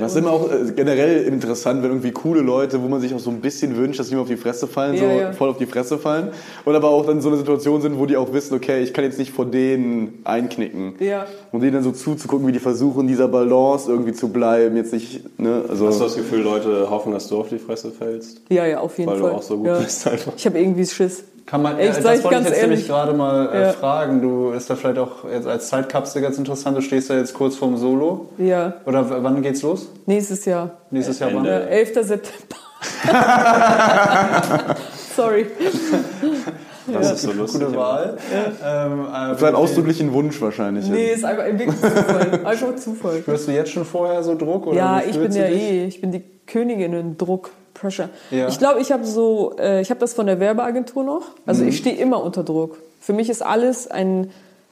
Das 0.00 0.12
ist 0.12 0.18
immer 0.18 0.30
auch 0.30 0.50
äh, 0.50 0.72
generell 0.74 1.24
interessant, 1.24 1.82
wenn 1.82 1.90
irgendwie 1.90 2.10
coole 2.10 2.40
Leute, 2.40 2.82
wo 2.82 2.88
man 2.88 3.00
sich 3.00 3.14
auch 3.14 3.18
so 3.18 3.30
ein 3.30 3.40
bisschen 3.40 3.76
wünscht, 3.76 4.00
dass 4.00 4.08
die 4.08 4.14
mal 4.14 4.22
auf 4.22 4.28
die 4.28 4.38
Fresse 4.38 4.66
fallen, 4.66 4.96
so 4.96 5.04
Ja, 5.04 5.12
ja. 5.12 5.32
voll 5.32 5.50
auf 5.50 5.58
die 5.58 5.66
Fresse 5.66 5.98
fallen. 5.98 6.30
Und 6.64 6.74
aber 6.74 6.88
auch 6.88 7.04
dann 7.04 7.20
so 7.20 7.28
eine 7.28 7.36
Situation 7.36 7.82
sind, 7.82 7.98
wo 7.98 8.06
die 8.06 8.16
auch 8.16 8.32
wissen, 8.32 8.54
okay, 8.54 8.82
ich 8.82 8.94
kann 8.94 9.04
jetzt 9.04 9.18
nicht 9.18 9.32
vor 9.32 9.44
denen 9.44 10.20
einknicken. 10.24 10.94
Ja. 11.00 11.26
Und 11.52 11.60
denen 11.60 11.74
dann 11.74 11.82
so 11.82 11.92
zuzugucken, 11.92 12.46
wie 12.46 12.52
die 12.52 12.60
versuchen, 12.60 13.02
in 13.02 13.08
dieser 13.08 13.28
Balance 13.28 13.90
irgendwie 13.90 14.14
zu 14.14 14.28
bleiben. 14.30 14.76
Jetzt 14.76 14.94
nicht, 14.94 15.38
ne, 15.38 15.64
also. 15.68 15.86
Hast 15.86 16.00
du 16.00 16.04
das 16.04 16.16
Gefühl, 16.16 16.40
Leute 16.40 16.88
hoffen, 16.88 17.12
dass 17.12 17.28
du 17.28 17.38
auf 17.38 17.50
die 17.50 17.58
Fresse 17.58 17.90
fällst? 17.90 18.40
Ja, 18.48 18.64
ja, 18.66 18.80
auf 18.80 18.98
jeden 18.98 19.10
Weil 19.10 19.18
Fall. 19.18 19.30
du 19.30 19.36
auch 19.36 19.42
so 19.42 19.58
gut 19.58 19.66
ja. 19.66 19.78
bist 19.78 20.06
einfach. 20.06 20.32
Ich 20.36 20.46
habe 20.46 20.58
irgendwie 20.58 20.86
Schiss. 20.86 21.24
Kann 21.46 21.60
man, 21.62 21.78
Echt, 21.78 21.96
äh, 21.96 21.98
ich 21.98 22.04
das 22.04 22.24
wollte 22.24 22.38
ich 22.40 22.44
jetzt 22.48 22.62
nämlich 22.62 22.86
gerade 22.86 23.12
mal 23.12 23.50
äh, 23.52 23.62
Ja. 23.64 23.72
fragen. 23.72 24.22
Du 24.22 24.50
ist 24.52 24.70
da 24.70 24.76
vielleicht 24.76 24.98
auch 24.98 25.28
jetzt 25.30 25.46
als 25.46 25.68
Zeitkapsel 25.68 26.22
ganz 26.22 26.38
interessant. 26.38 26.76
Du 26.76 26.80
stehst 26.80 27.10
da 27.10 27.16
jetzt 27.16 27.34
kurz 27.34 27.56
vorm 27.56 27.76
Solo. 27.76 28.30
Ja, 28.38 28.74
Oder 28.86 29.22
wann 29.22 29.42
geht's 29.42 29.60
los? 29.62 29.88
nächstes 30.06 30.44
Jahr. 30.46 30.70
Nächstes 30.90 31.18
Jahr 31.18 31.30
wann? 31.34 31.44
Ja, 31.44 31.58
11. 31.58 31.92
September. 32.02 32.56
Sorry. 35.16 35.46
Das 36.92 37.12
ist 37.12 37.22
so 37.22 37.32
lustig. 37.32 37.60
Gute 37.64 37.76
Wahl. 37.76 38.16
Ähm, 38.64 39.06
äh, 39.06 39.34
Für 39.36 39.46
einen 39.46 39.56
ausdrücklichen 39.56 40.12
Wunsch 40.12 40.40
wahrscheinlich. 40.40 40.86
Nee, 40.88 41.12
ist 41.12 41.24
einfach 41.24 41.44
wirklich 41.46 41.70
Zufall. 41.80 42.40
Einfach 42.44 42.76
Zufall. 42.76 43.18
Spürst 43.20 43.48
du 43.48 43.52
jetzt 43.52 43.70
schon 43.70 43.84
vorher 43.84 44.22
so 44.22 44.34
Druck? 44.34 44.66
Oder 44.66 44.76
Ja, 44.76 45.02
ich 45.08 45.18
bin 45.18 45.32
ja 45.32 45.46
dich? 45.46 45.62
eh, 45.62 45.84
ich 45.86 46.00
bin 46.00 46.12
die 46.12 46.22
Königin 46.46 46.92
in 46.92 47.16
Druck, 47.16 47.50
Pressure. 47.74 48.08
Ja. 48.30 48.48
Ich 48.48 48.58
glaube, 48.58 48.80
ich 48.80 48.92
habe 48.92 49.04
so, 49.04 49.54
äh, 49.58 49.80
ich 49.80 49.90
habe 49.90 50.00
das 50.00 50.14
von 50.14 50.26
der 50.26 50.40
Werbeagentur 50.40 51.04
noch. 51.04 51.22
Also 51.46 51.62
Mhm. 51.62 51.68
ich 51.68 51.76
stehe 51.78 51.96
immer 51.96 52.22
unter 52.22 52.42
Druck. 52.44 52.78
Für 53.00 53.12
mich 53.12 53.28
ist 53.28 53.42
alles 53.44 53.90
ein, 53.90 54.30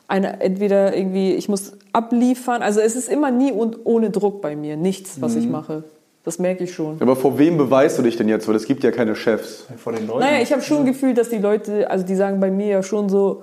eine, 0.09 0.41
entweder 0.41 0.97
irgendwie, 0.97 1.35
ich 1.35 1.49
muss 1.49 1.73
abliefern. 1.93 2.63
Also 2.63 2.81
es 2.81 2.97
ist 2.97 3.09
immer 3.09 3.31
nie 3.31 3.53
und 3.53 3.79
ohne 3.85 4.11
Druck 4.11 4.41
bei 4.41 4.57
mir. 4.57 4.77
Nichts, 4.77 5.21
was 5.21 5.35
Mhm. 5.35 5.41
ich 5.41 5.49
mache. 5.49 5.85
Das 6.25 6.39
merke 6.39 6.63
ich 6.65 6.73
schon. 6.73 6.99
Aber 7.01 7.17
vor 7.17 7.37
wem 7.39 7.59
beweist 7.59 7.99
du 7.99 8.03
dich 8.03 8.17
denn 8.17 8.29
jetzt? 8.29 8.47
Weil 8.47 8.55
es 8.55 8.65
gibt 8.67 8.85
ja 8.85 8.93
keine 8.93 9.17
Chefs. 9.17 9.67
Vor 9.77 9.93
den 9.93 10.07
Leuten. 10.07 10.21
Naja, 10.21 10.41
ich 10.41 10.53
habe 10.53 10.63
schon 10.63 10.85
gefühlt, 10.87 11.19
dass 11.19 11.31
die 11.31 11.39
Leute, 11.39 11.91
also 11.91 12.07
die 12.07 12.15
sagen 12.15 12.39
bei 12.39 12.51
mir 12.51 12.67
ja 12.69 12.83
schon 12.85 13.09
so, 13.09 13.43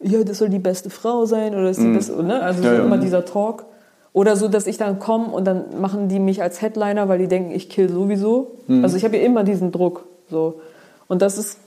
ja, 0.00 0.22
das 0.22 0.38
soll 0.38 0.48
die 0.48 0.60
beste 0.60 0.90
Frau 0.90 1.26
sein 1.26 1.52
oder 1.54 1.64
das 1.64 1.78
ist 1.78 1.84
die 1.84 1.92
beste, 1.92 2.22
ne? 2.22 2.40
Also 2.40 2.62
Ja, 2.62 2.70
so 2.70 2.76
ja. 2.76 2.84
immer 2.84 2.98
dieser 2.98 3.24
Talk. 3.24 3.64
Oder 4.12 4.34
so, 4.36 4.48
dass 4.48 4.66
ich 4.66 4.76
dann 4.76 4.98
komme 4.98 5.26
und 5.28 5.44
dann 5.46 5.80
machen 5.80 6.08
die 6.08 6.18
mich 6.18 6.42
als 6.42 6.60
Headliner, 6.60 7.08
weil 7.08 7.18
die 7.18 7.28
denken, 7.28 7.52
ich 7.52 7.68
kill 7.68 7.88
sowieso. 7.88 8.52
Also 8.82 8.96
ich 8.96 9.04
habe 9.04 9.16
ja 9.16 9.22
immer 9.22 9.44
diesen 9.44 9.70
Druck. 9.72 10.04
So. 10.28 10.60
Und 11.06 11.22
das 11.22 11.38
ist, 11.38 11.58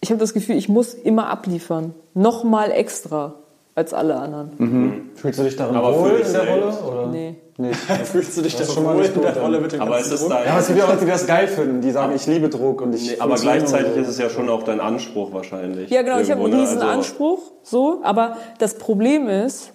ich 0.00 0.10
habe 0.10 0.20
das 0.20 0.32
Gefühl, 0.32 0.56
ich 0.56 0.68
muss 0.68 0.94
immer 0.94 1.28
abliefern. 1.28 1.94
Nochmal 2.14 2.70
extra 2.70 3.34
als 3.74 3.94
alle 3.94 4.16
anderen. 4.16 5.10
Fühlst 5.16 5.38
du 5.40 5.42
dich 5.44 5.56
darin 5.56 5.74
Aber 5.76 5.98
wohl 5.98 6.10
in 6.24 6.32
der 6.32 6.48
Rolle? 6.48 6.66
Oder? 6.88 7.06
Nee. 7.08 7.34
Nicht. 7.60 7.74
Fühlst 8.04 8.36
du 8.36 8.42
dich 8.42 8.54
da 8.54 8.62
ist 8.62 8.72
schon 8.74 8.84
wohl 8.84 9.04
in 9.04 9.20
der 9.20 9.36
Rolle 9.36 9.60
mit 9.60 9.72
dem 9.72 9.80
Aber 9.80 9.96
ganzen 9.96 10.14
es 10.14 10.20
ist 10.20 10.22
Druck? 10.22 10.30
dein- 10.36 10.44
Ja, 10.46 10.50
aber 10.52 10.60
es 10.60 10.66
gibt 10.68 10.78
ja 10.78 10.86
Leute, 10.86 11.04
die 11.04 11.10
das 11.10 11.26
geil 11.26 11.48
finden, 11.48 11.80
die 11.80 11.90
sagen, 11.90 12.12
ich 12.14 12.24
liebe 12.28 12.48
Druck 12.48 12.80
und 12.80 12.94
ich. 12.94 13.10
Nee, 13.10 13.16
aber 13.18 13.34
gleichzeitig 13.34 13.94
so. 13.94 14.00
ist 14.02 14.08
es 14.08 14.18
ja 14.18 14.30
schon 14.30 14.48
auch 14.48 14.62
dein 14.62 14.78
Anspruch 14.80 15.32
wahrscheinlich. 15.32 15.90
Ja, 15.90 16.02
genau, 16.02 16.20
ich 16.20 16.30
habe 16.30 16.40
einen 16.44 16.52
ne? 16.54 16.60
riesen 16.62 16.78
Also- 16.78 16.86
Anspruch, 16.92 17.38
so, 17.64 17.98
aber 18.04 18.36
das 18.60 18.74
Problem 18.78 19.28
ist, 19.28 19.72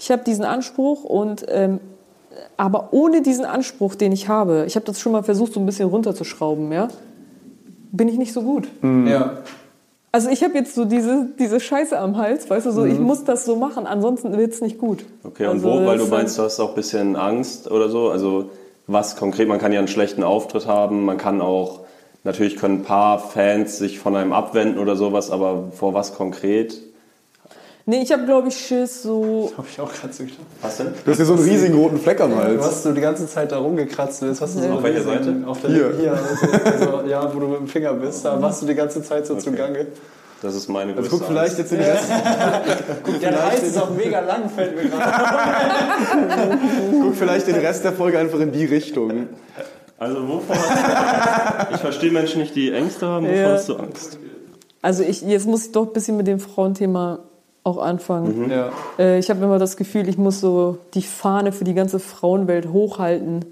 ich 0.00 0.10
habe 0.10 0.24
diesen 0.24 0.44
Anspruch 0.44 1.04
und 1.04 1.44
ähm, 1.48 1.78
aber 2.56 2.88
ohne 2.92 3.20
diesen 3.20 3.44
Anspruch, 3.44 3.94
den 3.94 4.12
ich 4.12 4.28
habe, 4.28 4.64
ich 4.66 4.74
habe 4.74 4.86
das 4.86 4.98
schon 4.98 5.12
mal 5.12 5.22
versucht, 5.22 5.52
so 5.52 5.60
ein 5.60 5.66
bisschen 5.66 5.88
runterzuschrauben, 5.88 6.72
ja, 6.72 6.88
bin 7.92 8.08
ich 8.08 8.16
nicht 8.16 8.32
so 8.32 8.42
gut. 8.42 8.68
Ja. 8.82 9.38
Also 10.12 10.30
ich 10.30 10.42
habe 10.42 10.54
jetzt 10.54 10.74
so 10.74 10.86
diese, 10.86 11.28
diese 11.38 11.60
Scheiße 11.60 11.98
am 11.98 12.16
Hals, 12.16 12.48
weißt 12.48 12.66
du, 12.66 12.70
so 12.72 12.84
ich 12.84 12.98
muss 12.98 13.24
das 13.24 13.44
so 13.44 13.56
machen, 13.56 13.86
ansonsten 13.86 14.36
wird's 14.36 14.60
nicht 14.60 14.78
gut. 14.78 15.04
Okay, 15.22 15.44
und 15.44 15.64
Also 15.64 15.68
wo? 15.68 15.86
Weil 15.86 15.98
du 15.98 16.06
meinst, 16.06 16.38
du 16.38 16.42
hast 16.42 16.58
auch 16.60 16.70
ein 16.70 16.74
bisschen 16.74 17.14
Angst 17.14 17.70
oder 17.70 17.90
so? 17.90 18.10
Also 18.10 18.50
was 18.86 19.16
konkret? 19.16 19.48
Man 19.48 19.58
kann 19.58 19.72
ja 19.72 19.78
einen 19.78 19.88
schlechten 19.88 20.24
Auftritt 20.24 20.66
haben, 20.66 21.04
man 21.04 21.18
kann 21.18 21.40
auch, 21.42 21.80
natürlich 22.24 22.56
können 22.56 22.78
ein 22.78 22.84
paar 22.84 23.18
Fans 23.18 23.78
sich 23.78 23.98
von 23.98 24.16
einem 24.16 24.32
abwenden 24.32 24.78
oder 24.78 24.96
sowas, 24.96 25.30
aber 25.30 25.64
vor 25.72 25.94
was 25.94 26.14
konkret? 26.14 26.80
Nee, 27.90 28.02
ich 28.02 28.12
habe 28.12 28.24
glaube 28.24 28.46
ich 28.48 28.56
Schiss 28.56 29.02
so 29.02 29.50
Hab 29.56 29.66
ich 29.68 29.80
auch 29.80 29.92
gerade 29.92 30.12
so 30.12 30.22
gedacht. 30.22 30.38
Was 30.62 30.76
denn? 30.76 30.94
Du 31.04 31.10
hast 31.10 31.18
ja 31.18 31.24
so 31.24 31.32
einen 31.34 31.42
riesigen 31.42 31.74
roten 31.74 31.98
Fleck 31.98 32.20
am 32.20 32.30
Du 32.30 32.36
Hals. 32.36 32.64
hast 32.64 32.84
so 32.84 32.92
die 32.92 33.00
ganze 33.00 33.26
Zeit 33.26 33.50
da 33.50 33.58
rumgekratzt 33.58 34.22
willst, 34.22 34.40
hast 34.40 34.54
du 34.56 34.60
so 34.60 34.68
Auf 34.68 34.82
welcher 34.84 35.02
Seite? 35.02 35.34
Auf 35.44 35.60
der 35.60 35.70
Hier. 35.70 35.92
hier 35.98 36.12
also, 36.12 36.90
also, 36.92 37.08
ja, 37.08 37.34
wo 37.34 37.40
du 37.40 37.48
mit 37.48 37.58
dem 37.58 37.66
Finger 37.66 37.92
bist, 37.94 38.24
da 38.24 38.40
warst 38.40 38.62
du 38.62 38.66
die 38.66 38.76
ganze 38.76 39.02
Zeit 39.02 39.26
so 39.26 39.34
zugange. 39.34 39.88
Das 40.40 40.54
ist 40.54 40.68
meine 40.68 40.92
Also 40.94 41.02
größte 41.10 41.18
guck 41.18 41.26
vielleicht 41.26 41.58
jetzt 41.58 41.72
den 41.72 41.80
Rest, 41.80 42.04
Der 43.22 43.44
Hals 43.44 43.62
ist 43.64 43.76
auch 43.78 43.90
mega 43.90 44.20
lang, 44.20 44.48
fällt 44.48 44.76
mir 44.76 44.88
gerade. 44.88 46.58
guck 47.02 47.14
vielleicht 47.16 47.46
den 47.48 47.56
Rest 47.56 47.82
der 47.84 47.92
Folge 47.92 48.18
einfach 48.20 48.38
in 48.38 48.52
die 48.52 48.66
Richtung. 48.66 49.28
Also 49.98 50.28
wovor 50.28 50.54
hast 50.56 51.70
du 51.70 51.74
Ich 51.74 51.80
verstehe 51.80 52.10
Menschen 52.12 52.40
nicht, 52.40 52.54
die 52.54 52.72
Ängste 52.72 53.06
haben. 53.06 53.26
Wovor 53.26 53.36
Ja. 53.36 53.52
hast 53.52 53.68
du 53.68 53.76
Angst? 53.76 54.18
Also 54.80 55.02
ich, 55.02 55.22
jetzt 55.22 55.46
muss 55.46 55.66
ich 55.66 55.72
doch 55.72 55.86
ein 55.88 55.92
bisschen 55.92 56.16
mit 56.16 56.26
dem 56.28 56.38
Frauenthema 56.40 57.18
auch 57.62 57.78
anfangen. 57.78 58.50
Ja. 58.50 58.70
Äh, 58.98 59.18
ich 59.18 59.30
habe 59.30 59.44
immer 59.44 59.58
das 59.58 59.76
Gefühl, 59.76 60.08
ich 60.08 60.18
muss 60.18 60.40
so 60.40 60.78
die 60.94 61.02
Fahne 61.02 61.52
für 61.52 61.64
die 61.64 61.74
ganze 61.74 61.98
Frauenwelt 61.98 62.72
hochhalten. 62.72 63.44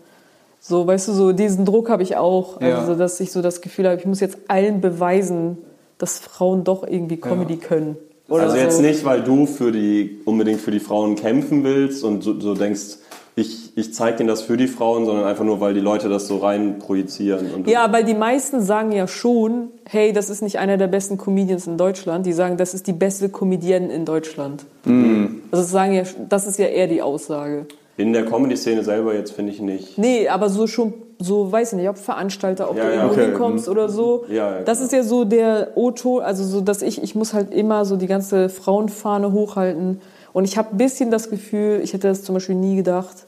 So, 0.61 0.87
weißt 0.87 1.09
du, 1.09 1.13
so 1.13 1.33
diesen 1.33 1.65
Druck 1.65 1.89
habe 1.91 2.03
ich 2.03 2.17
auch. 2.17 2.61
Ja. 2.61 2.79
Also, 2.79 2.95
dass 2.95 3.21
ich 3.21 3.31
so 3.31 3.43
das 3.43 3.61
Gefühl 3.61 3.87
habe, 3.87 3.99
ich 3.99 4.07
muss 4.07 4.21
jetzt 4.21 4.39
allen 4.49 4.81
beweisen, 4.81 5.59
dass 5.99 6.19
Frauen 6.19 6.65
doch 6.65 6.87
irgendwie 6.87 7.17
Comedy 7.17 7.57
können. 7.57 7.97
Oder 8.29 8.45
also 8.45 8.57
so. 8.57 8.63
jetzt 8.63 8.81
nicht, 8.81 9.05
weil 9.05 9.23
du 9.23 9.47
für 9.47 9.73
die, 9.73 10.21
unbedingt 10.25 10.61
für 10.61 10.71
die 10.71 10.81
Frauen 10.81 11.17
kämpfen 11.17 11.65
willst 11.65 12.05
und 12.05 12.23
so, 12.23 12.39
so 12.39 12.55
denkst, 12.55 12.99
ich, 13.39 13.77
ich 13.77 13.95
zeige 13.95 14.19
denen 14.19 14.29
das 14.29 14.43
für 14.43 14.57
die 14.57 14.67
Frauen, 14.67 15.05
sondern 15.07 15.25
einfach 15.25 15.45
nur, 15.45 15.61
weil 15.61 15.73
die 15.73 15.81
Leute 15.81 16.09
das 16.09 16.27
so 16.27 16.39
rein 16.39 16.79
projizieren. 16.81 17.53
Und 17.55 17.69
Ja, 17.69 17.93
weil 17.93 18.05
die 18.05 18.15
meisten 18.15 18.61
sagen 18.61 18.91
ja 18.91 19.07
schon, 19.07 19.69
hey, 19.89 20.13
das 20.13 20.29
ist 20.29 20.43
nicht 20.43 20.59
einer 20.59 20.77
der 20.77 20.89
besten 20.89 21.19
Comedians 21.19 21.67
in 21.67 21.77
Deutschland. 21.77 22.27
Die 22.27 22.33
sagen, 22.33 22.57
das 22.57 22.75
ist 22.75 22.87
die 22.89 22.93
beste 22.93 23.29
Comedienne 23.29 23.93
in 23.93 24.05
Deutschland. 24.05 24.65
Mhm. 24.85 25.43
Also 25.53 25.63
das 25.63 25.71
sagen 25.71 25.93
ja, 25.95 26.03
das 26.29 26.47
ist 26.49 26.59
ja 26.59 26.67
eher 26.67 26.89
die 26.89 27.01
Aussage. 27.01 27.67
In 27.97 28.13
der 28.13 28.25
Comedy-Szene 28.27 28.83
selber 28.83 29.15
jetzt 29.15 29.33
finde 29.33 29.53
ich 29.53 29.61
nicht. 29.61 29.99
Nee, 29.99 30.29
aber 30.29 30.49
so 30.49 30.67
schon, 30.67 30.95
so 31.19 31.51
weiß 31.51 31.73
ich 31.73 31.79
nicht, 31.79 31.89
ob 31.89 31.99
Veranstalter, 31.99 32.71
ob 32.71 32.77
Ja, 32.77 32.85
du 32.85 32.89
ja, 32.91 32.95
irgendwo 32.97 33.15
okay. 33.15 33.25
hinkommst 33.27 33.69
oder 33.69 33.89
so. 33.89 34.25
Ja, 34.29 34.35
ja, 34.35 34.63
das 34.63 34.79
klar. 34.79 34.87
ist 34.87 34.93
ja 34.93 35.03
so 35.05 35.25
der 35.25 35.73
Otto, 35.77 36.19
also 36.19 36.43
so, 36.45 36.61
dass 36.61 36.83
ich, 36.83 37.03
ich 37.03 37.15
muss 37.15 37.35
halt 37.35 37.53
immer 37.55 37.85
so 37.85 37.97
die 37.97 38.07
ganze 38.09 38.49
Frauenfahne 38.49 39.31
hochhalten. 39.33 40.01
Und 40.33 40.45
ich 40.45 40.59
habe 40.59 40.71
ein 40.73 40.77
bisschen 40.77 41.11
das 41.11 41.31
Gefühl, 41.31 41.81
ich 41.83 41.93
hätte 41.93 42.09
das 42.09 42.23
zum 42.23 42.35
Beispiel 42.35 42.55
nie 42.55 42.77
gedacht, 42.77 43.27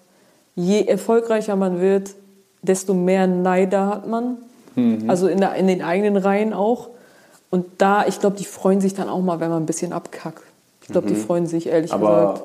je 0.60 0.84
erfolgreicher 0.84 1.56
man 1.56 1.80
wird, 1.80 2.14
desto 2.62 2.94
mehr 2.94 3.26
Neider 3.26 3.86
hat 3.86 4.06
man. 4.06 4.38
Mhm. 4.74 5.08
Also 5.08 5.28
in, 5.28 5.38
der, 5.38 5.54
in 5.54 5.66
den 5.66 5.82
eigenen 5.82 6.16
Reihen 6.16 6.52
auch. 6.52 6.90
Und 7.50 7.66
da, 7.78 8.06
ich 8.06 8.20
glaube, 8.20 8.36
die 8.36 8.44
freuen 8.44 8.80
sich 8.80 8.94
dann 8.94 9.08
auch 9.08 9.20
mal, 9.20 9.40
wenn 9.40 9.50
man 9.50 9.62
ein 9.62 9.66
bisschen 9.66 9.92
abkackt. 9.92 10.42
Ich 10.82 10.88
glaube, 10.88 11.08
die 11.08 11.14
freuen 11.14 11.46
sich, 11.46 11.66
ehrlich 11.66 11.90
Mhm. 11.92 12.02
Aber 12.04 12.34
gesagt. 12.34 12.44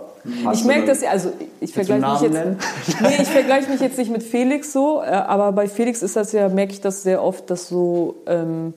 Ich 0.54 0.66
merke 0.66 0.88
das 0.88 1.02
ja, 1.02 1.12
also 1.12 1.32
ich 1.60 1.74
vergleiche 1.74 2.08
mich 2.08 2.22
jetzt. 2.22 2.36
Nee, 3.02 3.22
ich 3.22 3.28
vergleiche 3.28 3.70
mich 3.70 3.80
jetzt 3.80 3.98
nicht 3.98 4.12
mit 4.12 4.24
Felix 4.24 4.74
so, 4.74 5.02
äh, 5.02 5.06
aber 5.08 5.52
bei 5.52 5.68
Felix 5.68 6.02
ist 6.02 6.16
das 6.16 6.32
ja, 6.32 6.50
merke 6.50 6.74
ich 6.74 6.82
das 6.82 7.04
sehr 7.04 7.24
oft, 7.24 7.50
dass 7.52 7.68
so 7.68 8.16
ähm, 8.26 8.74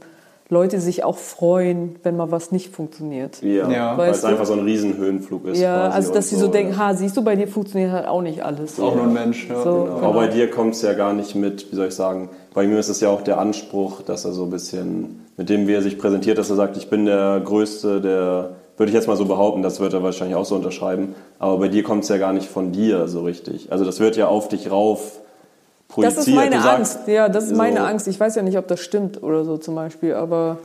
Leute 0.51 0.80
sich 0.80 1.05
auch 1.05 1.18
freuen, 1.18 1.96
wenn 2.03 2.16
mal 2.16 2.30
was 2.30 2.53
nicht 2.53 2.74
funktioniert. 2.74 3.42
Ja, 3.42 3.70
Ja. 3.70 3.99
weil 3.99 4.11
es 4.11 4.24
einfach 4.24 4.46
so 4.46 4.55
ein 4.55 4.61
Riesenhöhenflug 4.61 5.46
ist. 5.49 5.61
Ja, 5.61 5.76
quasi 5.88 5.96
also 5.96 6.14
dass 6.14 6.30
sie 6.30 6.36
so 6.36 6.49
denken, 6.49 6.72
ja. 6.72 6.78
ha, 6.78 6.94
siehst 6.94 7.16
du, 7.18 7.22
bei 7.22 7.36
dir 7.36 7.46
funktioniert 7.49 7.92
halt 7.92 8.07
auch 8.07 8.22
nicht 8.22 8.42
alles. 8.42 8.80
Auch 8.80 8.94
nur 8.94 9.05
ein 9.05 9.12
Mensch. 9.12 9.46
Ja. 9.49 9.62
So, 9.62 9.70
Genau. 9.70 9.84
genau. 9.96 9.96
Aber 10.09 10.12
bei 10.20 10.28
dir 10.28 10.51
kommt 10.51 10.74
es 10.74 10.80
ja 10.82 10.94
gar 10.94 11.12
nicht 11.12 11.34
mit, 11.34 11.70
wie 11.70 11.76
soll 11.76 11.88
ich 11.88 11.94
sagen, 11.94 12.30
bei 12.55 12.66
mir 12.66 12.78
ist 12.78 12.88
es 12.88 13.01
ja 13.01 13.11
auch 13.11 13.20
der 13.22 13.38
Anspruch, 13.38 14.01
dass 14.03 14.24
er 14.24 14.32
so 14.32 14.44
ein 14.44 14.51
bisschen, 14.51 15.26
mit 15.36 15.51
dem 15.51 15.66
wie 15.68 15.74
er 15.74 15.82
sich 15.82 15.99
präsentiert, 15.99 16.38
dass 16.38 16.49
er 16.49 16.57
sagt, 16.57 16.76
ich 16.78 16.88
bin 16.88 17.05
der 17.05 17.40
Größte, 17.44 18.01
der, 18.01 18.51
würde 18.78 18.88
ich 18.90 18.94
jetzt 18.94 19.07
mal 19.07 19.16
so 19.16 19.26
behaupten, 19.26 19.62
das 19.62 19.80
wird 19.80 19.92
er 19.92 20.03
wahrscheinlich 20.03 20.36
auch 20.36 20.44
so 20.46 20.55
unterschreiben, 20.55 21.14
aber 21.38 21.59
bei 21.59 21.68
dir 21.68 21.82
kommt 21.82 22.05
es 22.05 22.09
ja 22.09 22.16
gar 22.16 22.32
nicht 22.32 22.49
von 22.49 22.72
dir 22.72 23.07
so 23.07 23.20
richtig. 23.22 23.70
Also 23.70 23.84
das 23.84 24.01
wird 24.01 24.16
ja 24.16 24.28
auf 24.28 24.49
dich 24.49 24.70
rauf 24.70 25.20
projiziert. 25.89 26.18
Das 26.18 26.28
ist 26.28 26.34
meine 26.34 26.61
sagst- 26.61 26.97
Angst. 26.97 27.09
Ja, 27.09 27.28
das 27.28 27.45
ist 27.45 27.57
meine 27.57 27.78
so. 27.80 27.84
Angst. 27.86 28.09
Ich 28.09 28.20
weiß 28.20 28.34
ja 28.36 28.43
nicht, 28.43 28.57
ob 28.59 28.68
das 28.68 28.80
stimmt 28.80 29.22
oder 29.22 29.45
so 29.45 29.57
zum 29.57 29.74
Beispiel, 29.74 30.14
aber 30.14 30.59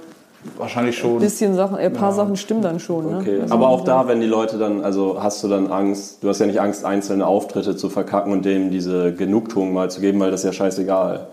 Wahrscheinlich 0.57 0.97
ein 0.97 1.01
schon. 1.01 1.19
bisschen 1.19 1.55
Sachen, 1.55 1.77
ein 1.77 1.93
paar 1.93 2.11
Sachen 2.11 2.35
stimmen 2.35 2.61
dann 2.61 2.79
schon. 2.79 3.09
Ne? 3.09 3.17
Okay, 3.21 3.39
Also, 3.41 3.53
aber 3.53 3.69
auch 3.69 3.85
da, 3.85 4.07
wenn 4.09 4.19
die 4.19 4.27
Leute 4.27 4.57
dann, 4.57 4.83
also 4.83 5.23
hast 5.23 5.41
du 5.43 5.47
dann 5.47 5.71
Angst, 5.71 6.21
du 6.21 6.27
hast 6.27 6.39
ja 6.39 6.45
nicht 6.45 6.59
Angst, 6.59 6.83
einzelne 6.83 7.25
Auftritte 7.25 7.77
zu 7.77 7.89
verkacken 7.89 8.31
und 8.33 8.43
dem 8.43 8.69
diese 8.69 9.13
Genugtuung 9.13 9.71
mal 9.71 9.89
zu 9.89 10.01
geben, 10.01 10.19
weil 10.19 10.31
das 10.31 10.41
ist 10.41 10.45
ja 10.47 10.51
scheißegal. 10.53 11.27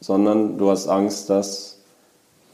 Sondern 0.00 0.58
du 0.58 0.70
hast 0.70 0.88
Angst, 0.88 1.28
dass 1.30 1.71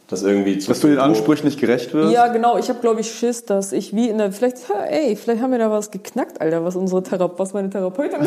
das 0.08 0.22
irgendwie 0.22 0.58
zu 0.58 0.68
Dass 0.68 0.80
du 0.80 0.88
den 0.88 0.98
Ansprüchen 0.98 1.46
nicht 1.46 1.60
gerecht 1.60 1.94
wirst? 1.94 2.12
Ja, 2.12 2.26
genau. 2.28 2.58
Ich 2.58 2.68
habe, 2.70 2.80
glaube 2.80 3.00
ich, 3.00 3.12
Schiss, 3.12 3.44
dass 3.44 3.72
ich 3.72 3.94
wie 3.94 4.08
in 4.08 4.18
der. 4.18 4.32
Vielleicht, 4.32 4.56
ey, 4.88 5.14
vielleicht 5.16 5.42
haben 5.42 5.52
wir 5.52 5.58
da 5.58 5.70
was 5.70 5.90
geknackt, 5.90 6.40
Alter, 6.40 6.64
was 6.64 6.76
unsere 6.76 7.02
Thera 7.02 7.30
was 7.36 7.52
meine 7.52 7.68
Therapeutin. 7.68 8.20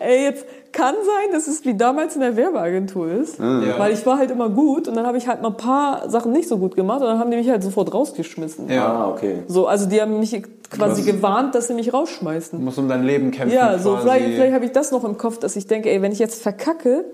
ey, 0.00 0.24
jetzt 0.24 0.44
kann 0.72 0.94
sein, 0.94 1.32
dass 1.32 1.46
es 1.46 1.64
wie 1.64 1.74
damals 1.74 2.14
in 2.14 2.20
der 2.20 2.36
Werbeagentur 2.36 3.10
ist. 3.10 3.38
Weil 3.40 3.92
ich 3.92 4.04
war 4.06 4.18
halt 4.18 4.30
immer 4.30 4.48
gut 4.48 4.88
und 4.88 4.96
dann 4.96 5.06
habe 5.06 5.18
ich 5.18 5.28
halt 5.28 5.42
mal 5.42 5.48
ein 5.48 5.56
paar 5.56 6.08
Sachen 6.08 6.32
nicht 6.32 6.48
so 6.48 6.58
gut 6.58 6.76
gemacht 6.76 7.00
und 7.00 7.06
dann 7.06 7.18
haben 7.18 7.30
die 7.30 7.36
mich 7.36 7.48
halt 7.48 7.62
sofort 7.62 7.92
rausgeschmissen. 7.92 8.70
Ah, 8.70 9.08
okay. 9.08 9.42
So, 9.48 9.66
also 9.66 9.86
die 9.86 10.00
haben 10.00 10.18
mich 10.20 10.42
quasi 10.70 11.02
gewarnt, 11.02 11.54
dass 11.54 11.66
sie 11.66 11.74
mich 11.74 11.92
rausschmeißen. 11.92 12.58
Du 12.58 12.64
musst 12.64 12.78
um 12.78 12.88
dein 12.88 13.04
Leben 13.04 13.30
kämpfen. 13.30 13.54
Ja, 13.54 13.78
so 13.78 13.92
quasi. 13.92 14.02
vielleicht, 14.02 14.24
vielleicht 14.34 14.54
habe 14.54 14.64
ich 14.64 14.72
das 14.72 14.92
noch 14.92 15.04
im 15.04 15.18
Kopf, 15.18 15.38
dass 15.38 15.56
ich 15.56 15.66
denke, 15.66 15.90
ey, 15.90 16.00
wenn 16.02 16.12
ich 16.12 16.18
jetzt 16.18 16.42
verkacke, 16.42 17.04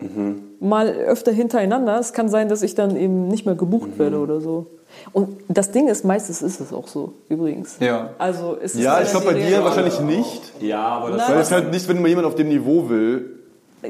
mal 0.61 0.89
öfter 0.89 1.33
hintereinander, 1.33 1.99
es 1.99 2.13
kann 2.13 2.29
sein, 2.29 2.49
dass 2.49 2.63
ich 2.63 2.75
dann 2.75 2.97
eben 2.97 3.29
nicht 3.29 3.47
mehr 3.47 3.55
gebucht 3.55 3.99
werde 3.99 4.19
oder 4.19 4.41
so. 4.41 4.67
Und 5.13 5.29
das 5.49 5.71
Ding 5.73 5.89
ist, 5.89 6.05
meistens 6.05 6.43
ist 6.43 6.61
es 6.61 6.73
auch 6.73 6.89
so, 6.89 7.13
übrigens. 7.29 7.77
Ja. 7.81 8.11
Also 8.19 8.57
es 8.61 8.75
ist 8.75 8.83
Ja, 8.83 8.95
dann 8.95 9.05
ich 9.05 9.11
glaube 9.11 9.27
bei 9.27 9.35
dir 9.35 9.63
wahrscheinlich 9.63 10.01
nicht. 10.01 10.43
Ja, 10.61 10.83
aber 10.83 11.11
das 11.11 11.19
Nein, 11.19 11.35
Weil 11.35 11.43
es 11.43 11.53
halt 11.53 11.71
nicht, 11.71 11.89
wenn 11.89 12.01
man 12.01 12.09
jemand 12.09 12.27
auf 12.27 12.35
dem 12.35 12.49
Niveau 12.49 12.89
will, 12.89 13.36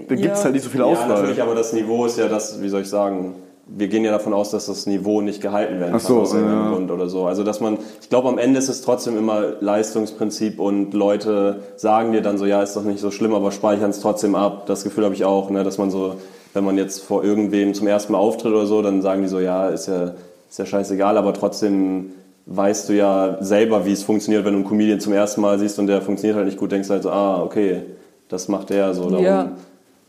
da 0.09 0.15
gibt 0.15 0.33
es 0.33 0.39
Ja. 0.39 0.45
halt 0.45 0.55
nicht 0.55 0.63
so 0.65 0.71
viel 0.71 0.81
Ja, 0.81 0.87
Auswahl. 0.87 1.09
natürlich, 1.09 1.43
aber 1.43 1.55
das 1.55 1.73
Niveau 1.73 2.07
ist 2.07 2.19
ja 2.19 2.29
das, 2.29 2.61
wie 2.63 2.69
soll 2.69 2.83
ich 2.83 2.89
sagen, 2.89 3.35
wir 3.69 3.89
gehen 3.89 4.05
ja 4.05 4.13
davon 4.13 4.33
aus, 4.33 4.51
dass 4.53 4.67
das 4.67 4.87
Niveau 4.87 5.21
nicht 5.21 5.41
gehalten 5.43 5.81
werden 5.81 5.95
Ach 5.97 6.01
so, 6.01 6.15
kann 6.15 6.23
aus 6.23 6.35
irgendeinem 6.35 6.63
ja. 6.65 6.71
Grund 6.73 6.91
oder 6.93 7.09
so. 7.09 7.27
Also 7.27 7.43
dass 7.43 7.61
man, 7.61 7.79
ich 8.01 8.09
glaube 8.09 8.29
am 8.29 8.39
Ende 8.39 8.59
ist 8.61 8.69
es 8.69 8.81
trotzdem 8.83 9.19
immer 9.19 9.55
Leistungsprinzip 9.61 10.61
und 10.61 10.95
Leute 10.95 11.61
sagen 11.77 12.13
dir 12.13 12.23
dann 12.23 12.39
so, 12.39 12.47
ja, 12.47 12.63
ist 12.63 12.77
doch 12.77 12.85
nicht 12.85 13.01
so 13.01 13.11
schlimm, 13.11 13.35
aber 13.35 13.51
speichern 13.51 13.91
es 13.91 14.01
trotzdem 14.01 14.35
ab. 14.37 14.67
Das 14.67 14.85
Gefühl 14.85 15.05
habe 15.05 15.15
ich 15.15 15.25
auch, 15.25 15.51
ne, 15.51 15.65
dass 15.65 15.79
man 15.79 15.91
so, 15.91 16.15
wenn 16.55 16.65
man 16.65 16.79
jetzt 16.79 17.03
vor 17.03 17.25
irgendwem 17.25 17.75
zum 17.75 17.87
ersten 17.89 18.13
Mal 18.13 18.19
auftritt 18.19 18.53
oder 18.53 18.67
so, 18.67 18.83
dann 18.83 19.03
sagen 19.03 19.23
die 19.23 19.29
so, 19.29 19.41
ja, 19.41 19.69
ist 19.69 19.89
ja, 19.89 20.13
ist 20.49 20.59
ja 20.59 20.67
scheißegal, 20.67 21.17
aber 21.19 21.33
trotzdem 21.35 22.13
weißt 22.47 22.89
du 22.89 22.93
ja 22.93 23.39
selber, 23.41 23.85
wie 23.85 23.93
es 23.93 24.05
funktioniert, 24.05 24.45
wenn 24.45 24.53
du 24.53 24.61
einen 24.61 24.69
Comedian 24.69 25.01
zum 25.01 25.13
ersten 25.13 25.41
Mal 25.41 25.59
siehst 25.59 25.81
und 25.81 25.89
der 25.89 26.01
funktioniert 26.03 26.37
halt 26.37 26.47
nicht 26.47 26.59
gut, 26.59 26.71
denkst 26.71 26.87
du 26.87 26.95
halt 26.95 27.03
so, 27.03 27.11
ah, 27.11 27.43
okay, 27.43 27.83
das 28.29 28.47
macht 28.47 28.71
der 28.71 28.95
so. 28.95 29.11
Darum, 29.11 29.25
Ja. 29.25 29.51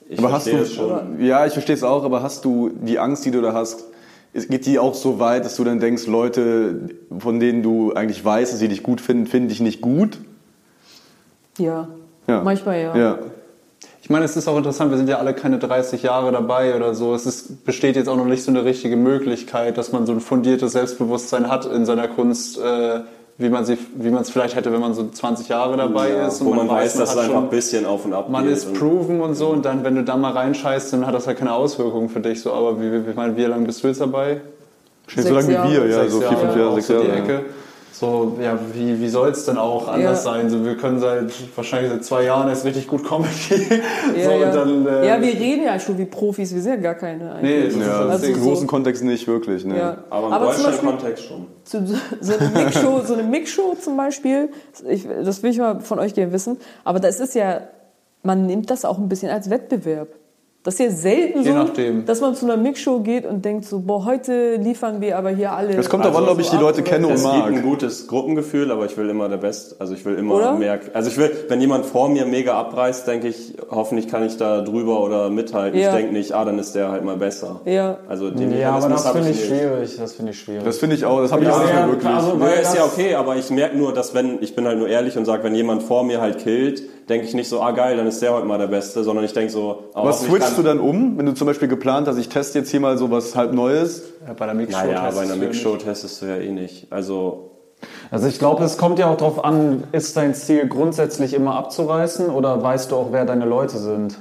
Ich 0.10 0.20
aber 0.20 0.32
hast 0.32 0.48
du, 0.48 0.52
verstehe 0.52 0.86
es 0.86 0.92
schon. 0.92 1.22
ja, 1.22 1.46
ich 1.46 1.54
verstehe 1.54 1.76
es 1.76 1.84
auch, 1.84 2.04
aber 2.04 2.24
hast 2.24 2.46
du 2.46 2.70
die 2.70 3.00
Angst, 3.00 3.26
die 3.26 3.32
du 3.32 3.42
da 3.42 3.54
hast, 3.54 3.86
geht 4.34 4.66
die 4.66 4.80
auch 4.80 4.94
so 4.94 5.20
weit, 5.20 5.46
dass 5.46 5.56
du 5.56 5.64
dann 5.64 5.80
denkst, 5.80 6.08
Leute, 6.08 6.90
von 7.18 7.40
denen 7.40 7.64
du 7.64 7.94
eigentlich 7.94 8.24
weißt, 8.24 8.54
dass 8.54 8.60
sie 8.60 8.68
dich 8.68 8.84
gut 8.84 9.02
finden, 9.02 9.28
finden 9.28 9.50
dich 9.50 9.60
nicht 9.60 9.82
gut? 9.82 10.20
Ja. 11.58 11.88
Ja. 12.28 12.44
Manchmal 12.44 12.82
ja. 12.82 12.98
Ja. 12.98 13.20
Ich 14.02 14.10
meine, 14.10 14.24
es 14.24 14.38
ist 14.38 14.48
auch 14.48 14.56
interessant, 14.56 14.92
wir 14.92 14.98
sind 14.98 15.10
ja 15.10 15.18
alle 15.18 15.34
keine 15.34 15.60
30 15.60 16.04
Jahre 16.04 16.32
dabei 16.32 16.76
oder 16.76 16.94
so. 16.94 17.14
Es 17.14 17.26
ist, 17.26 17.66
besteht 17.66 17.98
jetzt 17.98 18.08
auch 18.08 18.16
noch 18.16 18.26
nicht 18.26 18.44
so 18.44 18.52
eine 18.52 18.64
richtige 18.64 18.96
Möglichkeit, 18.96 19.78
dass 19.78 19.92
man 19.92 20.06
so 20.06 20.14
ein 20.14 20.22
fundiertes 20.22 20.72
Selbstbewusstsein 20.72 21.50
hat 21.50 21.66
in 21.66 21.86
seiner 21.86 22.08
Kunst, 22.08 22.58
äh, 22.58 23.02
wie 23.40 23.50
man 23.50 23.66
sie, 23.66 23.78
wie 23.96 24.10
man 24.10 24.22
es 24.24 24.30
vielleicht 24.32 24.56
hätte, 24.56 24.72
wenn 24.74 24.80
man 24.82 24.94
so 24.96 25.08
20 25.08 25.48
Jahre 25.48 25.78
dabei 25.78 26.10
Ja, 26.10 26.28
ist. 26.28 26.44
wo 26.44 26.50
man, 26.54 26.68
weiß, 26.68 26.96
man 26.96 27.02
dass 27.04 27.10
es 27.12 27.16
hat 27.16 27.18
einfach 27.24 27.34
schon- 27.36 27.44
ein 27.44 27.50
bisschen 27.50 27.86
auf 27.86 28.04
und 28.06 28.14
ab 28.14 28.30
man 28.30 28.44
geht. 28.46 28.54
ist 28.58 28.68
und- 28.68 28.80
proven 28.80 29.22
und 29.22 29.36
so 29.36 29.50
und 29.50 29.64
dann, 29.64 29.84
wenn 29.84 29.96
du 29.96 30.04
da 30.04 30.18
mal 30.18 30.32
reinscheißt, 30.32 30.92
dann 30.94 31.06
hat 31.06 31.14
das 31.14 31.28
halt 31.28 31.38
keine 31.38 31.54
Auswirkungen 31.54 32.10
für 32.10 32.20
dich. 32.20 32.42
So, 32.42 32.52
aber 32.54 32.80
wie, 32.82 32.92
wie, 32.92 33.06
wie, 33.08 33.36
wie 33.38 33.44
lange 33.44 33.66
bist 33.66 33.84
du 33.84 33.88
jetzt 33.90 34.02
dabei? 34.02 34.42
Schon 35.08 35.24
so 35.24 35.34
lange 35.36 35.48
wie 35.48 35.52
Jahre. 35.54 35.72
wir, 35.72 35.88
ja, 35.88 36.00
Sechs 36.02 36.14
so 36.14 36.20
vier, 36.20 36.30
fünf 36.38 36.54
ja, 36.56 36.60
Jahre, 36.62 36.70
auch 36.72 36.76
sechs 36.76 36.88
Jahre. 36.90 37.42
So, 38.00 38.38
ja, 38.40 38.60
wie, 38.74 39.00
wie 39.02 39.10
soll 39.10 39.30
es 39.30 39.46
denn 39.46 39.58
auch 39.58 39.88
anders 39.88 40.24
Ja. 40.24 40.32
sein? 40.34 40.50
So, 40.52 40.64
wir 40.64 40.78
können 40.78 41.00
seit 41.00 41.32
wahrscheinlich 41.56 41.92
seit 41.92 42.06
zwei 42.06 42.24
Jahren 42.26 42.48
erst 42.48 42.64
richtig 42.64 42.88
gut 42.88 43.04
Comedy. 43.04 43.32
Ja, 44.16 44.24
so, 44.26 44.32
ja. 44.32 44.48
Und 44.50 44.86
dann, 44.86 44.88
äh, 45.04 45.08
ja, 45.08 45.20
wir 45.20 45.34
reden 45.34 45.64
ja 45.64 45.80
schon 45.80 45.98
wie 45.98 46.06
Profis, 46.06 46.54
wir 46.54 46.62
sind 46.62 46.74
ja 46.76 46.78
gar 46.78 46.94
keine 46.96 47.40
Nee, 47.42 47.56
eigentlich. 47.58 47.68
ist 47.78 47.80
Ja, 47.88 48.06
das 48.06 48.22
im 48.22 48.36
so- 48.36 48.42
großen 48.50 48.68
Kontext 48.68 49.04
nicht 49.04 49.28
wirklich. 49.28 49.66
Ne? 49.66 49.78
Ja. 49.80 49.98
Aber 50.12 50.28
im 50.28 50.34
zum 50.34 50.42
Beispiel- 50.44 50.66
Deutschland-Kontext 50.66 51.24
schon. 51.26 51.48
zu, 51.64 51.86
so 52.22 52.34
eine 52.38 52.50
Mixshow, 52.66 53.02
so 53.04 53.14
eine 53.16 53.24
Mixshow 53.24 53.76
zum 53.82 53.98
Beispiel, 53.98 54.50
ich, 54.88 55.08
das 55.26 55.42
will 55.42 55.50
ich 55.50 55.58
mal 55.58 55.80
von 55.80 55.98
euch 55.98 56.14
gerne 56.14 56.32
wissen, 56.32 56.58
aber 56.84 57.00
das 57.00 57.20
ist 57.20 57.34
ja, 57.34 57.62
man 58.22 58.46
nimmt 58.46 58.70
das 58.70 58.86
auch 58.86 59.00
ein 59.00 59.10
bisschen 59.10 59.32
als 59.32 59.50
Wettbewerb. 59.50 60.10
Das 60.64 60.74
ist 60.74 60.80
ja 60.82 60.90
selten 60.92 61.44
Je 61.44 61.52
so, 61.52 61.58
nachdem. 61.58 62.06
dass 62.06 62.20
man 62.20 62.36
zu 62.36 62.44
einer 62.46 62.58
Mixshow 62.58 63.00
geht 63.00 63.26
und 63.26 63.46
denkt 63.46 63.64
so, 63.64 63.80
boah, 63.80 64.04
heute 64.04 64.56
liefern 64.58 65.00
wir 65.00 65.18
aber 65.18 65.30
hier 65.30 65.54
alle. 65.54 65.74
Es 65.78 65.88
kommt 65.90 66.04
darauf 66.04 66.18
an, 66.18 66.28
ob 66.28 66.40
ich 66.42 66.50
die 66.50 66.58
Leute 66.58 66.82
kenne 66.82 67.08
und 67.08 67.14
Es 67.14 67.24
gibt 67.24 67.34
ein 67.46 67.54
mag. 67.54 67.64
gutes 67.64 68.08
Gruppengefühl, 68.08 68.70
aber 68.72 68.84
ich 68.86 68.98
will 68.98 69.08
immer 69.10 69.30
der 69.30 69.38
Best. 69.38 69.80
Also 69.80 69.94
ich 69.94 70.04
will 70.04 70.16
immer 70.16 70.36
Oder? 70.36 70.54
mehr. 70.56 70.78
Also 70.94 71.10
ich 71.10 71.18
will, 71.18 71.32
wenn 71.48 71.62
jemand 71.62 71.86
vor 71.86 72.10
mir 72.10 72.26
mega 72.26 72.56
abreißt, 72.60 73.08
denke 73.08 73.30
ich, 73.30 73.54
hoffentlich 73.72 74.10
kann 74.10 74.24
ich 74.26 74.36
da 74.36 74.60
drüber 74.60 75.00
oder 75.00 75.30
mithalten. 75.30 75.80
Ja. 75.80 75.92
Ich 75.92 75.96
denke 75.96 76.12
nicht, 76.14 76.34
ah, 76.34 76.44
dann 76.44 76.60
ist 76.60 76.74
der 76.76 76.92
halt 76.92 77.06
mal 77.06 77.16
besser. 77.16 77.62
Ja. 77.64 78.00
Also 78.10 78.30
den 78.30 78.52
Ja, 78.58 78.72
aber 78.72 78.90
das 78.90 79.08
finde 79.10 79.30
ich 79.30 79.46
schwierig. 79.46 79.96
Das 79.98 80.14
finde 80.16 80.32
ich 80.34 80.40
schwierig. 80.40 80.64
Das 80.66 80.80
finde 80.80 80.98
ich 80.98 81.06
auch, 81.06 81.22
das 81.22 81.32
habe 81.32 81.44
ich 81.46 81.50
auch 81.50 81.62
nicht 81.62 81.74
mehr 81.74 81.88
wirklich. 81.88 82.12
also- 82.14 82.28
Ja, 82.34 82.40
Weil 82.42 82.60
ist 82.60 82.76
ja 82.76 82.84
okay, 82.84 83.16
aber 83.16 83.38
ich 83.38 83.50
merke 83.52 83.78
nur, 83.78 83.94
dass 83.94 84.14
wenn, 84.14 84.40
ich 84.42 84.54
bin 84.54 84.66
halt 84.68 84.80
nur 84.80 84.90
ehrlich 84.90 85.18
und 85.18 85.24
sage, 85.24 85.44
wenn 85.46 85.56
jemand 85.56 85.84
vor 85.84 86.04
mir 86.04 86.20
halt 86.20 86.40
killt, 86.40 86.84
denke 87.08 87.26
ich 87.26 87.34
nicht 87.34 87.48
so, 87.48 87.62
ah 87.62 87.72
geil, 87.72 87.96
dann 87.96 88.06
ist 88.08 88.22
der 88.22 88.34
heute 88.34 88.46
mal 88.46 88.58
der 88.58 88.68
Beste, 88.68 89.02
sondern 89.02 89.24
ich 89.24 89.32
denke 89.32 89.50
so, 89.50 89.84
ah, 89.94 90.04
Was 90.04 90.28
switchst 90.48 90.58
du 90.60 90.64
dann 90.64 90.80
um, 90.80 91.18
wenn 91.18 91.26
du 91.26 91.34
zum 91.34 91.48
Beispiel 91.48 91.68
geplant 91.68 92.08
hast, 92.08 92.18
ich 92.18 92.30
teste 92.30 92.60
jetzt 92.60 92.72
hier 92.72 92.80
mal 92.80 92.98
so 92.98 93.12
was 93.12 93.36
halb 93.36 93.54
Neues? 93.54 94.04
Ja, 94.26 94.34
bei 94.34 94.46
der 94.46 94.56
Mixshow. 94.56 94.78
Naja, 94.78 95.02
testest 95.06 95.16
bei 95.18 95.24
einer 95.24 95.36
du 95.36 95.40
ja 95.42 95.48
Mixshow 95.48 95.74
nicht. 95.74 95.86
testest 95.86 96.22
du 96.22 96.26
ja 96.26 96.38
eh 96.38 96.52
nicht. 96.52 96.92
Also 96.92 97.52
Also 98.12 98.28
ich 98.28 98.40
glaube, 98.40 98.64
es 98.64 98.78
kommt 98.78 99.00
ja 99.00 99.08
auch 99.08 99.18
darauf 99.18 99.44
an, 99.44 99.84
ist 99.92 100.18
dein 100.18 100.34
Ziel 100.34 100.68
grundsätzlich 100.68 101.34
immer 101.34 101.56
abzureißen 101.56 102.30
oder 102.30 102.62
weißt 102.64 102.92
du 102.92 102.96
auch, 102.96 103.12
wer 103.12 103.26
deine 103.26 103.46
Leute 103.46 103.78
sind? 103.78 104.18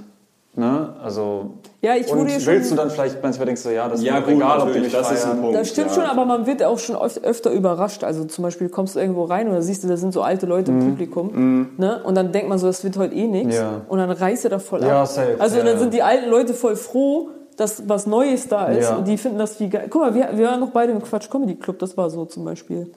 Ne? 0.55 0.95
Also 1.03 1.55
Ja, 1.87 1.95
ich 1.95 2.09
wurde 2.09 2.21
und 2.23 2.29
ja 2.31 2.41
schon- 2.41 2.53
willst 2.55 2.71
du 2.73 2.75
dann 2.75 2.91
vielleicht 2.91 3.23
manchmal 3.23 3.47
denkst 3.47 3.63
du, 3.63 3.71
ja, 3.75 3.89
das 3.89 4.01
ist 4.01 4.05
Ja, 4.07 4.15
mir 4.15 4.23
gut, 4.23 4.35
egal, 4.35 4.61
ob 4.61 4.73
die 4.73 4.81
mich 4.81 4.93
das 4.93 5.11
ist 5.13 5.23
ein 5.25 5.29
feiern. 5.31 5.41
Punkt. 5.43 5.57
Das 5.57 5.69
stimmt 5.69 5.89
ja. 5.89 5.95
schon, 5.95 6.05
aber 6.05 6.25
man 6.25 6.47
wird 6.47 6.63
auch 6.65 6.79
schon 6.79 6.97
öf- 6.97 7.23
öfter 7.23 7.51
überrascht. 7.53 8.03
Also 8.03 8.25
zum 8.25 8.43
Beispiel 8.43 8.69
kommst 8.69 8.97
du 8.97 9.01
irgendwo 9.01 9.25
rein 9.25 9.47
und 9.49 9.55
da 9.55 9.63
siehst 9.63 9.85
du, 9.85 9.89
da 9.89 9.97
sind 9.97 10.13
so 10.13 10.23
alte 10.23 10.47
Leute 10.47 10.73
im 10.73 10.81
Publikum. 10.81 11.71
Ne? 11.77 12.03
Und 12.03 12.15
dann 12.17 12.33
denkt 12.33 12.49
man 12.49 12.59
so, 12.59 12.67
das 12.67 12.83
wird 12.85 12.97
heute 12.97 13.15
eh 13.15 13.27
nichts. 13.29 13.57
Ja. 13.57 13.83
Und 13.89 13.99
dann 13.99 14.11
reißt 14.11 14.45
er 14.45 14.51
da 14.51 14.59
voll 14.59 14.83
Ja, 14.83 15.03
ab. 15.03 15.07
safe. 15.07 15.37
Also 15.39 15.59
Ja, 15.59 15.65
dann 15.65 15.75
ja. 15.75 15.79
sind 15.79 15.95
die 15.95 16.03
alten 16.03 16.29
Leute 16.29 16.55
voll 16.55 16.75
froh, 16.77 17.29
dass 17.57 17.89
was 17.89 18.07
Neues 18.07 18.49
da 18.49 18.67
ist. 18.67 18.91
Ja. 18.91 18.97
Und 18.97 19.07
die 19.09 19.17
finden 19.17 19.39
das 19.39 19.57
viel 19.57 19.71
geil. 19.71 19.87
Guck 19.89 20.03
mal, 20.03 20.15
wir, 20.15 20.29
wir 20.35 20.47
waren 20.49 20.61
noch 20.61 20.71
beide 20.71 20.93
im 20.93 21.03
Quatsch 21.03 21.31
Comedy 21.31 21.55
Club, 21.55 21.79
das 21.79 21.97
war 21.97 22.11
so 22.11 22.25
zum 22.25 22.45
Beispiel. 22.45 22.91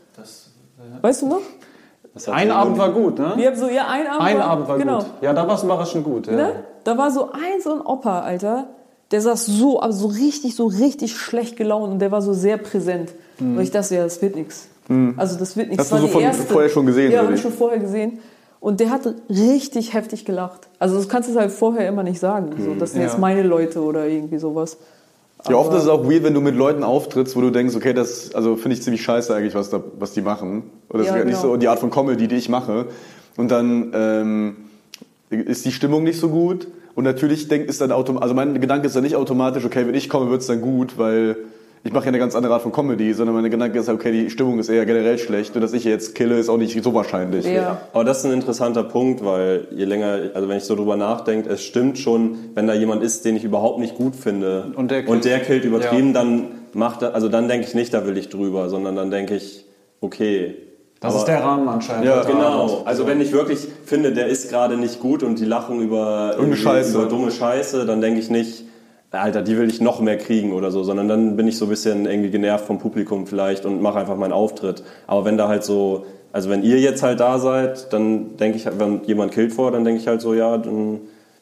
Weißt 1.02 1.22
du 1.22 1.28
noch? 1.28 1.42
das 2.14 2.28
Ein 2.28 2.52
Abend 2.52 2.78
war 2.78 2.92
gut, 2.92 3.20
ne? 3.20 3.34
Wir 3.38 3.48
haben 3.48 3.56
so, 3.56 3.68
ja, 3.70 3.88
ein 3.88 4.08
Abend 4.08 4.22
Ein 4.28 4.38
war, 4.40 4.46
Abend 4.46 4.68
war 4.68 4.78
genau. 4.78 4.98
gut. 4.98 5.06
Ja, 5.22 5.32
da 5.32 5.48
war 5.48 5.56
es 5.56 5.64
überraschend 5.64 6.04
gut. 6.04 6.28
Ja. 6.28 6.34
Ne? 6.34 6.52
Da 6.84 6.98
war 6.98 7.12
so 7.12 7.30
ein 7.32 7.62
so 7.64 7.74
ein 7.74 7.82
Opa, 7.82 8.20
Alter, 8.22 8.68
der 9.12 9.22
saß 9.22 9.46
so, 9.48 9.82
aber 9.82 9.94
so 9.94 10.08
richtig, 10.08 10.56
so 10.56 10.68
richtig 10.68 11.16
schlecht 11.18 11.58
gelaunt 11.58 11.92
und 11.92 12.00
der 12.00 12.12
war 12.12 12.22
so 12.22 12.34
sehr 12.34 12.58
präsent. 12.58 13.12
Und 13.40 13.60
ich 13.62 13.72
dachte, 13.72 13.96
ja, 13.96 14.04
das 14.04 14.22
wird 14.22 14.36
nichts. 14.36 14.68
Also 15.18 15.38
das 15.38 15.56
wird 15.56 15.70
nichts. 15.70 15.82
Hast 15.84 15.92
du 15.92 15.96
Das 15.96 16.02
war 16.02 16.02
so 16.02 16.06
die 16.08 16.12
von- 16.14 16.22
erste. 16.24 16.44
vorher 16.44 16.70
schon 16.70 16.86
gesehen, 16.86 17.12
Ja, 17.12 17.24
habe 17.24 17.34
ich 17.34 17.42
schon 17.42 17.54
vorher 17.54 17.80
gesehen. 17.80 18.20
Und 18.60 18.80
der 18.82 18.90
hat 18.90 19.08
richtig 19.30 19.94
heftig 19.94 20.26
gelacht. 20.26 20.68
Also 20.80 20.98
das 20.98 21.08
kannst 21.08 21.30
du 21.30 21.40
halt 21.40 21.52
vorher 21.52 21.88
immer 21.88 22.04
nicht 22.04 22.20
sagen. 22.20 22.50
So, 22.64 22.74
das 22.76 22.92
sind 22.92 23.02
Ja. 23.02 23.08
jetzt 23.08 23.18
meine 23.18 23.44
Leute 23.44 23.82
oder 23.82 24.06
irgendwie 24.08 24.38
sowas. 24.38 24.78
Ja, 25.48 25.56
oft 25.56 25.74
ist 25.74 25.84
es 25.84 25.88
auch 25.88 26.04
weird, 26.10 26.24
wenn 26.24 26.34
du 26.34 26.42
mit 26.42 26.56
Leuten 26.56 26.84
auftrittst, 26.84 27.36
wo 27.38 27.42
du 27.42 27.50
denkst, 27.50 27.74
okay, 27.76 27.94
das 27.94 28.36
also 28.36 28.58
finde 28.58 28.76
ich 28.76 28.84
ziemlich 28.84 29.02
scheiße 29.02 29.34
eigentlich, 29.34 29.56
was, 29.56 29.70
da, 29.70 29.82
was 29.98 30.12
die 30.12 30.22
machen. 30.22 30.64
Oder 30.90 31.00
das 31.00 31.08
Ja, 31.08 31.16
ist 31.16 31.26
nicht 31.26 31.42
genau. 31.42 31.54
so 31.54 31.58
die 31.58 31.70
Art 31.70 31.80
von 31.80 31.90
Comedy, 31.92 32.28
die 32.28 32.36
ich 32.36 32.50
mache. 32.50 32.88
Und 33.38 33.50
dann 33.50 33.92
ähm, 33.94 34.56
ist 35.30 35.64
die 35.64 35.72
Stimmung 35.72 36.04
nicht 36.04 36.20
so 36.20 36.28
gut. 36.30 36.68
Und 37.00 37.06
natürlich 37.06 37.48
denk, 37.48 37.70
ist 37.70 37.80
dann 37.80 37.94
automatisch, 37.94 38.24
also 38.24 38.36
mein 38.36 38.60
Gedanke 38.60 38.88
ist 38.88 38.94
dann 38.94 39.04
nicht 39.04 39.16
automatisch, 39.16 39.64
okay, 39.64 39.88
wenn 39.88 39.96
ich 39.96 40.10
komme, 40.10 40.30
wird 40.32 40.42
es 40.42 40.48
dann 40.48 40.60
gut, 40.60 40.98
weil 40.98 41.38
ich 41.86 41.94
mache 41.94 42.04
ja 42.04 42.10
eine 42.10 42.20
ganz 42.20 42.36
andere 42.36 42.54
Art 42.54 42.62
von 42.62 42.74
Comedy, 42.74 43.14
sondern 43.14 43.38
mein 43.38 43.50
Gedanke 43.50 43.80
ist, 43.80 43.88
halt, 43.88 43.98
okay, 43.98 44.12
die 44.12 44.30
Stimmung 44.30 44.60
ist 44.60 44.68
eher 44.68 44.86
generell 44.86 45.18
schlecht 45.18 45.56
und 45.56 45.62
dass 45.62 45.72
ich 45.72 45.86
jetzt 45.86 46.14
kille, 46.14 46.38
ist 46.38 46.50
auch 46.50 46.58
nicht 46.58 46.84
so 46.84 46.94
wahrscheinlich. 46.94 47.46
Ja. 47.46 47.84
Aber 47.94 48.04
das 48.04 48.18
ist 48.18 48.26
ein 48.26 48.34
interessanter 48.34 48.84
Punkt, 48.84 49.24
weil 49.24 49.70
je 49.72 49.86
länger, 49.86 50.32
also 50.34 50.50
wenn 50.50 50.58
ich 50.58 50.66
so 50.66 50.76
drüber 50.76 50.98
nachdenke, 50.98 51.50
es 51.50 51.64
stimmt 51.64 51.98
schon, 51.98 52.36
wenn 52.54 52.68
da 52.68 52.74
jemand 52.74 53.02
ist, 53.02 53.24
den 53.24 53.38
ich 53.38 53.46
überhaupt 53.46 53.80
nicht 53.80 53.96
gut 53.96 54.18
finde 54.18 54.74
Und 54.76 54.92
der 54.92 55.04
killt. 55.06 55.46
killt 55.46 55.64
übertrieben, 55.64 56.12
dann 56.12 56.48
macht 56.74 57.02
er, 57.02 57.16
also 57.16 57.30
dann 57.30 57.48
denke 57.48 57.66
ich 57.66 57.76
nicht, 57.76 57.94
da 57.94 58.06
will 58.06 58.18
ich 58.18 58.28
drüber, 58.28 58.68
sondern 58.68 58.98
dann 58.98 59.10
denke 59.10 59.38
ich, 59.38 59.64
okay. 60.02 60.54
Das 61.00 61.14
Aber- 61.14 61.20
ist 61.20 61.28
der 61.28 61.44
Rahmen 61.44 61.68
anscheinend. 61.70 62.06
Ja, 62.06 62.22
Genau, 62.24 62.82
also 62.86 63.08
wenn 63.08 63.22
ich 63.22 63.32
wirklich 63.32 63.68
finde, 63.86 64.12
der 64.12 64.28
ist 64.28 64.50
gerade 64.50 64.76
nicht 64.78 65.00
gut 65.00 65.24
und 65.24 65.40
die 65.40 65.46
lachen 65.46 65.80
über, 65.80 66.36
Scheiße. 66.54 66.98
über 66.98 67.08
dumme 67.08 67.32
Scheiße, 67.32 67.86
dann 67.86 68.02
denke 68.02 68.20
ich 68.20 68.30
nicht, 68.30 68.66
Alter, 69.12 69.42
die 69.42 69.58
will 69.58 69.70
ich 69.70 69.82
noch 69.82 70.02
mehr 70.02 70.18
kriegen 70.18 70.54
oder 70.54 70.72
so, 70.72 70.84
sondern 70.84 71.08
dann 71.08 71.36
bin 71.36 71.48
ich 71.48 71.58
so 71.58 71.66
ein 71.66 71.70
bisschen 71.70 72.06
irgendwie 72.06 72.30
genervt 72.30 72.66
vom 72.66 72.78
Publikum 72.80 73.26
vielleicht 73.28 73.66
und 73.66 73.82
mache 73.82 73.98
einfach 74.00 74.18
meinen 74.18 74.34
Auftritt. 74.34 74.84
Aber 75.08 75.26
wenn 75.26 75.38
da 75.38 75.48
halt 75.48 75.64
so, 75.64 76.06
also 76.32 76.50
wenn 76.50 76.64
ihr 76.64 76.80
jetzt 76.80 77.02
halt 77.02 77.20
da 77.20 77.40
seid, 77.40 77.92
dann 77.94 78.38
denke 78.38 78.58
ich, 78.58 78.68
wenn 78.78 79.02
jemand 79.06 79.32
killt 79.32 79.54
vor, 79.54 79.72
dann 79.72 79.84
denke 79.84 80.00
ich 80.02 80.08
halt 80.08 80.22
so, 80.22 80.34
ja, 80.36 80.58
dann 80.58 81.00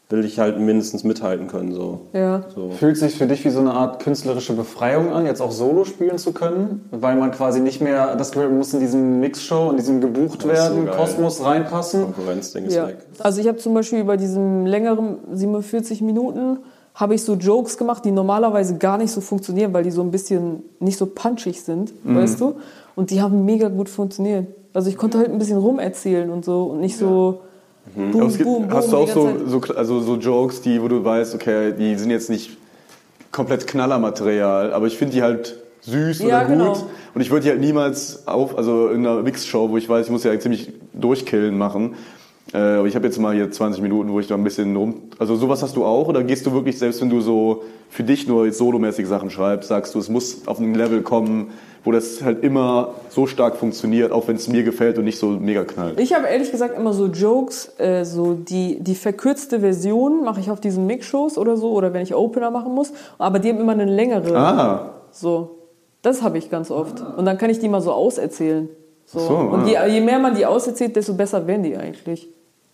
will 0.09 0.23
ich 0.23 0.39
halt 0.39 0.57
mindestens 0.59 1.03
mithalten 1.03 1.47
können. 1.47 1.73
So. 1.73 2.01
Ja. 2.13 2.43
So. 2.55 2.69
Fühlt 2.71 2.95
sich 2.97 3.15
für 3.17 3.27
dich 3.27 3.43
wie 3.43 3.49
so 3.49 3.59
eine 3.59 3.73
Art 3.73 3.99
künstlerische 4.01 4.53
Befreiung 4.53 5.11
an, 5.11 5.25
jetzt 5.25 5.41
auch 5.41 5.51
Solo 5.51 5.83
spielen 5.83 6.17
zu 6.17 6.31
können? 6.31 6.85
Weil 6.91 7.17
man 7.17 7.31
quasi 7.31 7.59
nicht 7.59 7.81
mehr 7.81 8.15
das 8.15 8.29
Gefühl 8.31 8.43
hat, 8.43 8.49
man 8.51 8.59
muss 8.59 8.73
in 8.73 8.79
diesem 8.79 9.19
Mixshow, 9.19 9.69
in 9.71 9.75
diesem 9.77 9.99
gebucht 9.99 10.43
so 10.43 10.47
werden, 10.47 10.85
geil. 10.85 10.95
Kosmos 10.95 11.43
reinpassen. 11.43 12.03
Konkurrenzding 12.13 12.65
ist 12.65 12.75
Ja. 12.75 12.87
weg. 12.87 12.99
Also 13.19 13.41
ich 13.41 13.47
habe 13.49 13.57
zum 13.57 13.73
Beispiel 13.73 14.05
bei 14.05 14.15
diesem 14.15 14.65
längeren 14.65 15.17
47 15.33 16.01
Minuten 16.01 16.59
habe 16.95 17.13
ich 17.13 17.23
so 17.23 17.33
Jokes 17.35 17.77
gemacht, 17.77 18.05
die 18.05 18.11
normalerweise 18.11 18.77
gar 18.77 18.97
nicht 18.97 19.11
so 19.11 19.19
funktionieren, 19.21 19.73
weil 19.73 19.83
die 19.83 19.91
so 19.91 20.01
ein 20.01 20.09
bisschen 20.09 20.63
nicht 20.79 20.97
so 20.97 21.05
punchig 21.05 21.61
sind, 21.61 21.93
Mhm. 22.05 22.15
weißt 22.15 22.39
du? 22.39 22.53
Und 22.95 23.11
die 23.11 23.21
haben 23.21 23.43
mega 23.45 23.67
gut 23.67 23.89
funktioniert. 23.89 24.47
Also 24.73 24.89
ich 24.89 24.97
konnte 24.97 25.17
halt 25.17 25.29
ein 25.29 25.37
bisschen 25.37 25.57
rumerzählen 25.59 26.29
und 26.31 26.45
so 26.45 26.63
und 26.63 26.79
nicht 26.79 26.97
so 26.97 27.41
boom, 27.95 28.15
Aber 28.21 28.25
es 28.27 28.37
gibt, 28.37 28.45
boom, 28.49 28.67
boom. 28.67 28.73
hast 28.77 28.91
du 28.91 28.97
auch 28.97 29.07
so, 29.09 29.33
so, 29.45 29.61
also 29.75 29.99
so 30.01 30.15
Jokes, 30.15 30.61
die, 30.61 30.81
wo 30.81 30.87
du 30.87 31.03
weißt, 31.03 31.35
okay, 31.35 31.73
die 31.77 31.95
sind 31.95 32.09
jetzt 32.11 32.29
nicht 32.29 32.57
komplett 33.31 33.67
Knallermaterial, 33.67 34.73
aber 34.73 34.87
ich 34.87 34.97
finde 34.97 35.13
die 35.15 35.21
halt 35.21 35.57
süß 35.81 36.19
Ja, 36.19 36.25
oder 36.25 36.39
gut. 36.45 36.47
genau. 36.57 36.87
Und 37.13 37.21
ich 37.21 37.29
würde 37.31 37.43
die 37.43 37.49
halt 37.49 37.59
niemals 37.61 38.27
auf, 38.27 38.57
also 38.57 38.89
in 38.89 39.05
einer 39.05 39.21
Mix-Show, 39.21 39.69
wo 39.69 39.77
ich 39.77 39.87
weiß, 39.87 40.05
ich 40.07 40.11
muss 40.11 40.23
ja 40.23 40.37
ziemlich 40.39 40.71
durchkillen 40.93 41.57
machen. 41.57 41.95
Äh, 42.53 42.57
aber 42.57 42.87
ich 42.87 42.95
habe 42.95 43.05
jetzt 43.05 43.19
mal 43.19 43.35
hier 43.35 43.51
20 43.51 43.81
Minuten, 43.81 44.11
wo 44.11 44.19
ich 44.19 44.27
da 44.27 44.35
ein 44.35 44.43
bisschen 44.43 44.75
rum. 44.75 45.01
Also 45.19 45.35
sowas 45.35 45.61
hast 45.63 45.75
du 45.75 45.83
auch 45.83 46.07
oder 46.07 46.23
gehst 46.23 46.45
du 46.45 46.53
wirklich, 46.53 46.79
selbst 46.79 47.01
wenn 47.01 47.09
du 47.09 47.19
so 47.19 47.63
für 47.89 48.03
dich 48.03 48.27
nur 48.27 48.45
jetzt 48.45 48.57
solomäßig 48.57 49.07
Sachen 49.07 49.29
schreibst, 49.29 49.69
sagst 49.69 49.95
du, 49.95 49.99
es 49.99 50.09
muss 50.09 50.47
auf 50.47 50.59
ein 50.59 50.73
Level 50.73 51.01
kommen, 51.01 51.51
wo 51.83 51.91
das 51.91 52.21
halt 52.21 52.43
immer 52.43 52.95
so 53.09 53.27
stark 53.27 53.55
funktioniert, 53.55 54.11
auch 54.11 54.27
wenn 54.27 54.35
es 54.35 54.47
mir 54.47 54.63
gefällt 54.63 54.97
und 54.97 55.05
nicht 55.05 55.19
so 55.19 55.27
mega 55.27 55.63
knallt. 55.63 55.99
Ich 55.99 56.13
habe 56.13 56.27
ehrlich 56.27 56.51
gesagt 56.51 56.77
immer 56.77 56.93
so 56.93 57.07
Jokes, 57.07 57.79
äh, 57.79 58.03
so 58.03 58.33
die, 58.33 58.79
die 58.81 58.95
verkürzte 58.95 59.59
Version 59.59 60.23
mache 60.23 60.39
ich 60.39 60.51
auf 60.51 60.59
diesen 60.59 60.85
Mix-Shows 60.85 61.37
oder 61.37 61.57
so, 61.57 61.71
oder 61.71 61.93
wenn 61.93 62.03
ich 62.03 62.13
Opener 62.15 62.51
machen 62.51 62.73
muss, 62.73 62.91
aber 63.17 63.39
die 63.39 63.49
haben 63.49 63.59
immer 63.59 63.73
eine 63.73 63.85
längere. 63.85 64.37
Ah, 64.37 64.93
So, 65.11 65.59
das 66.01 66.21
habe 66.21 66.37
ich 66.37 66.49
ganz 66.49 66.71
oft. 66.71 67.01
Und 67.17 67.25
dann 67.25 67.37
kann 67.37 67.49
ich 67.49 67.59
die 67.59 67.69
mal 67.69 67.81
so 67.81 67.91
auserzählen. 67.91 68.69
So. 69.05 69.19
so, 69.19 69.35
und 69.35 69.63
ah. 69.63 69.85
je, 69.85 69.93
je 69.93 70.01
mehr 70.01 70.19
man 70.19 70.35
die 70.35 70.45
auserzählt, 70.45 70.95
desto 70.95 71.13
besser 71.13 71.47
werden 71.47 71.63
die 71.63 71.77
eigentlich. 71.77 72.29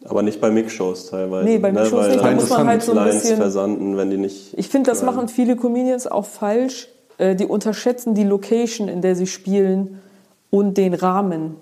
Aber 0.06 0.22
nicht 0.22 0.42
bei 0.42 0.52
Mix-Shows 0.52 1.10
teilweise. 1.10 1.46
Nee, 1.46 1.58
bei 1.60 1.72
Mix-Shows 1.72 1.94
Weil 1.94 2.12
nicht, 2.12 2.24
da 2.24 2.32
muss 2.32 2.50
man 2.50 2.68
halt 2.68 2.84
so 2.84 2.92
ein 2.92 2.98
Lines 2.98 3.22
bisschen- 3.22 3.38
versanden, 3.38 3.98
wenn 3.98 4.10
die 4.10 4.18
nicht... 4.18 4.54
Ich 4.58 4.68
finde, 4.70 4.90
das 4.92 5.02
machen 5.04 5.28
viele 5.28 5.56
Comedians 5.56 6.08
auch 6.08 6.26
falsch. 6.26 6.90
Äh, 7.18 7.36
die 7.36 7.46
unterschätzen 7.46 8.14
die 8.14 8.24
Location, 8.24 8.88
in 8.88 9.02
der 9.02 9.16
sie 9.16 9.28
spielen 9.28 10.02
und 10.50 10.78
den 10.78 10.94
Rahmen. 10.94 11.56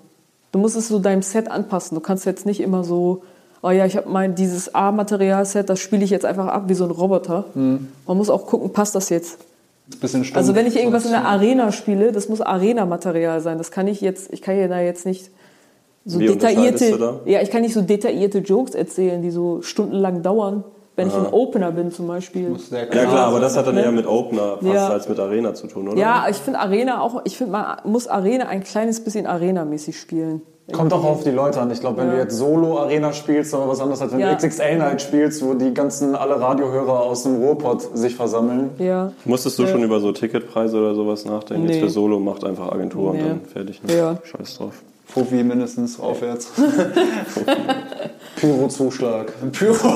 Du 0.50 0.58
musst 0.58 0.76
es 0.76 0.88
so 0.88 0.98
deinem 0.98 1.22
Set 1.22 1.50
anpassen. 1.50 1.94
Du 1.94 2.00
kannst 2.00 2.26
jetzt 2.26 2.44
nicht 2.46 2.60
immer 2.60 2.84
so, 2.84 3.22
oh 3.62 3.70
ja, 3.70 3.86
ich 3.86 3.96
habe 3.96 4.08
mein 4.10 4.34
dieses 4.34 4.74
A-Material-Set, 4.74 5.70
das 5.70 5.78
spiele 5.80 6.04
ich 6.04 6.10
jetzt 6.10 6.24
einfach 6.24 6.48
ab 6.48 6.64
wie 6.66 6.74
so 6.74 6.84
ein 6.84 6.90
Roboter. 6.90 7.44
Mhm. 7.54 7.88
Man 8.06 8.16
muss 8.16 8.28
auch 8.28 8.46
gucken, 8.46 8.72
passt 8.72 8.94
das 8.94 9.08
jetzt? 9.08 9.38
Ein 9.92 9.98
bisschen 10.00 10.24
stumpf. 10.24 10.36
Also 10.36 10.54
wenn 10.54 10.66
ich 10.66 10.76
irgendwas 10.76 11.04
in 11.04 11.12
der 11.12 11.26
Arena 11.26 11.70
spiele, 11.70 12.12
das 12.12 12.28
muss 12.28 12.40
Arena-Material 12.40 13.40
sein. 13.40 13.58
Das 13.58 13.70
kann 13.70 13.86
ich 13.86 14.00
jetzt, 14.00 14.32
ich 14.32 14.42
kann 14.42 14.58
ja 14.58 14.68
da 14.68 14.80
jetzt 14.80 15.06
nicht 15.06 15.30
so 16.04 16.18
Wie 16.20 16.26
detaillierte, 16.26 16.90
du 16.92 16.98
da? 16.98 17.20
ja, 17.26 17.40
ich 17.42 17.50
kann 17.50 17.62
nicht 17.62 17.74
so 17.74 17.82
detaillierte 17.82 18.38
Jokes 18.38 18.74
erzählen, 18.74 19.22
die 19.22 19.30
so 19.30 19.62
stundenlang 19.62 20.22
dauern. 20.22 20.64
Wenn 20.94 21.08
ich 21.08 21.14
ein 21.14 21.26
Opener 21.32 21.72
bin 21.72 21.90
zum 21.90 22.06
Beispiel. 22.06 22.54
Ja 22.70 22.84
klar, 22.84 23.28
aber 23.28 23.40
das 23.40 23.56
hat 23.56 23.66
dann 23.66 23.76
Ne? 23.76 23.82
eher 23.84 23.92
mit 23.92 24.06
Opener 24.06 24.58
fast 24.60 24.74
Ja. 24.74 24.88
als 24.88 25.08
mit 25.08 25.18
Arena 25.18 25.54
zu 25.54 25.66
tun, 25.66 25.88
oder? 25.88 25.96
Ja, 25.98 26.26
ich 26.28 26.36
finde 26.36 26.58
Arena 26.60 27.00
auch, 27.00 27.22
ich 27.24 27.38
finde, 27.38 27.52
man 27.52 27.78
muss 27.84 28.08
Arena 28.08 28.48
ein 28.48 28.62
kleines 28.62 29.02
bisschen 29.02 29.26
Arena-mäßig 29.26 29.98
spielen. 29.98 30.42
Kommt 30.70 30.92
auch 30.92 31.02
auf 31.04 31.24
die 31.24 31.30
Leute 31.30 31.60
an. 31.62 31.70
Ich 31.70 31.80
glaube, 31.80 31.98
wenn 31.98 32.08
Ja. 32.08 32.12
du 32.12 32.18
jetzt 32.20 32.36
Solo-Arena 32.36 33.12
spielst, 33.14 33.54
aber 33.54 33.68
was 33.68 33.80
anderes 33.80 34.02
als 34.02 34.12
wenn 34.12 34.20
Ja. 34.20 34.28
du 34.28 34.36
XXL-Night 34.36 35.00
spielst, 35.02 35.42
wo 35.44 35.54
die 35.54 35.72
ganzen 35.72 36.14
alle 36.14 36.38
Radiohörer 36.40 37.00
aus 37.00 37.22
dem 37.24 37.36
Ruhrpott 37.42 37.96
sich 37.96 38.14
versammeln. 38.14 38.70
Ja. 38.78 39.12
Musstest 39.24 39.58
du 39.58 39.62
Ja. 39.62 39.68
schon 39.70 39.82
über 39.82 39.98
so 40.00 40.12
Ticketpreise 40.12 40.78
oder 40.78 40.94
sowas 40.94 41.24
nachdenken? 41.24 41.66
Nee. 41.66 41.72
Jetzt 41.72 41.80
für 41.82 41.88
Solo 41.90 42.20
macht 42.20 42.44
einfach 42.44 42.70
Agentur 42.70 43.12
Nee. 43.14 43.22
und 43.22 43.28
dann 43.28 43.40
fertig. 43.46 43.82
Ne? 43.82 43.96
Ja. 43.96 44.16
Scheiß 44.22 44.58
drauf. 44.58 44.82
Fofi 45.12 45.42
mindestens 45.42 45.98
aufwärts. 46.00 46.50
Pyro-Zuschlag. 48.36 49.32
Pyro. 49.52 49.74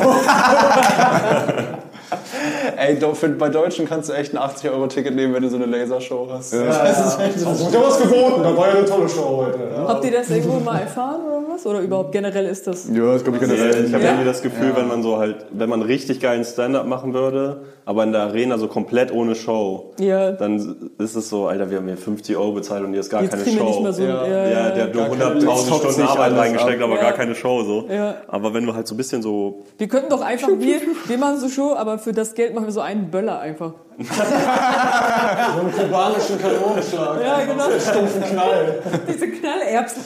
Ey, 2.77 2.99
doch, 2.99 3.17
für, 3.17 3.29
bei 3.31 3.49
Deutschen 3.49 3.89
kannst 3.89 4.09
du 4.09 4.13
echt 4.13 4.37
ein 4.37 4.39
80-Euro-Ticket 4.39 5.15
nehmen, 5.15 5.35
wenn 5.35 5.43
du 5.43 5.49
so 5.49 5.57
eine 5.57 5.67
Lasershow 5.67 6.29
hast. 6.31 6.53
Das 6.53 7.07
ist 7.15 7.21
echt 7.21 7.41
so. 7.41 7.49
Hast 7.49 7.75
du 7.75 7.81
was 7.81 8.01
geboten? 8.01 8.43
Da 8.43 8.57
war 8.57 8.69
ja 8.69 8.75
eine 8.77 8.85
tolle 8.85 9.09
Show 9.09 9.45
heute. 9.47 9.59
Habt 9.89 10.05
ihr 10.05 10.13
das 10.13 10.31
irgendwo 10.31 10.61
mal 10.61 10.79
erfahren 10.81 11.23
oder 11.27 11.43
was? 11.55 11.67
Oder 11.67 11.81
überhaupt 11.81 12.13
generell 12.13 12.47
ist 12.47 12.67
das? 12.67 12.87
ja, 12.93 13.13
das 13.13 13.25
glaube 13.25 13.39
ich 13.39 13.49
generell. 13.49 13.87
Ich 13.87 13.93
habe 13.95 14.05
Ja. 14.05 14.11
irgendwie 14.11 14.27
das 14.27 14.43
Gefühl, 14.43 14.73
wenn 14.77 14.87
man 14.87 15.03
so 15.03 15.17
halt, 15.19 15.47
wenn 15.51 15.69
man 15.69 15.83
richtig 15.83 16.21
geilen 16.21 16.45
Stand-up 16.45 16.87
machen 16.87 17.13
würde, 17.15 17.63
aber 17.87 18.03
in 18.05 18.13
der 18.13 18.23
Arena 18.23 18.59
so 18.59 18.69
komplett 18.69 19.11
ohne 19.13 19.35
Show, 19.35 19.93
Ja. 19.99 20.33
dann 20.33 20.91
ist 20.99 21.15
es 21.17 21.31
so, 21.31 21.47
Alter, 21.47 21.71
wir 21.71 21.79
haben 21.79 21.87
hier 21.87 21.97
50 21.97 22.37
Euro 22.37 22.53
bezahlt 22.53 22.85
und 22.85 22.91
hier 22.91 23.01
ist 23.01 23.09
gar 23.09 23.23
Jetzt 23.23 23.31
keine 23.43 23.57
Show. 23.57 23.65
nicht 23.65 23.81
mehr 23.83 23.93
so. 23.95 24.03
Ja. 24.03 24.27
Ja, 24.27 24.49
ja, 24.49 24.71
der 24.71 24.85
hat 24.85 24.95
nur 24.95 25.05
Gar 25.05 25.17
keine- 25.17 25.25
100.000 25.41 25.69
zockt 25.69 25.81
Stunden 25.93 26.03
Arbeit 26.03 26.33
reingesteckt, 26.37 26.83
ab. 26.83 26.89
aber 26.89 26.97
Ja. 26.97 27.03
gar 27.03 27.13
keine 27.13 27.35
Show 27.35 27.63
so. 27.63 27.87
Ja. 27.89 28.17
Aber 28.29 28.53
wenn 28.53 28.67
du 28.67 28.75
halt 28.75 28.87
so 28.87 28.95
ein 28.95 28.99
bisschen 28.99 29.23
so 29.23 29.63
Wir 29.79 29.89
könnten 29.89 30.11
doch 30.11 30.21
einfach, 30.21 30.49
wir, 30.59 30.81
wir 31.07 31.19
machen 31.19 31.39
so 31.39 31.49
Show, 31.49 31.75
aber 31.75 31.99
für 31.99 32.13
das 32.13 32.35
Geld 32.35 32.55
machen 32.55 32.67
wir 32.67 32.73
so 32.73 32.81
einen 32.81 33.11
Böller 33.11 33.39
einfach. 33.41 33.73
So 33.99 35.61
einen 35.61 35.73
kubanischen 35.73 36.39
Kanonenschlag. 36.39 37.21
Ja, 37.25 37.41
genau. 37.45 37.65
Stumpfen 37.79 38.23
Knall. 38.23 38.83
Diese 39.09 39.29
Knallerbsen. 39.29 40.03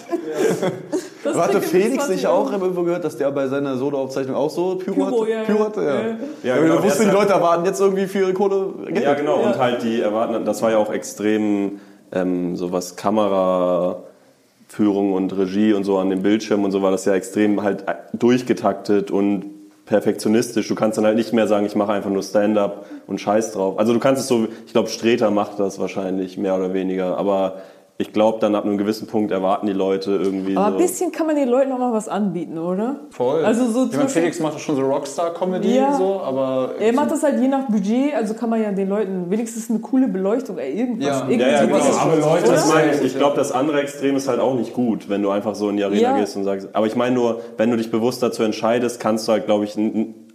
Das 1.25 1.37
Warte, 1.37 1.61
Felix 1.61 2.05
20 2.05 2.17
nicht 2.17 2.27
auch? 2.27 2.47
Ich 2.47 2.53
habe 2.53 2.65
irgendwo 2.67 2.85
gehört, 2.85 3.05
dass 3.05 3.17
der 3.17 3.31
bei 3.33 3.49
seiner 3.49 3.77
Solo-Aufzeichnung 3.77 4.37
auch 4.37 4.51
so 4.51 4.77
Pyro, 4.77 4.95
Pyro, 4.95 5.23
hatte? 5.23 5.31
ja, 5.33 5.43
Pyro 5.43 5.59
ja. 5.59 5.65
hatte? 5.65 5.81
Ja. 5.83 5.89
Ja. 5.89 5.95
Ja, 6.43 6.45
Ja, 6.45 6.57
genau, 6.63 6.77
du 6.77 6.85
wusstest, 6.85 7.11
die 7.11 7.15
Leute 7.15 7.33
erwarten 7.33 7.65
jetzt 7.65 7.81
irgendwie 7.81 8.07
für 8.07 8.21
ihre 8.21 8.33
Kohle 8.33 8.73
Geld. 8.87 9.03
Ja, 9.03 9.15
genau. 9.15 9.41
Ja. 9.41 9.47
Und 9.49 9.59
halt 9.59 9.83
die 9.83 10.01
erwarten, 10.01 10.45
das 10.45 10.63
war 10.63 10.71
ja 10.71 10.79
auch 10.79 10.93
extrem 10.93 11.81
ähm, 12.13 12.55
so 12.57 12.71
was 12.73 12.95
Kameraführung 12.97 15.13
und 15.13 15.37
Regie 15.37 15.73
und 15.73 15.83
so 15.85 15.99
an 15.99 16.11
dem 16.11 16.23
Bildschirm 16.23 16.63
und 16.65 16.71
so 16.71 16.81
war 16.81 16.93
das 16.93 17.05
ja 17.07 17.15
extrem 17.15 17.61
halt 17.63 17.85
durchgetaktet 18.13 19.11
und 19.11 19.47
perfektionistisch. 19.91 20.69
Du 20.69 20.77
kannst 20.77 20.99
dann 20.99 21.05
halt 21.05 21.17
nicht 21.17 21.33
mehr 21.33 21.49
sagen, 21.49 21.67
ich 21.67 21.75
mache 21.75 21.93
einfach 21.93 22.11
nur 22.11 22.23
Stand-up 22.23 22.87
und 23.09 23.21
Scheiß 23.21 23.51
drauf. 23.51 23.77
Also 23.77 23.93
du 23.93 23.99
kannst 23.99 24.23
es 24.23 24.29
so, 24.29 24.47
ich 24.65 24.73
glaube, 24.73 24.89
Streter 24.89 25.33
macht 25.33 25.59
das 25.59 25.81
wahrscheinlich 25.81 26.39
mehr 26.39 26.55
oder 26.57 26.73
weniger, 26.73 27.19
aber 27.19 27.57
ich 28.01 28.13
glaube, 28.15 28.39
dann 28.41 28.55
ab 28.55 28.65
einem 28.65 28.79
gewissen 28.79 29.07
Punkt 29.07 29.31
erwarten 29.31 29.67
die 29.67 29.75
Leute 29.75 30.13
irgendwie 30.13 30.57
Aber 30.57 30.69
so. 30.71 30.73
ein 30.73 30.79
bisschen 30.83 31.13
kann 31.13 31.27
man 31.27 31.37
den 31.37 31.49
Leuten 31.49 31.71
auch 31.71 31.79
mal 31.79 31.93
was 31.93 32.09
anbieten, 32.09 32.57
oder? 32.59 33.01
Voll. 33.11 33.45
Also 33.45 33.67
so 33.71 33.87
ich 33.91 33.97
meine, 33.97 34.09
Felix 34.09 34.41
macht 34.41 34.55
doch 34.55 34.59
schon 34.59 34.75
so 34.77 34.83
Rockstar-Comedy 34.83 35.77
Ja. 35.77 35.93
so, 35.93 36.21
aber. 36.21 36.71
Er 36.81 36.95
macht 36.95 37.11
das 37.11 37.23
halt 37.23 37.41
je 37.41 37.49
nach 37.49 37.67
Budget, 37.69 38.15
also 38.15 38.33
kann 38.35 38.49
man 38.49 38.63
ja 38.63 38.73
den 38.73 38.89
Leuten 38.89 39.31
wenigstens 39.31 39.69
eine 39.69 39.81
coole 39.81 40.09
Beleuchtung 40.09 40.57
oder 40.57 40.67
irgendwas. 40.67 41.07
Ja. 41.07 41.21
irgendwie 41.29 41.41
Ja, 41.41 41.49
ja, 41.49 41.65
genau. 41.67 41.77
Aber 42.01 42.17
Leute, 42.17 42.51
Das 42.51 42.67
Oder? 42.67 42.75
meine 42.75 42.95
ich. 42.95 43.03
Ich 43.03 43.17
glaube, 43.19 43.37
das 43.37 43.53
andere 43.53 43.81
Extrem 43.83 44.17
ist 44.17 44.29
halt 44.29 44.41
auch 44.41 44.55
nicht 44.55 44.73
gut, 44.73 45.09
wenn 45.11 45.23
du 45.23 45.29
einfach 45.31 45.55
so 45.55 45.69
in 45.69 45.77
die 45.77 45.85
Arena 45.85 46.01
Ja. 46.01 46.19
gehst 46.19 46.37
und 46.37 46.45
sagst. 46.45 46.69
Aber 46.73 46.87
ich 46.87 46.97
meine 46.97 47.15
nur, 47.15 47.41
wenn 47.59 47.71
du 47.71 47.77
dich 47.77 47.91
bewusst 47.91 48.23
dazu 48.23 48.43
entscheidest, 48.43 48.99
kannst 48.99 49.29
du 49.29 49.33
halt, 49.33 49.45
glaube 49.45 49.65
ich, 49.65 49.77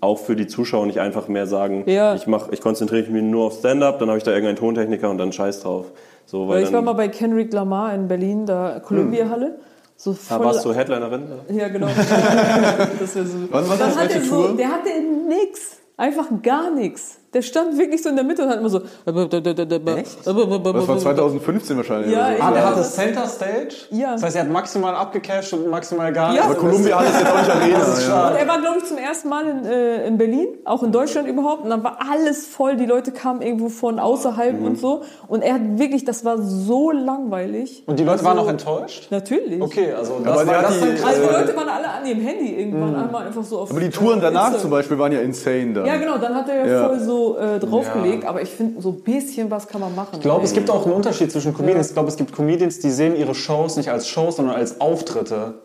auch 0.01 0.17
für 0.19 0.35
die 0.35 0.47
Zuschauer 0.47 0.85
nicht 0.85 0.99
einfach 0.99 1.27
mehr 1.27 1.47
sagen, 1.47 1.83
Ja. 1.87 2.15
ich 2.15 2.27
mach, 2.27 2.49
ich 2.51 2.61
konzentriere 2.61 3.09
mich 3.11 3.23
nur 3.23 3.45
auf 3.45 3.59
Stand-up, 3.59 3.99
dann 3.99 4.09
habe 4.09 4.17
ich 4.17 4.23
da 4.23 4.31
irgendeinen 4.31 4.57
Tontechniker 4.57 5.09
und 5.09 5.17
dann 5.17 5.31
Scheiß 5.31 5.61
drauf. 5.61 5.87
So, 6.25 6.47
weil 6.47 6.57
Weil 6.57 6.63
ich 6.63 6.73
war 6.73 6.81
mal 6.81 6.93
bei 6.93 7.07
Kendrick 7.07 7.53
Lamar 7.53 7.93
in 7.93 8.07
Berlin, 8.07 8.45
da 8.45 8.79
Columbia-Halle. 8.79 9.59
So 9.97 10.11
da 10.11 10.17
voll 10.37 10.45
warst 10.47 10.65
du 10.65 10.73
Headlinerin? 10.73 11.23
Ja, 11.49 11.69
genau. 11.69 11.87
das 12.99 13.15
wäre 13.15 13.25
so. 13.25 13.37
Wann 13.49 13.69
war 13.69 13.77
das? 13.77 13.95
hat 13.97 14.09
Welche 14.09 14.19
er 14.19 14.25
so, 14.25 14.47
Tour? 14.47 14.57
der 14.57 14.67
hatte 14.69 14.89
nix. 15.29 15.77
Einfach 15.97 16.27
gar 16.43 16.69
nichts. 16.71 17.19
Der 17.35 17.41
stand 17.41 17.77
wirklich 17.77 18.01
so 18.01 18.07
in 18.09 18.15
der 18.15 18.23
Mitte 18.23 18.43
und 18.43 18.49
hat 18.49 18.59
immer 18.59 18.69
so. 18.69 18.77
Echt? 18.79 20.25
Das 20.25 20.35
war 20.35 20.97
2015 20.97 21.77
wahrscheinlich. 21.77 22.11
Ja, 22.13 22.29
so. 22.37 22.43
Ah, 22.43 22.51
der 22.51 22.65
hatte 22.65 22.77
das- 22.77 22.95
Center 22.95 23.27
Stage? 23.27 23.75
Ja. 23.91 24.13
Das 24.13 24.23
heißt, 24.23 24.35
er 24.37 24.43
hat 24.43 24.49
maximal 24.49 24.95
abgecasht 24.95 25.51
und 25.53 25.69
maximal 25.69 26.13
gar 26.13 26.27
Ja. 26.27 26.31
nichts. 26.33 26.45
Aber 26.45 26.55
Columbia 26.55 26.99
hat 26.99 27.07
es 27.09 27.19
jetzt 27.19 27.31
auch 27.31 27.37
nicht 27.39 27.49
Arena. 27.51 27.77
Das 27.79 27.87
ist 27.89 27.99
ja. 27.99 28.05
stark. 28.05 28.31
Und 28.31 28.37
er 28.39 28.47
war, 28.47 28.61
glaube 28.61 28.77
ich, 28.77 28.85
zum 28.85 28.97
ersten 28.97 29.29
Mal 29.29 29.47
in, 29.47 29.65
äh, 29.65 30.07
in 30.07 30.17
Berlin, 30.17 30.47
auch 30.63 30.81
in 30.83 30.91
Deutschland 30.93 31.27
überhaupt. 31.27 31.63
Und 31.65 31.69
dann 31.71 31.83
war 31.83 31.97
alles 32.09 32.47
voll. 32.47 32.77
Die 32.77 32.85
Leute 32.85 33.11
kamen 33.11 33.41
irgendwo 33.41 33.67
von 33.69 33.99
außerhalb 33.99 34.57
Mhm. 34.59 34.65
und 34.65 34.79
so. 34.79 35.01
Und 35.27 35.41
er 35.43 35.55
hat 35.55 35.61
wirklich, 35.77 36.05
das 36.05 36.23
war 36.23 36.37
so 36.41 36.91
langweilig. 36.91 37.83
Und 37.85 37.99
die 37.99 38.03
Leute 38.03 38.19
Also, 38.19 38.25
waren 38.25 38.39
auch 38.39 38.47
enttäuscht? 38.47 39.07
Natürlich. 39.11 39.61
Okay, 39.61 39.91
also 39.91 40.19
das 40.23 40.37
Aber 40.39 40.47
war 40.47 40.61
das 40.61 40.73
die- 40.79 40.85
dann 40.85 40.95
krass. 40.95 41.05
Also 41.15 41.21
die 41.27 41.33
Leute 41.33 41.55
waren 41.57 41.69
alle 41.69 41.89
an 41.89 42.05
ihrem 42.05 42.21
Handy 42.21 42.55
irgendwann 42.59 42.95
einmal 42.95 43.25
einfach 43.27 43.43
so 43.43 43.59
auf. 43.59 43.71
Aber 43.71 43.79
die 43.81 43.89
Touren 43.89 44.21
danach 44.21 44.47
Insta. 44.47 44.61
zum 44.61 44.69
Beispiel 44.71 44.97
waren 44.97 45.11
ja 45.11 45.19
insane 45.19 45.73
da. 45.73 45.85
Ja, 45.85 45.97
genau, 45.97 46.17
dann 46.17 46.33
hat 46.33 46.47
er 46.47 46.65
ja, 46.65 46.65
Ja. 46.81 46.87
voll 46.87 46.99
so 46.99 47.24
äh, 47.33 47.59
draufgelegt. 47.59 48.25
Aber 48.25 48.41
ich 48.41 48.49
finde, 48.49 48.81
so 48.81 48.89
ein 48.89 49.01
bisschen 49.01 49.49
was 49.49 49.67
kann 49.67 49.81
man 49.81 49.95
machen. 49.95 50.11
Ich 50.13 50.21
glaube, 50.21 50.45
es 50.45 50.53
gibt 50.53 50.69
auch 50.69 50.85
einen 50.85 50.93
Unterschied 50.93 51.31
zwischen 51.31 51.53
Comedians. 51.53 51.87
Ich 51.87 51.93
glaube, 51.93 52.09
es 52.09 52.17
gibt 52.17 52.33
Comedians, 52.33 52.79
die 52.79 52.91
sehen 52.91 53.15
ihre 53.15 53.33
Shows 53.33 53.75
nicht 53.77 53.89
als 53.89 54.07
Shows, 54.07 54.35
sondern 54.37 54.55
als 54.55 54.79
Auftritte. 54.79 55.55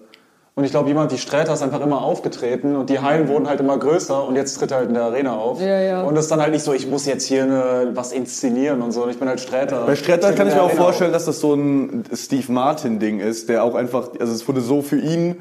Und 0.56 0.64
ich 0.64 0.72
glaube, 0.72 0.88
jemand 0.88 1.12
wie 1.12 1.18
Sträter 1.18 1.54
ist 1.54 1.62
einfach 1.62 1.80
immer 1.80 2.02
aufgetreten 2.02 2.76
und 2.76 2.90
die 2.90 2.98
Hallen 2.98 3.28
wurden 3.28 3.48
halt 3.48 3.60
immer 3.60 3.78
größer 3.78 4.26
und 4.26 4.34
jetzt 4.36 4.58
tritt 4.58 4.72
er 4.72 4.78
halt 4.78 4.88
in 4.88 4.94
der 4.94 5.04
Arena 5.04 5.36
auf. 5.36 5.60
Ja, 5.60 5.80
ja. 5.80 6.02
Und 6.02 6.16
das 6.16 6.24
ist 6.24 6.30
dann 6.30 6.40
halt 6.40 6.52
nicht 6.52 6.64
so, 6.64 6.72
ich 6.72 6.88
muss 6.88 7.06
jetzt 7.06 7.24
hier 7.24 7.44
eine, 7.44 7.92
was 7.94 8.12
inszenieren 8.12 8.82
und 8.82 8.92
so. 8.92 9.08
Ich 9.08 9.18
bin 9.18 9.28
halt 9.28 9.40
Sträter. 9.40 9.86
Bei 9.86 9.94
Stretter 9.94 10.28
tritt 10.28 10.36
kann 10.36 10.48
ich 10.48 10.54
mir 10.54 10.58
der 10.58 10.64
auch 10.64 10.70
Arena 10.70 10.82
vorstellen, 10.82 11.12
dass 11.12 11.24
das 11.24 11.40
so 11.40 11.54
ein 11.54 12.04
Steve 12.12 12.50
Martin-Ding 12.52 13.20
ist, 13.20 13.48
der 13.48 13.64
auch 13.64 13.74
einfach, 13.74 14.08
also 14.18 14.32
es 14.32 14.46
wurde 14.48 14.60
so 14.60 14.82
für 14.82 14.98
ihn 14.98 15.36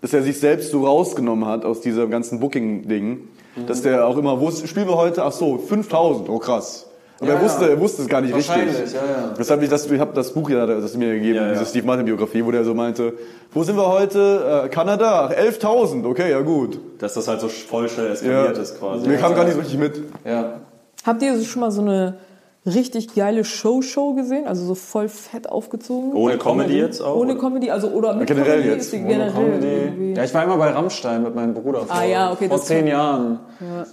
dass 0.00 0.12
er 0.12 0.22
sich 0.22 0.38
selbst 0.38 0.70
so 0.70 0.84
rausgenommen 0.86 1.48
hat 1.48 1.64
aus 1.64 1.80
diesem 1.80 2.10
ganzen 2.10 2.38
Booking-Ding, 2.40 3.28
dass 3.66 3.82
der 3.82 4.06
auch 4.06 4.16
immer 4.16 4.40
wusste, 4.40 4.66
spielen 4.68 4.88
wir 4.88 4.96
heute, 4.96 5.22
ach 5.24 5.32
so, 5.32 5.58
5000, 5.58 6.28
oh 6.28 6.38
krass. 6.38 6.86
Aber 7.18 7.28
Ja, 7.30 7.34
er 7.36 7.42
wusste, 7.42 7.70
er 7.70 7.80
wusste 7.80 8.02
es 8.02 8.08
gar 8.08 8.20
nicht 8.20 8.34
Wahrscheinlich, 8.34 8.76
richtig. 8.78 8.92
ja, 8.92 9.00
ja. 9.28 9.34
Deshalb 9.38 9.62
ich 9.62 9.70
das, 9.70 9.90
ich 9.90 9.98
habe 10.00 10.12
das 10.14 10.32
Buch 10.32 10.50
ja, 10.50 10.66
das 10.66 10.94
mir 10.96 11.14
gegeben, 11.14 11.36
Ja, 11.36 11.46
ja. 11.46 11.52
diese 11.52 11.64
Steve 11.64 11.86
Martin 11.86 12.04
Biografie, 12.04 12.44
wo 12.44 12.50
der 12.50 12.62
so 12.62 12.74
meinte, 12.74 13.14
wo 13.54 13.62
sind 13.62 13.76
wir 13.76 13.88
heute? 13.88 14.64
Äh, 14.64 14.68
Kanada, 14.68 15.30
ach, 15.30 15.30
11.000, 15.34 16.06
okay, 16.06 16.30
ja 16.30 16.40
gut. 16.40 16.78
Dass 16.98 17.14
das 17.14 17.26
halt 17.26 17.40
so 17.40 17.48
voll 17.48 17.88
schnell 17.88 18.08
Ja. 18.08 18.12
eskaliert 18.12 18.58
ist 18.58 18.78
quasi. 18.78 19.08
Mir 19.08 19.16
kam 19.16 19.34
gar 19.34 19.44
nicht 19.44 19.54
so 19.54 19.60
richtig 19.60 19.78
mit. 19.78 20.02
Ja. 20.26 20.60
Habt 21.06 21.22
ihr 21.22 21.40
schon 21.42 21.60
mal 21.60 21.70
so 21.70 21.80
eine 21.80 22.18
richtig 22.66 23.14
geile 23.14 23.44
Show-Show 23.44 24.14
gesehen? 24.14 24.46
Also 24.46 24.64
so 24.66 24.74
voll 24.74 25.08
fett 25.08 25.48
aufgezogen? 25.48 26.12
Ohne 26.14 26.36
Comedy 26.38 26.78
jetzt 26.78 27.00
auch? 27.00 27.16
Ohne 27.16 27.32
oder? 27.32 27.40
Comedy, 27.40 27.70
also 27.70 27.88
oder 27.88 28.14
mit 28.14 28.26
Generell 28.26 28.56
Comedy 28.60 28.68
jetzt, 28.68 28.84
ist 28.86 28.90
generell 28.92 29.32
Comedy. 29.32 29.66
irgendwie. 29.66 30.12
Ja, 30.14 30.24
ich 30.24 30.34
war 30.34 30.44
immer 30.44 30.56
bei 30.56 30.70
Rammstein 30.70 31.22
mit 31.22 31.34
meinem 31.34 31.54
Bruder 31.54 31.80
vor, 31.80 31.96
Ah, 31.96 32.04
ja, 32.04 32.32
okay, 32.32 32.48
vor 32.48 32.60
zehn 32.60 32.86
Jahren. 32.86 33.38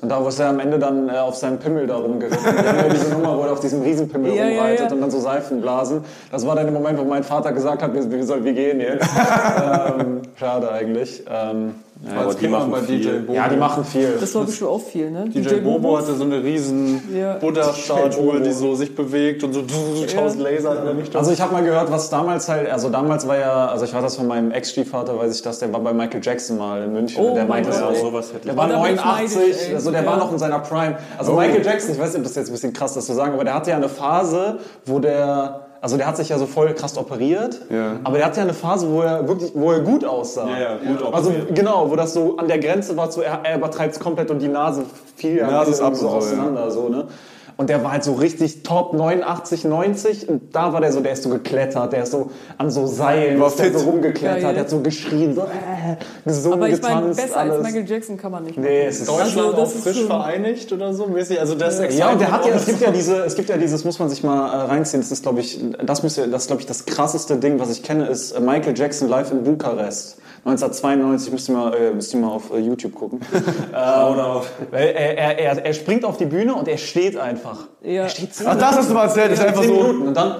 Und 0.01 0.09
da, 0.09 0.24
wo 0.24 0.28
es 0.28 0.38
ja 0.38 0.49
am 0.49 0.59
Ende 0.59 0.80
dann 0.80 1.07
äh, 1.09 1.13
auf 1.13 1.36
seinem 1.36 1.59
Pimmel 1.59 1.88
da 1.88 1.95
rumgeritten. 1.97 2.39
Ja 2.43 2.89
diese 2.89 3.13
Nummer, 3.13 3.38
wo 3.38 3.43
er 3.43 3.53
auf 3.53 3.59
diesem 3.59 3.82
Riesenpimmel 3.82 4.34
Ja, 4.34 4.45
ja, 4.45 4.59
rumreitet 4.59 4.88
ja. 4.89 4.93
und 4.95 5.01
dann 5.01 5.11
so 5.11 5.19
Seifen 5.19 5.61
blasen. 5.61 6.01
Das 6.32 6.45
war 6.45 6.55
dann 6.55 6.65
der 6.65 6.74
Moment, 6.74 6.99
wo 6.99 7.03
mein 7.03 7.24
Vater 7.24 7.51
gesagt 7.53 7.82
hat, 7.82 7.93
wir, 7.93 8.09
wir, 8.11 8.24
sollen, 8.26 8.43
wir 8.43 8.53
gehen 8.53 8.80
jetzt. 8.80 9.07
ähm, 9.99 10.21
schade 10.36 10.71
eigentlich. 10.71 11.24
Ähm, 11.30 11.76
ja, 12.06 12.22
Aber 12.22 12.34
die 12.34 12.47
machen 12.49 12.70
bei 12.72 12.82
viel. 12.82 12.99
DJ 12.99 13.10
Bobo. 13.20 13.34
ja, 13.34 13.47
die 13.47 13.56
machen 13.56 13.86
viel. 13.86 14.18
Das 14.20 14.36
war 14.36 14.43
bestimmt 14.43 14.70
auch 14.72 14.82
viel, 14.82 15.10
ne? 15.10 15.26
DJ 15.30 15.56
Bobo 15.62 15.97
hatte 15.97 16.14
so 16.16 16.24
eine 16.26 16.43
riesen 16.43 17.01
Ja. 17.16 17.36
Buddha-Statue, 17.36 18.41
die 18.41 18.51
so 18.51 18.76
sich 18.76 18.93
bewegt 18.93 19.43
und 19.43 19.54
so 19.54 19.62
tausend 20.14 20.41
Laser 20.43 20.80
in 20.80 20.86
der 20.86 20.97
Richtung. 20.97 21.20
Also 21.20 21.32
ich 21.32 21.39
habe 21.39 21.54
mal 21.54 21.64
gehört, 21.64 21.89
was 21.91 22.10
damals 22.10 22.49
halt, 22.49 22.70
also 22.70 22.89
damals 22.89 23.28
war 23.28 23.38
ja, 23.38 23.68
also 23.68 23.86
ich 23.86 23.93
war 23.93 24.01
das 24.01 24.18
von 24.18 24.28
meinem 24.28 24.51
Ex-Stiefvater, 24.51 25.18
weiß 25.18 25.34
ich 25.36 25.41
das, 25.41 25.60
der 25.60 25.72
war 25.72 25.80
bei 25.80 25.93
Michael 25.93 26.20
Jackson 26.22 26.58
mal 26.58 26.84
in 26.84 26.91
München. 26.93 27.24
Oh 27.24 27.34
der 27.34 27.45
mein 27.45 27.64
meinte 27.64 27.70
ey. 27.70 27.95
sowas 27.95 28.34
hätte 28.34 28.47
der 28.47 28.58
war 28.58 28.68
Da 28.68 28.82
bin 28.82 28.95
ich 28.95 29.01
89, 29.01 29.38
neidisch, 29.38 29.74
also 29.76 29.91
der 29.91 30.06
war 30.06 30.14
Ja. 30.14 30.20
noch 30.20 30.32
in 30.32 30.39
seiner 30.39 30.60
Prime. 30.60 30.97
Also 31.18 31.34
Michael 31.34 31.64
Jackson, 31.66 31.93
ich 31.93 31.99
weiß 31.99 32.10
nicht, 32.10 32.18
ob 32.18 32.24
das 32.24 32.36
jetzt 32.36 32.49
ein 32.49 32.54
bisschen 32.54 32.74
krass 32.74 32.97
ist 32.97 33.06
zu 33.06 33.14
sagen, 33.14 33.34
aber 33.34 33.43
der 33.45 33.54
hatte 33.54 33.70
ja 33.70 33.78
eine 33.78 33.88
Phase, 33.89 34.58
wo 34.86 34.99
der 34.99 35.68
also 35.84 35.98
der 35.98 36.08
hat 36.08 36.16
sich 36.16 36.30
ja 36.30 36.38
so 36.38 36.46
voll 36.46 36.74
krass 36.74 36.98
operiert, 36.98 37.60
Ja. 37.70 37.98
aber 38.06 38.16
der 38.18 38.26
hatte 38.28 38.38
ja 38.38 38.44
eine 38.44 38.54
Phase, 38.54 38.90
wo 38.90 39.02
er 39.02 39.28
wirklich, 39.28 39.52
wo 39.54 39.70
er 39.74 39.82
gut 39.82 40.06
aussah. 40.06 40.48
Ja, 40.48 40.60
ja, 40.60 40.78
gut 40.78 41.14
Also 41.14 41.30
operiert. 41.30 41.56
genau, 41.56 41.92
wo 41.92 41.98
das 41.98 42.14
so 42.14 42.38
an 42.38 42.48
der 42.48 42.58
Grenze 42.60 42.96
war 42.96 43.10
zu, 43.10 43.22
er, 43.22 43.42
er 43.44 43.58
übertreibt 43.58 43.94
es 43.94 44.00
komplett 44.00 44.32
und 44.32 44.40
die 44.40 44.48
Nase 44.48 44.84
fiel 45.18 45.38
ja 45.38 45.52
Nase 45.52 45.72
ist 45.72 45.82
ab 45.82 45.94
so 45.94 46.08
ja. 46.08 46.14
auseinander, 46.14 46.72
so, 46.72 46.88
ne? 46.88 47.04
Und 47.56 47.70
der 47.70 47.84
war 47.84 47.91
halt 47.91 48.04
so 48.04 48.14
richtig 48.14 48.64
top 48.64 48.93
89, 48.93 49.64
90 49.66 50.28
und 50.30 50.56
da 50.56 50.74
war 50.74 50.82
der 50.82 50.91
so, 50.91 51.01
der 51.01 51.14
ist 51.14 51.22
so 51.24 51.30
geklettert, 51.30 51.93
der 51.93 52.04
ist 52.04 52.12
so 52.12 52.32
an 52.58 52.72
so 52.72 52.88
Seilen, 52.88 53.39
War 53.39 53.47
ist 53.47 53.60
der 53.60 53.72
so 53.78 53.86
rumgeklettert, 53.89 54.41
Geil. 54.41 54.54
der 54.54 54.64
hat 54.64 54.70
so 54.72 54.80
geschrien, 54.80 55.36
so 55.36 55.41
äh, 55.41 55.95
gesungen, 56.26 56.58
Aber 56.60 56.70
ich 56.70 56.82
meine, 56.82 56.95
getanzt, 57.01 57.22
besser 57.22 57.38
alles. 57.38 57.54
als 57.58 57.64
Michael 57.64 57.88
Jackson 57.88 58.18
kann 58.18 58.32
man 58.32 58.43
nicht. 58.45 58.58
Nee, 58.58 58.86
es 58.88 58.99
ist 59.01 59.08
Deutschland 59.10 59.38
Also, 59.38 59.51
das 59.51 59.60
auch 59.72 59.76
ist 59.76 59.84
frisch 59.84 59.97
schon- 59.97 60.08
vereinigt 60.08 60.72
oder 60.74 60.93
so 60.93 61.06
mäßig. 61.08 61.39
Also 61.39 61.54
das 61.56 61.80
ist 61.80 61.97
Ja, 61.97 62.12
und 62.12 62.22
der 62.22 62.32
hat 62.32 62.45
ja, 62.45 62.54
es 62.56 62.66
gibt 62.66 62.82
ja 62.82 62.89
diese, 62.91 63.18
es 63.24 63.36
gibt 63.36 63.49
ja 63.49 63.58
dieses, 63.58 63.86
muss 63.86 63.99
man 63.99 64.10
sich 64.10 64.24
mal 64.24 64.47
äh, 64.51 64.66
reinziehen. 64.72 65.01
Das 65.01 65.12
ist, 65.12 65.22
glaube 65.24 65.39
ich, 65.41 65.64
das 65.86 66.01
müsste, 66.01 66.28
das 66.28 66.47
glaube 66.47 66.62
ich, 66.62 66.66
das 66.68 66.86
krasseste 66.86 67.38
Ding, 67.38 67.60
was 67.60 67.70
ich 67.70 67.84
kenne, 67.84 68.08
ist 68.08 68.39
Michael 68.39 68.78
Jackson 68.78 69.08
live 69.10 69.32
in 69.32 69.43
Bukarest. 69.43 70.18
1992, 70.46 71.32
müsst 71.32 71.48
ihr 71.50 71.56
mal, 71.56 71.74
äh, 71.74 71.94
müsst 71.94 72.14
ihr 72.14 72.20
mal 72.20 72.28
auf 72.30 72.52
äh, 72.54 72.58
YouTube 72.60 72.94
gucken. 72.96 73.22
ähm, 73.34 73.41
weil 74.72 74.88
er, 74.89 75.18
er, 75.18 75.39
er, 75.39 75.66
er 75.66 75.74
springt 75.74 76.04
auf 76.04 76.18
die 76.18 76.26
Bühne 76.26 76.54
und 76.54 76.68
er 76.68 76.78
steht 76.78 77.16
einfach. 77.18 77.68
Ja. 77.82 78.04
Er 78.04 78.10
steht 78.10 78.34
zehn 78.36 78.48
Ach, 78.48 78.58
das 78.58 78.78
hast 78.78 78.89
du 78.89 78.94
mal 78.94 79.06
erzählt, 79.06 79.32
das 79.32 79.39
ist 79.39 79.46
einfach 79.46 79.62
zehn 79.62 79.70
so. 79.76 79.82
Minuten 79.84 80.08
und 80.10 80.14
dann 80.18 80.36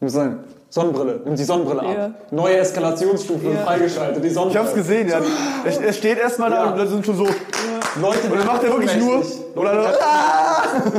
muss 0.00 0.12
sein. 0.12 0.40
Sonnenbrille, 0.68 1.20
nimm 1.24 1.36
die 1.36 1.44
Sonnenbrille 1.44 1.80
ab. 1.80 1.94
Ja. 1.96 2.10
Neue 2.32 2.58
Eskalationsstufe 2.58 3.50
Ja. 3.50 3.56
freigeschaltet, 3.64 4.22
die 4.22 4.28
Ich 4.28 4.34
Sonnenbrille. 4.34 4.64
hab's 4.64 4.74
gesehen, 4.74 5.08
ja. 5.08 5.20
Er, 5.64 5.80
er 5.86 5.92
steht 5.92 6.18
erstmal 6.18 6.50
da 6.50 6.64
Ja. 6.64 6.70
und 6.72 6.78
dann 6.78 6.88
sind 6.88 7.06
schon 7.06 7.16
so. 7.16 7.24
Leute, 7.24 8.28
Und 8.30 8.36
dann 8.38 8.46
macht 8.46 8.62
er 8.64 8.70
wirklich 8.72 8.94
nur. 8.96 9.22
Oder 9.54 9.70
Also 9.70 9.86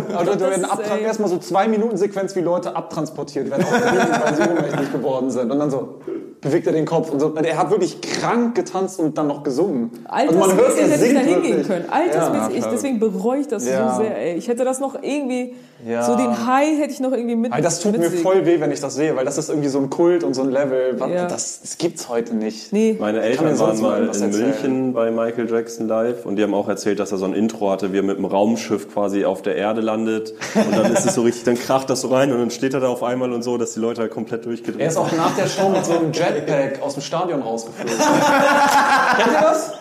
da 0.10 0.24
Das 0.24 0.40
werden 0.40 0.64
ist, 0.64 0.72
abtra- 0.72 0.96
ey. 0.98 1.04
erstmal 1.04 1.30
so 1.30 1.38
zwei 1.38 1.68
Minuten 1.68 1.96
Sequenz, 1.98 2.36
wie 2.36 2.40
Leute 2.40 2.76
abtransportiert 2.76 3.52
werden, 3.52 3.64
auf 3.66 3.70
der 3.72 3.90
Bühne, 3.92 4.22
weil 4.24 4.36
sie 4.36 4.42
ohnmächtig 4.50 4.92
geworden 4.94 5.30
sind. 5.30 5.52
Und 5.52 5.60
dann 5.60 5.70
so 5.70 6.00
bewegt 6.42 6.68
er 6.68 6.74
den 6.74 6.86
Kopf 6.86 7.10
und 7.10 7.20
so. 7.20 7.34
Er 7.36 7.58
hat 7.58 7.72
wirklich 7.72 8.00
krank 8.02 8.56
getanzt 8.56 9.00
und 9.00 9.18
dann 9.18 9.28
noch 9.28 9.44
gesungen. 9.44 9.92
Also 10.06 10.40
Altersmäßig 10.40 10.92
hätte 10.92 11.06
ich 11.06 11.14
da 11.14 11.20
hingehen 11.20 11.64
können. 11.66 11.86
Altersmäßig, 11.90 12.54
Ja, 12.54 12.60
ich, 12.60 12.66
deswegen 12.66 13.00
bereue 13.00 13.40
ich 13.42 13.48
das 13.48 13.68
Ja. 13.68 13.96
so 13.96 14.04
sehr. 14.04 14.18
Ey. 14.18 14.36
Ich 14.38 14.48
hätte 14.48 14.64
das 14.64 14.80
noch 14.80 14.96
irgendwie, 15.02 15.56
Ja. 15.88 16.04
so 16.04 16.16
den 16.16 16.46
High 16.48 16.80
hätte 16.80 16.92
ich 16.94 17.00
noch 17.00 17.12
irgendwie 17.12 17.36
mit. 17.36 17.52
Aber 17.52 17.62
das 17.62 17.80
tut 17.80 17.94
mir 17.94 18.00
mitsingen. 18.00 18.24
voll 18.24 18.46
weh, 18.46 18.60
wenn 18.60 18.72
ich 18.72 18.80
das 18.80 18.96
sehe, 18.96 19.16
weil 19.16 19.26
das 19.26 19.38
ist 19.38 19.50
irgendwie 19.50 19.70
so 19.70 19.80
ein 19.80 19.90
Kult 19.90 20.24
und 20.24 20.36
so 20.36 20.44
ein 20.44 20.52
Level. 20.52 21.00
Was, 21.00 21.10
Ja. 21.12 21.26
das, 21.28 21.62
das 21.62 21.78
gibt's 21.80 22.08
heute 22.08 22.36
nicht. 22.36 22.72
Nee, 22.72 22.96
Meine 23.00 23.22
Eltern 23.22 23.46
mir 23.46 23.60
waren 23.60 23.82
mal 23.82 24.02
in 24.04 24.08
erzählen. 24.08 24.32
München 24.32 24.94
bei 24.94 25.10
Michael 25.12 25.50
Jackson 25.50 25.88
live 25.88 26.26
und 26.26 26.36
die 26.36 26.44
haben 26.44 26.54
auch 26.54 26.68
erzählt, 26.70 27.00
dass 27.00 27.12
er 27.12 27.18
so 27.18 27.26
ein 27.26 27.34
Intro 27.34 27.72
hatte, 27.72 27.94
wie 27.94 27.98
er 27.98 28.04
mit 28.04 28.18
einem 28.18 28.26
Raumschiff 28.26 28.94
quasi 28.94 29.26
auf 29.26 29.42
der 29.42 29.56
Erde 29.56 29.82
landet 29.82 30.34
und 30.56 30.76
dann 30.78 30.94
ist 30.94 31.06
es 31.06 31.16
so 31.16 31.22
richtig, 31.24 31.44
dann 31.46 31.56
kracht 31.56 31.90
das 31.90 32.02
so 32.02 32.10
rein 32.10 32.32
und 32.32 32.40
dann 32.40 32.52
steht 32.52 32.74
er 32.76 32.80
da 32.80 32.88
auf 32.90 33.02
einmal 33.04 33.32
und 33.34 33.42
so, 33.44 33.58
dass 33.58 33.74
die 33.74 33.80
Leute 33.80 34.02
halt 34.02 34.12
komplett 34.12 34.46
durchgedreht 34.46 34.82
Er 34.82 34.88
ist 34.90 34.98
auch 34.98 35.12
nach 35.14 35.36
der 35.36 35.48
Show 35.48 35.70
mit 35.70 35.84
so 35.86 35.94
einem 35.98 36.12
Jetpack 36.36 36.82
aus 36.82 36.94
dem 36.94 37.04
Stadion 37.04 37.42
rausgeflogen. 37.42 37.94
Kennt 39.18 39.32
ihr 39.32 39.42
das? 39.42 39.74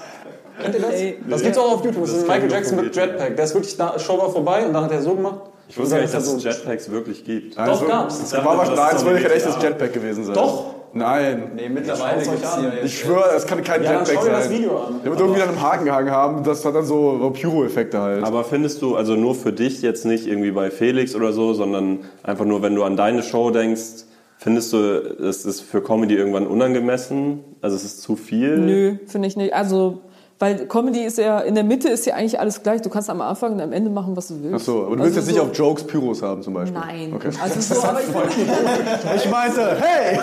Kennt 0.63 0.75
ihr 0.75 0.81
das? 0.81 0.91
Ey. 0.93 1.19
Das 1.29 1.43
gibt's 1.43 1.59
auch 1.59 1.73
auf 1.75 1.85
YouTube. 1.85 2.03
Das, 2.05 2.13
Das 2.13 2.21
ist 2.23 2.29
Michael 2.29 2.47
ich 2.47 2.53
Jackson 2.53 2.77
mit 2.77 2.97
Jetpack. 2.97 3.37
Der 3.37 3.45
ist 3.45 3.55
wirklich, 3.55 3.77
da, 3.77 3.99
Show 3.99 4.19
war 4.19 4.31
vorbei 4.31 4.67
und 4.67 4.73
dann 4.73 4.85
hat 4.85 4.93
er 4.93 5.03
so 5.03 5.15
gemacht. 5.15 5.41
Ich 5.69 5.77
wusste 5.79 5.97
gar 5.97 6.03
nicht, 6.03 6.15
dass 6.15 6.27
es 6.29 6.45
Jetpacks 6.45 6.91
wirklich 6.91 7.25
gibt. 7.25 7.59
Doch, 7.59 7.87
gab's. 7.89 8.21
Das 8.21 8.33
war 8.33 8.57
wahrscheinlich, 8.57 8.77
nein, 8.77 8.91
das 8.93 9.05
wollte 9.05 9.23
kein 9.23 9.33
echtes 9.33 9.57
Jetpack 9.61 9.93
gewesen 9.93 10.25
sein. 10.25 10.35
Doch. 10.35 10.75
Nein. 10.93 11.51
Nee, 11.57 11.69
mittlerweile 11.69 12.23
gibt's 12.23 12.53
an. 12.55 12.61
hier. 12.73 12.85
Ich 12.85 13.01
schwöre, 13.01 13.35
es 13.37 13.47
kann 13.47 13.63
kein 13.63 13.83
Ja, 13.83 13.95
dann 13.95 14.05
Jetpack 14.07 14.17
schau 14.17 14.25
dir 14.27 14.31
das 14.33 14.45
sein. 14.45 14.53
Video 14.59 14.79
an. 14.79 15.01
Der 15.03 15.11
wird 15.11 15.21
irgendwie 15.21 15.43
an 15.43 15.49
einem 15.49 15.61
Haken 15.61 15.85
gehangen 15.85 16.11
haben. 16.11 16.45
Das 16.45 16.65
hat 16.65 16.75
dann 16.75 16.87
so, 16.87 17.19
so 17.19 17.31
Pyro-Effekte 17.31 18.01
halt. 18.01 18.25
Aber 18.25 18.45
findest 18.45 18.81
du, 18.81 18.97
also 18.97 19.15
nur 19.17 19.35
für 19.35 19.53
dich 19.53 19.83
jetzt 19.83 20.07
nicht 20.07 20.27
irgendwie 20.27 20.53
bei 20.53 20.71
Felix 20.71 21.15
oder 21.15 21.33
so, 21.33 21.53
sondern 21.53 21.99
einfach 22.23 22.45
nur, 22.47 22.63
wenn 22.63 22.75
du 22.77 22.85
an 22.85 22.97
deine 22.97 23.23
Show 23.23 23.51
denkst, 23.51 24.05
findest 24.39 24.73
du, 24.73 24.79
es 24.79 25.45
ist 25.45 25.61
für 25.63 25.83
Comedy 25.83 26.15
irgendwann 26.15 26.47
unangemessen? 26.47 27.41
Also 27.61 27.77
es 27.77 27.85
ist 27.85 28.03
zu 28.03 28.17
viel? 28.17 28.59
Nö, 28.59 28.97
finde 29.07 29.29
ich 29.29 29.37
nicht. 29.37 29.55
Also, 29.55 30.01
weil 30.39 30.67
Comedy 30.67 31.01
ist 31.03 31.17
ja, 31.17 31.41
in 31.41 31.55
der 31.55 31.65
Mitte 31.65 31.89
ist 31.89 32.05
ja 32.05 32.15
eigentlich 32.15 32.39
alles 32.39 32.63
gleich. 32.63 32.83
Du 32.83 32.91
kannst 32.91 33.09
am 33.09 33.23
Anfang 33.23 33.55
und 33.55 33.61
am 33.63 33.73
Ende 33.73 33.89
machen, 33.89 34.15
was 34.17 34.29
du 34.29 34.35
willst. 34.43 34.55
Ach 34.55 34.61
so, 34.61 34.73
aber 34.85 34.97
du 34.97 35.03
Also 35.03 35.05
willst 35.05 35.17
jetzt 35.17 35.27
nicht 35.29 35.37
so- 35.37 35.43
auf 35.51 35.57
Jokes 35.57 35.85
Pyros 35.85 36.21
haben 36.21 36.43
zum 36.43 36.53
Beispiel? 36.53 36.79
Nein. 36.79 37.13
Okay. 37.15 37.31
Also 37.43 37.75
so, 37.75 37.83
aber 37.83 38.01
ich, 38.01 38.07
Ich 39.25 39.31
meinte, 39.31 39.77
hey! 39.81 40.19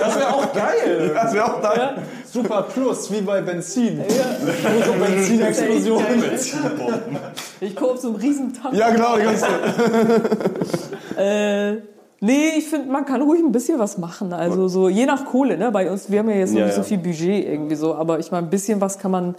Das 0.00 0.16
wäre 0.16 0.28
auch 0.32 0.52
geil. 0.52 1.10
Das 1.12 1.34
wäre 1.34 1.44
auch 1.44 1.60
da. 1.60 1.96
Super 2.32 2.66
Plus, 2.72 3.10
wie 3.12 3.20
bei 3.22 3.40
Benzin. 3.40 4.00
So 4.86 4.92
Benzinexplosion. 4.92 6.02
ich 7.60 7.74
komme 7.74 7.92
auf 7.92 7.98
so 8.00 8.08
einen 8.08 8.16
riesen 8.18 8.52
Tank. 8.54 8.76
Ja, 8.76 8.90
genau, 8.90 9.16
die 9.16 9.22
ganze 9.24 9.46
Äh, 11.16 11.76
nee, 12.20 12.50
ich 12.56 12.68
finde, 12.68 12.90
man 12.90 13.04
kann 13.04 13.22
ruhig 13.22 13.42
ein 13.42 13.52
bisschen 13.52 13.78
was 13.78 13.98
machen. 13.98 14.32
Also 14.32 14.68
so, 14.68 14.88
je 14.88 15.06
nach 15.06 15.24
Kohle, 15.26 15.56
ne? 15.56 15.70
Bei 15.70 15.90
uns, 15.90 16.10
wir 16.10 16.18
haben 16.20 16.30
ja 16.30 16.36
jetzt 16.36 16.52
noch 16.52 16.60
Ja, 16.60 16.66
nicht 16.66 16.74
so 16.74 16.80
ja. 16.82 16.86
viel 16.86 16.98
Budget 16.98 17.46
irgendwie 17.46 17.76
so, 17.76 17.94
aber 17.94 18.18
ich 18.18 18.30
meine, 18.30 18.46
ein 18.46 18.50
bisschen 18.50 18.80
was 18.80 18.98
kann 18.98 19.10
man. 19.10 19.34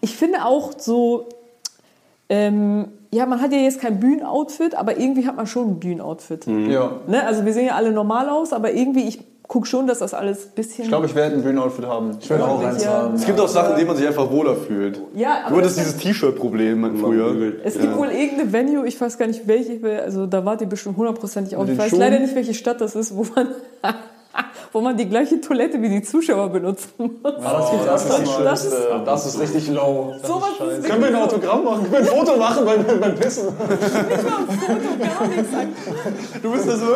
Ich 0.00 0.16
finde 0.16 0.44
auch 0.44 0.72
so, 0.76 1.28
ähm, 2.28 2.88
ja, 3.12 3.26
man 3.26 3.40
hat 3.40 3.52
ja 3.52 3.58
jetzt 3.58 3.80
kein 3.80 4.00
Bühnenoutfit, 4.00 4.74
aber 4.74 4.98
irgendwie 4.98 5.26
hat 5.26 5.36
man 5.36 5.46
schon 5.46 5.68
ein 5.68 5.80
Bühnenoutfit. 5.80 6.46
Ja. 6.46 6.92
Ne? 7.06 7.26
Also 7.26 7.44
wir 7.44 7.52
sehen 7.52 7.66
ja 7.66 7.74
alle 7.74 7.92
normal 7.92 8.30
aus, 8.30 8.52
aber 8.52 8.72
irgendwie, 8.72 9.06
ich 9.06 9.20
gucke 9.48 9.66
schon, 9.66 9.86
dass 9.86 9.98
das 9.98 10.14
alles 10.14 10.46
ein 10.46 10.50
bisschen. 10.54 10.84
Ich 10.84 10.88
glaube, 10.88 11.06
ich 11.06 11.14
werde 11.14 11.34
ein 11.36 11.42
Bühnenoutfit 11.42 11.84
haben. 11.84 12.16
Ich 12.20 12.30
will 12.30 12.40
auch 12.40 12.62
Ja. 12.62 12.68
eins 12.68 12.86
haben. 12.86 13.14
Es 13.14 13.26
gibt 13.26 13.38
auch 13.38 13.48
Sachen, 13.48 13.70
in 13.72 13.76
denen 13.76 13.88
man 13.88 13.96
sich 13.96 14.06
einfach 14.06 14.30
wohler 14.30 14.56
fühlt. 14.56 15.00
Ja, 15.14 15.40
Du 15.42 15.46
aber 15.48 15.56
hattest 15.58 15.76
das- 15.78 15.84
dieses 15.96 16.00
T-Shirt-Problem 16.02 16.96
früher. 16.98 17.52
Es 17.64 17.78
gibt 17.78 17.96
wohl 17.96 18.08
irgendeine 18.08 18.52
Venue, 18.52 18.86
ich 18.86 18.98
weiß 19.00 19.18
gar 19.18 19.26
nicht 19.26 19.46
welche, 19.46 19.80
also 20.02 20.26
da 20.26 20.44
wart 20.44 20.60
ihr 20.62 20.66
bestimmt 20.68 20.96
hundertprozentig 20.96 21.56
auch. 21.56 21.66
Ich 21.66 21.76
weiß 21.76 21.90
Schuhen? 21.90 21.98
leider 22.00 22.18
nicht, 22.18 22.34
welche 22.34 22.54
Stadt 22.54 22.80
das 22.80 22.94
ist, 22.94 23.14
wo 23.14 23.26
man, 23.34 23.48
wo 24.72 24.80
man 24.80 24.96
die 24.96 25.08
gleiche 25.08 25.40
Toilette 25.40 25.80
wie 25.82 25.88
die 25.88 26.02
Zuschauer 26.02 26.48
benutzen 26.48 26.88
muss. 26.96 27.10
Das, 27.22 27.70
gibt's 27.70 27.86
das, 27.86 28.04
ist 28.04 28.38
Das 28.44 28.64
ist- 28.64 28.76
das 29.04 29.26
ist 29.26 29.40
richtig 29.40 29.68
low. 29.70 30.14
So 30.22 30.40
was 30.40 30.78
ist 30.78 30.84
Können 30.88 31.00
wir 31.02 31.08
ein 31.08 31.16
Autogramm 31.16 31.64
machen? 31.64 31.82
Können 31.90 32.06
wir 32.06 32.12
ein 32.12 32.18
Foto 32.18 32.36
machen 32.38 32.64
beim, 32.64 33.00
beim 33.00 33.14
Pissen? 33.16 33.48
gar 33.58 35.26
nichts. 35.28 35.48
Du 36.42 36.52
bist 36.52 36.68
das 36.68 36.80
so. 36.80 36.86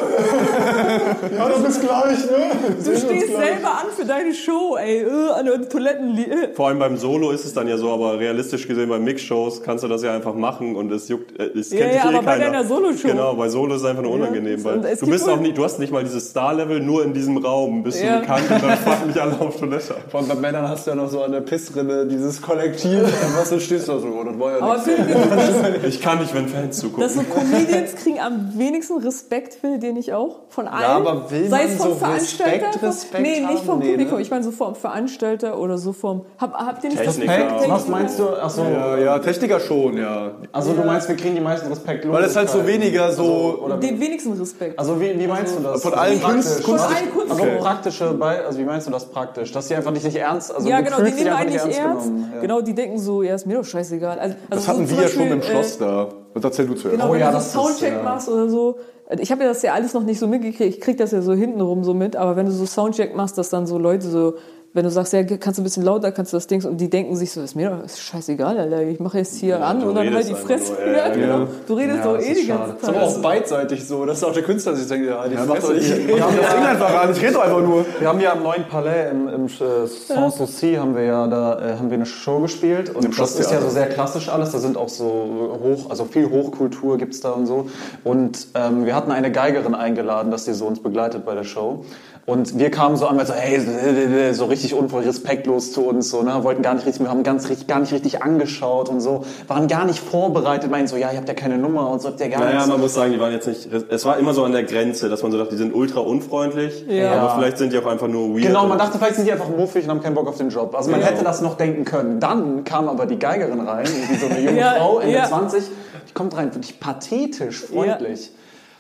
Ja, 1.37 1.49
das 1.49 1.69
ist 1.77 1.81
gleich, 1.81 2.19
ne? 2.31 2.75
Du 2.85 2.97
stehst 2.97 3.27
selber 3.29 3.69
an 3.69 3.87
für 3.97 4.05
deine 4.05 4.35
Show, 4.35 4.77
ey, 4.77 5.03
äh, 5.03 5.31
an 5.39 5.47
den 5.47 5.69
Toiletten. 5.69 6.17
äh. 6.19 6.49
Vor 6.55 6.69
allem 6.69 6.79
beim 6.79 6.97
Solo 6.97 7.31
ist 7.31 7.45
es 7.45 7.53
dann 7.53 7.69
ja 7.69 7.77
so, 7.77 7.91
aber 7.93 8.19
realistisch 8.19 8.67
gesehen 8.67 8.89
bei 8.89 8.99
Mix-Shows 8.99 9.63
kannst 9.63 9.85
du 9.85 9.89
das 9.89 10.03
ja 10.03 10.15
einfach 10.15 10.35
machen 10.35 10.77
und 10.77 10.91
es 10.93 11.09
juckt, 11.09 11.39
äh, 11.39 11.51
es 11.59 11.71
Ja, 11.73 11.81
kennt 11.81 11.95
ja, 11.95 12.03
dich 12.03 12.05
eh 12.13 12.15
aber 12.17 12.25
bei 12.25 12.33
keiner. 12.39 12.45
deiner 12.53 12.65
Solo-Show. 12.65 13.09
Genau, 13.09 13.35
bei 13.35 13.49
Solo 13.49 13.75
ist 13.75 13.83
es 13.83 13.87
einfach 13.87 14.03
nur 14.03 14.13
unangenehm, 14.13 14.55
und 14.59 14.65
weil 14.65 14.97
du 14.97 15.07
bist 15.07 15.29
auch 15.29 15.41
nicht, 15.41 15.57
du 15.59 15.65
hast 15.65 15.79
nicht 15.79 15.93
mal 15.93 16.03
dieses 16.05 16.31
Star-Level 16.31 16.81
nur 16.81 17.05
in 17.05 17.13
diesem 17.13 17.26
Raum 17.39 17.83
bist 17.83 18.03
Ja. 18.03 18.17
du 18.17 18.21
bekannt 18.21 18.45
und 18.51 18.63
dann 18.63 18.79
fucken 18.79 19.07
mich 19.09 19.21
alle 19.21 19.41
auf 19.41 19.57
Toilette. 19.59 19.95
ab. 19.95 20.03
Von 20.11 20.29
bei 20.29 20.35
Männern 20.35 20.69
hast 20.69 20.87
du 20.87 20.91
ja 20.91 20.97
noch 20.97 21.09
so 21.11 21.23
an 21.23 21.33
der 21.33 21.41
Pissrinne 21.41 22.07
dieses 22.07 22.41
Kollektiv, 22.43 23.03
und 23.03 23.37
was 23.39 23.51
du 23.51 23.61
stehst 23.61 23.89
da 23.89 23.99
so, 23.99 24.07
oh, 24.09 24.25
das 24.25 24.39
war 24.39 24.51
ja 24.53 24.63
Aber 24.63 24.77
nichts. 24.77 25.87
Ich 25.97 26.01
kann 26.03 26.19
nicht, 26.21 26.35
wenn 26.35 26.49
Fans 26.49 26.79
zugucken. 26.79 27.03
dass 27.03 27.15
so 27.15 27.23
Comedians 27.23 27.95
kriegen 27.97 28.21
am 28.21 28.53
wenigsten 28.57 28.99
Respekt, 28.99 29.55
findet 29.55 29.83
ihr 29.85 29.93
nicht 29.93 30.13
auch? 30.13 30.41
Von 30.49 30.69
allen? 30.69 30.85
aber 31.07 31.31
will 31.31 31.49
Sei 31.49 31.59
man 31.65 31.67
es 31.73 31.77
vom 31.77 31.89
so 31.91 31.95
Veranstalter? 31.97 32.67
Respekt, 32.67 32.83
Respekt 32.83 33.23
nee, 33.23 33.41
nicht 33.41 33.65
vom? 33.65 33.79
Nee, 33.79 33.91
Publikum. 33.93 34.17
ne? 34.17 34.23
Ich 34.23 34.31
meine 34.31 34.45
so 34.45 34.51
vom 34.51 34.75
Veranstalter 34.75 35.59
oder 35.59 35.79
so 35.79 35.93
vom... 35.93 36.23
Hab, 36.39 36.55
habt 36.55 36.85
ihr 36.85 36.91
nicht 36.91 37.03
Techniker. 37.03 37.33
Respekt? 37.33 37.71
Was 37.71 37.89
meinst 37.89 38.19
du? 38.19 38.29
Achso, 38.29 38.63
Ja, 38.65 38.97
ja, 38.99 39.19
Techniker 39.19 39.61
schon, 39.61 39.97
ja. 39.97 40.33
also 40.53 40.73
du 40.73 40.83
meinst, 40.85 41.09
wir 41.09 41.17
kriegen 41.17 41.35
die 41.35 41.41
meisten 41.41 41.69
Respekt. 41.69 42.11
Weil 42.11 42.25
es 42.25 42.37
halt 42.37 42.51
so 42.51 42.67
weniger 42.67 43.13
so. 43.13 43.61
Oder 43.65 43.77
Den 43.79 44.01
wenigsten 44.01 44.33
Respekt. 44.33 44.79
Also 44.79 45.01
wie, 45.01 45.19
wie 45.19 45.27
meinst 45.27 45.57
du 45.59 45.63
das? 45.63 45.83
Von 45.83 45.95
allen. 45.95 46.21
Kunst- 46.23 46.63
Kunst. 46.63 46.85
Also 47.29 47.43
Okay. 47.43 47.59
praktische, 47.61 48.13
Be 48.15 48.25
also 48.47 48.59
wie 48.59 48.65
meinst 48.65 48.87
du 48.87 48.91
das 48.91 49.07
praktisch? 49.07 49.53
Dass 49.53 49.69
die 49.69 49.75
einfach 49.75 49.93
dich 49.93 50.05
nicht 50.05 50.17
ernst, 50.17 50.55
also 50.55 50.69
ja, 50.69 50.81
genau, 50.81 50.97
die 50.99 51.03
nehmen 51.13 51.47
nicht 51.49 51.79
ernst. 51.79 52.07
genommen. 52.07 52.31
Ja. 52.35 52.41
Genau, 52.41 52.61
die 52.61 52.75
denken 52.75 52.99
so, 52.99 53.23
ja, 53.23 53.35
ist 53.35 53.47
mir 53.47 53.57
doch 53.59 53.65
scheißegal. 53.65 54.19
Also, 54.19 54.35
also 54.35 54.39
Das 54.51 54.65
so 54.65 54.69
hatten 54.69 54.87
zum 54.87 54.97
wir 54.97 55.03
ja 55.05 55.09
schon 55.09 55.27
im 55.27 55.43
Schloss 55.43 55.77
äh, 55.77 55.79
da. 55.81 56.09
Was 56.35 56.45
erzähl 56.45 56.67
du 56.67 56.75
zuerst? 56.75 56.97
Genau, 56.97 57.09
Oh 57.11 57.13
wenn 57.13 57.21
ja, 57.21 57.29
du 57.29 57.35
das 57.35 57.53
so 57.53 57.61
ist, 57.61 57.67
Soundcheck 57.79 57.95
ja. 57.97 58.03
machst 58.03 58.29
oder 58.29 58.49
so. 58.49 58.79
Ich 59.19 59.31
habe 59.31 59.43
ja 59.43 59.49
das 59.49 59.63
ja 59.63 59.73
alles 59.73 59.95
noch 59.95 60.03
nicht 60.03 60.19
so 60.19 60.27
mitgekriegt. 60.27 60.75
Ich 60.75 60.81
krieg 60.81 60.97
das 60.99 61.13
ja 61.13 61.23
so 61.23 61.33
hintenrum 61.33 61.85
so 61.85 61.95
mit. 61.95 62.17
Aber 62.17 62.37
wenn 62.37 62.47
du 62.47 62.53
so 62.53 62.67
Soundcheck 62.67 63.15
machst, 63.15 63.39
dass 63.39 63.51
dann 63.51 63.67
so 63.67 63.79
Leute 63.79 64.07
so, 64.09 64.35
wenn 64.77 64.85
du 64.85 64.91
sagst, 64.91 65.13
ja, 65.13 65.25
kannst 65.25 65.59
du 65.59 65.63
ein 65.63 65.65
bisschen 65.65 65.83
lauter, 65.83 66.13
kannst 66.13 66.33
du 66.33 66.37
das 66.37 66.47
Ding, 66.47 66.63
und 66.65 66.77
die 66.77 66.89
denken 66.89 67.17
sich 67.17 67.33
so, 67.33 67.41
ist 67.43 67.57
mir 67.57 67.71
doch 67.71 67.85
ist 67.85 67.99
scheißegal, 68.01 68.59
Alter. 68.59 68.83
Ich 68.83 69.01
mache 69.01 69.19
jetzt 69.19 69.35
hier 69.37 69.65
an 69.65 69.81
du 69.81 69.89
und 69.89 69.95
dann 69.97 70.15
halt 70.15 70.29
die 70.29 70.35
Fresse. 70.35 70.73
nur, 70.75 70.87
Ja, 70.93 71.09
ja, 71.09 71.15
genau. 71.15 71.47
Du 71.67 71.75
redest 71.75 71.99
Ja, 71.99 72.05
doch 72.05 72.19
eh 72.21 72.35
die 72.35 72.47
ganze 72.47 72.47
schade. 72.47 72.77
Das 72.81 72.83
ist 72.83 72.89
aber 72.97 73.03
auch 73.07 73.13
Zeit. 73.15 73.23
beidseitig 73.23 73.85
so, 73.89 74.05
dass 74.05 74.23
auch 74.23 74.33
der 74.33 74.43
Künstler 74.45 74.77
sich 74.77 74.87
denkt, 74.87 75.09
ja, 75.09 75.27
die 75.27 75.35
Ja, 75.35 75.41
Fresse, 75.45 75.73
nicht. 75.75 75.91
ich- 75.91 76.07
Wir 76.09 76.21
haben 76.25 76.37
das 76.41 76.55
Ding 76.55 76.65
einfach 76.65 77.03
an, 77.03 77.11
ich 77.11 77.21
rede 77.23 77.33
doch 77.33 77.41
einfach 77.43 77.61
nur. 77.63 77.85
Wir 77.99 78.09
haben 78.09 78.21
ja 78.21 78.33
am 78.33 78.43
neuen 78.43 78.65
Palais 78.69 79.11
im, 79.11 79.29
im 79.29 79.47
äh, 79.47 79.87
Sans 79.87 80.37
Souci 80.37 80.75
haben 80.75 80.95
wir 80.95 81.05
ja 81.05 81.27
da 81.27 81.59
äh, 81.59 81.79
haben 81.79 81.89
wir 81.91 81.97
eine 81.97 82.07
Show 82.07 82.41
gespielt 82.41 82.95
und 82.95 83.19
das 83.19 83.39
ist 83.41 83.51
ja 83.51 83.61
so 83.61 83.71
sehr 83.71 83.89
klassisch 83.89 84.29
alles. 84.29 84.53
Da 84.53 84.59
sind 84.59 84.77
auch 84.77 84.89
so 84.91 85.59
hoch, 85.63 85.91
also 85.91 86.05
viel 86.05 86.29
Hochkultur 86.31 86.99
gibt's 86.99 87.21
da 87.21 87.31
und 87.31 87.47
so. 87.47 87.69
Und 88.05 88.49
ähm, 88.55 88.85
wir 88.85 88.95
hatten 88.95 89.11
eine 89.11 89.33
Geigerin 89.33 89.75
eingeladen, 89.75 90.31
dass 90.31 90.45
die 90.45 90.53
so 90.53 90.67
uns 90.67 90.81
begleitet 90.81 91.25
bei 91.25 91.35
der 91.35 91.45
Show. 91.45 91.85
Und 92.27 92.59
wir 92.59 92.73
kamen 92.73 92.97
so 92.97 93.07
an, 93.07 93.17
weil 93.17 93.25
so, 93.25 93.35
hey, 93.35 94.35
so 94.35 94.47
richtig 94.47 94.75
unvoll 94.75 95.05
respektlos 95.05 95.71
zu 95.73 95.83
uns, 95.87 96.11
so, 96.11 96.23
ne, 96.23 96.43
wollten 96.43 96.61
gar 96.61 96.75
nicht 96.75 96.85
richtig, 96.85 97.03
wir 97.05 97.09
haben 97.11 97.23
ganz 97.23 97.49
richtig, 97.49 97.69
gar 97.69 97.79
nicht 97.79 97.93
richtig 97.93 98.21
angeschaut 98.21 98.89
und 98.89 99.01
so, 99.01 99.25
waren 99.47 99.69
gar 99.69 99.85
nicht 99.85 100.01
vorbereitet, 100.01 100.69
meinen 100.69 100.89
so, 100.89 100.97
ja, 100.97 101.13
ihr 101.13 101.19
habt 101.19 101.29
ja 101.29 101.35
keine 101.35 101.57
Nummer 101.57 101.89
und 101.89 102.03
so, 102.03 102.09
habt 102.09 102.19
ihr 102.21 102.29
gar 102.29 102.41
Naja, 102.41 102.55
nichts. 102.55 102.67
man 102.69 102.81
muss 102.81 102.95
sagen, 102.95 103.13
die 103.13 103.21
waren 103.21 103.31
jetzt 103.33 103.47
nicht. 103.47 103.69
Es 103.91 104.05
war 104.05 104.19
immer 104.19 104.35
so 104.35 104.43
an 104.43 104.51
der 104.51 104.65
Grenze, 104.65 105.09
dass 105.09 105.23
man 105.23 105.31
so 105.31 105.39
dachte, 105.39 105.53
die 105.53 105.57
sind 105.59 105.73
ultra 105.73 106.01
unfreundlich. 106.01 106.85
Ja. 106.89 107.13
Aber 107.13 107.37
vielleicht 107.37 107.59
sind 107.59 107.73
die 107.73 107.79
auch 107.79 107.87
einfach 107.87 108.09
nur 108.09 108.31
weird. 108.35 108.43
Genau, 108.49 108.67
man 108.67 108.79
dachte, 108.79 108.99
vielleicht 108.99 109.15
sind 109.15 109.27
die 109.29 109.33
einfach 109.33 109.49
muffig 109.49 109.85
und 109.85 109.91
haben 109.91 110.03
keinen 110.03 110.15
Bock 110.17 110.27
auf 110.27 110.37
den 110.37 110.49
Job. 110.49 110.75
Also 110.75 110.91
man 110.91 110.99
Genau. 110.99 111.13
hätte 111.13 111.23
das 111.23 111.43
noch 111.43 111.57
denken 111.57 111.85
können. 111.85 112.19
Dann 112.19 112.65
kam 112.65 112.89
aber 112.89 113.07
die 113.07 113.21
Geigerin 113.21 113.61
rein, 113.61 113.87
irgendwie 113.87 114.17
so 114.17 114.27
eine 114.27 114.41
junge 114.41 114.59
Ja, 114.59 114.75
Frau, 114.79 114.99
Ende 114.99 115.15
ja. 115.15 115.27
20. 115.27 115.63
Die 116.09 116.13
kommt 116.13 116.37
rein, 116.37 116.53
wirklich 116.53 116.81
pathetisch, 116.81 117.61
freundlich. 117.67 118.33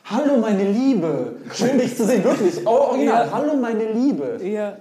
Hallo 0.08 0.36
meine 0.40 0.62
Liebe, 0.62 1.32
schön 1.52 1.78
dich 1.78 1.96
zu 1.96 2.04
sehen, 2.04 2.22
wirklich. 2.22 2.64
Oh, 2.64 2.70
original, 2.90 3.26
Ja. 3.26 3.32
hallo 3.32 3.54
meine 3.56 3.90
Liebe. 3.92 4.38
Ja. 4.42 4.74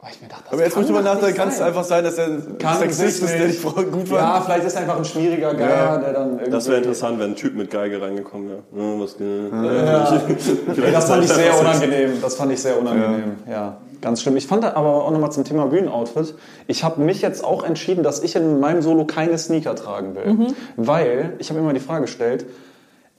Oh, 0.00 0.06
ich 0.10 0.20
mir 0.20 0.28
dachte, 0.28 0.44
das 0.44 0.52
Aber 0.54 0.62
jetzt 0.64 0.76
muss 0.76 0.86
ich 0.86 0.92
mal 0.92 1.02
nachdenken, 1.02 1.36
kann 1.36 1.48
es 1.48 1.58
sein. 1.58 1.68
einfach 1.68 1.84
sein, 1.84 2.02
dass 2.04 2.16
er 2.18 2.26
ein 2.28 2.56
Kann 2.58 2.78
Sexist 2.78 3.22
ist, 3.22 3.34
der. 3.34 3.50
Frau 3.50 3.70
gut 3.82 4.08
Ja, 4.08 4.16
fand? 4.32 4.44
vielleicht 4.46 4.64
ist 4.64 4.74
er 4.74 4.80
einfach 4.80 4.96
ein 4.96 5.04
schwieriger 5.04 5.52
Geier, 5.54 5.68
Ja. 5.68 5.96
der 5.98 6.12
dann 6.14 6.30
irgendwie... 6.32 6.50
Das 6.50 6.66
wäre 6.68 6.78
interessant, 6.78 7.18
wenn 7.20 7.30
ein 7.32 7.36
Typ 7.36 7.54
mit 7.54 7.70
Geige 7.70 8.00
reingekommen 8.00 8.48
wäre. 8.48 8.62
Ja, 8.74 9.00
was? 9.00 9.16
Ja. 9.20 10.84
Ey, 10.86 10.92
das 10.92 11.04
fand 11.08 11.24
ich 11.24 11.30
sehr 11.30 11.60
unangenehm. 11.60 12.10
Das 12.22 12.34
fand 12.34 12.52
ich 12.52 12.60
sehr 12.62 12.80
unangenehm. 12.80 13.36
Ja. 13.48 13.76
ganz 14.00 14.22
schlimm. 14.22 14.36
Ich 14.38 14.46
fand 14.46 14.64
aber 14.64 15.04
auch 15.04 15.10
nochmal 15.12 15.30
zum 15.32 15.44
Thema 15.44 15.66
Bühnenoutfit. 15.66 16.34
Ich 16.66 16.82
habe 16.82 17.00
mich 17.02 17.20
jetzt 17.22 17.44
auch 17.44 17.62
entschieden, 17.62 18.02
dass 18.02 18.20
ich 18.22 18.34
in 18.34 18.58
meinem 18.58 18.80
Solo 18.82 19.04
keine 19.04 19.36
Sneaker 19.38 19.76
tragen 19.76 20.14
will. 20.16 20.46
Weil, 20.76 21.34
ich 21.38 21.50
habe 21.50 21.60
immer 21.60 21.74
die 21.74 21.78
Frage 21.80 22.02
gestellt, 22.06 22.46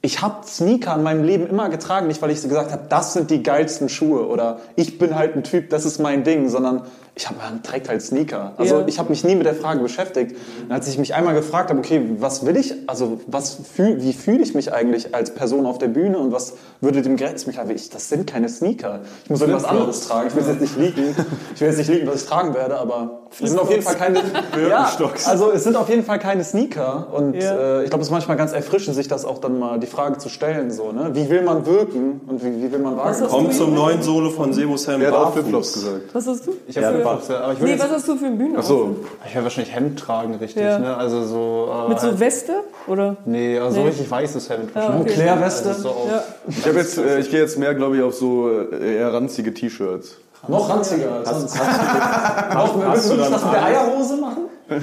ich 0.06 0.22
habe 0.22 0.46
Sneaker 0.46 0.96
in 0.96 1.04
meinem 1.04 1.24
Leben 1.24 1.48
immer 1.48 1.70
getragen, 1.70 2.08
nicht 2.08 2.22
weil 2.22 2.30
ich 2.30 2.42
gesagt 2.42 2.74
habe, 2.74 2.84
das 2.90 3.14
sind 3.14 3.32
die 3.32 3.42
geilsten 3.42 3.88
Schuhe 3.88 4.28
oder 4.28 4.60
ich 4.76 5.00
bin 5.00 5.16
halt 5.16 5.36
ein 5.38 5.44
Typ, 5.44 5.70
das 5.70 5.86
ist 5.86 5.98
mein 5.98 6.26
Ding, 6.26 6.50
sondern 6.50 6.84
ich 7.16 7.28
habe 7.30 7.38
man 7.38 7.62
trägt 7.62 7.90
halt 7.90 8.02
Sneaker. 8.02 8.54
Also 8.58 8.80
Ja. 8.80 8.88
ich 8.88 8.98
habe 8.98 9.10
mich 9.10 9.24
nie 9.24 9.36
mit 9.36 9.46
der 9.46 9.54
Frage 9.54 9.82
beschäftigt. 9.82 10.36
Und 10.64 10.72
als 10.72 10.88
ich 10.88 10.98
mich 10.98 11.14
einmal 11.14 11.36
gefragt 11.36 11.70
habe, 11.70 11.80
okay, 11.80 12.02
was 12.20 12.46
will 12.46 12.58
ich, 12.58 12.74
also 12.88 13.20
was 13.28 13.58
fühl, 13.76 14.02
wie 14.02 14.14
fühle 14.14 14.42
ich 14.42 14.56
mich 14.56 14.74
eigentlich 14.74 15.14
als 15.14 15.34
Person 15.34 15.66
auf 15.68 15.78
der 15.78 15.90
Bühne 15.90 16.18
und 16.18 16.32
was 16.32 16.54
würde 16.82 17.02
dem 17.02 17.16
Grenz 17.18 17.46
mich 17.46 17.60
ich, 17.76 17.90
das 17.90 18.10
sind 18.10 18.26
keine 18.26 18.50
Sneaker. 18.50 19.02
Ich 19.26 19.30
muss 19.30 19.42
irgendwas 19.42 19.64
anderes 19.66 20.08
tragen. 20.08 20.28
Ich 20.30 20.36
will 20.36 20.44
jetzt 20.44 20.62
nicht 20.62 20.78
liegen. 20.78 21.16
Ich 21.54 21.62
will 21.62 21.68
jetzt 21.68 21.78
nicht 21.78 21.90
liegen, 21.90 22.08
was 22.08 22.24
ich 22.24 22.28
tragen 22.28 22.54
werde, 22.56 22.78
aber 22.78 23.20
es 23.32 23.50
sind 23.50 23.60
auf 23.60 23.70
jeden 23.70 23.84
Fall 23.84 23.96
keine 23.96 24.20
ja, 24.70 24.92
also 25.28 25.52
es 25.52 25.64
sind 25.64 25.76
auf 25.76 25.90
jeden 25.90 26.04
Fall 26.04 26.20
keine 26.20 26.44
Sneaker 26.44 27.08
und 27.14 27.36
Ja. 27.36 27.80
äh, 27.80 27.84
ich 27.84 27.90
glaube, 27.90 28.02
es 28.02 28.08
ist 28.08 28.12
manchmal 28.12 28.38
ganz 28.38 28.54
erfrischend, 28.54 28.96
sich 28.96 29.08
das 29.08 29.24
auch 29.26 29.38
dann 29.40 29.58
mal 29.60 29.80
die 29.80 29.88
Frage 29.88 30.18
zu 30.18 30.30
stellen, 30.30 30.72
so, 30.72 30.92
ne? 30.92 31.12
Wie 31.14 31.30
will 31.30 31.42
man 31.44 31.66
wirken 31.66 32.22
und 32.28 32.44
wie, 32.44 32.62
wie 32.62 32.72
will 32.72 32.80
man 32.80 32.98
werden? 32.98 33.28
Kommt 33.28 33.54
zum 33.54 33.74
neuen 33.74 34.02
Solo 34.02 34.30
von 34.32 34.52
Sebo 34.54 34.78
Sam 34.78 35.00
Der 35.00 35.10
hat 35.12 35.18
auch. 35.18 35.34
Flipflops 35.34 35.74
gesagt. 35.74 36.02
Was 36.14 36.28
hast 36.28 36.48
du? 36.48 36.52
Ich 36.68 36.78
habe 36.78 37.00
Ja, 37.00 37.03
Ja, 37.04 37.40
aber 37.42 37.54
ich 37.54 37.60
Nee, 37.60 37.72
jetzt, 37.72 37.84
was 37.84 37.92
hast 37.92 38.08
du 38.08 38.16
für 38.16 38.26
ein 38.26 38.38
Bühnen? 38.38 38.56
Ach 38.58 38.64
so. 38.64 38.96
ich 39.28 39.36
will 39.36 39.44
wahrscheinlich 39.44 39.74
Hemd 39.76 40.00
tragen, 40.00 40.36
richtig, 40.36 40.64
Ja. 40.64 40.80
ne? 40.80 40.96
Also 40.98 41.24
so. 41.26 41.70
Äh, 41.86 41.90
Mit 41.90 42.00
so 42.00 42.20
Weste? 42.20 42.54
Oder? 42.88 43.18
Nee, 43.26 43.58
also 43.60 43.76
so 43.76 43.82
Nee. 43.82 43.88
richtig 43.90 44.10
weißes 44.10 44.50
Hemd. 44.50 44.70
Ja, 44.76 44.82
wahrscheinlich. 44.82 45.14
okay. 45.14 45.26
Moncler-Weste? 45.26 45.70
Also 45.70 45.82
so 45.82 46.10
Ja. 46.10 46.24
Ich 46.48 46.66
jetzt, 46.66 46.98
äh, 46.98 47.20
ich 47.20 47.30
gehe 47.32 47.40
jetzt 47.40 47.58
mehr, 47.58 47.74
glaube 47.76 47.98
ich, 47.98 48.04
auf 48.04 48.14
so 48.16 48.50
äh, 48.50 48.96
eher 48.96 49.14
ranzige 49.14 49.54
T-Shirts. 49.54 50.18
Noch 50.48 50.70
ranziger 50.70 51.12
als 51.14 51.30
sonst. 51.30 51.56
Willst 51.56 51.60
hast 52.86 53.12
du 53.12 53.18
das 53.18 53.44
mit 53.44 53.54
der? 53.54 53.64
Eierhose 53.66 54.18
machen? 54.18 54.38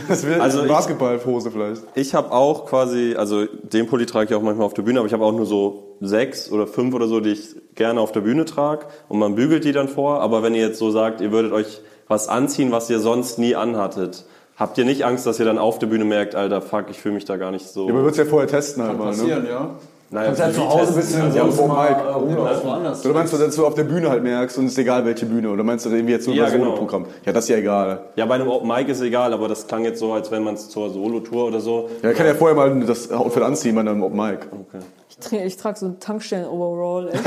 Das 0.09 0.27
wäre 0.27 0.41
Also 0.41 0.62
ich- 0.62 0.69
Basketballhose 0.69 1.51
vielleicht. 1.51 1.82
Ich 1.95 2.15
habe 2.15 2.32
auch 2.32 2.66
quasi, 2.66 3.15
also 3.16 3.45
den 3.47 3.87
Pulli 3.87 4.07
trage 4.07 4.31
ich 4.31 4.35
auch 4.35 4.43
manchmal 4.43 4.66
auf 4.66 4.74
der 4.74 4.82
Bühne, 4.82 4.99
aber 5.01 5.07
ich 5.07 5.12
habe 5.12 5.24
auch 5.24 5.32
nur 5.32 5.47
so 5.47 5.97
sechs 6.01 6.51
oder 6.51 6.66
fünf 6.66 6.95
oder 6.95 7.09
so, 7.09 7.20
die 7.20 7.31
ich 7.31 7.57
gerne 7.74 8.01
auf 8.01 8.12
der 8.12 8.20
Bühne 8.20 8.45
trage 8.45 8.87
und 9.09 9.19
man 9.19 9.35
bügelt 9.35 9.65
die 9.65 9.73
dann 9.73 9.89
vor. 9.89 10.20
Aber 10.20 10.43
wenn 10.43 10.55
ihr 10.55 10.66
jetzt 10.66 10.78
so 10.78 10.91
sagt, 10.91 11.20
ihr 11.20 11.32
würdet 11.32 11.53
euch 11.53 11.81
was 12.09 12.28
anziehen, 12.28 12.73
was 12.73 12.89
ihr 12.91 13.01
sonst 13.01 13.39
nie 13.39 13.55
anhattet, 13.55 14.24
habt 14.57 14.77
ihr 14.78 14.85
nicht 14.85 15.05
Angst, 15.05 15.27
dass 15.27 15.39
ihr 15.39 15.47
dann 15.47 15.59
auf 15.59 15.78
der 15.78 15.87
Bühne 15.87 16.05
merkt, 16.05 16.35
Alter, 16.35 16.61
fuck, 16.61 16.87
ich 16.91 16.99
fühle 17.01 17.15
mich 17.15 17.24
da 17.24 17.37
gar 17.37 17.51
nicht 17.51 17.69
so. 17.69 17.87
Ja, 17.87 17.95
man 17.95 18.03
wird 18.05 18.12
es 18.12 18.19
ja 18.19 18.24
vorher 18.27 18.49
testen 18.49 18.82
halt 18.82 18.99
mal, 18.99 19.05
ne? 19.07 19.11
passieren, 19.11 19.47
ja. 19.47 19.70
Naja, 20.12 20.27
Kannst 20.27 20.41
ja 20.41 20.49
wie 20.49 20.53
zu 20.55 20.69
Hause 20.69 20.91
ein 20.93 20.97
bisschen 20.97 21.35
Ja, 21.35 21.45
vor 21.47 21.69
mal 21.69 21.93
rumlaufen. 21.93 22.65
woanders. 22.69 23.05
Oder 23.05 23.15
meinst 23.15 23.32
du, 23.32 23.37
dass 23.39 23.55
du 23.55 23.65
auf 23.65 23.74
der 23.74 23.85
Bühne 23.85 24.11
halt 24.11 24.24
merkst 24.24 24.59
und 24.59 24.65
es 24.66 24.73
ist 24.73 24.78
egal, 24.78 25.05
welche 25.05 25.24
Bühne? 25.27 25.51
Oder 25.51 25.62
meinst 25.62 25.87
du 25.87 25.91
irgendwie 25.91 26.12
jetzt 26.15 26.27
nur 26.27 26.35
Ja, 26.35 26.45
das 26.45 26.53
genau. 26.53 26.65
Solo-Programm? 26.65 27.07
Ja, 27.24 27.32
das 27.32 27.45
ist 27.45 27.51
ja 27.51 27.57
egal. 27.59 28.01
Ja, 28.16 28.27
bei 28.27 28.35
einem 28.35 28.49
Open 28.49 28.66
Mic 28.69 28.91
ist 28.91 29.01
egal, 29.03 29.32
aber 29.32 29.47
das 29.47 29.69
klang 29.69 29.85
jetzt 29.85 30.01
so, 30.01 30.12
als 30.12 30.31
wenn 30.32 30.43
man 30.43 30.55
es 30.55 30.69
zur 30.69 30.91
Solo-Tour 30.91 31.47
oder 31.47 31.61
so. 31.61 31.89
Ja, 32.03 32.12
kann 32.12 32.27
ja 32.27 32.35
vorher 32.35 32.57
mal 32.57 32.81
das 32.85 33.11
Outfit 33.12 33.43
anziehen 33.45 33.74
bei 33.77 33.82
einem 33.82 34.03
Open 34.03 34.16
Mic. 34.19 34.39
Okay. 34.51 34.85
Ich, 35.11 35.16
tra- 35.27 35.45
ich 35.45 35.57
trage 35.57 35.78
so 35.78 35.87
einen 35.87 36.01
Tankstellen-Overall. 36.01 37.11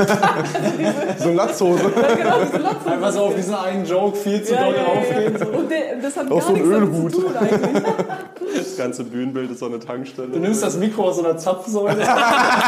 So 1.20 1.26
eine 1.30 1.36
Latzhose. 1.38 1.84
genau, 2.18 2.36
diese 2.46 2.58
Latzen. 2.62 2.92
Einfach 2.92 3.12
so 3.12 3.20
auf 3.22 3.36
diesen 3.36 3.54
einen 3.56 3.86
Joke 3.86 4.18
viel 4.18 4.44
zu 4.44 4.54
Ja, 4.56 4.64
doll 4.66 4.74
ja, 4.76 4.82
ja, 4.82 5.00
aufgehen. 5.00 5.38
ja. 5.40 5.60
Und 5.60 5.72
der, 5.72 5.78
das 6.02 6.18
hat 6.18 6.26
Auch 6.32 6.40
gar 6.40 6.42
so 6.42 6.48
ein 6.50 6.54
nichts 6.56 6.70
damit 6.70 6.90
Ölhut. 6.90 7.12
zu 7.14 7.22
tun 7.22 7.32
eigentlich. 7.40 7.84
Das 8.56 8.78
ganze 8.78 9.04
Bühnenbild 9.04 9.50
ist 9.52 9.60
so 9.60 9.66
eine 9.66 9.80
Tankstelle. 9.80 10.28
Du 10.30 10.40
nimmst 10.40 10.62
das 10.64 10.78
Mikro 10.78 11.06
aus 11.06 11.18
so 11.18 11.24
einer 11.24 11.38
Zapfsäule. 11.38 11.96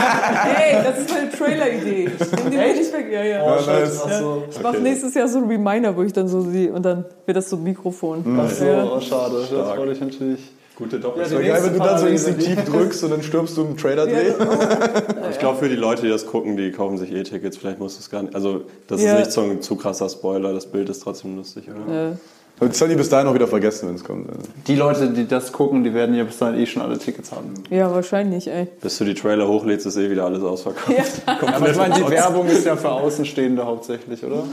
Ey, 0.06 0.84
das 0.84 1.00
ist 1.00 1.10
meine 1.10 1.30
Trailer-Idee. 1.32 2.10
Nimm 2.10 2.52
die 2.52 2.58
wirklich 2.58 2.94
weg. 2.94 3.08
Ja, 3.12 3.24
ja. 3.24 3.44
Ja, 3.60 3.80
nice. 3.80 4.04
So. 4.20 4.44
Ich 4.50 4.62
mache 4.62 4.78
nächstes 4.78 5.14
Jahr 5.14 5.28
so 5.28 5.40
ein 5.40 5.46
Reminder, 5.46 5.96
wo 5.96 6.04
ich 6.04 6.14
dann 6.14 6.28
so 6.28 6.42
sehe 6.42 6.72
und 6.72 6.84
dann 6.84 7.06
wird 7.26 7.38
das 7.38 7.50
so 7.50 7.56
ein 7.58 7.64
Mikrofon. 7.64 8.24
Ach 8.40 8.50
so, 8.50 8.66
Ja. 8.66 8.84
oh, 8.84 9.00
schade. 9.00 9.36
Das 9.42 9.78
wollte 9.78 9.92
ich 9.94 10.00
natürlich. 10.02 10.40
Gute 10.78 11.00
Doppel. 11.00 11.24
Ja, 11.24 11.40
geil, 11.54 11.64
wenn 11.64 11.74
du 11.74 11.80
dann 11.80 11.98
so 11.98 12.06
instinktiv 12.06 12.66
drückst 12.66 13.06
und 13.06 13.12
dann 13.12 13.24
stürmst 13.24 13.56
du 13.56 13.62
im 13.64 13.78
Trailer-Dreh. 13.78 14.34
Ich 15.32 15.40
glaube, 15.40 15.58
für 15.58 15.70
die 15.70 15.76
Leute, 15.76 16.02
die 16.04 16.10
das 16.10 16.26
gucken, 16.28 16.56
die 16.58 16.72
kaufen 16.72 16.98
sich 16.98 17.12
E-Tickets. 17.14 17.58
Vielleicht 17.58 17.80
muss 17.80 17.98
es 18.00 18.10
gar 18.10 18.24
nicht. 18.24 18.36
Also, 18.36 18.62
das 18.88 19.02
Ja. 19.02 19.14
ist 19.14 19.20
nicht 19.20 19.32
so 19.32 19.42
ein 19.42 19.62
zu 19.62 19.76
krasser 19.76 20.10
Spoiler. 20.10 20.54
Das 20.54 20.66
Bild 20.66 20.90
ist 20.90 21.00
trotzdem 21.02 21.36
lustig, 21.38 21.66
oder? 21.70 21.94
Ja. 21.94 22.12
Und 22.60 22.70
das 22.70 22.80
sollen 22.80 22.92
die 22.92 22.98
bis 22.98 23.10
dahin 23.10 23.28
auch 23.28 23.34
wieder 23.34 23.48
vergessen, 23.48 23.90
wenn 23.90 23.96
es 23.96 24.04
kommt. 24.04 24.30
Die 24.68 24.76
Leute, 24.76 25.10
die 25.10 25.28
das 25.28 25.52
gucken, 25.52 25.84
die 25.84 25.94
werden 25.94 26.16
ja 26.16 26.24
bis 26.24 26.38
dahin 26.38 26.60
eh 26.60 26.66
schon 26.66 26.82
alle 26.82 26.98
Tickets 26.98 27.32
haben. 27.32 27.54
ja, 27.70 27.94
wahrscheinlich, 27.94 28.48
ey. 28.48 28.68
Bis 28.82 28.98
du 28.98 29.04
die 29.04 29.14
Trailer 29.14 29.48
hochlädst, 29.48 29.86
ist 29.86 29.98
eh 29.98 30.10
wieder 30.10 30.26
alles 30.26 30.42
ausverkauft. 30.42 31.22
Aber 31.26 31.70
ich 31.70 31.76
meine, 31.76 31.96
die 31.96 32.10
Werbung 32.10 32.48
ist 32.48 32.66
ja 32.66 32.78
für 32.78 32.92
Außenstehende 32.92 33.66
hauptsächlich, 33.66 34.24
oder? 34.24 34.44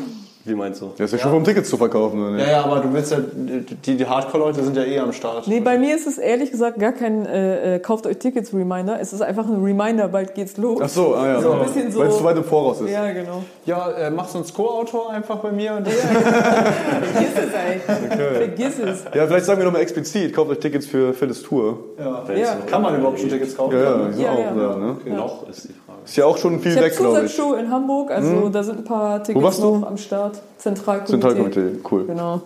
Wie 0.45 0.55
meinst 0.57 0.81
du? 0.81 0.87
Das 0.99 1.07
ist 1.07 1.13
ja 1.13 1.19
schon 1.19 1.31
vom 1.31 1.45
Tickets 1.45 1.71
zu 1.71 1.77
verkaufen, 1.77 2.21
oder 2.21 2.31
nicht? 2.33 2.45
Ja, 2.47 2.53
ja, 2.53 2.65
aber 2.65 2.81
du 2.81 2.93
willst 2.93 3.13
ja, 3.13 3.19
die, 3.21 3.97
die 3.97 4.07
Hardcore-Leute 4.07 4.65
sind 4.65 4.77
ja 4.77 4.83
eh 4.83 4.99
am 4.99 5.13
Start. 5.13 5.47
Nee, 5.47 5.61
bei 5.61 5.79
mir 5.79 5.95
ist 5.95 6.07
es 6.09 6.19
ehrlich 6.19 6.51
gesagt 6.51 6.81
gar 6.81 6.91
kein 6.93 7.25
äh, 7.27 7.77
äh, 7.77 7.79
kauft 7.79 8.07
euch 8.09 8.19
Tickets 8.19 8.53
Reminder. 8.53 8.99
Es 9.01 9.13
ist 9.13 9.23
einfach 9.23 9.47
ein 9.47 9.63
Reminder, 9.63 10.09
bald 10.09 10.35
geht's 10.35 10.57
los. 10.57 10.81
Ach 10.83 10.89
so, 10.89 11.15
ah 11.15 11.27
ja. 11.29 11.41
So 11.41 11.53
ein 11.53 11.63
bisschen 11.63 11.93
so- 11.93 12.01
Weil 12.01 12.09
es 12.09 12.17
zu 12.19 12.25
weit 12.25 12.37
im 12.37 12.45
Voraus 12.45 12.81
ist. 12.81 12.91
Ja, 12.91 13.09
genau. 13.13 13.45
Ja, 13.67 13.91
äh, 13.93 14.11
machst 14.11 14.35
du 14.35 14.39
uns 14.39 14.53
Co-Autor 14.53 15.11
einfach 15.11 15.37
bei 15.37 15.53
mir? 15.53 15.75
Und 15.75 15.87
Vergiss 15.89 17.31
es, 17.37 17.55
ey. 17.55 18.17
Vergiss 18.17 18.79
es. 18.79 19.05
Ja, 19.15 19.27
vielleicht 19.27 19.45
sagen 19.47 19.59
wir 19.61 19.65
nochmal 19.67 19.83
explizit, 19.83 20.35
kauft 20.35 20.51
euch 20.51 20.59
Tickets 20.59 20.87
für 20.87 21.13
Phyllis 21.15 21.43
Tour. 21.43 21.79
ja. 21.99 22.25
Ja. 22.35 22.57
Kann 22.67 22.83
man 22.83 22.97
überhaupt 22.99 23.21
schon 23.21 23.29
Tickets 23.29 23.57
kaufen? 23.57 23.77
Ja, 23.77 23.81
ja, 23.83 24.11
Ja, 24.19 24.31
auch 24.33 24.39
ja. 24.39 24.69
da, 24.69 24.77
ne? 24.77 24.97
Noch 25.17 25.49
ist 25.49 25.65
die 25.69 25.69
Frage. 25.69 25.82
Ist 26.05 26.17
ja 26.17 26.25
auch 26.27 26.37
schon 26.39 26.61
viel 26.61 26.73
Ich 26.73 26.77
habe 26.79 26.87
weg, 26.87 26.97
glaube 26.97 27.25
ich. 27.27 27.33
Zusatzshow 27.35 27.55
in 27.55 27.71
Hamburg, 27.71 28.11
also 28.11 28.49
da 28.49 28.63
sind 28.63 28.79
ein 28.79 28.85
paar 28.85 29.23
Tickets 29.23 29.59
noch 29.59 29.87
am 29.87 29.97
Start. 29.97 30.41
Zentralkomitee. 30.59 31.11
Zentralkomitee, 31.13 31.79
cool. 31.91 32.05
Genau. 32.07 32.41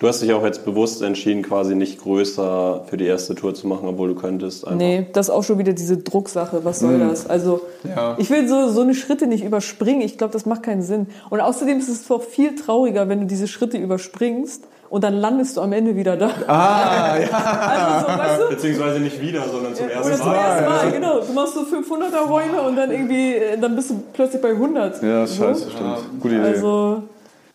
Du 0.00 0.08
hast 0.08 0.20
dich 0.20 0.32
auch 0.34 0.44
jetzt 0.44 0.64
bewusst 0.64 1.02
entschieden, 1.02 1.42
quasi 1.42 1.74
nicht 1.74 2.02
größer 2.02 2.82
für 2.90 2.96
die 2.96 3.06
erste 3.06 3.34
Tour 3.36 3.54
zu 3.54 3.66
machen, 3.68 3.88
obwohl 3.88 4.08
du 4.08 4.14
könntest. 4.16 4.64
Einfach. 4.66 4.76
Nee, 4.76 5.06
das 5.12 5.28
ist 5.28 5.34
auch 5.34 5.44
schon 5.44 5.58
wieder 5.58 5.72
diese 5.72 5.96
Drucksache. 5.96 6.64
Was 6.64 6.80
soll 6.80 6.98
Mhm. 6.98 7.08
das? 7.08 7.26
Also, 7.30 7.60
Ja. 7.84 8.16
ich 8.18 8.28
will 8.28 8.46
so, 8.48 8.68
so 8.68 8.80
eine 8.82 8.94
Schritte 8.94 9.26
nicht 9.28 9.44
überspringen. 9.44 10.02
Ich 10.02 10.18
glaube, 10.18 10.32
das 10.32 10.46
macht 10.46 10.64
keinen 10.64 10.82
Sinn. 10.82 11.06
Und 11.30 11.40
außerdem 11.40 11.78
ist 11.78 11.88
es 11.88 12.06
doch 12.06 12.22
viel 12.22 12.54
trauriger, 12.56 13.08
wenn 13.08 13.20
du 13.20 13.26
diese 13.26 13.46
Schritte 13.46 13.78
überspringst 13.78 14.64
und 14.94 15.02
dann 15.02 15.14
landest 15.14 15.56
du 15.56 15.60
am 15.60 15.72
Ende 15.72 15.96
wieder 15.96 16.16
da. 16.16 16.30
Ah, 16.46 17.16
ja. 17.18 17.28
Also, 17.36 18.06
so, 18.12 18.18
weißt 18.18 18.40
du? 18.42 18.48
Beziehungsweise 18.54 19.00
nicht 19.00 19.20
wieder, 19.20 19.42
sondern 19.48 19.74
zum 19.74 19.88
ersten 19.88 20.14
zum 20.16 20.26
Mal. 20.28 20.34
ersten 20.36 20.64
Mal, 20.64 20.92
genau. 20.92 21.20
Du 21.20 21.32
machst 21.32 21.54
so 21.54 21.60
500er 21.62 22.26
Räume 22.28 22.62
und 22.62 22.76
dann 22.76 22.90
irgendwie, 22.92 23.34
äh, 23.34 23.58
dann 23.58 23.74
bist 23.74 23.90
du 23.90 24.02
plötzlich 24.12 24.40
bei 24.40 24.50
100. 24.50 25.02
Ja, 25.02 25.26
So. 25.26 25.42
scheiße, 25.44 25.70
stimmt. 25.70 26.20
Gute 26.20 26.34
Idee. 26.36 26.44
Also, 26.44 27.02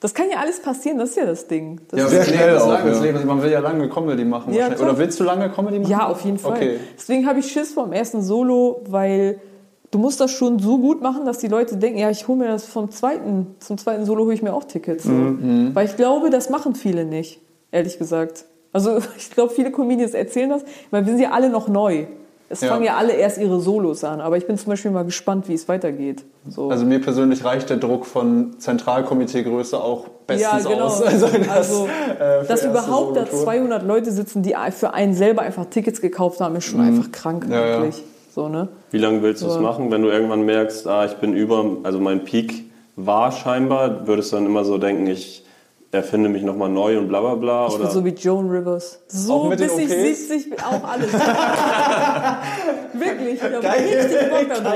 das 0.02 0.14
kann 0.14 0.26
ja 0.30 0.38
alles 0.40 0.62
passieren, 0.62 0.98
das 0.98 1.10
ist 1.12 1.16
ja 1.18 1.26
das 1.26 1.48
Ding. 1.48 1.80
Das 1.90 2.00
Ja, 2.00 2.08
Sehr 2.08 2.20
das 2.20 2.28
schnell 2.30 2.56
ist 2.56 2.62
auch, 2.62 2.84
das 2.84 2.98
ja. 2.98 3.04
Leben 3.06 3.18
ist- 3.20 3.26
Man 3.26 3.42
will 3.42 3.52
ja 3.52 3.60
lange 3.60 3.88
Comedy 3.90 4.26
machen. 4.26 4.54
Ja. 4.54 4.68
Oder 4.68 4.98
willst 4.98 5.20
du 5.20 5.24
lange 5.24 5.50
Comedy 5.50 5.80
machen? 5.80 5.92
Ja, 5.92 6.08
auf 6.08 6.22
jeden 6.22 6.38
Fall. 6.40 6.52
Okay. 6.54 6.80
Deswegen 6.98 7.26
habe 7.28 7.40
ich 7.40 7.52
Schiss 7.52 7.74
vor 7.74 7.86
dem 7.86 7.94
ersten 7.94 8.22
Solo, 8.22 8.82
weil 8.90 9.40
du 9.92 9.98
musst 9.98 10.20
das 10.20 10.32
schon 10.32 10.60
so 10.60 10.78
gut 10.78 11.02
machen, 11.02 11.26
dass 11.26 11.40
die 11.40 11.48
Leute 11.48 11.78
denken, 11.78 12.00
ja, 12.00 12.10
ich 12.10 12.28
hole 12.28 12.38
mir 12.40 12.48
das 12.48 12.66
vom 12.66 12.92
zweiten, 12.92 13.56
zum 13.60 13.78
zweiten 13.78 14.06
Solo 14.06 14.26
hole 14.26 14.34
ich 14.34 14.42
mir 14.44 14.54
auch 14.54 14.64
Tickets. 14.64 15.04
So. 15.04 15.12
Mhm. 15.12 15.72
Weil 15.74 15.86
ich 15.88 15.96
glaube, 15.96 16.30
das 16.30 16.50
machen 16.50 16.76
viele 16.76 17.06
nicht, 17.06 17.40
ehrlich 17.72 17.98
gesagt. 17.98 18.46
Also 18.72 19.00
ich 19.18 19.32
glaube, 19.32 19.54
viele 19.54 19.72
Comedians 19.72 20.14
erzählen 20.14 20.50
das, 20.50 20.64
weil 20.92 21.06
wir 21.06 21.14
sind 21.14 21.22
ja 21.22 21.32
alle 21.32 21.50
noch 21.50 21.68
neu. 21.68 22.06
Es 22.52 22.62
Ja. 22.62 22.70
fangen 22.70 22.84
ja 22.84 22.98
alle 22.98 23.14
erst 23.14 23.38
ihre 23.38 23.60
Solos 23.60 24.04
an, 24.04 24.22
aber 24.22 24.36
ich 24.38 24.48
bin 24.48 24.58
zum 24.58 24.72
Beispiel 24.72 24.90
mal 24.90 25.06
gespannt, 25.06 25.48
wie 25.48 25.54
es 25.54 25.68
weitergeht. 25.68 26.26
So. 26.48 26.70
Also 26.72 26.84
mir 26.84 27.00
persönlich 27.00 27.44
reicht 27.46 27.70
der 27.70 27.78
Druck 27.78 28.08
von 28.08 28.56
Zentralkomiteegröße 28.58 29.80
auch 29.80 30.08
bestens 30.26 30.64
ja, 30.64 30.70
genau. 30.70 30.86
aus. 30.86 31.02
Also, 31.06 31.28
das, 31.28 31.48
Also, 31.50 31.88
äh, 32.20 32.46
dass 32.48 32.64
überhaupt 32.66 33.16
da 33.18 33.26
Solotour. 33.28 33.44
200 33.44 33.84
Leute 33.84 34.12
sitzen, 34.12 34.42
die 34.42 34.56
für 34.72 34.94
einen 34.96 35.14
selber 35.14 35.44
einfach 35.44 35.66
Tickets 35.66 36.02
gekauft 36.02 36.42
haben, 36.42 36.56
ist 36.56 36.66
schon 36.66 36.82
einfach 36.82 37.12
krank 37.12 37.46
Mhm. 37.46 37.52
Ja, 37.54 37.84
ja. 37.84 37.92
So, 38.34 38.48
ne? 38.48 38.68
Wie 38.92 38.98
lange 39.00 39.22
willst 39.24 39.42
du 39.42 39.48
es 39.48 39.56
Ja. 39.56 39.62
machen, 39.62 39.90
wenn 39.92 40.02
du 40.04 40.10
irgendwann 40.10 40.44
merkst, 40.44 40.88
ah, 40.88 41.06
ich 41.06 41.14
bin 41.14 41.34
über, 41.34 41.66
also 41.84 42.00
mein 42.00 42.24
Peak 42.26 42.66
war 42.96 43.32
scheinbar, 43.32 44.06
würdest 44.08 44.32
du 44.32 44.36
dann 44.38 44.46
immer 44.46 44.64
so 44.64 44.78
denken, 44.78 45.08
ich 45.08 45.44
erfinde 45.92 46.30
mich 46.30 46.44
nochmal 46.44 46.70
neu 46.70 47.00
und 47.00 47.08
bla 47.08 47.20
bla 47.22 47.34
bla? 47.36 47.66
Ich 47.68 47.74
oder? 47.74 47.86
bin 47.86 47.92
so 47.92 48.06
wie 48.06 48.10
Joan 48.10 48.48
Rivers. 48.52 49.00
So 49.08 49.50
bis 49.50 49.62
ich 49.62 49.72
OPs? 49.72 50.28
70 50.28 50.50
bin, 50.52 50.60
auch 50.60 50.84
alles. 50.88 51.12
Wirklich, 52.94 53.34
ich 53.36 53.44
habe 53.44 53.58
richtig 53.64 54.30
Bock 54.30 54.50
darauf. 54.64 54.74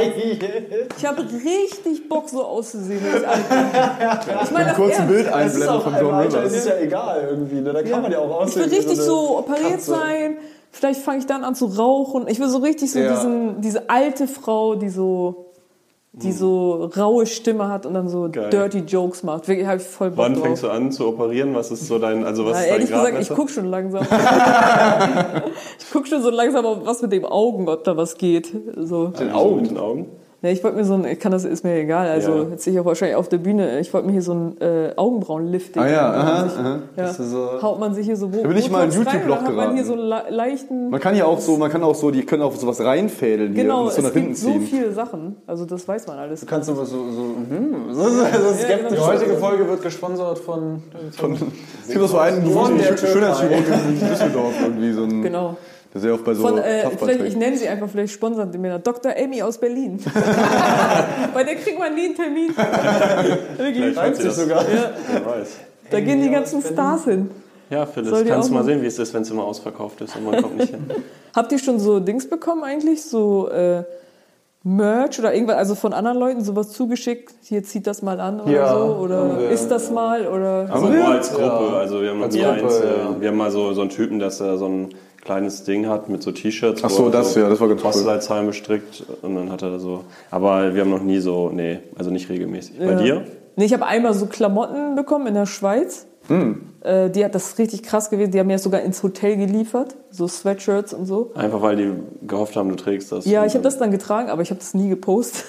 Ich 0.97 1.05
habe 1.05 1.21
richtig 1.21 2.09
Bock, 2.09 2.29
so 2.29 2.43
auszusehen. 2.43 2.99
ich. 3.05 3.13
Ich 4.43 4.51
meine, 4.51 4.65
das 4.69 4.75
Kurzen. 4.75 5.07
Bild 5.07 5.27
einblenden 5.31 5.81
von 5.81 5.93
Alter, 5.93 6.19
Rivers. 6.25 6.45
Es 6.51 6.57
ist 6.57 6.67
ja 6.67 6.77
egal 6.79 7.27
irgendwie. 7.29 7.61
Ne? 7.61 7.73
Da 7.73 7.83
kann 7.83 8.01
man 8.01 8.11
ja 8.11 8.17
auch 8.19 8.25
Ich 8.29 8.35
aussehen. 8.47 8.63
will 8.65 8.71
wie 8.71 8.75
richtig 8.77 8.97
so 9.01 9.37
operiert 9.37 9.71
Katze. 9.73 9.91
sein. 9.91 10.37
Vielleicht 10.75 11.01
fange 11.01 11.19
ich 11.19 11.25
dann 11.27 11.43
an 11.43 11.53
zu 11.55 11.65
rauchen. 11.67 12.27
Ich 12.27 12.39
will 12.39 12.49
so 12.49 12.57
richtig 12.57 12.91
so 12.91 12.99
Ja. 12.99 13.11
diesen, 13.13 13.61
diese 13.61 13.89
alte 13.91 14.27
Frau, 14.27 14.73
die 14.75 14.89
so, 14.89 15.45
die 16.13 16.31
so 16.31 16.85
raue 16.97 17.25
Stimme 17.27 17.69
hat 17.69 17.85
und 17.85 17.93
dann 17.93 18.09
so 18.09 18.27
Geil. 18.31 18.49
dirty 18.49 18.79
Jokes 18.79 19.21
macht. 19.23 19.47
Wirklich 19.47 19.67
habe 19.67 19.77
ich 19.77 19.83
voll 19.87 20.09
Bock 20.09 20.17
Wann 20.25 20.33
drauf. 20.33 20.43
fängst 20.43 20.63
du 20.63 20.69
an 20.69 20.91
zu 20.91 21.07
operieren? 21.07 21.53
Was 21.55 21.69
ist 21.71 21.87
so 21.87 21.99
dein, 21.99 22.25
also 22.25 22.43
was 22.45 22.53
Na, 22.53 22.59
ist 22.59 22.65
dein 22.65 22.73
ehrlich 22.73 22.89
gesagt, 22.89 23.05
ich 23.07 23.11
Gradmesser? 23.29 23.35
guck 23.35 23.49
schon 23.51 23.65
langsam. 23.65 24.01
ich 25.79 25.91
guck 25.91 26.07
schon 26.07 26.21
so 26.21 26.29
langsam, 26.29 26.65
was 26.83 27.01
mit 27.01 27.11
dem 27.11 27.25
Augen, 27.25 27.69
ob 27.69 27.83
da 27.83 27.95
was 27.95 28.15
geht. 28.17 28.51
So. 28.75 29.07
Den 29.07 29.31
Augen? 29.31 29.61
Mit 29.61 29.71
den 29.71 29.77
Augen? 29.77 30.05
Ja, 30.43 30.49
ich 30.49 30.61
wollte 30.61 30.75
mir 30.75 30.83
so 30.83 30.95
ein, 30.95 31.05
ich 31.05 31.19
kann 31.21 31.31
das, 31.31 31.45
ist 31.45 31.63
mir 31.63 31.73
egal. 31.79 32.05
Also 32.09 32.31
Ja. 32.35 32.43
jetzt 32.51 32.65
sehe 32.65 32.73
ich 32.73 32.79
auch 32.81 32.83
wahrscheinlich 32.83 33.15
auf 33.15 33.29
der 33.29 33.37
Bühne. 33.37 33.79
Ich 33.79 33.93
wollte 33.93 34.07
mir 34.07 34.11
hier 34.11 34.21
so 34.21 34.33
ein 34.33 34.59
äh, 34.59 34.91
Augenbrauenlifting. 34.97 35.81
Ah 35.81 35.87
ja, 35.89 36.11
aha, 36.13 36.43
Sich- 36.49 36.59
aha. 36.59 36.69
Ja. 36.97 37.03
Das 37.03 37.17
ist 37.17 37.31
so- 37.31 37.61
Haut 37.61 37.79
man 37.79 37.93
sich 37.95 38.05
hier 38.07 38.17
so 38.17 38.33
wo 38.33 38.41
Da 38.41 38.47
bin 38.49 38.57
ich 38.57 38.69
mal 38.69 38.83
in 38.83 38.91
YouTube-Loch 38.91 39.41
hat 39.41 39.53
man 39.55 39.73
hier 39.73 39.85
so 39.85 39.95
geraten. 39.95 40.25
le 40.29 40.35
leichten. 40.35 40.89
Man 40.89 40.99
kann 40.99 41.15
ja 41.15 41.23
auch 41.23 41.39
so, 41.39 41.55
man 41.55 41.71
kann 41.71 41.81
auch 41.81 41.95
so, 41.95 42.11
die 42.11 42.25
können 42.25 42.43
auch 42.43 42.53
sowas 42.55 42.81
reinfädeln 42.81 43.53
hier 43.53 43.63
genau, 43.63 43.85
und 43.85 43.93
so 43.93 44.01
nach 44.01 44.09
es 44.09 44.13
hinten 44.15 44.27
gibt 44.31 44.39
so 44.41 44.49
ziehen. 44.51 44.61
viele 44.63 44.91
Sachen. 44.91 45.37
Also 45.47 45.63
das 45.63 45.87
weiß 45.87 46.07
man 46.07 46.19
alles. 46.19 46.41
Du 46.41 46.45
kannst 46.45 46.69
aber 46.69 46.85
so, 46.85 46.97
so, 47.09 47.21
hm, 47.49 47.93
so, 47.93 48.03
so, 48.03 48.09
so 48.09 48.53
skeptisch. 48.53 48.89
Die 48.89 48.95
genau. 48.95 49.07
heutige 49.07 49.33
Folge 49.37 49.65
wird 49.69 49.81
gesponsert 49.81 50.39
von. 50.39 50.83
Von, 51.17 51.37
es 51.83 51.87
gibt 51.87 52.03
auch 52.03 52.09
so 52.09 52.17
einen. 52.17 52.43
Schönheitschirurg 52.45 53.63
in 54.01 54.09
Düsseldorf 54.09 54.53
irgendwie 54.61 54.91
so 54.91 55.03
ein, 55.03 55.21
Genau. 55.21 55.55
Der 55.93 56.01
sehr 56.01 56.13
oft 56.13 56.23
bei 56.23 56.33
so 56.33 56.47
Von, 56.47 56.57
äh, 56.57 56.89
ich 57.25 57.35
nenne 57.35 57.55
sie 57.55 57.67
einfach, 57.67 57.87
vielleicht 57.87 58.13
sponsern 58.13 58.51
die 58.51 58.57
mir 58.57 58.79
Dr. 58.79 59.13
Amy 59.15 59.43
aus 59.43 59.59
Berlin. 59.59 59.99
Bei 61.33 61.43
der 61.43 61.55
kriegt 61.55 61.77
man 61.77 61.93
nie 61.93 62.05
einen 62.05 62.15
Termin. 62.15 62.49
Wirklich. 63.57 63.95
Reimt 63.95 64.15
sich 64.15 64.31
sogar. 64.31 64.65
Wer 64.67 65.25
weiß. 65.25 65.57
Da 65.91 65.99
gehen 65.99 66.21
die 66.21 66.31
ganzen 66.31 66.61
Stars 66.63 67.03
hin. 67.05 67.29
Ja, 67.69 67.85
Phyllis, 67.85 68.09
Soll 68.09 68.25
kannst 68.25 68.49
du 68.49 68.53
mal 68.53 68.63
sehen, 68.63 68.81
wie 68.81 68.87
es 68.87 68.97
ist, 68.97 69.13
wenn 69.13 69.21
es 69.21 69.29
immer 69.31 69.43
ausverkauft 69.45 70.01
ist 70.01 70.15
und 70.15 70.25
man 70.25 70.41
kommt 70.41 70.57
nicht 70.57 70.71
hin. 70.71 70.85
Habt 71.35 71.51
ihr 71.51 71.59
schon 71.59 71.79
so 71.79 71.99
Dings 71.99 72.27
bekommen 72.29 72.63
eigentlich? 72.63 73.03
So 73.03 73.49
äh, 73.49 73.83
Merch 74.63 75.19
oder 75.19 75.33
irgendwas, 75.33 75.57
also 75.57 75.75
von 75.75 75.93
anderen 75.93 76.17
Leuten 76.17 76.43
sowas 76.43 76.71
zugeschickt? 76.71 77.33
Hier 77.43 77.63
zieht 77.63 77.85
das 77.85 78.01
mal 78.01 78.19
an 78.19 78.41
oder 78.41 78.51
Ja, 78.51 78.73
so? 78.73 78.95
Oder 78.95 79.39
wir. 79.39 79.49
ist 79.49 79.67
das 79.69 79.91
mal? 79.91 80.27
Oder 80.27 80.67
Aber 80.71 80.89
nur 80.89 81.05
als 81.07 81.31
Gruppe. 81.31 81.67
Ja. 81.71 81.77
Also 81.77 82.01
wir 82.01 82.09
haben 82.11 82.23
Als 82.23 82.35
einzeln. 82.35 82.83
ja. 82.97 83.21
Wir 83.21 83.27
haben 83.29 83.37
mal 83.37 83.51
so, 83.51 83.73
so 83.73 83.81
einen 83.81 83.89
Typen, 83.89 84.19
dass 84.19 84.39
er 84.39 84.57
so 84.57 84.65
ein 84.67 84.89
kleines 85.23 85.63
Ding 85.63 85.87
hat 85.87 86.09
mit 86.09 86.21
so 86.21 86.31
T-Shirts. 86.31 86.83
Ach 86.83 86.89
so, 86.89 87.05
er 87.05 87.11
das, 87.11 87.35
ja, 87.35 87.49
das 87.49 87.59
war 87.59 87.67
ganz 87.69 87.81
cool. 87.83 88.45
Bestrickt 88.45 89.03
und 89.21 89.35
dann 89.35 89.51
hat 89.51 89.61
er 89.61 89.71
da 89.71 89.79
so. 89.79 90.03
Aber 90.31 90.73
wir 90.75 90.81
haben 90.81 90.89
noch 90.89 91.03
nie 91.03 91.19
so, 91.19 91.49
nee, 91.49 91.79
also 91.95 92.11
nicht 92.11 92.29
regelmäßig. 92.29 92.77
Bei 92.77 92.85
Ja. 92.91 92.95
dir? 93.01 93.25
Nee, 93.55 93.65
ich 93.65 93.73
habe 93.73 93.85
einmal 93.85 94.13
so 94.13 94.25
Klamotten 94.25 94.95
bekommen 94.95 95.27
in 95.27 95.35
der 95.35 95.45
Schweiz. 95.45 96.07
Hm. 96.27 96.61
Äh, 96.81 97.09
die 97.09 97.23
hat 97.23 97.35
das 97.35 97.57
richtig 97.59 97.83
krass 97.83 98.09
gewesen. 98.09 98.31
Die 98.31 98.39
haben 98.39 98.47
mir 98.47 98.53
das 98.53 98.63
sogar 98.63 98.81
ins 98.81 99.03
Hotel 99.03 99.35
geliefert. 99.37 99.95
So 100.09 100.27
Sweatshirts 100.27 100.93
und 100.93 101.05
so. 101.05 101.31
Einfach 101.35 101.61
weil 101.61 101.75
die 101.75 101.91
gehofft 102.25 102.55
haben, 102.55 102.69
du 102.69 102.75
trägst 102.75 103.11
das. 103.11 103.25
Ja, 103.25 103.45
ich 103.45 103.53
habe 103.53 103.63
das 103.63 103.77
dann 103.77 103.91
getragen, 103.91 104.29
aber 104.29 104.41
ich 104.41 104.49
habe 104.49 104.59
das 104.59 104.73
nie 104.73 104.89
gepostet. 104.89 105.45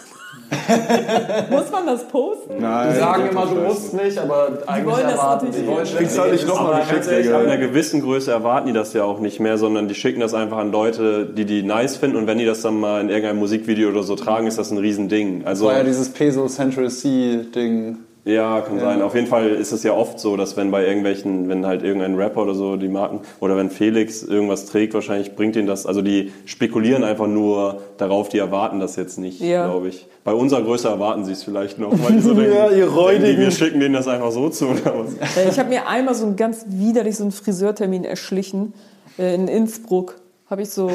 Muss 1.50 1.70
man 1.70 1.86
das 1.86 2.06
posten? 2.08 2.54
Nein, 2.60 2.92
Die 2.92 2.98
sagen 2.98 3.22
das 3.24 3.32
immer, 3.32 3.46
du 3.46 3.54
musst 3.68 3.94
nicht, 3.94 4.18
aber 4.18 4.58
eigentlich 4.66 4.86
wollen 4.94 5.02
das 5.02 5.12
erwarten 5.12 5.46
natürlich 5.46 5.66
die. 5.66 6.00
nicht. 6.00 6.16
wollen 6.16 6.18
halt 6.18 6.32
nicht 6.32 6.48
Aber 6.48 6.60
nochmal 6.60 6.80
geschickt, 6.82 7.32
ab 7.32 7.40
einer 7.42 7.56
gewissen 7.58 8.00
Größe 8.02 8.30
erwarten 8.30 8.66
die 8.68 8.72
das 8.72 8.92
ja 8.92 9.04
auch 9.04 9.20
nicht 9.20 9.40
mehr, 9.40 9.58
sondern 9.58 9.88
die 9.88 9.94
schicken 9.94 10.20
das 10.20 10.34
einfach 10.34 10.58
an 10.58 10.72
Leute, 10.72 11.26
die 11.26 11.44
die 11.44 11.62
nice 11.62 11.96
finden 11.96 12.16
und 12.16 12.26
wenn 12.26 12.38
die 12.38 12.46
das 12.46 12.62
dann 12.62 12.78
mal 12.78 13.00
in 13.00 13.08
irgendeinem 13.08 13.38
Musikvideo 13.38 13.90
oder 13.90 14.02
so 14.02 14.16
tragen, 14.16 14.46
ist 14.46 14.58
das 14.58 14.70
ein 14.70 14.78
Riesending. 14.78 15.42
Also 15.44 15.66
war 15.66 15.76
ja 15.76 15.84
dieses 15.84 16.08
Peso 16.10 16.46
Central 16.46 16.88
C 16.90 17.44
Ding. 17.54 17.98
Ja, 18.26 18.62
kann 18.62 18.80
sein. 18.80 19.02
Auf 19.02 19.14
jeden 19.14 19.26
Fall 19.26 19.50
ist 19.50 19.72
es 19.72 19.82
ja 19.82 19.92
oft 19.92 20.18
so, 20.18 20.36
dass 20.38 20.56
wenn 20.56 20.70
bei 20.70 20.86
irgendwelchen, 20.86 21.48
wenn 21.50 21.66
halt 21.66 21.82
irgendein 21.82 22.14
Rapper 22.14 22.42
oder 22.42 22.54
so 22.54 22.76
die 22.76 22.88
Marken 22.88 23.20
oder 23.40 23.56
wenn 23.58 23.68
Felix 23.68 24.22
irgendwas 24.22 24.64
trägt, 24.64 24.94
wahrscheinlich 24.94 25.34
bringt 25.36 25.56
ihnen 25.56 25.66
das. 25.66 25.84
Also 25.84 26.00
die 26.00 26.32
spekulieren 26.46 27.04
einfach 27.04 27.26
nur 27.26 27.82
darauf, 27.98 28.30
die 28.30 28.38
erwarten 28.38 28.80
das 28.80 28.96
jetzt 28.96 29.18
nicht, 29.18 29.40
Ja. 29.40 29.66
glaube 29.66 29.88
ich. 29.88 30.06
Bei 30.24 30.32
unserer 30.32 30.62
Größe 30.62 30.88
erwarten 30.88 31.26
sie 31.26 31.32
es 31.32 31.42
vielleicht 31.42 31.78
noch, 31.78 31.92
weil 32.02 32.12
die 32.12 32.20
so 32.22 32.32
denken, 32.32 32.52
Ja, 32.54 32.64
ihr 32.64 32.70
denken 32.70 32.92
die, 32.94 32.98
Räudigen. 32.98 33.40
wir 33.42 33.50
schicken 33.50 33.80
denen 33.80 33.92
das 33.94 34.08
einfach 34.08 34.30
so 34.32 34.48
zu 34.48 34.68
oder 34.68 34.94
was. 34.98 35.36
Äh, 35.36 35.50
Ich 35.50 35.58
habe 35.58 35.68
mir 35.68 35.86
einmal 35.86 36.14
so 36.14 36.24
einen 36.24 36.36
ganz 36.36 36.64
widerlich 36.68 37.16
so 37.16 37.24
einen 37.24 37.32
Friseurtermin 37.32 38.04
erschlichen 38.04 38.72
äh, 39.18 39.34
in 39.34 39.48
Innsbruck. 39.48 40.16
Habe 40.50 40.60
ich 40.60 40.70
so, 40.70 40.88
äh, 40.88 40.92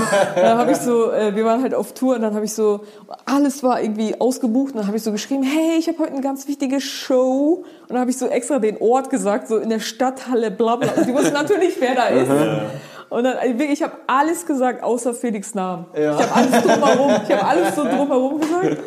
da 0.34 0.58
habe 0.58 0.72
ich 0.72 0.78
so, 0.78 1.12
äh, 1.12 1.34
wir 1.36 1.44
waren 1.44 1.62
halt 1.62 1.74
auf 1.74 1.94
Tour 1.94 2.16
und 2.16 2.22
dann 2.22 2.34
habe 2.34 2.44
ich 2.44 2.52
so, 2.52 2.80
alles 3.24 3.62
war 3.62 3.80
irgendwie 3.80 4.20
ausgebucht 4.20 4.72
und 4.72 4.78
dann 4.78 4.88
habe 4.88 4.96
ich 4.96 5.02
so 5.04 5.12
geschrieben, 5.12 5.44
hey, 5.44 5.78
ich 5.78 5.86
habe 5.86 5.98
heute 6.00 6.12
eine 6.12 6.22
ganz 6.22 6.48
wichtige 6.48 6.80
Show 6.80 7.64
und 7.82 7.90
dann 7.90 8.00
habe 8.00 8.10
ich 8.10 8.18
so 8.18 8.26
extra 8.26 8.58
den 8.58 8.78
Ort 8.80 9.08
gesagt, 9.08 9.46
so 9.46 9.58
in 9.58 9.70
der 9.70 9.78
Stadthalle, 9.78 10.50
bla 10.50 10.76
bla. 10.76 10.90
Und 10.96 11.06
die 11.06 11.14
wussten 11.14 11.34
natürlich, 11.34 11.80
wer 11.80 11.94
da 11.94 12.06
ist. 12.08 12.30
Und 13.10 13.24
dann, 13.24 13.36
also 13.36 13.58
wirklich, 13.58 13.80
ich 13.80 13.82
habe 13.82 13.94
alles 14.08 14.44
gesagt, 14.44 14.82
außer 14.82 15.14
Felix 15.14 15.54
Namen. 15.54 15.86
Ich 15.94 16.06
habe 16.06 16.32
alles 16.32 16.62
drumherum, 16.62 17.12
ich 17.28 17.32
habe 17.32 17.46
alles 17.46 17.76
so 17.76 17.84
drumherum 17.84 18.40
gesagt. 18.40 18.78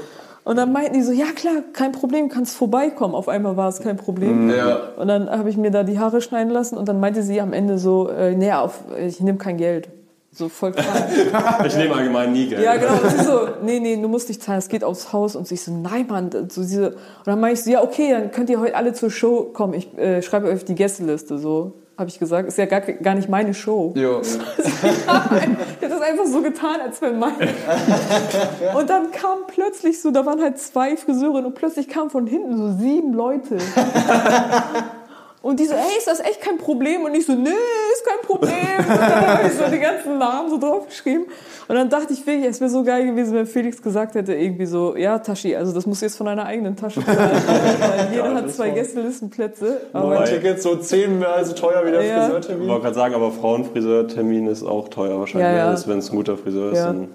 Und 0.44 0.58
dann 0.58 0.74
meinten 0.74 0.94
die 0.94 1.02
so, 1.02 1.14
ja 1.14 1.28
klar, 1.34 1.64
kein 1.72 1.94
Problem, 1.94 2.28
kannst 2.28 2.56
vorbeikommen. 2.58 3.16
Auf 3.16 3.30
einmal 3.30 3.56
war 3.56 3.70
es 3.70 3.80
kein 3.80 3.96
Problem. 3.96 4.50
Ja. 4.50 4.90
Und 4.98 5.08
dann 5.08 5.30
habe 5.30 5.50
ich 5.50 5.56
mir 5.56 5.72
da 5.72 5.84
die 5.84 6.00
Haare 6.00 6.22
schneiden 6.22 6.52
lassen 6.52 6.78
und 6.78 6.90
dann 6.90 7.00
meinte 7.00 7.24
sie 7.24 7.40
am 7.40 7.54
Ende 7.54 7.78
so, 7.78 8.10
äh, 8.10 8.36
nee, 8.36 8.52
auf, 8.52 8.84
ich 9.00 9.22
nehme 9.22 9.38
kein 9.38 9.58
Geld. 9.58 9.88
So 10.32 10.50
voll 10.50 10.72
krank. 10.72 11.06
Ich 11.66 11.78
nehme 11.78 11.94
allgemein 11.94 12.34
nie 12.34 12.48
Geld. 12.48 12.64
ja, 12.64 12.76
genau. 12.76 12.94
Und 12.94 13.10
sie 13.12 13.24
so, 13.24 13.48
nee, 13.64 13.80
nee, 13.80 13.96
du 13.96 14.08
musst 14.08 14.28
nicht 14.28 14.42
zahlen, 14.42 14.60
es 14.60 14.68
geht 14.68 14.84
aufs 14.84 15.14
Haus. 15.14 15.36
Und 15.36 15.50
ich 15.52 15.62
so, 15.62 15.72
nein, 15.72 16.08
Mann. 16.10 16.30
So 16.50 16.62
diese, 16.62 16.90
und 16.90 17.28
dann 17.28 17.40
meinte 17.40 17.60
ich 17.60 17.64
so, 17.64 17.72
ja, 17.72 17.84
okay, 17.84 18.12
dann 18.12 18.32
könnt 18.32 18.50
ihr 18.50 18.60
heute 18.60 18.76
alle 18.76 18.94
zur 18.94 19.12
Show 19.12 19.52
kommen. 19.54 19.76
Ich 19.76 19.96
äh, 19.98 20.22
schreibe 20.24 20.48
euch 20.48 20.66
die 20.66 20.76
Gästeliste. 20.76 21.38
So 21.38 21.74
habe 21.98 22.10
ich 22.10 22.18
gesagt. 22.18 22.48
Ist 22.48 22.58
ja 22.58 22.66
gar, 22.66 22.82
gar 22.82 23.16
nicht 23.16 23.30
meine 23.30 23.54
Show. 23.54 23.94
Jo. 23.96 24.22
ich 24.58 25.08
habe 25.08 25.58
das 25.82 26.02
einfach 26.02 26.26
so 26.26 26.42
getan, 26.42 26.82
als 26.82 27.02
wenn 27.02 27.20
mein. 27.20 27.36
Und 28.76 28.90
dann 28.90 29.12
kam 29.12 29.40
plötzlich 29.48 30.02
so, 30.02 30.12
da 30.12 30.26
waren 30.26 30.42
halt 30.42 30.58
zwei 30.58 30.98
Friseurinnen 30.98 31.46
und 31.46 31.56
plötzlich 31.56 31.88
kamen 31.88 32.10
von 32.10 32.26
hinten 32.26 32.58
so 32.58 32.72
sieben 32.72 33.14
Leute. 33.14 33.58
Und 35.44 35.60
die 35.60 35.66
so, 35.66 35.74
ey, 35.76 35.98
ist 35.98 36.08
das 36.08 36.22
echt 36.22 36.40
kein 36.42 36.58
Problem? 36.58 37.04
Und 37.04 37.14
ich 37.14 37.26
so, 37.26 37.34
nee, 37.34 37.50
ist 37.50 38.06
kein 38.06 38.22
Problem. 38.26 38.50
Und 38.78 38.88
dann 38.98 39.28
habe 39.28 39.48
ich 39.48 39.54
so 39.54 39.66
die 39.70 39.78
ganzen 39.78 40.18
Namen 40.18 40.50
so 40.50 40.58
draufgeschrieben. 40.58 41.26
Und 41.68 41.76
dann 41.76 41.90
dachte 41.90 42.14
ich 42.14 42.26
wirklich, 42.26 42.46
es 42.46 42.62
wäre 42.62 42.70
so 42.72 42.82
geil 42.84 43.06
gewesen, 43.08 43.34
wenn 43.36 43.46
Felix 43.46 43.82
gesagt 43.82 44.16
hätte, 44.16 44.34
irgendwie 44.34 44.66
so, 44.66 44.96
ja, 44.96 45.20
Tashi, 45.20 45.54
also 45.56 45.74
das 45.74 45.86
muss 45.86 46.00
jetzt 46.00 46.16
von 46.18 46.28
deiner 46.28 46.46
eigenen 46.46 46.78
Tasche 46.78 47.02
sein. 47.02 47.18
Weil 47.18 48.08
jeder 48.14 48.34
hat 48.36 48.52
zwei 48.54 48.70
Gästelistenplätze. 48.70 49.82
Aber 49.92 50.16
Mein 50.16 50.26
Ticket 50.30 50.62
so 50.62 50.78
zehnmal 50.78 51.44
so 51.44 51.52
teuer 51.54 51.86
wie 51.86 51.92
der 51.92 52.04
Ja. 52.04 52.16
Ich 52.16 52.24
Friseurtermin. 52.24 52.68
wollte 52.70 52.82
gerade 52.84 52.96
sagen, 52.96 53.14
aber 53.14 53.32
Frauenfriseurtermin 53.32 54.48
ist 54.48 54.64
auch 54.64 54.88
teuer 54.88 55.20
wahrscheinlich. 55.20 55.50
Ja, 55.52 55.58
ja. 55.58 55.70
Also 55.70 55.90
Wenn 55.90 56.00
es 56.00 56.10
ein 56.10 56.16
guter 56.16 56.38
Friseur 56.38 56.72
ist, 56.72 56.78
Ja. 56.80 56.86
dann 56.88 57.10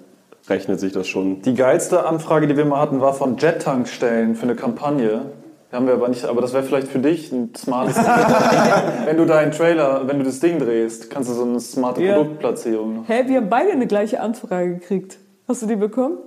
rechnet 0.51 0.81
sich 0.81 0.93
das 0.93 1.09
schon. 1.09 1.41
Die 1.43 1.55
geilste 1.55 2.05
Anfrage, 2.07 2.47
die 2.47 2.57
wir 2.59 2.65
mal 2.67 2.81
hatten, 2.81 3.01
war 3.01 3.15
von 3.15 3.39
Jet-Tankstellen 3.39 4.35
für 4.35 4.43
eine 4.45 4.55
Kampagne. 4.55 5.23
Haben 5.71 5.87
wir 5.87 5.95
aber 5.95 6.09
nicht, 6.09 6.25
aber 6.25 6.41
das 6.41 6.55
wäre 6.55 6.63
vielleicht 6.63 6.89
für 6.89 6.99
dich 6.99 7.31
ein 7.31 7.51
smartes 7.55 7.95
Ding. 7.97 8.05
wenn 9.05 9.17
du 9.19 9.27
deinen 9.27 9.53
Trailer, 9.53 10.03
wenn 10.07 10.19
du 10.19 10.25
das 10.25 10.41
Ding 10.41 10.59
drehst, 10.59 11.11
kannst 11.11 11.29
du 11.29 11.35
so 11.35 11.43
eine 11.43 11.61
smarte 11.61 12.03
Ja. 12.03 12.15
Produktplatzierung. 12.15 13.05
Hä, 13.07 13.25
wir 13.27 13.37
haben 13.37 13.51
beide 13.51 13.73
eine 13.73 13.87
gleiche 13.87 14.21
Anfrage 14.21 14.77
gekriegt. 14.77 15.19
Hast 15.47 15.61
du 15.63 15.67
die 15.67 15.77
bekommen? 15.77 16.19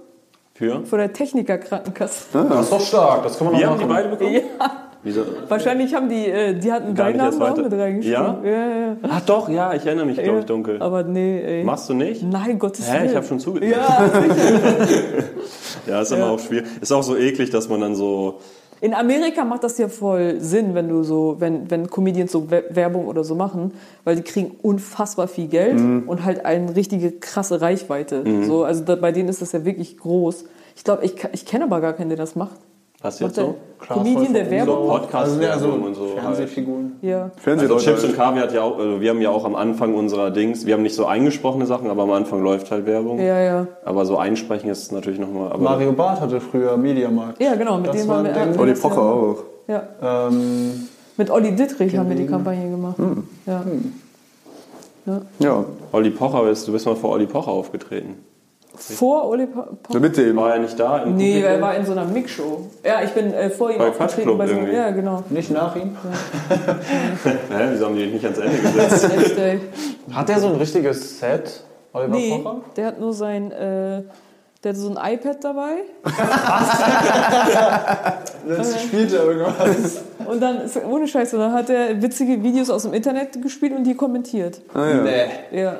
Für? 0.53 0.85
Von 0.85 0.99
der 0.99 1.11
Techniker-Krankenkasse. 1.11 2.25
Das 2.33 2.61
ist 2.65 2.71
doch 2.71 2.81
stark, 2.81 3.23
das 3.23 3.37
kann 3.37 3.47
man 3.47 3.57
Wir 3.57 3.65
noch 3.65 3.73
haben 3.73 3.79
die 3.79 3.85
machen. 3.85 3.95
beide 4.03 4.09
bekommen? 4.15 4.33
Ja, 4.35 4.71
Wieso? 5.03 5.21
wahrscheinlich 5.47 5.95
haben 5.95 6.09
die, 6.09 6.27
äh, 6.27 6.53
die 6.53 6.71
hatten 6.71 6.93
Gar 6.93 7.07
deinen 7.07 7.17
Namen 7.17 7.41
auch 7.41 7.57
mit 7.57 7.73
reingeschrieben. 7.73 8.21
Ja? 8.23 8.39
Ja, 8.43 8.67
ja. 8.69 8.95
Ach 9.09 9.21
doch, 9.21 9.49
ja, 9.49 9.73
ich 9.73 9.83
erinnere 9.83 10.05
mich, 10.05 10.17
glaube 10.17 10.33
ja. 10.33 10.39
ich, 10.41 10.45
dunkel. 10.45 10.79
Aber 10.79 11.01
nee, 11.01 11.41
ey. 11.41 11.63
Machst 11.63 11.89
du 11.89 11.95
nicht? 11.95 12.21
Nein, 12.21 12.59
Gottes 12.59 12.87
Hä, 12.87 12.97
Willen. 12.99 13.09
ich 13.09 13.15
habe 13.15 13.25
schon 13.25 13.39
zugehört. 13.39 13.75
Ja. 13.75 14.11
Ja, 15.87 16.01
ist 16.01 16.11
immer 16.11 16.29
auch 16.29 16.39
schwierig. 16.39 16.67
Ist 16.79 16.91
auch 16.91 17.01
so 17.01 17.17
eklig, 17.17 17.49
dass 17.49 17.67
man 17.67 17.81
dann 17.81 17.95
so. 17.95 18.39
In 18.81 18.95
Amerika 18.95 19.45
macht 19.45 19.63
das 19.63 19.77
ja 19.77 19.87
voll 19.87 20.39
Sinn, 20.39 20.73
wenn 20.73 20.89
du 20.89 21.03
so, 21.03 21.35
wenn, 21.39 21.69
wenn 21.69 21.87
Comedians 21.89 22.31
so 22.31 22.49
We- 22.49 22.63
Werbung 22.71 23.05
oder 23.07 23.23
so 23.23 23.35
machen, 23.35 23.73
weil 24.03 24.15
die 24.15 24.23
kriegen 24.23 24.55
unfassbar 24.63 25.27
viel 25.27 25.47
Geld 25.47 25.79
Mhm. 25.79 26.03
und 26.07 26.25
halt 26.25 26.45
eine 26.45 26.75
richtige 26.75 27.11
krasse 27.11 27.61
Reichweite. 27.61 28.23
So, 28.47 28.63
also 28.63 28.83
da, 28.83 28.95
bei 28.95 29.11
denen 29.11 29.29
ist 29.29 29.41
das 29.41 29.51
ja 29.51 29.63
wirklich 29.65 29.97
groß. 29.97 30.45
Ich 30.75 30.83
glaube, 30.83 31.05
ich, 31.05 31.13
ich 31.31 31.45
kenne 31.45 31.65
aber 31.65 31.79
gar 31.79 31.93
keinen, 31.93 32.09
der 32.09 32.17
das 32.17 32.35
macht. 32.35 32.57
Was 33.01 33.19
jetzt 33.19 33.35
so? 33.35 33.55
Comedian, 33.79 34.31
der 34.31 34.49
Werbung 34.51 34.87
macht? 34.87 35.01
Podcast 35.01 35.31
Also, 35.31 35.41
ja, 35.41 35.57
so 35.57 35.69
und 35.69 35.95
so. 35.95 36.01
Halt. 36.03 36.19
Fernsehfiguren. 36.19 36.97
Ja. 37.01 37.31
Also. 37.43 37.77
Chips 37.77 38.03
und 38.03 38.15
Kaviar 38.15 38.43
hat 38.43 38.53
ja 38.53 38.61
auch, 38.61 38.77
also 38.77 39.01
wir 39.01 39.09
haben 39.09 39.21
ja 39.21 39.31
auch 39.31 39.43
am 39.43 39.55
Anfang 39.55 39.95
unserer 39.95 40.29
Dings, 40.29 40.67
wir 40.67 40.75
haben 40.75 40.83
nicht 40.83 40.93
so 40.93 41.05
eingesprochene 41.07 41.65
Sachen, 41.65 41.89
aber 41.89 42.03
am 42.03 42.11
Anfang 42.11 42.43
läuft 42.43 42.69
halt 42.69 42.85
Werbung. 42.85 43.17
Ja, 43.19 43.39
ja. 43.39 43.67
Aber 43.83 44.05
so 44.05 44.17
einsprechen 44.17 44.69
ist 44.69 44.91
natürlich 44.91 45.19
nochmal. 45.19 45.57
Mario 45.57 45.93
Barth 45.93 46.21
hatte 46.21 46.39
früher 46.39 46.77
Mediamarkt. 46.77 47.41
Ja, 47.41 47.55
genau, 47.55 47.77
mit 47.77 47.87
Das 47.87 47.97
dem 47.97 48.07
war 48.07 48.17
haben 48.19 48.27
ein 48.27 48.35
wir. 48.35 48.41
Haben 48.41 48.59
Olli 48.59 48.73
Pocher 48.73 48.95
ja- 48.95 49.01
auch. 49.01 49.43
Ja. 49.67 50.27
Ähm, 50.27 50.87
Mit 51.17 51.29
Olli 51.31 51.51
Dittrich 51.55 51.97
haben 51.97 52.09
wir 52.09 52.15
die 52.15 52.27
Kampagne 52.27 52.69
gemacht. 52.69 52.97
Ja. 53.47 53.63
Ja. 55.39 55.65
Olli 55.91 56.11
Pocher 56.11 56.49
ist, 56.51 56.67
du 56.67 56.71
bist 56.71 56.85
mal 56.85 56.95
vor 56.95 57.11
Olli 57.11 57.25
Pocher 57.25 57.49
aufgetreten. 57.51 58.15
Vor 58.75 59.31
po 59.31 59.37
Pocher? 59.83 59.99
Mit 59.99 60.17
dem. 60.17 60.35
War 60.37 60.53
er 60.53 60.59
nicht 60.59 60.79
da? 60.79 60.99
Im 60.99 61.15
Nee, 61.15 61.33
Publikum? 61.35 61.51
er 61.55 61.61
war 61.61 61.75
in 61.75 61.85
so 61.85 61.91
einer 61.91 62.05
Mixshow. 62.05 62.67
Ja, 62.83 63.01
ich 63.03 63.11
bin 63.11 63.33
äh, 63.33 63.49
vor 63.49 63.69
ihm 63.71 63.77
Bei 63.77 63.89
aufgetreten. 63.89 64.37
Bei 64.37 64.47
so, 64.47 64.53
irgendwie. 64.53 64.73
ja, 64.75 64.89
genau. 64.91 65.23
nicht 65.29 65.51
nach 65.51 65.75
ihm. 65.75 65.95
Hä, 67.23 67.67
wieso 67.71 67.85
haben 67.87 67.95
die 67.95 68.07
nicht 68.07 68.23
ans 68.25 68.37
Ende 68.39 68.57
gesetzt? 68.61 69.07
Hat 70.11 70.29
der 70.29 70.39
so 70.39 70.47
ein 70.47 70.55
richtiges 70.55 71.19
Set, 71.19 71.63
Oliver 71.93 72.15
Nee, 72.15 72.39
Pocher? 72.41 72.61
der 72.77 72.85
hat 72.87 72.99
nur 72.99 73.13
sein, 73.13 73.51
äh, 73.51 74.03
der 74.63 74.69
hat 74.73 74.77
so 74.77 74.95
ein 74.95 75.13
iPad 75.15 75.43
dabei. 75.43 75.71
Jetzt 78.47 78.81
spielt 78.81 79.13
er 79.13 79.23
irgendwas. 79.25 80.01
Und 80.25 80.39
dann, 80.41 80.61
ohne 80.89 81.07
Scheiße, 81.07 81.37
dann 81.37 81.53
hat 81.53 81.69
er 81.69 82.01
witzige 82.01 82.41
Videos 82.41 82.69
aus 82.69 82.83
dem 82.83 82.93
Internet 82.93 83.41
gespielt 83.41 83.73
und 83.75 83.83
die 83.83 83.95
kommentiert. 83.95 84.61
Ah, 84.73 84.85
ja. 84.87 85.05
Ja. 85.51 85.75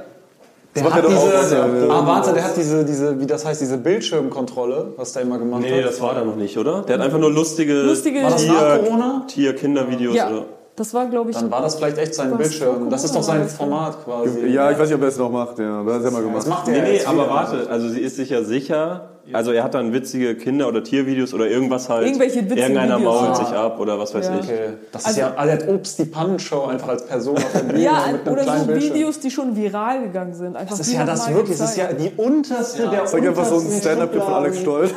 Der 0.76 0.84
macht 0.84 0.94
hat 0.94 1.04
er 1.04 1.10
doch 1.10 1.18
auch, 1.18 1.42
diese, 1.42 1.90
ah, 1.92 2.08
warte, 2.08 2.34
der 2.34 2.44
hat 2.46 2.56
diese, 2.56 2.86
diese, 2.86 3.20
wie 3.20 3.26
das 3.26 3.46
heißt, 3.46 3.60
diese 3.60 3.78
Bildschirmkontrolle, 3.78 4.94
was 4.96 5.12
der 5.14 5.24
immer 5.24 5.38
gemacht 5.38 5.64
Nee, 5.64 5.80
hat. 5.84 5.86
das 5.90 6.00
war 6.02 6.16
da 6.16 6.24
noch 6.24 6.36
nicht, 6.38 6.58
oder? 6.58 6.84
Der 6.84 6.98
hat 6.98 7.04
einfach 7.06 7.20
nur 7.20 7.32
lustige, 7.32 7.74
Lustige- 7.82 8.22
das 8.22 8.38
Tier, 8.44 8.80
Corona? 8.84 9.26
Tier-Kindervideos 9.28 10.16
Ja, 10.16 10.30
oder. 10.30 10.46
das 10.78 10.94
war, 10.94 11.08
glaube 11.08 11.32
ich, 11.32 11.36
Dann 11.38 11.52
war 11.52 11.62
das 11.62 11.76
vielleicht 11.76 11.98
echt 11.98 12.16
sein 12.16 12.38
Bildschirm. 12.38 12.90
Das 12.90 13.04
ist 13.04 13.14
doch 13.14 13.24
sein 13.24 13.48
Format 13.50 14.04
quasi. 14.06 14.48
Ja, 14.48 14.72
ich 14.72 14.80
weiß 14.80 14.88
nicht, 14.88 14.96
ob 14.96 15.02
er 15.02 15.08
es 15.10 15.18
noch 15.18 15.30
macht. 15.32 15.60
Ja, 15.60 15.82
aber 15.82 15.92
das 15.94 16.00
hat 16.00 16.06
er 16.06 16.12
mal 16.12 16.20
gemacht. 16.22 16.38
Was 16.38 16.48
macht 16.48 16.68
Nee, 16.68 16.82
nee, 16.82 17.02
aber 17.06 17.30
warte, 17.30 17.70
also 17.70 17.90
sie 17.90 18.00
ist 18.00 18.16
sich 18.16 18.30
ja 18.30 18.42
sicher. 18.44 19.10
Also 19.34 19.52
er 19.52 19.64
hat 19.64 19.74
dann 19.74 19.94
witzige 19.94 20.36
Kinder- 20.36 20.68
oder 20.68 20.84
Tiervideos 20.84 21.34
oder 21.34 21.48
irgendwas 21.48 21.88
halt. 21.90 22.06
Irgendwelche 22.06 22.42
witzigen 22.42 22.58
Irgendeiner 22.58 22.98
Videos, 22.98 23.22
mault 23.22 23.38
ja. 23.38 23.46
sich 23.46 23.56
ab 23.56 23.80
oder 23.80 23.98
was 24.00 24.14
weiß 24.14 24.26
Ja. 24.28 24.36
ich. 24.40 24.46
Okay. 24.46 24.70
Das 24.92 25.10
ist 25.10 25.18
ja, 25.18 25.34
also 25.36 25.56
der 25.58 25.68
hat 25.68 25.74
Obst 25.74 26.00
die 26.00 26.06
Pannenshow 26.06 26.66
einfach 26.66 26.90
als 26.90 27.06
Person 27.06 27.38
auf 27.38 27.52
der 27.54 27.60
Bühne 27.64 27.82
Ja, 27.82 28.06
mit 28.12 28.28
einem 28.28 28.34
oder 28.34 28.44
so 28.60 28.66
Bildschirm. 28.66 28.94
Videos, 28.96 29.20
die 29.20 29.32
schon 29.32 29.56
viral 29.56 30.02
gegangen 30.04 30.34
sind. 30.34 30.56
Einfach 30.58 30.78
Das 30.78 30.88
ist 30.88 30.94
ja 30.94 31.06
das 31.06 31.34
wirklich, 31.34 31.58
das 31.58 31.72
ist 31.72 31.78
ja 31.78 31.94
die 31.94 32.12
unterste 32.18 32.88
der 32.90 33.06
Zeig 33.06 33.26
einfach 33.28 33.46
so 33.46 33.60
ein 33.60 33.72
Stand-Up-Clip 33.80 34.24
von 34.24 34.34
Alex. 34.34 34.60
Stoll 34.60 34.90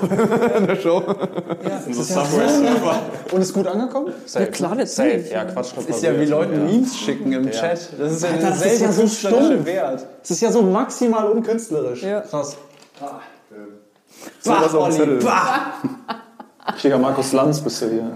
in 0.59 0.67
der 0.67 0.77
Show. 0.77 1.03
So 1.91 2.03
Subway 2.03 2.49
Surfer. 2.49 2.99
Und 3.33 3.41
ist 3.41 3.53
gut 3.53 3.67
angekommen? 3.67 4.13
Safe. 4.27 4.45
Ja, 4.47 4.51
klar, 4.51 4.71
natürlich. 4.71 4.91
Safe. 4.95 5.25
Ja, 5.33 5.45
Quatsch. 5.45 5.73
Ist 5.87 6.03
ja 6.03 6.19
wie 6.19 6.25
Leute 6.27 6.53
Memes 6.57 6.97
schicken 6.97 7.33
im 7.33 7.51
Chat. 7.51 7.91
Das 7.99 8.13
ist 8.13 8.23
ja 8.25 8.31
das 8.41 8.65
ist 8.65 8.81
ja 8.81 8.91
so 8.93 9.07
stumpf. 9.07 9.65
Wert. 9.65 10.07
Das 10.23 10.31
ist 10.31 10.41
ja 10.41 10.51
so 10.51 10.63
maximal 10.63 11.27
unkünstlerisch. 11.31 12.03
Ja. 12.03 12.23
Krass. 12.23 12.57
So 14.41 14.51
was 14.51 14.75
auf 14.75 14.89
dem 14.89 14.97
Zettel. 14.97 15.21
Richtiger 16.73 16.99
Markus 16.99 17.33
Lanz 17.33 17.61
bist 17.61 17.83
du 17.83 17.91
hier. 17.91 18.11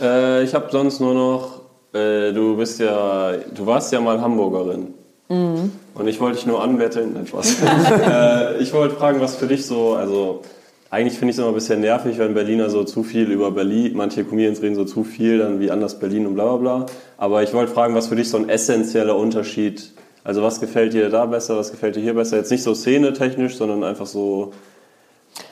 Äh, 0.00 0.44
ich 0.44 0.54
habe 0.54 0.68
sonst 0.70 1.00
nur 1.00 1.14
noch. 1.14 1.60
Äh, 1.92 2.32
du 2.32 2.56
bist 2.56 2.80
ja. 2.80 3.32
Du 3.54 3.66
warst 3.66 3.92
ja 3.92 4.00
mal 4.00 4.20
Hamburgerin. 4.20 4.94
Und 5.28 6.06
ich 6.06 6.20
wollte 6.20 6.36
dich 6.36 6.46
nur 6.46 6.62
anbetteln. 6.62 7.14
Nein, 7.14 7.26
Spaß. 7.26 7.56
äh, 8.08 8.58
ich 8.58 8.72
wollte 8.72 8.94
fragen, 8.94 9.20
was 9.20 9.36
für 9.36 9.46
dich 9.46 9.66
so. 9.66 9.94
Also. 9.94 10.42
Eigentlich 10.88 11.18
finde 11.18 11.30
ich 11.30 11.36
es 11.36 11.40
immer 11.40 11.48
ein 11.48 11.54
bisschen 11.54 11.80
nervig, 11.80 12.16
wenn 12.18 12.32
Berliner 12.32 12.70
so 12.70 12.84
zu 12.84 13.02
viel 13.02 13.32
über 13.32 13.50
Berlin, 13.50 13.92
manche 13.96 14.24
Comedians 14.24 14.62
reden 14.62 14.76
so 14.76 14.84
zu 14.84 15.02
viel, 15.02 15.38
dann 15.38 15.58
wie 15.58 15.72
anders 15.72 15.98
Berlin 15.98 16.28
und 16.28 16.34
bla 16.34 16.56
bla 16.56 16.56
bla. 16.56 16.86
Aber 17.18 17.42
ich 17.42 17.52
wollte 17.52 17.72
fragen, 17.72 17.96
was 17.96 18.06
für 18.06 18.14
dich 18.14 18.30
so 18.30 18.36
ein 18.36 18.48
essentieller 18.48 19.16
Unterschied, 19.16 19.92
also 20.22 20.42
was 20.42 20.60
gefällt 20.60 20.92
dir 20.92 21.10
da 21.10 21.26
besser, 21.26 21.56
was 21.56 21.72
gefällt 21.72 21.96
dir 21.96 22.00
hier 22.00 22.14
besser? 22.14 22.36
Jetzt 22.36 22.52
nicht 22.52 22.62
so 22.62 22.72
szenetechnisch, 22.72 23.56
sondern 23.56 23.82
einfach 23.82 24.06
so, 24.06 24.52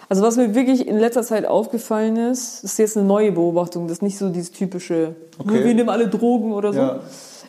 Also 0.09 0.23
was 0.23 0.37
mir 0.37 0.55
wirklich 0.55 0.87
in 0.87 0.99
letzter 0.99 1.23
Zeit 1.23 1.47
aufgefallen 1.47 2.17
ist, 2.17 2.63
ist 2.65 2.79
jetzt 2.79 2.97
eine 2.97 3.07
neue 3.07 3.33
Beobachtung, 3.33 3.89
das 3.89 3.99
ist 3.99 4.03
nicht 4.03 4.19
so 4.19 4.29
dieses 4.29 4.53
typische, 4.53 5.15
Okay. 5.39 5.65
wir 5.65 5.75
nehmen 5.75 5.89
alle 5.89 6.09
Drogen 6.09 6.53
oder 6.53 6.73
so, 6.73 6.79
Ja. 6.79 7.01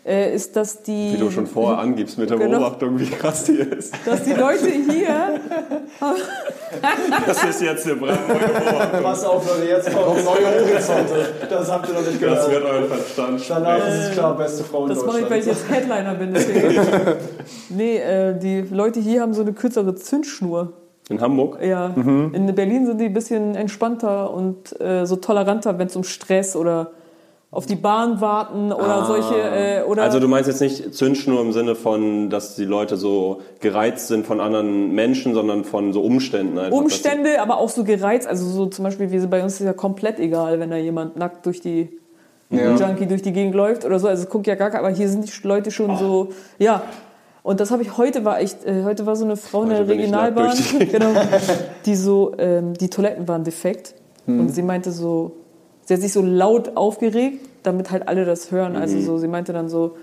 äh, 0.06 0.34
ist, 0.34 0.56
dass 0.56 0.82
die, 0.84 1.14
wie 1.14 1.18
du 1.18 1.30
schon 1.32 1.48
vorher 1.48 1.80
angibst 1.80 2.18
mit 2.18 2.30
der 2.30 2.38
Genau. 2.38 2.60
Beobachtung, 2.60 2.98
wie 3.00 3.08
krass 3.10 3.44
die 3.44 3.54
ist. 3.58 3.94
dass 4.06 4.24
die 4.24 4.34
Leute 4.34 4.70
hier, 4.70 5.40
Das 7.26 7.44
ist 7.44 7.62
jetzt 7.62 7.86
eine 7.86 7.96
brandneue 7.96 8.38
Beobachtung. 8.38 9.04
Pass 9.04 9.24
auf, 9.24 9.48
Leute, 9.48 9.70
jetzt 9.70 9.94
kommt 9.94 10.24
neue 10.26 10.46
Horizonte. 10.62 11.34
Das 11.50 11.72
habt 11.72 11.88
ihr 11.90 11.94
noch 11.94 12.02
nicht 12.02 12.22
Das 12.24 12.46
gehört. 12.48 12.52
wird 12.52 12.64
euren 12.66 12.88
Verstand 12.88 13.42
Danach 13.50 13.78
sprechen. 13.80 13.94
ist 14.00 14.06
es 14.08 14.12
klar, 14.14 14.38
beste 14.38 14.64
Frau 14.64 14.84
in 14.84 14.90
das 14.90 15.06
mache 15.06 15.20
ich, 15.22 15.30
weil 15.30 15.40
ich 15.40 15.46
Deutschland. 15.46 15.70
jetzt 15.70 15.78
Headliner 15.90 16.16
bin, 16.16 16.34
deswegen. 16.34 16.82
nee, 17.70 17.98
äh, 17.98 18.38
die 18.38 18.62
Leute 18.62 19.00
hier 19.00 19.22
haben 19.22 19.34
so 19.34 19.42
eine 19.42 19.54
kürzere 19.54 19.96
Zündschnur. 19.96 20.74
In 21.10 21.22
Hamburg? 21.22 21.60
Ja, 21.64 21.94
in 21.96 22.54
Berlin 22.56 22.88
sind 22.88 23.00
die 23.00 23.06
ein 23.06 23.14
bisschen 23.14 23.56
entspannter 23.56 24.34
und 24.34 24.80
äh, 24.82 25.06
so 25.06 25.18
toleranter, 25.18 25.78
wenn 25.78 25.88
es 25.88 25.96
um 25.96 26.04
Stress 26.04 26.56
oder 26.56 26.92
auf 27.52 27.66
die 27.66 27.76
Bahn 27.76 28.20
warten 28.20 28.74
oder 28.74 29.06
solche 29.06 29.36
äh, 29.36 29.84
oder 29.84 30.04
Also 30.04 30.20
du 30.20 30.28
meinst 30.28 30.50
jetzt 30.50 30.60
nicht 30.60 30.94
Zündschnur 30.94 31.40
im 31.42 31.54
Sinne 31.54 31.76
von, 31.76 32.30
dass 32.30 32.56
die 32.56 32.66
Leute 32.66 32.98
so 32.98 33.42
gereizt 33.62 34.08
sind 34.08 34.26
von 34.26 34.42
anderen 34.42 34.94
Menschen, 34.94 35.34
sondern 35.34 35.64
von 35.64 35.94
so 35.94 36.02
Umständen 36.02 36.58
einfach. 36.58 36.78
Umstände, 36.78 37.40
aber 37.40 37.60
auch 37.60 37.70
so 37.70 37.84
gereizt. 37.84 38.28
Also 38.28 38.46
so 38.46 38.66
zum 38.66 38.84
Beispiel, 38.84 39.12
wie 39.12 39.26
bei 39.28 39.42
uns 39.42 39.54
ist 39.54 39.66
ja 39.66 39.74
komplett 39.74 40.20
egal, 40.20 40.60
wenn 40.60 40.70
da 40.70 40.76
jemand 40.76 41.16
nackt 41.16 41.46
durch 41.46 41.62
die 41.62 41.98
Ja. 42.50 42.76
Junkie 42.76 43.06
durch 43.08 43.22
die 43.22 43.32
Gegend 43.32 43.56
läuft 43.56 43.86
oder 43.86 44.00
so. 44.00 44.08
Also 44.08 44.28
guckt 44.28 44.48
ja 44.48 44.56
gar 44.56 44.70
kein, 44.72 44.80
aber 44.80 44.90
hier 44.90 45.08
sind 45.08 45.26
die 45.26 45.48
Leute 45.48 45.72
schon 45.72 45.98
so, 45.98 46.30
ja. 46.60 46.82
Und 47.46 47.60
das 47.60 47.70
habe 47.70 47.84
ich 47.84 47.96
heute 47.98 48.26
war 48.26 48.40
echt, 48.40 48.66
äh, 48.66 48.84
heute 48.84 49.06
war 49.06 49.16
so 49.16 49.24
eine 49.24 49.38
Frau 49.38 49.64
in 49.64 49.70
der 49.70 49.80
Heute 49.82 49.94
ich 49.94 50.10
nackt 50.10 50.36
Regionalbahn, 50.36 50.58
genau, 50.92 51.14
die 51.86 51.96
so, 51.96 52.34
ähm, 52.40 52.74
die 52.74 52.90
Toiletten 52.90 53.28
waren 53.28 53.44
defekt 53.44 53.94
Hm. 54.26 54.40
und 54.40 54.50
sie 54.50 54.62
meinte 54.62 54.92
so, 54.92 55.34
sie 55.84 55.94
hat 55.94 56.02
sich 56.02 56.14
so 56.14 56.22
laut 56.22 56.76
aufgeregt, 56.76 57.40
damit 57.64 57.92
halt 57.92 58.08
alle 58.08 58.26
das 58.26 58.52
hören. 58.52 58.74
Hm. 58.74 58.82
Also 58.82 59.00
so, 59.00 59.18
sie 59.18 59.28
meinte 59.28 59.54
dann 59.54 59.70
so, 59.70 59.96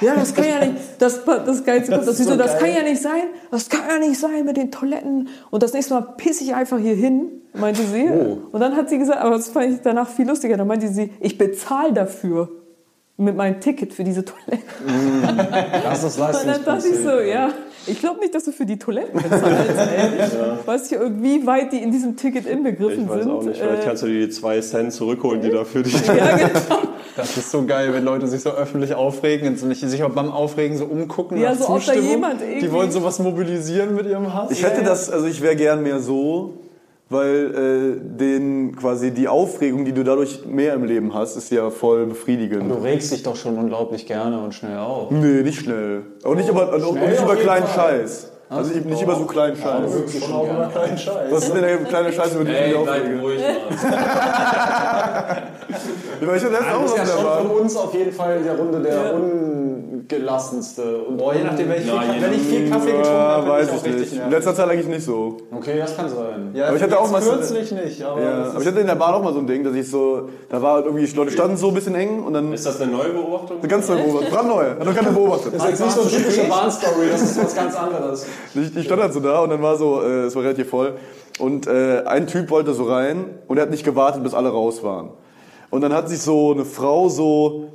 ja, 0.00 0.14
das 0.14 0.34
kann 0.34 0.44
ja 0.44 0.64
nicht, 0.64 0.76
das, 0.98 1.24
das 1.24 1.64
Geilste 1.64 1.92
kommt, 1.92 2.06
das, 2.06 2.16
sie 2.16 2.24
so, 2.24 2.36
das 2.36 2.58
kann 2.58 2.68
ja 2.70 2.82
nicht 2.82 3.00
sein, 3.00 3.22
das 3.50 3.68
kann 3.68 3.82
ja 3.88 3.98
nicht 3.98 4.18
sein 4.18 4.44
mit 4.44 4.56
den 4.56 4.70
Toiletten. 4.70 5.28
Und 5.50 5.62
das 5.62 5.72
nächste 5.72 5.94
Mal 5.94 6.02
pisse 6.16 6.44
ich 6.44 6.54
einfach 6.54 6.78
hier 6.78 6.94
hin, 6.94 7.42
meinte 7.54 7.82
sie. 7.82 8.08
Oh. 8.10 8.38
Und 8.52 8.60
dann 8.60 8.76
hat 8.76 8.88
sie 8.88 8.98
gesagt, 8.98 9.20
aber 9.20 9.36
das 9.36 9.48
fand 9.48 9.72
ich 9.72 9.80
danach 9.82 10.08
viel 10.08 10.26
lustiger, 10.26 10.56
dann 10.56 10.66
meinte 10.66 10.88
sie, 10.88 11.10
ich 11.20 11.38
bezahle 11.38 11.92
dafür 11.92 12.50
mit 13.22 13.36
meinem 13.36 13.60
Ticket 13.60 13.92
für 13.94 14.04
diese 14.04 14.24
Toilette. 14.24 14.62
Das 15.84 16.02
ist 16.04 16.18
Und 16.18 16.26
dann 16.46 16.64
dachte 16.64 16.88
ich 16.88 16.96
so, 16.96 17.20
ja. 17.20 17.50
Ich 17.84 17.98
glaube 17.98 18.20
nicht, 18.20 18.32
dass 18.32 18.44
du 18.44 18.52
für 18.52 18.64
die 18.64 18.78
Toiletten 18.78 19.20
bezahlst, 19.20 19.42
ey. 19.42 20.28
Weißt 20.66 20.92
du, 20.92 20.96
wie 21.20 21.44
weit 21.44 21.72
die 21.72 21.78
in 21.82 21.90
diesem 21.90 22.16
Ticket 22.16 22.46
inbegriffen 22.46 23.04
Ich 23.04 23.08
weiß 23.10 23.22
sind? 23.24 23.32
auch 23.32 23.42
nicht. 23.42 23.60
Vielleicht 23.60 23.82
Äh, 23.82 23.86
kannst 23.86 24.02
du 24.04 24.06
dir 24.06 24.20
die 24.26 24.28
zwei 24.28 24.60
Cent 24.60 24.92
zurückholen, 24.92 25.40
die 25.40 25.50
da 25.50 25.64
für 25.64 25.82
dich. 25.82 25.94
ja, 26.06 26.14
genau. 26.36 26.52
Das 27.16 27.36
ist 27.36 27.50
so 27.50 27.64
geil, 27.64 27.92
wenn 27.92 28.04
Leute 28.04 28.28
sich 28.28 28.40
so 28.40 28.50
öffentlich 28.50 28.94
aufregen 28.94 29.48
und 29.48 29.58
sich 29.58 30.02
auch 30.04 30.10
beim 30.10 30.30
Aufregen 30.30 30.76
so 30.76 30.84
umgucken. 30.84 31.38
Ja, 31.38 31.50
nach 31.50 31.56
so 31.58 31.64
ob 31.70 31.74
da 31.80 31.86
Zustimmung. 31.86 32.08
jemand 32.10 32.40
irgendwie- 32.40 32.60
Die 32.60 32.72
wollen 32.72 32.92
sowas 32.92 33.18
mobilisieren 33.18 33.96
mit 33.96 34.06
ihrem 34.06 34.32
Hass. 34.32 34.52
Ich 34.52 34.62
hätte 34.62 34.82
das, 34.84 35.10
also 35.10 35.26
ich 35.26 35.42
wäre 35.42 35.56
gern 35.56 35.82
mehr 35.82 35.98
so, 35.98 36.54
weil 37.12 37.98
äh, 37.98 38.18
den 38.18 38.74
quasi 38.76 39.12
die 39.12 39.28
Aufregung, 39.28 39.84
die 39.84 39.92
du 39.92 40.02
dadurch 40.02 40.44
mehr 40.46 40.74
im 40.74 40.84
Leben 40.84 41.14
hast, 41.14 41.36
ist 41.36 41.50
ja 41.50 41.70
voll 41.70 42.06
befriedigend. 42.06 42.70
Du 42.70 42.82
regst 42.82 43.12
dich 43.12 43.22
doch 43.22 43.36
schon 43.36 43.56
unglaublich 43.56 44.06
gerne 44.06 44.42
und 44.42 44.54
schnell 44.54 44.78
auf. 44.78 45.10
Nee, 45.10 45.42
nicht 45.42 45.60
schnell. 45.60 46.02
Auch 46.24 46.34
nicht 46.34 46.48
über, 46.48 46.72
auch 46.72 46.94
nicht 46.94 47.22
über 47.22 47.36
kleinen 47.36 47.66
Fall. 47.66 48.00
Scheiß. 48.00 48.31
Also 48.54 48.70
ich, 48.74 48.84
nicht 48.84 49.02
über 49.02 49.14
so 49.16 49.24
kleinen 49.24 49.56
Scheiß. 49.56 49.90
schon 50.24 50.32
auch 50.34 50.44
über 50.44 50.66
kleinen 50.72 50.98
Scheiß. 50.98 51.30
Was 51.30 51.44
ist 51.44 51.54
denn 51.54 51.62
der 51.62 51.78
kleine 51.78 52.12
Scheiß, 52.12 52.34
über 52.34 52.44
den 52.44 52.54
ich 52.54 52.66
mich 52.68 52.76
aufrege? 52.76 53.20
ruhig, 53.20 53.40
Mann. 53.40 53.52
Ja, 56.20 56.34
ich 56.36 56.42
letztens 56.42 56.66
Du 56.70 56.76
auch 56.76 56.82
was 56.84 56.96
ja 56.96 57.06
schon 57.06 57.48
von 57.48 57.56
uns 57.60 57.76
auf 57.76 57.94
jeden 57.94 58.12
Fall 58.12 58.36
in 58.36 58.44
der 58.44 58.56
Runde 58.56 58.80
der 58.80 59.14
ungelassenste. 59.14 60.98
Und 61.08 61.16
Boah, 61.16 61.34
je 61.34 61.42
nachdem, 61.44 61.68
wenn 61.68 61.76
ich, 61.78 61.82
viel, 61.84 61.94
Ja, 61.94 62.02
wenn 62.20 62.32
ich 62.34 62.42
viel 62.42 62.70
Kaffee 62.70 62.86
getrunken 62.92 63.08
Ja, 63.12 63.18
habe, 63.28 63.42
bin 63.42 63.52
weiß 63.52 63.66
ich 63.68 63.72
auch 63.72 63.76
ich 63.78 63.84
richtig 63.92 64.12
nicht. 64.12 64.22
In 64.24 64.30
letzter 64.30 64.54
Zeit 64.54 64.68
eigentlich 64.68 64.86
nicht 64.86 65.04
so. 65.04 65.36
Okay, 65.56 65.78
das 65.78 65.96
kann 65.96 66.08
sein. 66.08 66.50
Ja, 66.54 66.66
Aber 66.68 66.76
ich 66.76 66.82
hatte 66.82 66.98
auch 67.00 67.10
mal 67.10 67.22
so- 67.22 67.32
kürzlich 67.32 67.72
nicht, 67.72 68.02
aber, 68.04 68.20
Ja, 68.22 68.30
das 68.40 68.48
aber 68.50 68.58
ist- 68.58 68.62
ich 68.62 68.68
hatte 68.68 68.80
in 68.80 68.86
der 68.86 68.94
Bahn 68.94 69.14
auch 69.14 69.22
mal 69.22 69.32
so 69.32 69.38
ein 69.40 69.46
Ding, 69.46 69.64
dass 69.64 69.74
ich 69.74 69.90
so, 69.90 70.28
da 70.48 70.62
war 70.62 70.84
irgendwie, 70.84 71.04
die 71.06 71.16
Leute 71.16 71.30
standen 71.32 71.56
so 71.56 71.68
ein 71.68 71.74
bisschen 71.74 71.94
eng 71.96 72.22
und 72.22 72.34
dann 72.34 72.52
Ist 72.52 72.66
das 72.66 72.80
eine 72.80 72.92
neue 72.92 73.08
Beobachtung? 73.10 73.58
eine 73.58 73.68
ganz 73.68 73.88
neue 73.88 74.02
Beobachtung. 74.02 74.30
Brandneu, 74.30 74.64
hat 74.70 74.84
noch 74.84 74.94
keine 74.94 75.10
beobachtet. 75.10 75.54
Das 75.54 75.64
ist 75.64 75.70
jetzt 75.70 75.80
nicht 75.84 75.94
so 75.96 76.00
eine 76.02 76.10
typische 76.10 76.44
Bahnstory, 76.44 77.08
das 77.10 77.22
ist 77.22 77.42
was 77.44 77.54
ganz 77.54 77.74
anderes. 77.76 78.26
Ich, 78.54 78.76
ich 78.76 78.84
stand 78.84 79.02
halt 79.02 79.12
so 79.12 79.20
da 79.20 79.40
und 79.40 79.50
dann 79.50 79.62
war 79.62 79.76
so, 79.76 80.02
äh, 80.02 80.24
es 80.24 80.36
war 80.36 80.42
relativ 80.42 80.68
voll. 80.68 80.94
Und 81.38 81.66
äh, 81.66 82.02
ein 82.04 82.26
Typ 82.26 82.50
wollte 82.50 82.74
so 82.74 82.84
rein 82.84 83.24
und 83.48 83.56
er 83.56 83.62
hat 83.62 83.70
nicht 83.70 83.84
gewartet, 83.84 84.22
bis 84.22 84.34
alle 84.34 84.50
raus 84.50 84.82
waren. 84.82 85.10
Und 85.70 85.80
dann 85.80 85.94
hat 85.94 86.08
sich 86.08 86.20
so 86.20 86.52
eine 86.52 86.64
Frau 86.64 87.08
so, 87.08 87.72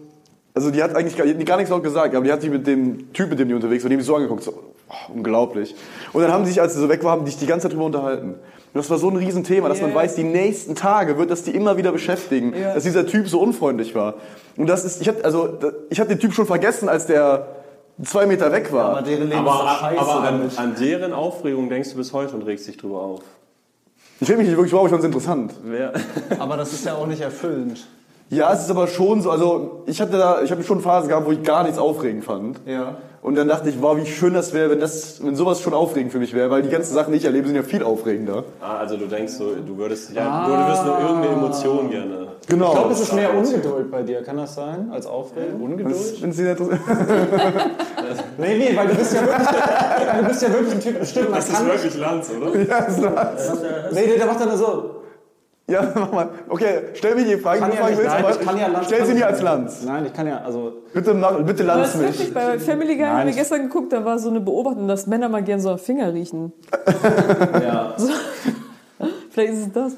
also 0.53 0.69
die 0.69 0.83
hat 0.83 0.95
eigentlich 0.95 1.17
gar, 1.17 1.25
die 1.25 1.45
gar 1.45 1.57
nichts 1.57 1.71
laut 1.71 1.83
gesagt, 1.83 2.15
aber 2.15 2.23
die 2.23 2.31
hat 2.31 2.41
sich 2.41 2.51
mit 2.51 2.67
dem 2.67 3.11
Typ, 3.13 3.29
mit 3.29 3.39
dem 3.39 3.47
die 3.47 3.55
unterwegs 3.55 3.83
war, 3.83 3.89
dem 3.89 4.01
so 4.01 4.15
angeguckt, 4.15 4.43
so, 4.43 4.53
oh, 4.89 5.13
unglaublich. 5.13 5.75
Und 6.13 6.21
dann 6.21 6.31
haben 6.31 6.43
die 6.43 6.49
sich, 6.49 6.61
als 6.61 6.75
sie 6.75 6.79
so 6.79 6.89
weg 6.89 7.03
waren, 7.03 7.13
haben 7.19 7.25
die 7.25 7.31
sich 7.31 7.39
die 7.39 7.47
ganze 7.47 7.63
Zeit 7.63 7.73
drüber 7.73 7.85
unterhalten. 7.85 8.35
Und 8.73 8.81
das 8.83 8.89
war 8.91 8.99
so 8.99 9.09
ein 9.09 9.15
Riesenthema, 9.15 9.69
dass 9.69 9.81
man 9.81 9.95
weiß, 9.95 10.13
die 10.13 10.23
nächsten 10.23 10.75
Tage 10.75 11.17
wird 11.17 11.31
das 11.31 11.41
die 11.41 11.51
immer 11.51 11.77
wieder 11.77 11.91
beschäftigen, 11.91 12.53
Ja. 12.53 12.75
dass 12.75 12.83
dieser 12.83 13.07
Typ 13.07 13.27
so 13.27 13.39
unfreundlich 13.39 13.95
war. 13.95 14.15
Und 14.55 14.67
das 14.69 14.85
ist, 14.85 15.01
ich 15.01 15.07
hatte, 15.07 15.25
also, 15.25 15.57
ich 15.89 15.99
hatte 15.99 16.09
den 16.09 16.19
Typ 16.19 16.33
schon 16.33 16.45
vergessen, 16.45 16.87
als 16.89 17.07
der 17.07 17.47
zwei 18.03 18.25
Meter 18.25 18.51
weg 18.51 18.71
war. 18.71 18.91
aber 18.91 19.01
deren 19.01 19.29
Leben 19.29 19.47
Aber, 19.47 19.71
ist 19.71 19.79
scheiße 19.79 19.99
aber 20.01 20.21
an, 20.23 20.51
an 20.55 20.75
deren 20.79 21.13
Aufregung 21.13 21.69
denkst 21.69 21.91
du 21.91 21.97
bis 21.97 22.13
heute 22.13 22.35
und 22.35 22.43
regst 22.43 22.67
dich 22.67 22.77
drüber 22.77 23.01
auf. 23.01 23.21
Ich 24.19 24.29
reg 24.29 24.37
mich 24.37 24.47
nicht 24.47 24.57
wirklich 24.57 24.71
drauf, 24.73 24.85
ich 24.85 24.89
fand 24.91 25.01
es 25.01 25.05
interessant. 25.05 25.53
Wer? 25.63 25.93
Aber 26.39 26.57
das 26.57 26.73
ist 26.73 26.85
ja 26.85 26.95
auch 26.95 27.05
nicht 27.07 27.21
erfüllend. 27.21 27.87
Ja, 28.29 28.51
es 28.53 28.61
ist 28.61 28.71
aber 28.71 28.87
schon 28.87 29.21
so, 29.21 29.31
also 29.31 29.83
ich 29.85 30.01
hatte 30.01 30.17
da, 30.17 30.41
ich 30.41 30.51
habe 30.51 30.61
schon 30.63 30.81
Phasen 30.81 31.07
gehabt, 31.07 31.25
wo 31.25 31.31
ich 31.31 31.43
gar 31.43 31.63
nichts 31.63 31.79
aufregend 31.79 32.25
fand. 32.25 32.59
Ja. 32.65 32.97
Und 33.21 33.35
dann 33.35 33.47
dachte 33.47 33.69
ich, 33.69 33.81
wow, 33.81 33.97
wie 33.97 34.05
schön 34.05 34.33
das 34.33 34.53
wäre, 34.53 34.69
wenn 34.69 34.79
das, 34.79 35.23
wenn 35.23 35.35
sowas 35.35 35.61
schon 35.61 35.73
aufregend 35.73 36.11
für 36.11 36.19
mich 36.19 36.33
wäre, 36.33 36.49
weil 36.49 36.61
die 36.61 36.69
ganzen 36.69 36.93
Sachen, 36.93 37.11
die 37.11 37.17
ich 37.17 37.25
erlebe, 37.25 37.47
sind 37.47 37.55
ja 37.55 37.63
viel 37.63 37.83
aufregender. 37.83 38.43
Ah, 38.61 38.77
also 38.77 38.95
du 38.95 39.05
denkst 39.05 39.33
so, 39.33 39.55
du 39.55 39.77
würdest, 39.77 40.13
ja, 40.13 40.45
du 40.45 40.53
würdest 40.53 40.85
nur 40.85 40.99
irgendeine 40.99 41.33
Emotion 41.33 41.89
gerne. 41.89 42.27
Genau. 42.47 42.67
Ich 42.67 42.71
glaube, 42.71 42.93
es 42.93 43.01
ist 43.01 43.13
mehr 43.13 43.35
Ungeduld 43.35 43.91
bei 43.91 44.03
dir, 44.03 44.23
kann 44.23 44.37
das 44.37 44.55
sein? 44.55 44.89
Als 44.91 45.05
Aufregung? 45.05 45.61
Ungeduld? 45.61 46.21
Wenn 46.21 46.31
Sie 46.31 46.43
nicht 46.43 46.59
Nee, 48.37 48.57
nee, 48.57 48.77
weil 48.77 48.87
du 48.87 48.95
bist 48.95 49.13
ja 49.13 49.21
wirklich, 49.21 49.47
du 50.19 50.27
bist 50.27 50.41
ja 50.41 50.53
wirklich 50.53 50.73
ein 50.73 50.79
Typ, 50.79 51.05
stimmt, 51.05 51.31
kann 51.31 51.43
nicht. 51.43 51.65
wirklich 51.65 51.97
Lanz, 51.97 52.29
oder? 52.29 52.55
ja, 52.61 52.77
ist 52.79 53.01
das. 53.01 53.61
Nee, 53.91 54.05
nee, 54.07 54.17
der 54.17 54.25
macht 54.25 54.39
dann 54.39 54.57
so. 54.57 54.96
Ja, 55.69 55.91
mach 55.95 56.11
mal. 56.11 56.29
Okay, 56.49 56.79
stell 56.93 57.15
mir 57.15 57.25
die 57.25 57.37
Frage, 57.37 57.59
Kann 57.59 57.71
die 57.71 57.77
du 57.77 57.83
ja 57.83 57.87
fragen 57.87 57.95
nicht, 57.95 58.03
willst, 58.03 58.15
nein, 58.15 58.25
aber 58.25 58.45
kann 58.45 58.57
ja 58.57 58.67
Lanz. 58.67 58.85
stell 58.87 59.05
sie 59.05 59.13
mir 59.13 59.27
als. 59.27 59.41
Lanz. 59.41 59.83
Nein, 59.85 60.05
ich 60.05 60.13
kann 60.13 60.27
ja, 60.27 60.37
also. 60.43 60.73
Bitte, 60.93 61.13
bitte 61.13 61.63
Aber 61.63 61.79
Lanz 61.81 61.91
das 61.93 61.95
ist 61.95 62.01
mich. 62.01 62.19
wirklich, 62.19 62.33
bei 62.33 62.59
Family 62.59 62.95
Guy 62.95 63.05
haben 63.05 63.27
wir 63.27 63.33
gestern 63.35 63.63
geguckt, 63.63 63.91
da 63.93 64.03
war 64.05 64.17
so 64.19 64.29
eine 64.29 64.39
Beobachtung, 64.39 64.87
dass 64.87 65.07
Männer 65.07 65.29
mal 65.29 65.43
gern 65.43 65.59
so 65.59 65.69
am 65.71 65.77
Finger 65.79 66.13
riechen. 66.13 66.53
Ja. 67.63 67.95
Vielleicht 69.29 69.53
ist 69.53 69.59
es 69.67 69.71
das. 69.73 69.93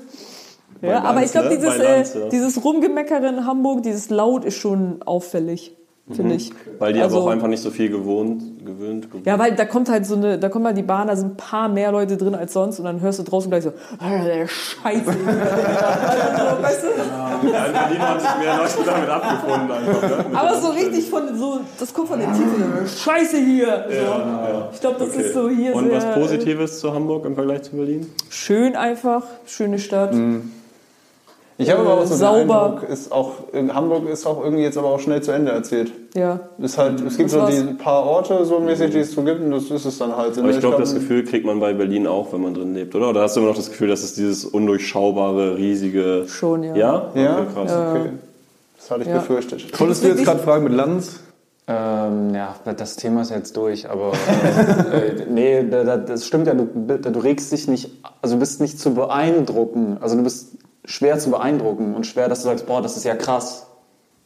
Ja, 0.82 1.02
aber 1.04 1.24
ich 1.24 1.32
Lanz, 1.32 1.32
glaube, 1.34 1.50
ne? 1.50 1.56
dieses, 1.56 1.78
Bei 1.78 1.84
Lanz, 1.84 2.16
äh, 2.16 2.20
ja. 2.20 2.30
dieses 2.30 2.64
Rumgemeckere 2.64 3.28
in 3.28 3.46
Hamburg, 3.46 3.84
dieses 3.84 4.10
Laut 4.10 4.46
ist 4.46 4.56
schon 4.58 5.02
auffällig, 5.04 5.78
finde 6.16 6.36
ich. 6.36 6.52
Weil 6.80 6.94
die 6.94 7.02
Also- 7.02 7.18
aber 7.18 7.26
auch 7.26 7.30
einfach 7.32 7.48
nicht 7.48 7.62
so 7.62 7.70
viel 7.72 7.90
gewohnt, 7.90 8.42
gewöhnt, 8.66 9.10
gewöhnt. 9.10 9.26
Ja, 9.26 9.38
weil 9.40 9.56
da 9.56 9.66
kommt 9.66 9.90
halt 9.90 10.06
so 10.06 10.16
eine, 10.16 10.38
da 10.40 10.50
kommt 10.50 10.64
mal 10.64 10.74
die 10.74 10.84
Bahn, 10.84 11.08
da 11.08 11.16
sind 11.16 11.34
ein 11.34 11.38
paar 11.38 11.70
mehr 11.70 11.92
Leute 11.92 12.18
drin 12.18 12.36
als 12.36 12.54
sonst 12.54 12.80
und 12.80 12.86
dann 12.86 13.00
hörst 13.02 13.20
du 13.20 13.24
draußen 13.24 13.50
gleich 13.50 13.64
so, 13.64 13.74
ah, 14.00 14.24
der 14.24 14.48
Scheiße. 14.48 15.04
also, 15.06 16.64
weißt 16.64 16.84
du? 16.84 17.48
Ja, 17.50 17.66
in 17.66 17.74
Berlin 17.74 18.00
haben 18.02 18.20
sich 18.20 18.30
mehr 18.40 18.58
Leute 18.58 18.74
damit 18.86 19.10
abgefunden 19.10 19.72
einfach. 19.72 20.30
Ne? 20.32 20.38
Aber 20.38 20.60
so 20.60 20.68
richtig 20.70 21.10
von 21.10 21.38
so, 21.38 21.60
das 21.80 21.94
kommt 21.94 22.10
von 22.10 22.20
der 22.20 22.32
Tiefe, 22.34 22.86
so, 22.86 23.02
Scheiße 23.04 23.38
hier. 23.38 23.86
So. 23.90 24.70
Ich 24.74 24.82
glaube, 24.82 24.96
das 25.00 25.16
ist 25.16 25.34
so 25.34 25.50
hier 25.50 25.76
Und 25.76 25.90
sehr 25.90 25.98
was 25.98 26.14
Positives 26.14 26.80
zu 26.80 26.94
Hamburg 26.94 27.26
im 27.26 27.36
Vergleich 27.36 27.64
zu 27.64 27.72
Berlin? 27.76 28.08
schön 28.30 28.76
einfach, 28.76 29.24
schöne 29.46 29.80
Stadt. 29.80 30.14
Ich 31.62 31.70
habe 31.70 31.82
aber 31.82 31.96
auch 31.96 32.06
so 32.06 32.14
den 32.14 32.18
Sauber. 32.20 32.66
Eindruck, 32.68 32.90
ist 32.90 33.12
auch, 33.12 33.32
in 33.52 33.76
Hamburg 33.76 34.08
ist 34.10 34.26
auch 34.26 34.42
irgendwie 34.44 34.64
jetzt 34.64 34.78
aber 34.78 34.88
auch 34.88 35.00
schnell 35.00 35.22
zu 35.22 35.32
Ende 35.34 35.52
erzählt. 35.52 35.92
Ja. 36.16 36.40
Ist 36.58 36.78
halt, 36.78 37.02
es 37.02 37.18
gibt 37.18 37.30
Das 37.30 37.34
so 37.34 37.40
war's. 37.42 37.54
die 37.54 37.74
paar 37.74 38.04
Orte 38.06 38.46
so 38.46 38.60
mäßig, 38.62 38.92
die 38.92 39.00
es 39.00 39.12
so 39.12 39.22
gibt 39.24 39.42
und 39.42 39.52
das 39.52 39.70
ist 39.70 39.84
es 39.86 39.98
dann 39.98 40.16
halt. 40.16 40.38
Aber 40.38 40.50
ich 40.50 40.60
glaube, 40.62 40.78
das 40.78 40.94
Gefühl 40.94 41.26
kriegt 41.26 41.46
man 41.46 41.60
bei 41.60 41.74
Berlin 41.74 42.08
auch, 42.08 42.32
wenn 42.32 42.42
man 42.42 42.54
drin 42.54 42.74
lebt, 42.74 42.96
oder? 42.96 43.10
Oder 43.10 43.22
hast 43.24 43.36
du 43.36 43.42
immer 43.42 43.50
noch 43.50 43.58
das 43.58 43.70
Gefühl, 43.70 43.90
dass 43.90 44.04
es 44.04 44.14
dieses 44.16 44.46
undurchschaubare, 44.46 45.58
riesige... 45.58 46.24
Schon, 46.30 46.64
ja. 46.64 46.76
Ja? 46.76 47.12
Ja? 47.14 47.40
Okay, 47.42 47.46
krass. 47.54 47.72
Okay. 47.72 48.10
Das 48.78 48.92
hatte 48.92 49.02
ich 49.02 49.08
Ja. 49.10 49.18
befürchtet. 49.18 49.72
Konntest 49.74 50.04
du 50.04 50.08
jetzt 50.08 50.24
gerade 50.24 50.40
fragen 50.40 50.64
mit 50.64 50.74
Lanz? 50.74 51.20
Ähm, 51.68 52.34
ja, 52.34 52.56
das 52.76 52.96
Thema 52.96 53.22
ist 53.22 53.32
jetzt 53.32 53.56
durch, 53.58 53.88
aber 53.90 54.14
äh, 54.94 55.26
nee, 55.30 55.64
da- 55.70 55.84
da- 55.84 55.98
das 55.98 56.26
stimmt 56.26 56.48
ja, 56.48 56.54
du, 56.56 56.66
du 56.66 57.20
regst 57.20 57.52
dich 57.52 57.68
nicht, 57.68 57.92
also 58.24 58.36
du 58.36 58.40
bist 58.40 58.60
nicht 58.60 58.80
zu 58.80 58.96
beeindrucken, 58.96 59.98
also 60.02 60.16
du 60.16 60.24
bist 60.24 60.54
schwer 60.90 61.20
zu 61.20 61.30
beeindrucken 61.30 61.94
und 61.94 62.08
schwer, 62.08 62.28
dass 62.28 62.40
du 62.40 62.46
sagst, 62.46 62.66
boah, 62.66 62.82
das 62.82 62.98
ist 62.98 63.06
ja 63.06 63.16
krass, 63.16 63.68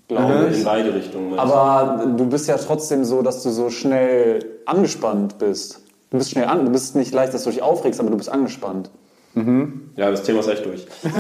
glaube 0.07 0.47
ich. 0.49 0.59
In 0.59 0.63
beide 0.63 0.93
Richtungen. 0.93 1.37
Aber 1.37 2.05
du 2.05 2.25
bist 2.25 2.47
ja 2.47 2.57
trotzdem 2.57 3.03
so, 3.03 3.21
dass 3.21 3.43
du 3.43 3.49
so 3.49 3.69
schnell 3.69 4.39
angespannt 4.65 5.37
bist. 5.39 5.81
Du 6.09 6.17
bist 6.17 6.31
schnell 6.31 6.45
an, 6.45 6.65
du 6.65 6.71
bist 6.71 6.95
nicht 6.95 7.13
leicht, 7.13 7.33
dass 7.33 7.43
du 7.43 7.49
dich 7.49 7.61
aufregst, 7.61 7.99
aber 7.99 8.09
du 8.09 8.17
bist 8.17 8.29
angespannt. 8.29 8.89
Ja, 9.97 10.09
das 10.09 10.23
Thema 10.23 10.39
ist 10.39 10.47
echt 10.47 10.65
durch. 10.65 10.85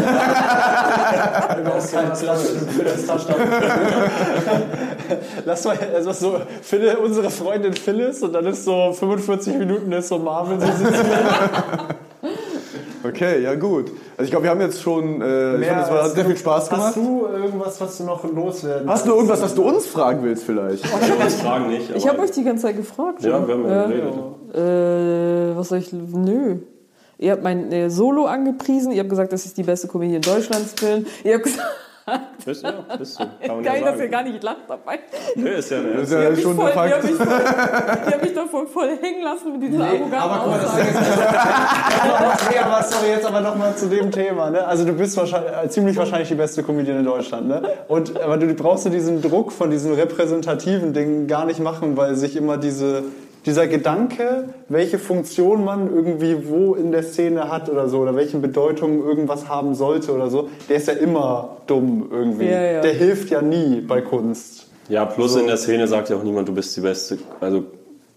Lass 5.45 5.65
mal, 5.65 5.77
also 5.93 6.11
so, 6.13 6.39
Phil, 6.61 6.95
unsere 7.03 7.29
Freundin 7.31 7.73
Phyllis 7.73 8.21
und 8.21 8.31
dann 8.33 8.45
ist 8.45 8.63
so 8.63 8.93
45 8.93 9.57
Minuten 9.57 9.91
ist 9.91 10.07
so 10.07 10.19
Marvin, 10.19 10.61
sie 10.61 10.71
sitzen 10.71 11.05
Okay, 13.03 13.41
ja 13.41 13.55
gut. 13.55 13.91
Also 14.17 14.23
ich 14.23 14.29
glaube, 14.29 14.43
wir 14.43 14.51
haben 14.51 14.61
jetzt 14.61 14.81
schon, 14.81 15.21
äh, 15.21 15.59
ich 15.61 15.67
fand, 15.67 15.89
war, 15.91 16.03
hat 16.03 16.11
sehr 16.15 16.25
viel 16.25 16.37
Spaß 16.37 16.69
gemacht. 16.69 16.87
Hast 16.87 16.95
du 16.97 17.25
irgendwas, 17.27 17.81
was 17.81 17.97
du 17.97 18.03
noch 18.05 18.23
loswerden 18.33 18.89
Hast 18.89 19.05
du 19.05 19.11
irgendwas, 19.13 19.41
was 19.41 19.53
du 19.55 19.63
uns 19.63 19.85
fragen 19.85 20.23
willst 20.23 20.43
vielleicht? 20.43 20.85
Ich 20.85 20.89
fragen 21.35 21.67
nicht. 21.67 21.89
Ich 21.95 22.07
habe 22.07 22.19
euch 22.21 22.31
die 22.31 22.43
ganze 22.43 22.63
Zeit 22.63 22.77
gefragt. 22.77 23.23
Ja, 23.23 23.45
wir 23.47 23.53
haben 23.55 23.65
ja 23.67 23.75
Ja. 23.75 23.87
geredet. 23.87 24.13
Äh, 24.53 25.57
was 25.57 25.69
soll 25.69 25.79
ich. 25.79 25.91
Nö. 25.91 26.57
Ihr 27.19 27.31
habt 27.31 27.43
mein 27.43 27.71
äh, 27.71 27.89
Solo 27.89 28.25
angepriesen, 28.25 28.91
ihr 28.91 28.99
habt 28.99 29.09
gesagt, 29.09 29.31
dass 29.31 29.45
ich 29.45 29.53
die 29.53 29.63
beste 29.63 29.87
Comedian 29.87 30.21
Deutschlands 30.21 30.73
bin. 30.73 31.05
Ihr 31.23 31.35
habt 31.35 31.43
gesagt, 31.43 31.63
Bist 32.45 32.63
du? 32.63 32.67
Ja, 32.67 32.95
bist 32.97 33.19
du. 33.19 33.23
Kann 33.23 33.55
man 33.55 33.63
geil, 33.63 33.81
ja 33.81 33.91
dass 33.91 33.99
ihr 34.01 34.09
gar 34.09 34.23
nicht 34.23 34.43
lacht 34.43 34.57
dabei. 34.67 34.99
Nee, 35.35 35.49
ist 35.51 35.71
ja 35.71 35.81
Das 35.81 36.03
ist 36.03 36.11
ja 36.13 36.29
Ihr 36.29 36.37
schon 36.37 36.55
voll, 36.55 36.69
ihr 36.69 36.75
habt 36.75 36.91
Fakt. 36.91 37.03
mich, 37.03 37.15
voll, 37.15 37.27
ihr 37.27 38.11
habt 38.11 38.23
mich 38.23 38.33
davon 38.33 38.67
voll 38.67 38.97
hängen 39.01 39.23
lassen 39.23 39.53
mit 39.53 39.63
dieser 39.71 39.85
arroganten 39.85 40.13
aber 40.13 40.39
guck 40.43 40.51
mal, 40.51 40.59
das 40.59 40.73
ist, 40.73 42.49
nee, 42.51 42.57
aber 42.57 42.83
sorry, 42.83 43.07
jetzt 43.09 43.25
aber 43.25 43.41
nochmal 43.41 43.75
zu 43.75 43.87
dem 43.87 44.11
Thema, 44.11 44.49
ne? 44.49 44.65
Also 44.65 44.85
du 44.85 44.93
bist 44.93 45.15
wahrscheinlich, 45.15 45.51
äh, 45.63 45.69
ziemlich 45.69 45.95
wahrscheinlich 45.97 46.27
die 46.27 46.35
beste 46.35 46.63
Comedian 46.63 46.99
in 46.99 47.05
Deutschland, 47.05 47.47
ne? 47.47 47.61
Und, 47.87 48.19
aber 48.21 48.37
du 48.37 48.53
brauchst 48.53 48.85
du 48.85 48.89
diesen 48.89 49.21
Druck 49.21 49.51
von 49.51 49.69
diesem 49.71 49.93
repräsentativen 49.93 50.93
Ding 50.93 51.27
gar 51.27 51.45
nicht 51.45 51.59
machen, 51.59 51.95
weil 51.95 52.15
sich 52.15 52.35
immer 52.35 52.57
diese, 52.57 53.03
dieser 53.45 53.67
Gedanke, 53.67 54.49
welche 54.69 54.99
Funktion 54.99 55.65
man 55.65 55.93
irgendwie 55.93 56.47
wo 56.47 56.75
in 56.75 56.91
der 56.91 57.03
Szene 57.03 57.49
hat 57.49 57.69
oder 57.69 57.89
so, 57.89 57.99
oder 57.99 58.15
welche 58.15 58.37
Bedeutung 58.37 59.03
irgendwas 59.03 59.49
haben 59.49 59.75
sollte 59.75 60.13
oder 60.13 60.29
so, 60.29 60.49
der 60.69 60.77
ist 60.77 60.87
ja 60.87 60.93
immer 60.93 61.57
dumm 61.67 62.07
irgendwie. 62.11 62.45
Ja, 62.45 62.61
ja. 62.61 62.81
Der 62.81 62.93
hilft 62.93 63.29
ja 63.29 63.41
nie 63.41 63.81
bei 63.81 64.01
Kunst. 64.01 64.67
Ja, 64.89 65.05
plus 65.05 65.35
in 65.35 65.47
der 65.47 65.57
Szene 65.57 65.87
sagt 65.87 66.09
ja 66.09 66.15
auch 66.15 66.23
niemand, 66.23 66.47
du 66.47 66.53
bist 66.53 66.75
die 66.75 66.81
beste, 66.81 67.17
also 67.39 67.63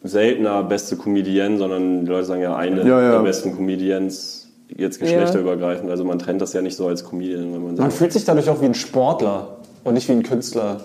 seltener 0.03 0.63
beste 0.63 0.97
Comedian, 0.97 1.59
sondern 1.59 2.05
die 2.05 2.11
Leute 2.11 2.27
sagen 2.27 2.43
ja 2.43 2.57
eine 2.57 2.83
Ja, 2.83 3.03
ja. 3.03 3.13
der 3.13 3.21
besten 3.21 3.57
Comedians, 3.57 4.49
jetzt 4.69 4.99
geschlechterübergreifend. 4.99 5.91
Also 5.91 6.05
man 6.05 6.19
trennt 6.19 6.41
das 6.41 6.53
ja 6.53 6.63
nicht 6.63 6.77
so 6.77 6.87
als 6.87 7.05
Comedian, 7.05 7.53
wenn 7.53 7.65
man 7.65 7.75
Man 7.77 7.91
fühlt 7.91 8.13
sich 8.13 8.25
dadurch 8.25 8.49
auch 8.49 8.61
wie 8.61 8.67
ein 8.67 8.75
Sportler 8.75 9.59
und 9.85 9.95
nicht 9.95 10.09
wie 10.09 10.13
ein 10.13 10.23
Künstler. 10.23 10.81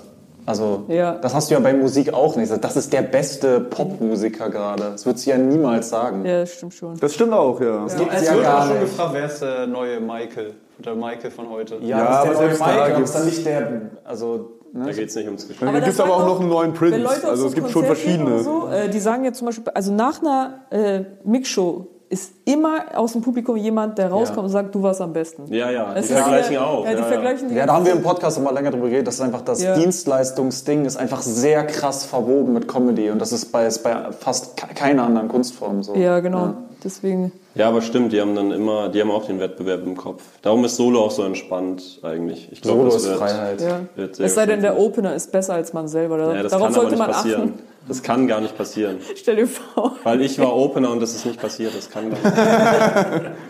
Also, 0.45 0.85
Ja. 0.87 1.13
das 1.13 1.33
hast 1.33 1.49
du 1.49 1.53
ja 1.55 1.59
bei 1.59 1.73
Musik 1.73 2.13
auch 2.13 2.35
nicht. 2.35 2.51
Das 2.63 2.75
ist 2.75 2.91
der 2.91 3.03
beste 3.03 3.59
Popmusiker 3.61 4.49
gerade. 4.49 4.83
Das 4.91 5.05
würdest 5.05 5.25
du 5.25 5.29
ja 5.31 5.37
niemals 5.37 5.89
sagen. 5.89 6.25
Ja, 6.25 6.41
das 6.41 6.53
stimmt 6.53 6.73
schon. 6.73 6.97
Das 6.99 7.13
stimmt 7.13 7.33
auch, 7.33 7.59
ja. 7.61 7.83
Das 7.83 7.95
gibt's 7.95 8.15
Es 8.15 8.27
ja 8.27 8.33
wird 8.35 8.45
auch 8.45 8.49
gar 8.51 8.67
schon 8.67 8.79
nicht. 8.79 8.89
gefragt, 8.89 9.09
wer 9.13 9.25
ist 9.25 9.41
der 9.41 9.67
neue 9.67 9.99
Michael? 9.99 10.53
Der 10.79 10.95
Michael 10.95 11.31
von 11.31 11.49
heute. 11.49 11.75
Ja, 11.81 11.99
Ja, 11.99 12.05
das 12.05 12.09
ist 12.09 12.15
aber 12.15 12.25
der 12.25 12.33
neue 12.33 12.47
selbst 12.47 12.61
da 12.61 12.65
Mike, 12.67 12.81
aber 12.81 12.95
gibt's- 12.95 13.09
ist 13.11 13.15
dann 13.19 13.25
nicht 13.25 13.45
der, 13.45 13.81
also, 14.03 14.49
ne? 14.73 14.85
Da 14.85 14.91
geht 14.91 15.09
es 15.09 15.15
nicht 15.15 15.25
ums 15.27 15.47
Gespräch. 15.47 15.65
Dann 15.69 15.75
das 15.75 15.83
gibt 15.85 15.93
es 15.93 15.99
aber 15.99 16.15
auch 16.15 16.25
noch 16.25 16.39
einen 16.39 16.49
neuen 16.49 16.73
Prince. 16.73 17.07
Also 17.07 17.35
so 17.35 17.47
es 17.47 17.53
gibt 17.53 17.69
schon 17.69 17.85
Konzert 17.85 18.03
gehen 18.03 18.25
verschiedene. 18.27 18.43
So, 18.43 18.67
äh, 18.67 18.89
die 18.89 18.99
sagen 18.99 19.23
ja 19.23 19.33
zum 19.33 19.45
Beispiel, 19.45 19.71
also 19.75 19.91
nach 19.93 20.21
einer 20.21 20.61
äh, 20.71 21.03
Mixshow 21.23 21.87
ist 22.11 22.33
immer 22.45 22.83
aus 22.95 23.13
dem 23.13 23.21
Publikum 23.21 23.55
jemand, 23.55 23.97
der 23.97 24.09
rauskommt 24.11 24.43
und 24.45 24.49
sagt, 24.49 24.75
du 24.75 24.83
warst 24.83 24.99
am 25.01 25.13
besten. 25.13 25.51
Ja, 25.53 25.71
ja, 25.71 25.93
die 25.93 25.99
Es 25.99 26.09
ist 26.09 26.17
vergleichen 26.17 26.53
ja, 26.53 26.65
auch. 26.65 26.83
Ja, 26.85 26.91
die 26.91 26.95
ja, 26.97 27.01
ja. 27.01 27.05
vergleichen 27.07 27.49
die 27.49 27.55
Ja, 27.55 27.65
da 27.65 27.73
haben 27.73 27.85
wir 27.85 27.93
im 27.93 28.01
Podcast 28.03 28.37
immer 28.37 28.51
länger 28.51 28.71
drüber 28.71 28.87
geredet, 28.89 29.07
das 29.07 29.15
ist 29.15 29.21
einfach 29.21 29.41
das 29.41 29.63
Ja. 29.63 29.75
Dienstleistungsding 29.75 30.85
ist 30.85 30.97
einfach 30.97 31.21
sehr 31.21 31.65
krass 31.65 32.03
verwoben 32.05 32.53
mit 32.53 32.67
Comedy 32.67 33.09
und 33.09 33.19
das 33.19 33.31
ist 33.31 33.51
bei, 33.51 33.65
ist 33.65 33.81
bei 33.83 34.11
fast 34.11 34.57
ke- 34.57 34.73
keiner 34.75 35.03
anderen 35.03 35.29
Kunstform 35.29 35.83
so. 35.83 35.95
Ja, 35.95 36.19
genau. 36.19 36.53
Deswegen. 36.83 37.31
Ja, 37.53 37.67
aber 37.69 37.81
stimmt, 37.81 38.11
die 38.11 38.19
haben 38.19 38.35
dann 38.35 38.51
immer, 38.51 38.89
die 38.89 38.99
haben 39.01 39.11
auch 39.11 39.25
den 39.27 39.39
Wettbewerb 39.39 39.85
im 39.85 39.95
Kopf. 39.95 40.23
Darum 40.41 40.65
ist 40.65 40.77
Solo 40.77 41.01
auch 41.01 41.11
so 41.11 41.23
entspannt 41.23 41.99
eigentlich. 42.01 42.49
Ich 42.51 42.61
glaub, 42.61 42.77
Solo 42.77 42.85
das 42.89 43.03
ist 43.03 43.07
wird, 43.09 43.17
Freiheit. 43.19 43.61
Ja. 43.61 43.79
Wird 43.95 44.15
sehr 44.15 44.25
Es 44.25 44.35
sei 44.35 44.45
denn, 44.47 44.61
der. 44.61 44.79
Opener 44.79 45.13
ist 45.13 45.31
besser 45.31 45.53
als 45.53 45.73
man 45.73 45.87
selber. 45.87 46.17
Da, 46.17 46.33
Ja, 46.33 46.43
das 46.43 46.51
darauf 46.51 46.67
kann 46.67 46.73
aber 46.73 46.81
sollte 46.81 46.89
nicht 46.95 46.99
man 46.99 47.11
passieren. 47.11 47.41
achten. 47.41 47.70
Das 47.87 48.01
kann 48.03 48.27
gar 48.27 48.39
nicht 48.41 48.57
passieren. 48.57 48.97
Stell 49.15 49.35
dir 49.37 49.47
vor. 49.47 49.93
Weil 50.03 50.21
ich 50.21 50.37
war 50.39 50.55
Opener 50.55 50.91
und 50.91 51.01
das 51.01 51.15
ist 51.15 51.25
nicht 51.25 51.39
passiert. 51.41 51.75
Das 51.75 51.89
kann 51.89 52.09
gar 52.11 52.17
nicht. 52.19 53.31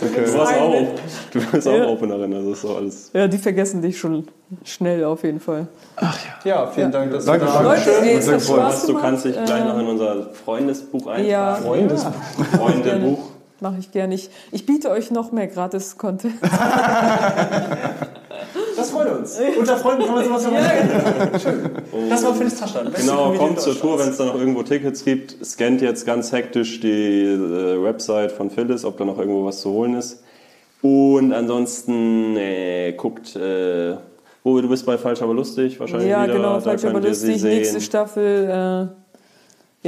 Du 0.00 0.06
warst 0.38 0.54
auch, 0.58 0.74
du 1.30 1.40
bist 1.52 1.68
auch 1.68 1.72
Ja. 1.72 1.86
Openerin, 1.86 2.34
also 2.34 2.52
ist 2.52 2.62
so 2.62 2.74
alles. 2.76 3.10
Ja, 3.14 3.28
die 3.28 3.38
vergessen 3.38 3.80
dich 3.80 3.96
schon 3.96 4.26
schnell 4.64 5.04
auf 5.04 5.22
jeden 5.22 5.38
Fall. 5.38 5.68
Ja, 6.42 6.66
vielen 6.66 6.90
Dank, 6.90 7.12
dass 7.12 7.24
Danke 7.24 7.46
du 7.46 7.52
schön. 7.52 7.62
da 7.62 7.74
Leute, 7.74 8.20
Sehr 8.22 8.40
Spaß 8.40 8.80
Du 8.82 8.86
gemacht. 8.88 9.02
kannst 9.04 9.24
dich 9.24 9.34
gleich 9.34 9.60
Äh, 9.62 9.64
noch 9.68 9.78
in 9.78 9.86
unser 9.86 10.30
Freundesbuch 10.44 11.06
Ja, 11.06 11.54
eintragen. 11.54 11.90
Freundebuch. 12.58 13.18
mache 13.60 13.76
ich 13.78 13.92
gerne. 13.92 14.14
Ich, 14.16 14.30
ich 14.50 14.66
biete 14.66 14.90
euch 14.90 15.12
noch 15.12 15.30
mehr 15.30 15.46
Gratis-Content. 15.46 16.34
Das 18.84 18.92
freut 18.92 19.08
uns. 19.18 19.40
Unter 19.58 19.76
Freunden 19.78 20.04
kann 20.04 20.14
man 20.14 20.24
sowas 20.24 20.44
ja 20.44 20.50
mal 20.50 20.60
Schön. 21.40 21.70
Das 22.10 22.22
war 22.22 22.34
Philips 22.34 22.60
Taschenland. 22.60 22.92
Beste 22.92 23.10
Genau, 23.10 23.32
kommt 23.32 23.58
zur 23.58 23.80
Tour, 23.80 23.98
wenn 23.98 24.10
es 24.10 24.18
da 24.18 24.26
noch 24.26 24.34
irgendwo 24.34 24.62
Tickets 24.62 25.06
gibt. 25.06 25.36
Scannt 25.42 25.80
jetzt 25.80 26.04
ganz 26.04 26.32
hektisch 26.32 26.80
die 26.80 27.22
äh, 27.22 27.82
Website 27.82 28.30
von 28.30 28.50
Phyllis, 28.50 28.84
ob 28.84 28.98
da 28.98 29.06
noch 29.06 29.18
irgendwo 29.18 29.46
was 29.46 29.62
zu 29.62 29.70
holen 29.70 29.94
ist. 29.94 30.22
Und 30.82 31.32
ansonsten 31.32 32.36
äh, 32.36 32.92
guckt, 32.92 33.34
äh, 33.36 33.94
wo 34.42 34.60
du 34.60 34.68
bist 34.68 34.84
bei 34.84 34.98
Falsch 34.98 35.22
aber 35.22 35.32
lustig 35.32 35.80
wahrscheinlich 35.80 36.10
ja, 36.10 36.24
wieder. 36.24 36.34
genau, 36.34 36.52
da 36.56 36.60
falsch 36.60 36.84
aber 36.84 37.00
lustig. 37.00 37.42
Nächste 37.42 37.72
sehen. 37.72 37.80
Staffel. 37.80 38.44
Äh, 38.44 38.50
ja. 38.50 38.90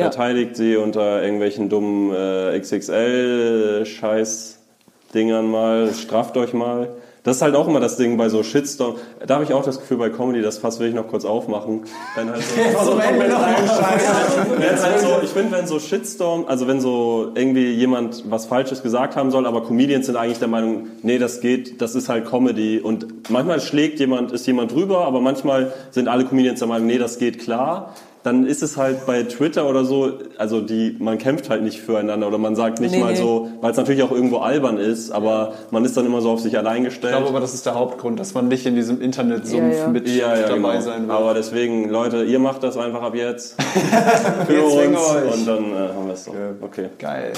Verteidigt 0.05 0.57
sie 0.57 0.77
unter 0.77 1.23
irgendwelchen 1.23 1.69
dummen 1.69 2.15
äh, 2.15 2.59
XXL-Scheiß-Dingern 2.59 5.51
mal. 5.51 5.93
Strafft 5.93 6.39
euch 6.39 6.55
mal. 6.55 6.97
Das 7.27 7.39
ist 7.39 7.43
halt 7.43 7.57
auch 7.57 7.67
immer 7.67 7.81
das 7.81 7.97
Ding 7.97 8.17
bei 8.17 8.29
so 8.29 8.45
Shitstorm. 8.45 8.95
Da 9.27 9.35
habe 9.35 9.43
ich 9.43 9.53
auch 9.53 9.65
das 9.65 9.81
Gefühl 9.81 9.97
bei 9.97 10.11
Comedy, 10.11 10.43
das 10.43 10.59
Fass 10.59 10.79
will 10.79 10.87
ich 10.87 10.95
noch 10.95 11.09
kurz 11.09 11.25
aufmachen. 11.25 11.83
Wenn 12.15 12.31
halt 12.31 12.41
so, 12.41 12.57
Wenn's 14.61 14.85
halt 14.85 15.01
so, 15.01 15.09
ich 15.25 15.31
finde, 15.31 15.57
wenn 15.57 15.67
so 15.67 15.81
Shitstorm, 15.81 16.45
also 16.47 16.69
wenn 16.69 16.81
so 16.81 17.33
irgendwie 17.35 17.73
jemand 17.73 18.31
was 18.31 18.47
Falsches 18.47 18.81
gesagt 18.81 19.17
haben 19.17 19.33
soll, 19.33 19.45
aber 19.45 19.65
Comedians 19.65 20.07
sind 20.07 20.15
eigentlich 20.15 20.39
der 20.39 20.47
Meinung, 20.47 20.87
nee, 21.03 21.19
das 21.19 21.41
geht, 21.41 21.83
das 21.83 21.97
ist 21.97 22.09
halt 22.09 22.31
Comedy. 22.31 22.79
Und 22.79 23.29
manchmal 23.29 23.61
schlägt 23.61 23.99
jemand, 23.99 24.31
ist 24.31 24.47
jemand 24.47 24.71
drüber, 24.71 25.05
aber 25.05 25.21
manchmal 25.21 25.73
sind 25.91 26.07
alle 26.07 26.27
Comedians 26.27 26.61
der 26.61 26.69
Meinung, 26.69 26.87
nee, 26.87 26.99
das 26.99 27.19
geht 27.19 27.41
klar. 27.41 27.93
Dann 28.27 28.45
ist 28.45 28.61
es 28.61 28.77
halt 28.77 29.07
bei 29.07 29.23
Twitter 29.23 29.69
oder 29.71 29.85
so, 29.85 30.15
also 30.37 30.61
die, 30.61 30.97
man 30.99 31.17
kämpft 31.17 31.49
halt 31.49 31.63
nicht 31.63 31.81
füreinander 31.81 32.27
oder 32.27 32.39
man 32.39 32.57
sagt 32.57 32.81
nicht 32.81 32.91
Nee, 32.91 32.99
mal 32.99 33.13
nee. 33.13 33.19
so, 33.21 33.49
weil 33.61 33.71
es 33.71 33.77
natürlich 33.77 34.03
auch 34.03 34.11
irgendwo 34.11 34.39
albern 34.39 34.79
ist, 34.79 35.13
aber 35.13 35.53
man 35.71 35.85
ist 35.85 35.97
dann 35.97 36.05
immer 36.07 36.21
so 36.21 36.31
auf 36.31 36.41
sich 36.41 36.59
allein 36.59 36.83
gestellt. 36.83 37.13
Ich 37.13 37.19
glaube 37.19 37.29
aber, 37.31 37.39
das 37.39 37.55
ist 37.55 37.67
der 37.67 37.77
Hauptgrund, 37.77 38.19
dass 38.19 38.35
man 38.35 38.49
nicht 38.49 38.67
in 38.67 38.75
diesem 38.75 39.01
Internetsumpf 39.01 39.73
Ja, 39.75 39.79
ja. 39.83 39.87
mit 39.87 40.09
ja, 40.09 40.37
ja, 40.37 40.43
dabei 40.49 40.55
genau. 40.57 40.81
sein 40.81 41.03
will. 41.07 41.15
Aber 41.15 41.35
deswegen, 41.35 41.89
Leute, 41.89 42.25
ihr 42.25 42.41
macht 42.41 42.65
das 42.65 42.77
einfach 42.77 43.03
ab 43.03 43.15
jetzt. 43.15 43.55
Für 44.47 44.69
zwingen 44.71 44.97
uns 44.97 45.09
euch. 45.09 45.33
und 45.33 45.47
dann 45.47 45.65
äh, 45.73 45.89
haben 45.95 46.07
wir 46.07 46.15
es 46.15 46.25
doch. 46.25 46.35
Okay. 46.63 46.89
Geil. 46.99 47.33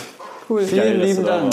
Cool. 0.48 0.60
Geil, 0.60 0.68
Vielen 0.68 1.00
dass 1.00 1.08
lieben 1.10 1.26
Dank. 1.26 1.52